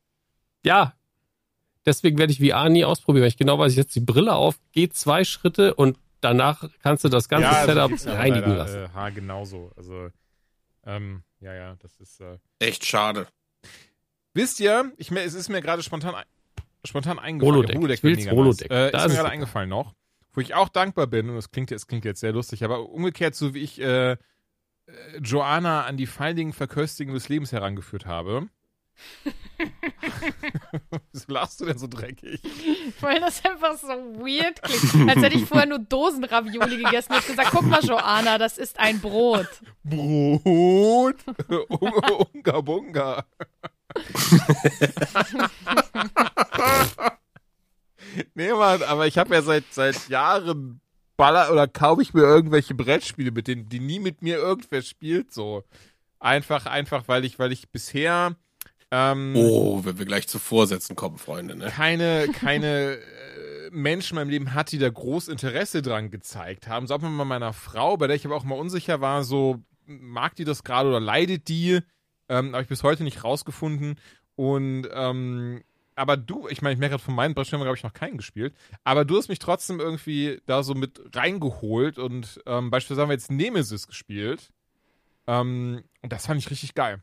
[0.64, 0.94] Ja.
[1.86, 4.56] Deswegen werde ich VR nie ausprobieren, weil ich genau weiß, ich setze die Brille auf,
[4.72, 8.84] gehe zwei Schritte und danach kannst du das ganze ja, Setup ja reinigen leider, lassen.
[8.86, 9.72] Äh, Haar genauso.
[9.76, 10.10] Also,
[10.86, 12.22] ähm, ja, ja, das ist.
[12.22, 13.28] Äh, Echt schade.
[14.34, 16.16] Wisst ihr, ich, es ist mir gerade spontan,
[16.84, 17.56] spontan eingefallen.
[17.56, 17.76] Holodeck.
[17.78, 18.72] Holodeck Ich will's Holodeck.
[18.72, 19.94] Äh, Da ist ist mir es gerade eingefallen noch,
[20.34, 23.36] wo ich auch dankbar bin, und das klingt, jetzt klingt jetzt sehr lustig, aber umgekehrt,
[23.36, 24.18] so wie ich äh, äh,
[25.22, 28.48] Joanna an die feiligen Verköstigungen des Lebens herangeführt habe.
[31.12, 32.42] Wieso lachst du denn so dreckig?
[33.00, 35.10] Weil das einfach so weird klingt.
[35.10, 39.00] Als hätte ich vorher nur Dosenravioli gegessen und gesagt, guck mal, Joanna, das ist ein
[39.00, 39.48] Brot.
[39.84, 41.18] Brot!
[42.34, 43.26] Unga Bunga!
[48.34, 50.82] nee, Mann, aber ich habe ja seit, seit Jahren
[51.18, 55.34] baller oder kaufe ich mir irgendwelche Brettspiele, mit denen, die nie mit mir irgendwer spielt,
[55.34, 55.64] so.
[56.20, 58.36] Einfach, einfach, weil ich, weil ich bisher
[58.96, 61.66] ähm, Oh, wenn wir gleich zu Vorsätzen kommen, Freunde, ne?
[61.66, 66.86] keine, keine äh, Menschen in meinem Leben hat, die da groß Interesse dran gezeigt haben.
[66.86, 70.36] So auch mal meiner Frau, bei der ich aber auch mal unsicher war, so mag
[70.36, 71.80] die das gerade oder leidet die?
[72.30, 73.96] Ähm, habe ich bis heute nicht rausgefunden.
[74.36, 75.64] Und ähm,
[75.96, 78.56] aber du, ich meine, ich merke gerade von meinen Brettspielen habe ich noch keinen gespielt,
[78.84, 83.16] aber du hast mich trotzdem irgendwie da so mit reingeholt und ähm, beispielsweise haben wir
[83.16, 84.52] jetzt Nemesis gespielt.
[85.26, 87.02] Ähm, und das fand ich richtig geil.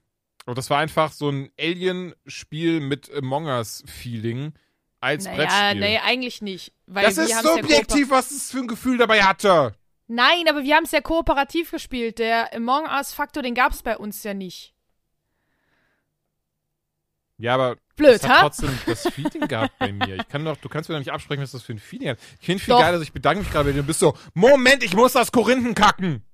[0.51, 4.53] Und das war einfach so ein Alien-Spiel mit Among Us-Feeling
[5.01, 5.81] als Naja, Brettspiel.
[5.81, 6.73] nee, eigentlich nicht.
[6.87, 9.75] Weil das ist haben's ja subjektiv, was es für ein Gefühl dabei hatte.
[10.09, 12.19] Nein, aber wir haben es ja kooperativ gespielt.
[12.19, 14.75] Der Among Us-Faktor, den gab es bei uns ja nicht.
[17.39, 18.41] Ja, aber Blöd, es hat ha?
[18.41, 20.17] trotzdem das Feeling gehabt bei mir.
[20.17, 22.19] Ich kann doch, du kannst mir doch nicht absprechen, was das für ein Feeling hat.
[22.41, 22.81] Ich finde viel Doch.
[22.81, 25.31] geiler, dass ich bedanke mich gerade bei dir und bist so, Moment, ich muss das
[25.31, 26.25] Korinthen kacken.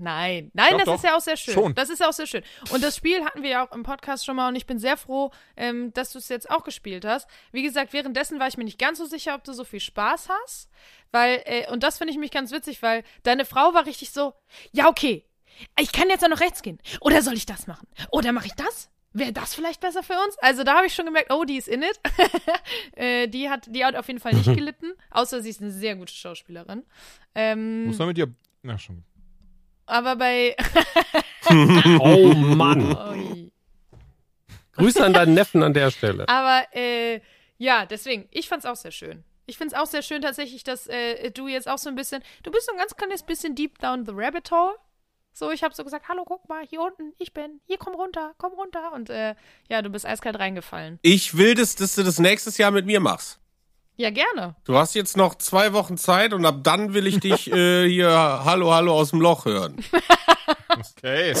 [0.00, 0.94] Nein, nein, Doch, das doch.
[0.94, 1.54] ist ja auch sehr schön.
[1.54, 1.74] Schon.
[1.74, 2.42] Das ist ja auch sehr schön.
[2.70, 4.96] Und das Spiel hatten wir ja auch im Podcast schon mal und ich bin sehr
[4.96, 7.28] froh, ähm, dass du es jetzt auch gespielt hast.
[7.52, 10.28] Wie gesagt, währenddessen war ich mir nicht ganz so sicher, ob du so viel Spaß
[10.28, 10.68] hast,
[11.10, 14.34] weil äh, und das finde ich mich ganz witzig, weil deine Frau war richtig so,
[14.72, 15.24] ja okay,
[15.80, 16.78] ich kann jetzt auch noch rechts gehen.
[17.00, 17.88] Oder soll ich das machen?
[18.10, 18.90] Oder mache ich das?
[19.12, 20.38] Wäre das vielleicht besser für uns?
[20.38, 21.98] Also da habe ich schon gemerkt, oh, die ist in it.
[22.96, 25.96] äh, die hat, die hat auf jeden Fall nicht gelitten, außer sie ist eine sehr
[25.96, 26.84] gute Schauspielerin.
[27.34, 28.32] Ähm, Muss man mit dir.
[28.62, 29.04] Na schon.
[29.88, 30.56] Aber bei
[32.00, 33.50] Oh Mann.
[34.72, 36.28] Grüße an deinen Neffen an der Stelle.
[36.28, 37.20] Aber äh,
[37.56, 39.24] ja, deswegen, ich fand's auch sehr schön.
[39.46, 42.50] Ich find's auch sehr schön tatsächlich, dass äh, du jetzt auch so ein bisschen, du
[42.50, 44.74] bist so ein ganz kleines bisschen deep down the rabbit hole.
[45.32, 48.34] So, ich habe so gesagt, hallo, guck mal, hier unten, ich bin, hier komm runter,
[48.38, 48.92] komm runter.
[48.92, 49.34] Und äh,
[49.68, 50.98] ja, du bist eiskalt reingefallen.
[51.02, 53.40] Ich will, das, dass du das nächstes Jahr mit mir machst.
[54.00, 54.54] Ja, gerne.
[54.64, 58.08] Du hast jetzt noch zwei Wochen Zeit und ab dann will ich dich äh, hier
[58.08, 59.76] Hallo, Hallo aus dem Loch hören.
[60.96, 61.34] Okay.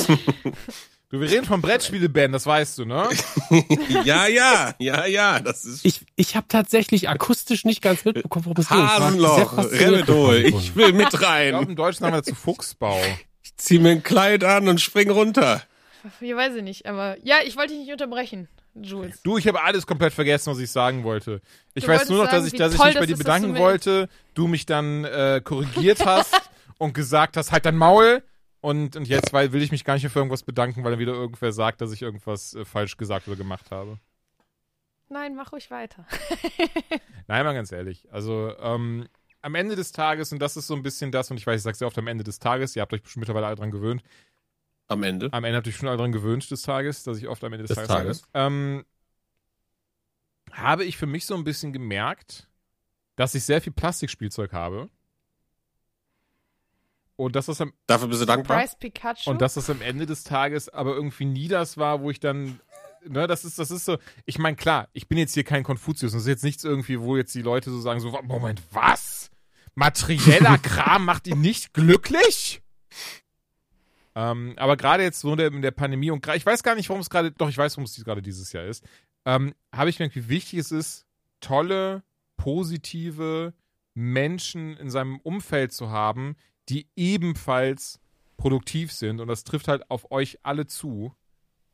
[1.10, 3.08] Du, wir reden von Brettspiele-Band, das weißt du, ne?
[4.04, 8.56] ja, ja, ja, ja, das ist Ich, ich habe tatsächlich akustisch nicht ganz mitbekommen, worum
[8.58, 8.76] es geht.
[8.78, 10.36] Ich Hasenloch, Remedol.
[10.44, 11.54] Ich will mit Ich glaube, rein.
[11.54, 13.00] im Deutschen haben wir dazu Fuchsbau.
[13.44, 15.62] Ich zieh mir ein Kleid an und spring runter.
[16.20, 19.22] Ja, weiß ich nicht, aber ja, ich wollte dich nicht unterbrechen, Jules.
[19.22, 21.40] Du, ich habe alles komplett vergessen, was ich sagen wollte.
[21.74, 23.18] Ich Du weiß nur noch, dass sagen, ich, wie dass ich mich bei dir dass
[23.18, 27.76] du bedanken mir- wollte, du mich dann äh, korrigiert hast und gesagt hast, halt dein
[27.76, 28.22] Maul.
[28.60, 31.00] Und, und jetzt weil, will ich mich gar nicht mehr für irgendwas bedanken, weil dann
[31.00, 33.98] wieder irgendwer sagt, dass ich irgendwas äh, falsch gesagt oder gemacht habe.
[35.08, 36.04] Nein, mach ruhig weiter.
[37.28, 38.06] Nein, mal ganz ehrlich.
[38.12, 39.06] Also, ähm,
[39.40, 41.62] am Ende des Tages, und das ist so ein bisschen das, und ich weiß, ich
[41.62, 44.02] sage sehr oft am Ende des Tages, ihr habt euch bestimmt mittlerweile alle dran gewöhnt,
[44.88, 45.28] Am Ende.
[45.32, 47.52] am Ende habt ihr euch schon alle dran gewöhnt des Tages, dass ich oft am
[47.52, 48.18] Ende des, Des Tages, Tages.
[48.20, 48.28] sage.
[48.46, 48.84] Ähm,
[50.52, 52.48] habe ich für mich so ein bisschen gemerkt,
[53.16, 54.88] dass ich sehr viel Plastikspielzeug habe.
[57.16, 58.64] Und dass das am, Dafür bist du dankbar?
[58.78, 59.28] Pikachu.
[59.30, 62.60] und dass das am Ende des Tages aber irgendwie nie das war, wo ich dann,
[63.04, 66.12] ne, das ist, das ist so, ich meine, klar, ich bin jetzt hier kein Konfuzius,
[66.12, 69.30] das ist jetzt nichts irgendwie, wo jetzt die Leute so sagen, so, Moment, was?
[69.74, 72.62] Materieller Kram macht ihn nicht glücklich?
[74.18, 77.08] Ähm, aber gerade jetzt so in der, Pandemie und ich weiß gar nicht, warum es
[77.08, 78.84] gerade, doch, ich weiß, warum es gerade dieses Jahr ist.
[79.24, 81.06] ähm, habe ich gemerkt, wie wichtig es ist,
[81.40, 82.02] tolle,
[82.36, 83.54] positive
[83.94, 86.34] Menschen in seinem Umfeld zu haben,
[86.68, 88.00] die ebenfalls
[88.36, 89.20] produktiv sind.
[89.20, 91.14] Und das trifft halt auf euch alle zu.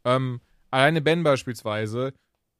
[0.04, 2.12] Ähm, alleine Ben beispielsweise,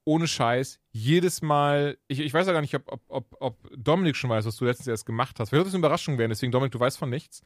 [0.07, 4.17] ohne Scheiß, jedes Mal, ich, ich weiß ja gar nicht, ob, ob, ob, ob Dominik
[4.17, 5.51] schon weiß, was du letztens erst gemacht hast.
[5.51, 7.43] Vielleicht wird das eine Überraschung werden, deswegen Dominik, du weißt von nichts.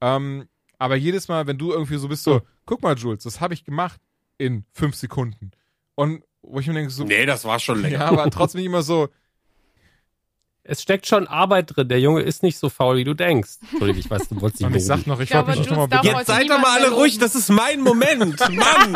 [0.00, 0.48] Ähm,
[0.78, 3.64] aber jedes Mal, wenn du irgendwie so bist, so, guck mal, Jules, das habe ich
[3.64, 4.00] gemacht
[4.38, 5.52] in fünf Sekunden.
[5.94, 7.98] Und wo ich mir denke, so, Nee, das war schon länger.
[8.00, 9.08] ja, aber trotzdem immer so,
[10.62, 11.88] Es steckt schon Arbeit drin.
[11.88, 13.58] Der Junge ist nicht so faul, wie du denkst.
[13.70, 15.88] Entschuldigung, ich weiß, du wolltest und nicht ich sag noch, ich glaube, wollte mich noch
[15.88, 18.38] mal Jetzt seid doch mal alle mehr ruhig, das ist mein Moment.
[18.50, 18.92] Mann!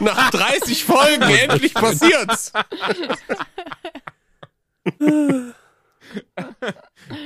[0.00, 2.52] Nach 30 Folgen endlich passiert's.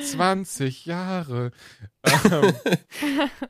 [0.02, 1.50] 20 Jahre.
[2.30, 2.54] Ähm,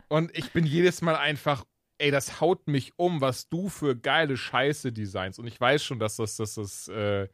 [0.08, 1.64] und ich bin jedes Mal einfach,
[1.98, 5.38] ey, das haut mich um, was du für geile Scheiße designst.
[5.38, 7.28] Und ich weiß schon, dass das, dass das äh,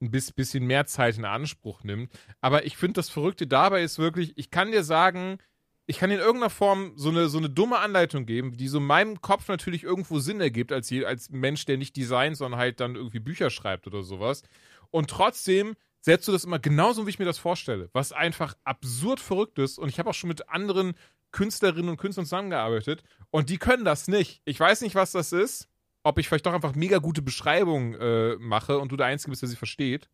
[0.00, 2.12] ein bis, bisschen mehr Zeit in Anspruch nimmt.
[2.40, 5.38] Aber ich finde, das Verrückte dabei ist wirklich, ich kann dir sagen,
[5.86, 8.78] ich kann dir in irgendeiner Form so eine, so eine dumme Anleitung geben, die so
[8.78, 12.58] in meinem Kopf natürlich irgendwo Sinn ergibt, als, je, als Mensch, der nicht designt, sondern
[12.58, 14.42] halt dann irgendwie Bücher schreibt oder sowas.
[14.90, 15.74] Und trotzdem
[16.04, 19.78] setzt du das immer genauso, wie ich mir das vorstelle, was einfach absurd verrückt ist.
[19.78, 20.92] Und ich habe auch schon mit anderen
[21.32, 24.42] Künstlerinnen und Künstlern zusammengearbeitet und die können das nicht.
[24.44, 25.68] Ich weiß nicht, was das ist.
[26.02, 29.40] Ob ich vielleicht doch einfach mega gute Beschreibungen äh, mache und du der Einzige bist,
[29.40, 30.10] der sie versteht.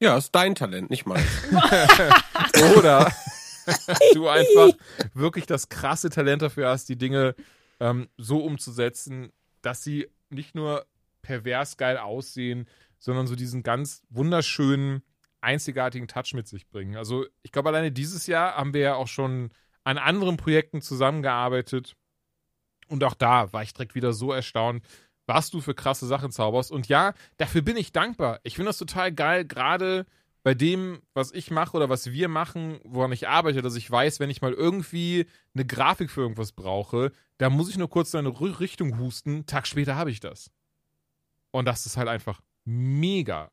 [0.00, 1.24] Ja, ist dein Talent, nicht meins.
[2.76, 3.12] Oder
[4.14, 4.72] du einfach
[5.14, 7.36] wirklich das krasse Talent dafür hast, die Dinge
[7.78, 9.30] ähm, so umzusetzen,
[9.60, 10.84] dass sie nicht nur
[11.22, 12.66] pervers geil aussehen,
[12.98, 15.04] sondern so diesen ganz wunderschönen,
[15.42, 16.96] einzigartigen Touch mit sich bringen.
[16.96, 19.50] Also ich glaube, alleine dieses Jahr haben wir ja auch schon
[19.84, 21.96] an anderen Projekten zusammengearbeitet.
[22.88, 24.84] Und auch da war ich direkt wieder so erstaunt,
[25.26, 26.70] was du für krasse Sachen zauberst.
[26.70, 28.40] Und ja, dafür bin ich dankbar.
[28.42, 30.06] Ich finde das total geil, gerade
[30.42, 34.18] bei dem, was ich mache oder was wir machen, woran ich arbeite, dass ich weiß,
[34.18, 38.18] wenn ich mal irgendwie eine Grafik für irgendwas brauche, da muss ich nur kurz in
[38.18, 40.50] eine Richtung husten, Tag später habe ich das.
[41.52, 43.50] Und das ist halt einfach mega.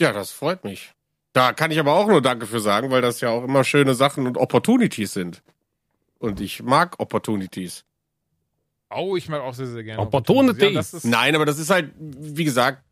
[0.00, 0.92] Ja, das freut mich.
[1.32, 3.94] Da kann ich aber auch nur Danke für sagen, weil das ja auch immer schöne
[3.94, 5.42] Sachen und Opportunities sind.
[6.18, 7.84] Und ich mag Opportunities.
[8.90, 10.00] Oh, ich mag auch sehr, sehr gerne.
[10.00, 10.62] Opportunities.
[10.62, 12.82] Ja, das ist, Nein, aber das ist halt, wie gesagt,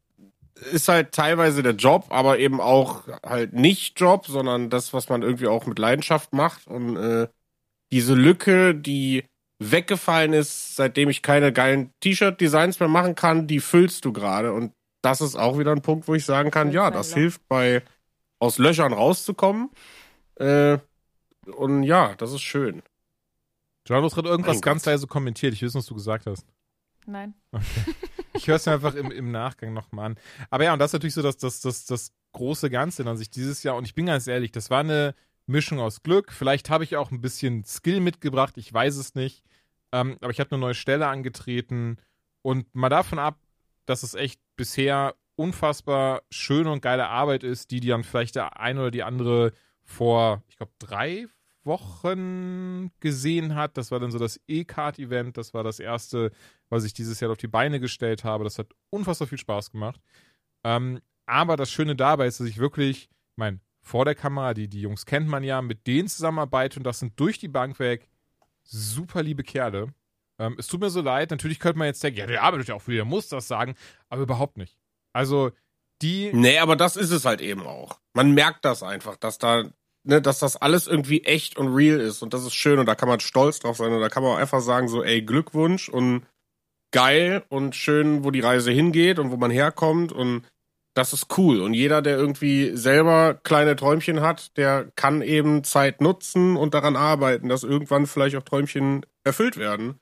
[0.72, 5.22] ist halt teilweise der Job, aber eben auch halt nicht Job, sondern das, was man
[5.22, 6.66] irgendwie auch mit Leidenschaft macht.
[6.66, 7.28] Und äh,
[7.92, 9.24] diese Lücke, die
[9.58, 14.52] weggefallen ist, seitdem ich keine geilen T-Shirt-Designs mehr machen kann, die füllst du gerade.
[14.52, 14.72] Und
[15.04, 17.82] das ist auch wieder ein Punkt, wo ich sagen kann, ja, das hilft bei
[18.38, 19.70] aus Löchern rauszukommen.
[20.36, 20.78] Äh,
[21.56, 22.82] und ja, das ist schön.
[23.86, 24.92] John hat gerade irgendwas Mein ganz Gott.
[24.92, 25.52] leise kommentiert.
[25.52, 26.46] Ich weiß, was du gesagt hast.
[27.06, 27.34] Nein.
[28.36, 30.16] Ich höre es mir einfach im, im Nachgang nochmal an.
[30.50, 33.30] Aber ja, und das ist natürlich so das, das, das, das große Ganze an sich
[33.30, 33.76] dieses Jahr.
[33.76, 35.14] Und ich bin ganz ehrlich, das war eine
[35.46, 36.32] Mischung aus Glück.
[36.32, 39.44] Vielleicht habe ich auch ein bisschen Skill mitgebracht, ich weiß es nicht.
[39.92, 41.98] Ähm, aber ich habe eine neue Stelle angetreten.
[42.42, 43.38] Und mal davon ab,
[43.86, 48.60] dass es echt bisher unfassbar schöne und geile Arbeit ist, die, die dann vielleicht der
[48.60, 49.52] eine oder die andere
[49.82, 51.26] vor, ich glaube, drei
[51.64, 53.76] Wochen gesehen hat.
[53.76, 55.36] Das war dann so das E-Card-Event.
[55.36, 56.30] Das war das erste,
[56.68, 58.44] was ich dieses Jahr auf die Beine gestellt habe.
[58.44, 60.00] Das hat unfassbar viel Spaß gemacht.
[60.62, 64.68] Ähm, aber das Schöne dabei ist, dass ich wirklich, ich mein, vor der Kamera, die,
[64.68, 68.08] die Jungs kennt man ja, mit denen zusammenarbeite und das sind durch die Bank weg
[68.64, 69.94] super liebe Kerle.
[70.44, 72.74] Ähm, es tut mir so leid, natürlich könnte man jetzt denken, ja, der arbeitet ja
[72.74, 73.74] auch für die, der muss das sagen,
[74.08, 74.76] aber überhaupt nicht.
[75.12, 75.52] Also,
[76.02, 78.00] die, Nee, aber das ist es halt eben auch.
[78.14, 79.64] Man merkt das einfach, dass da,
[80.02, 82.94] ne, dass das alles irgendwie echt und real ist und das ist schön und da
[82.94, 85.88] kann man stolz drauf sein und da kann man auch einfach sagen so, ey, Glückwunsch
[85.88, 86.26] und
[86.92, 90.44] geil und schön, wo die Reise hingeht und wo man herkommt und
[90.94, 96.00] das ist cool und jeder, der irgendwie selber kleine Träumchen hat, der kann eben Zeit
[96.00, 99.98] nutzen und daran arbeiten, dass irgendwann vielleicht auch Träumchen erfüllt werden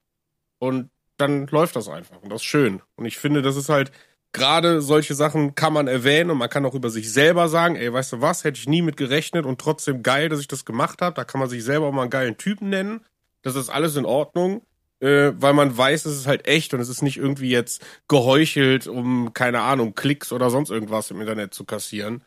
[0.62, 3.90] und dann läuft das einfach und das ist schön und ich finde, das ist halt
[4.30, 7.92] gerade solche Sachen kann man erwähnen und man kann auch über sich selber sagen, ey,
[7.92, 11.02] weißt du was, hätte ich nie mit gerechnet und trotzdem geil, dass ich das gemacht
[11.02, 11.14] habe.
[11.14, 13.04] Da kann man sich selber auch mal einen geilen Typen nennen.
[13.42, 14.62] Das ist alles in Ordnung,
[15.00, 18.86] äh, weil man weiß, es ist halt echt und es ist nicht irgendwie jetzt geheuchelt,
[18.86, 22.24] um, keine Ahnung, Klicks oder sonst irgendwas im Internet zu kassieren.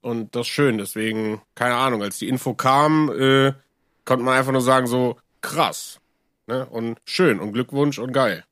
[0.00, 3.52] Und das ist schön, deswegen, keine Ahnung, als die Info kam, äh,
[4.04, 6.00] konnte man einfach nur sagen, so, krass.
[6.46, 6.66] Ne?
[6.66, 8.44] Und schön und Glückwunsch und geil.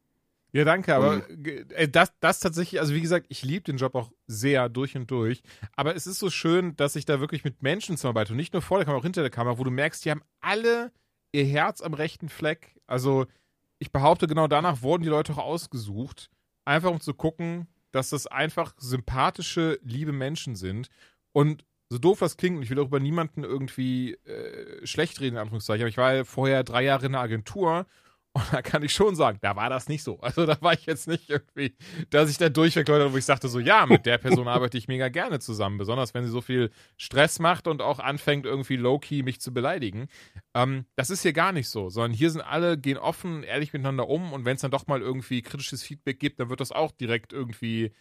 [0.52, 4.10] ja, danke, aber äh, das, das tatsächlich, also wie gesagt, ich liebe den Job auch
[4.26, 5.42] sehr durch und durch,
[5.76, 8.62] aber es ist so schön, dass ich da wirklich mit Menschen zusammenarbeite und nicht nur
[8.62, 10.92] vor der Kamera, auch hinter der Kamera, wo du merkst, die haben alle
[11.32, 12.76] ihr Herz am rechten Fleck.
[12.86, 13.26] Also,
[13.78, 16.30] ich behaupte, genau danach wurden die Leute auch ausgesucht,
[16.64, 20.88] einfach um zu gucken, dass das einfach sympathische, liebe Menschen sind.
[21.32, 25.36] Und so doof das klingt, und ich will auch über niemanden irgendwie äh, schlecht reden,
[25.36, 27.86] in Anführungszeichen, aber ich war ja vorher drei Jahre in der Agentur
[28.32, 30.18] und da kann ich schon sagen, da war das nicht so.
[30.20, 31.76] Also da war ich jetzt nicht irgendwie,
[32.08, 34.88] dass ich da durchweg Leute, wo ich sagte so, ja, mit der Person arbeite ich
[34.88, 39.22] mega gerne zusammen, besonders wenn sie so viel Stress macht und auch anfängt irgendwie low-key
[39.22, 40.06] mich zu beleidigen.
[40.54, 44.08] Ähm, das ist hier gar nicht so, sondern hier sind alle, gehen offen, ehrlich miteinander
[44.08, 46.92] um und wenn es dann doch mal irgendwie kritisches Feedback gibt, dann wird das auch
[46.92, 47.92] direkt irgendwie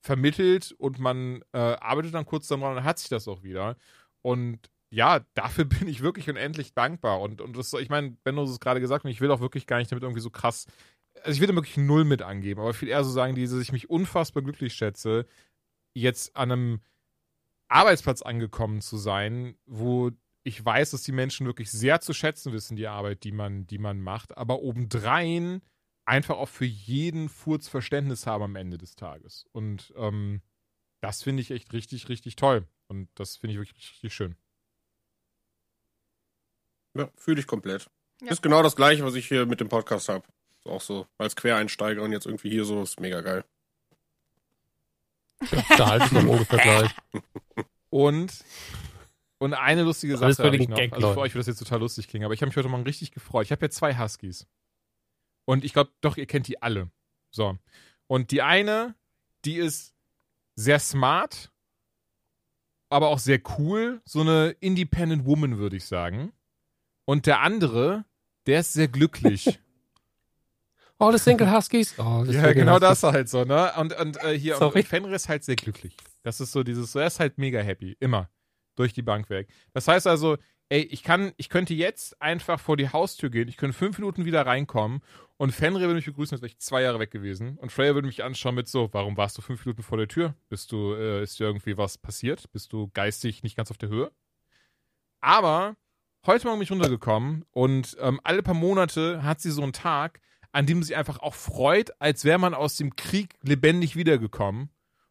[0.00, 3.76] vermittelt und man äh, arbeitet dann kurz daran und dann hat sich das auch wieder.
[4.22, 7.20] Und ja, dafür bin ich wirklich unendlich dankbar.
[7.20, 9.66] Und, und das, ich meine, Benno hat es gerade gesagt, und ich will auch wirklich
[9.66, 10.66] gar nicht damit irgendwie so krass,
[11.22, 13.72] also ich will da wirklich null mit angeben, aber viel eher so sagen, dass ich
[13.72, 15.26] mich unfassbar glücklich schätze,
[15.94, 16.80] jetzt an einem
[17.68, 20.10] Arbeitsplatz angekommen zu sein, wo
[20.44, 23.78] ich weiß, dass die Menschen wirklich sehr zu schätzen wissen, die Arbeit, die man, die
[23.78, 25.60] man macht, aber obendrein
[26.08, 29.46] einfach auch für jeden Furz Verständnis haben am Ende des Tages.
[29.52, 30.40] Und ähm,
[31.00, 32.66] das finde ich echt richtig, richtig toll.
[32.88, 34.34] Und das finde ich wirklich richtig schön.
[36.94, 37.90] Ja, fühle ich komplett.
[38.22, 38.30] Ja.
[38.32, 40.26] Ist genau das gleiche, was ich hier mit dem Podcast habe.
[40.58, 43.44] Ist auch so, als Quereinsteiger und jetzt irgendwie hier so, ist mega geil.
[45.52, 46.90] Ja, da halte ich noch ungefähr gleich.
[47.90, 48.44] Und,
[49.38, 50.76] und eine lustige Sache habe ich noch.
[50.76, 52.68] Gag, Also für euch wird das jetzt total lustig klingen, aber ich habe mich heute
[52.68, 53.44] Morgen richtig gefreut.
[53.44, 54.46] Ich habe ja zwei Huskies.
[55.48, 56.90] Und ich glaube, doch, ihr kennt die alle.
[57.30, 57.56] So.
[58.06, 58.94] Und die eine,
[59.46, 59.94] die ist
[60.56, 61.50] sehr smart,
[62.90, 64.02] aber auch sehr cool.
[64.04, 66.32] So eine Independent Woman, würde ich sagen.
[67.06, 68.04] Und der andere,
[68.44, 69.58] der ist sehr glücklich.
[71.00, 71.96] Oh, das Single Huskies.
[71.96, 72.88] Oh, das Ja, Single genau Huskies.
[72.88, 73.72] das halt so, ne?
[73.76, 74.80] Und, und äh, hier, und, Sorry.
[74.80, 75.96] und Fenrir ist halt sehr glücklich.
[76.24, 77.96] Das ist so dieses, so, er ist halt mega happy.
[78.00, 78.28] Immer.
[78.74, 79.46] Durch die Bank weg.
[79.72, 80.38] Das heißt also,
[80.70, 84.24] ey, ich kann, ich könnte jetzt einfach vor die Haustür gehen, ich könnte fünf Minuten
[84.24, 85.00] wieder reinkommen
[85.38, 87.58] und Fenrir würde mich begrüßen, als wäre ich zwei Jahre weg gewesen.
[87.58, 90.34] Und Freya würde mich anschauen mit so, warum warst du fünf Minuten vor der Tür?
[90.48, 92.50] Bist du, äh, ist dir irgendwie was passiert?
[92.52, 94.10] Bist du geistig nicht ganz auf der Höhe?
[95.20, 95.76] Aber
[96.26, 100.20] heute Morgen bin ich runtergekommen und ähm, alle paar Monate hat sie so einen Tag,
[100.50, 104.70] an dem sie einfach auch freut, als wäre man aus dem Krieg lebendig wiedergekommen.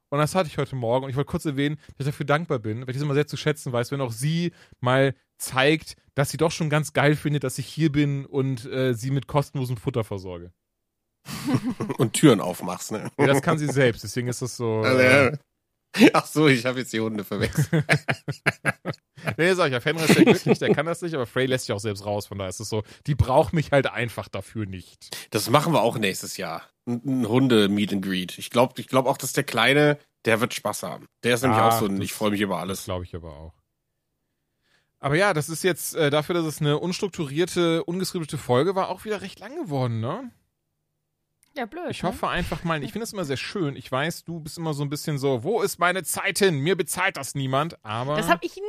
[0.09, 1.05] Und das hatte ich heute Morgen.
[1.05, 3.27] Und ich wollte kurz erwähnen, dass ich dafür dankbar bin, weil ich das immer sehr
[3.27, 4.51] zu schätzen weiß, wenn auch sie
[4.81, 8.95] mal zeigt, dass sie doch schon ganz geil findet, dass ich hier bin und äh,
[8.95, 10.51] sie mit kostenlosem Futter versorge.
[11.97, 13.11] Und Türen aufmachst, ne?
[13.19, 14.79] Ja, das kann sie selbst, deswegen ist das so.
[14.79, 15.31] Also, ja.
[16.13, 17.69] Ach so, ich habe jetzt die Hunde verwechselt.
[19.37, 21.65] nee, sag ich ja, Fenrir ist sehr glücklich, der kann das nicht, aber Frey lässt
[21.65, 24.65] sich auch selbst raus, von daher ist es so, die braucht mich halt einfach dafür
[24.65, 25.15] nicht.
[25.31, 26.63] Das machen wir auch nächstes Jahr.
[26.87, 28.37] Ein, ein Hunde-Meet and Greet.
[28.39, 31.05] Ich glaube ich glaub auch, dass der Kleine, der wird Spaß haben.
[31.23, 32.85] Der ist nämlich Ja, auch so ein, ich freue mich über alles.
[32.85, 33.53] glaube ich aber auch.
[34.99, 39.05] Aber ja, das ist jetzt äh, dafür, dass es eine unstrukturierte, ungeskriptete Folge war, auch
[39.05, 40.31] wieder recht lang geworden, ne?
[41.55, 41.89] Ja, blöd.
[41.89, 42.09] Ich ne?
[42.09, 43.75] hoffe einfach mal, ich finde es immer sehr schön.
[43.75, 46.59] Ich weiß, du bist immer so ein bisschen so, wo ist meine Zeit hin?
[46.59, 48.15] Mir bezahlt das niemand, aber.
[48.15, 48.63] Das habe ich nie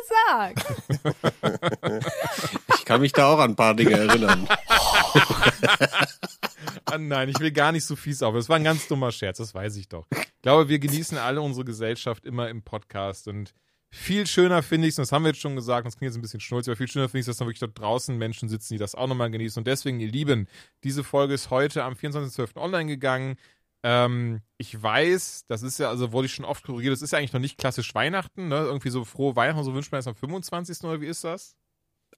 [0.00, 0.66] gesagt.
[2.82, 4.48] Ich kann mich da auch an ein paar Dinge erinnern.
[6.84, 8.34] Ah, nein, ich will gar nicht so fies auf.
[8.34, 10.06] Das war ein ganz dummer Scherz, das weiß ich doch.
[10.10, 13.54] Ich glaube, wir genießen alle unsere Gesellschaft immer im Podcast und
[13.92, 16.18] viel schöner finde ich es, und das haben wir jetzt schon gesagt, das klingt jetzt
[16.18, 18.48] ein bisschen schnulzig, aber viel schöner finde ich es, dass da wirklich dort draußen Menschen
[18.48, 19.60] sitzen, die das auch nochmal genießen.
[19.60, 20.48] Und deswegen, ihr Lieben,
[20.82, 22.56] diese Folge ist heute am 24.12.
[22.56, 23.36] online gegangen.
[23.82, 27.18] Ähm, ich weiß, das ist ja, also wurde ich schon oft korrigiert, das ist ja
[27.18, 28.56] eigentlich noch nicht klassisch Weihnachten, ne?
[28.56, 30.84] Irgendwie so frohe Weihnachten, so wünscht man es am 25.
[30.84, 31.56] oder wie ist das?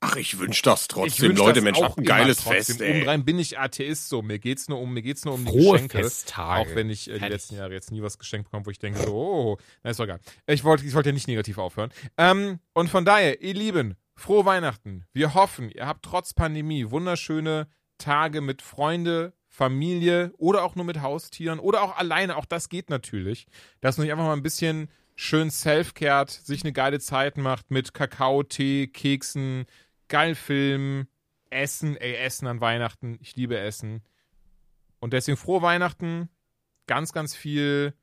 [0.00, 1.28] Ach, ich wünsche das Ich trotzdem.
[1.30, 2.42] wünsch Leute, das Mensch, auch habt ein geiles.
[2.42, 2.90] Fest, ey.
[2.90, 4.22] Obendrein bin ich Atheist so.
[4.22, 5.98] Mir geht's nur um, mir geht's nur um die Frohe Geschenke.
[5.98, 6.60] Festtage.
[6.70, 9.02] Auch wenn ich äh, die letzten Jahre jetzt nie was geschenkt bekomme, wo ich denke,
[9.02, 10.20] so, oh, na ist doch egal.
[10.46, 11.90] Ich wollte ich wollte ja nicht negativ aufhören.
[12.18, 15.04] Ähm, und von daher, ihr Lieben, frohe Weihnachten.
[15.12, 17.68] Wir hoffen, ihr habt trotz Pandemie wunderschöne
[17.98, 22.36] Tage mit Freunde, Familie oder auch nur mit Haustieren oder auch alleine.
[22.36, 23.46] Auch das geht natürlich.
[23.80, 27.94] Dass man sich einfach mal ein bisschen schön self-cared, sich eine geile Zeit macht mit
[27.94, 29.64] Kakao, Tee, Keksen,
[30.09, 31.06] geil Film,
[31.51, 33.18] Essen, ey, Essen an Weihnachten.
[33.20, 34.02] Ich liebe Essen.
[35.01, 36.28] Und deswegen frohe Weihnachten,
[36.86, 37.94] ganz, ganz viel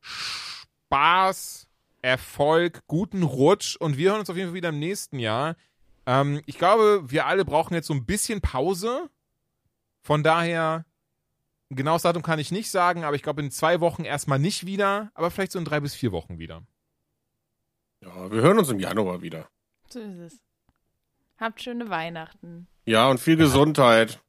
[0.00, 1.68] Spaß,
[2.02, 5.56] Erfolg, guten Rutsch und wir hören uns auf jeden Fall wieder im nächsten Jahr.
[6.06, 9.10] Ähm, ich glaube, wir alle brauchen jetzt so ein bisschen Pause.
[10.02, 10.86] Von daher,
[11.68, 14.66] ein genaues Datum kann ich nicht sagen, aber ich glaube in zwei Wochen erstmal nicht
[14.66, 16.62] wieder, aber vielleicht so in drei bis vier Wochen wieder.
[18.02, 19.48] Ja, wir hören uns im Januar wieder.
[19.88, 20.45] So ist es.
[21.38, 22.66] Habt schöne Weihnachten.
[22.86, 24.20] Ja, und viel Gesundheit.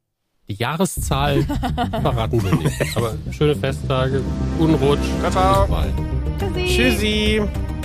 [0.50, 1.44] Die Jahreszahl
[2.02, 2.98] verraten wir nicht.
[2.98, 4.22] Aber schöne Festtage,
[4.58, 5.00] guten Rutsch.
[5.20, 5.94] Ciao, ciao.
[6.40, 6.68] Tschüssi.
[6.68, 7.77] Tschüssi.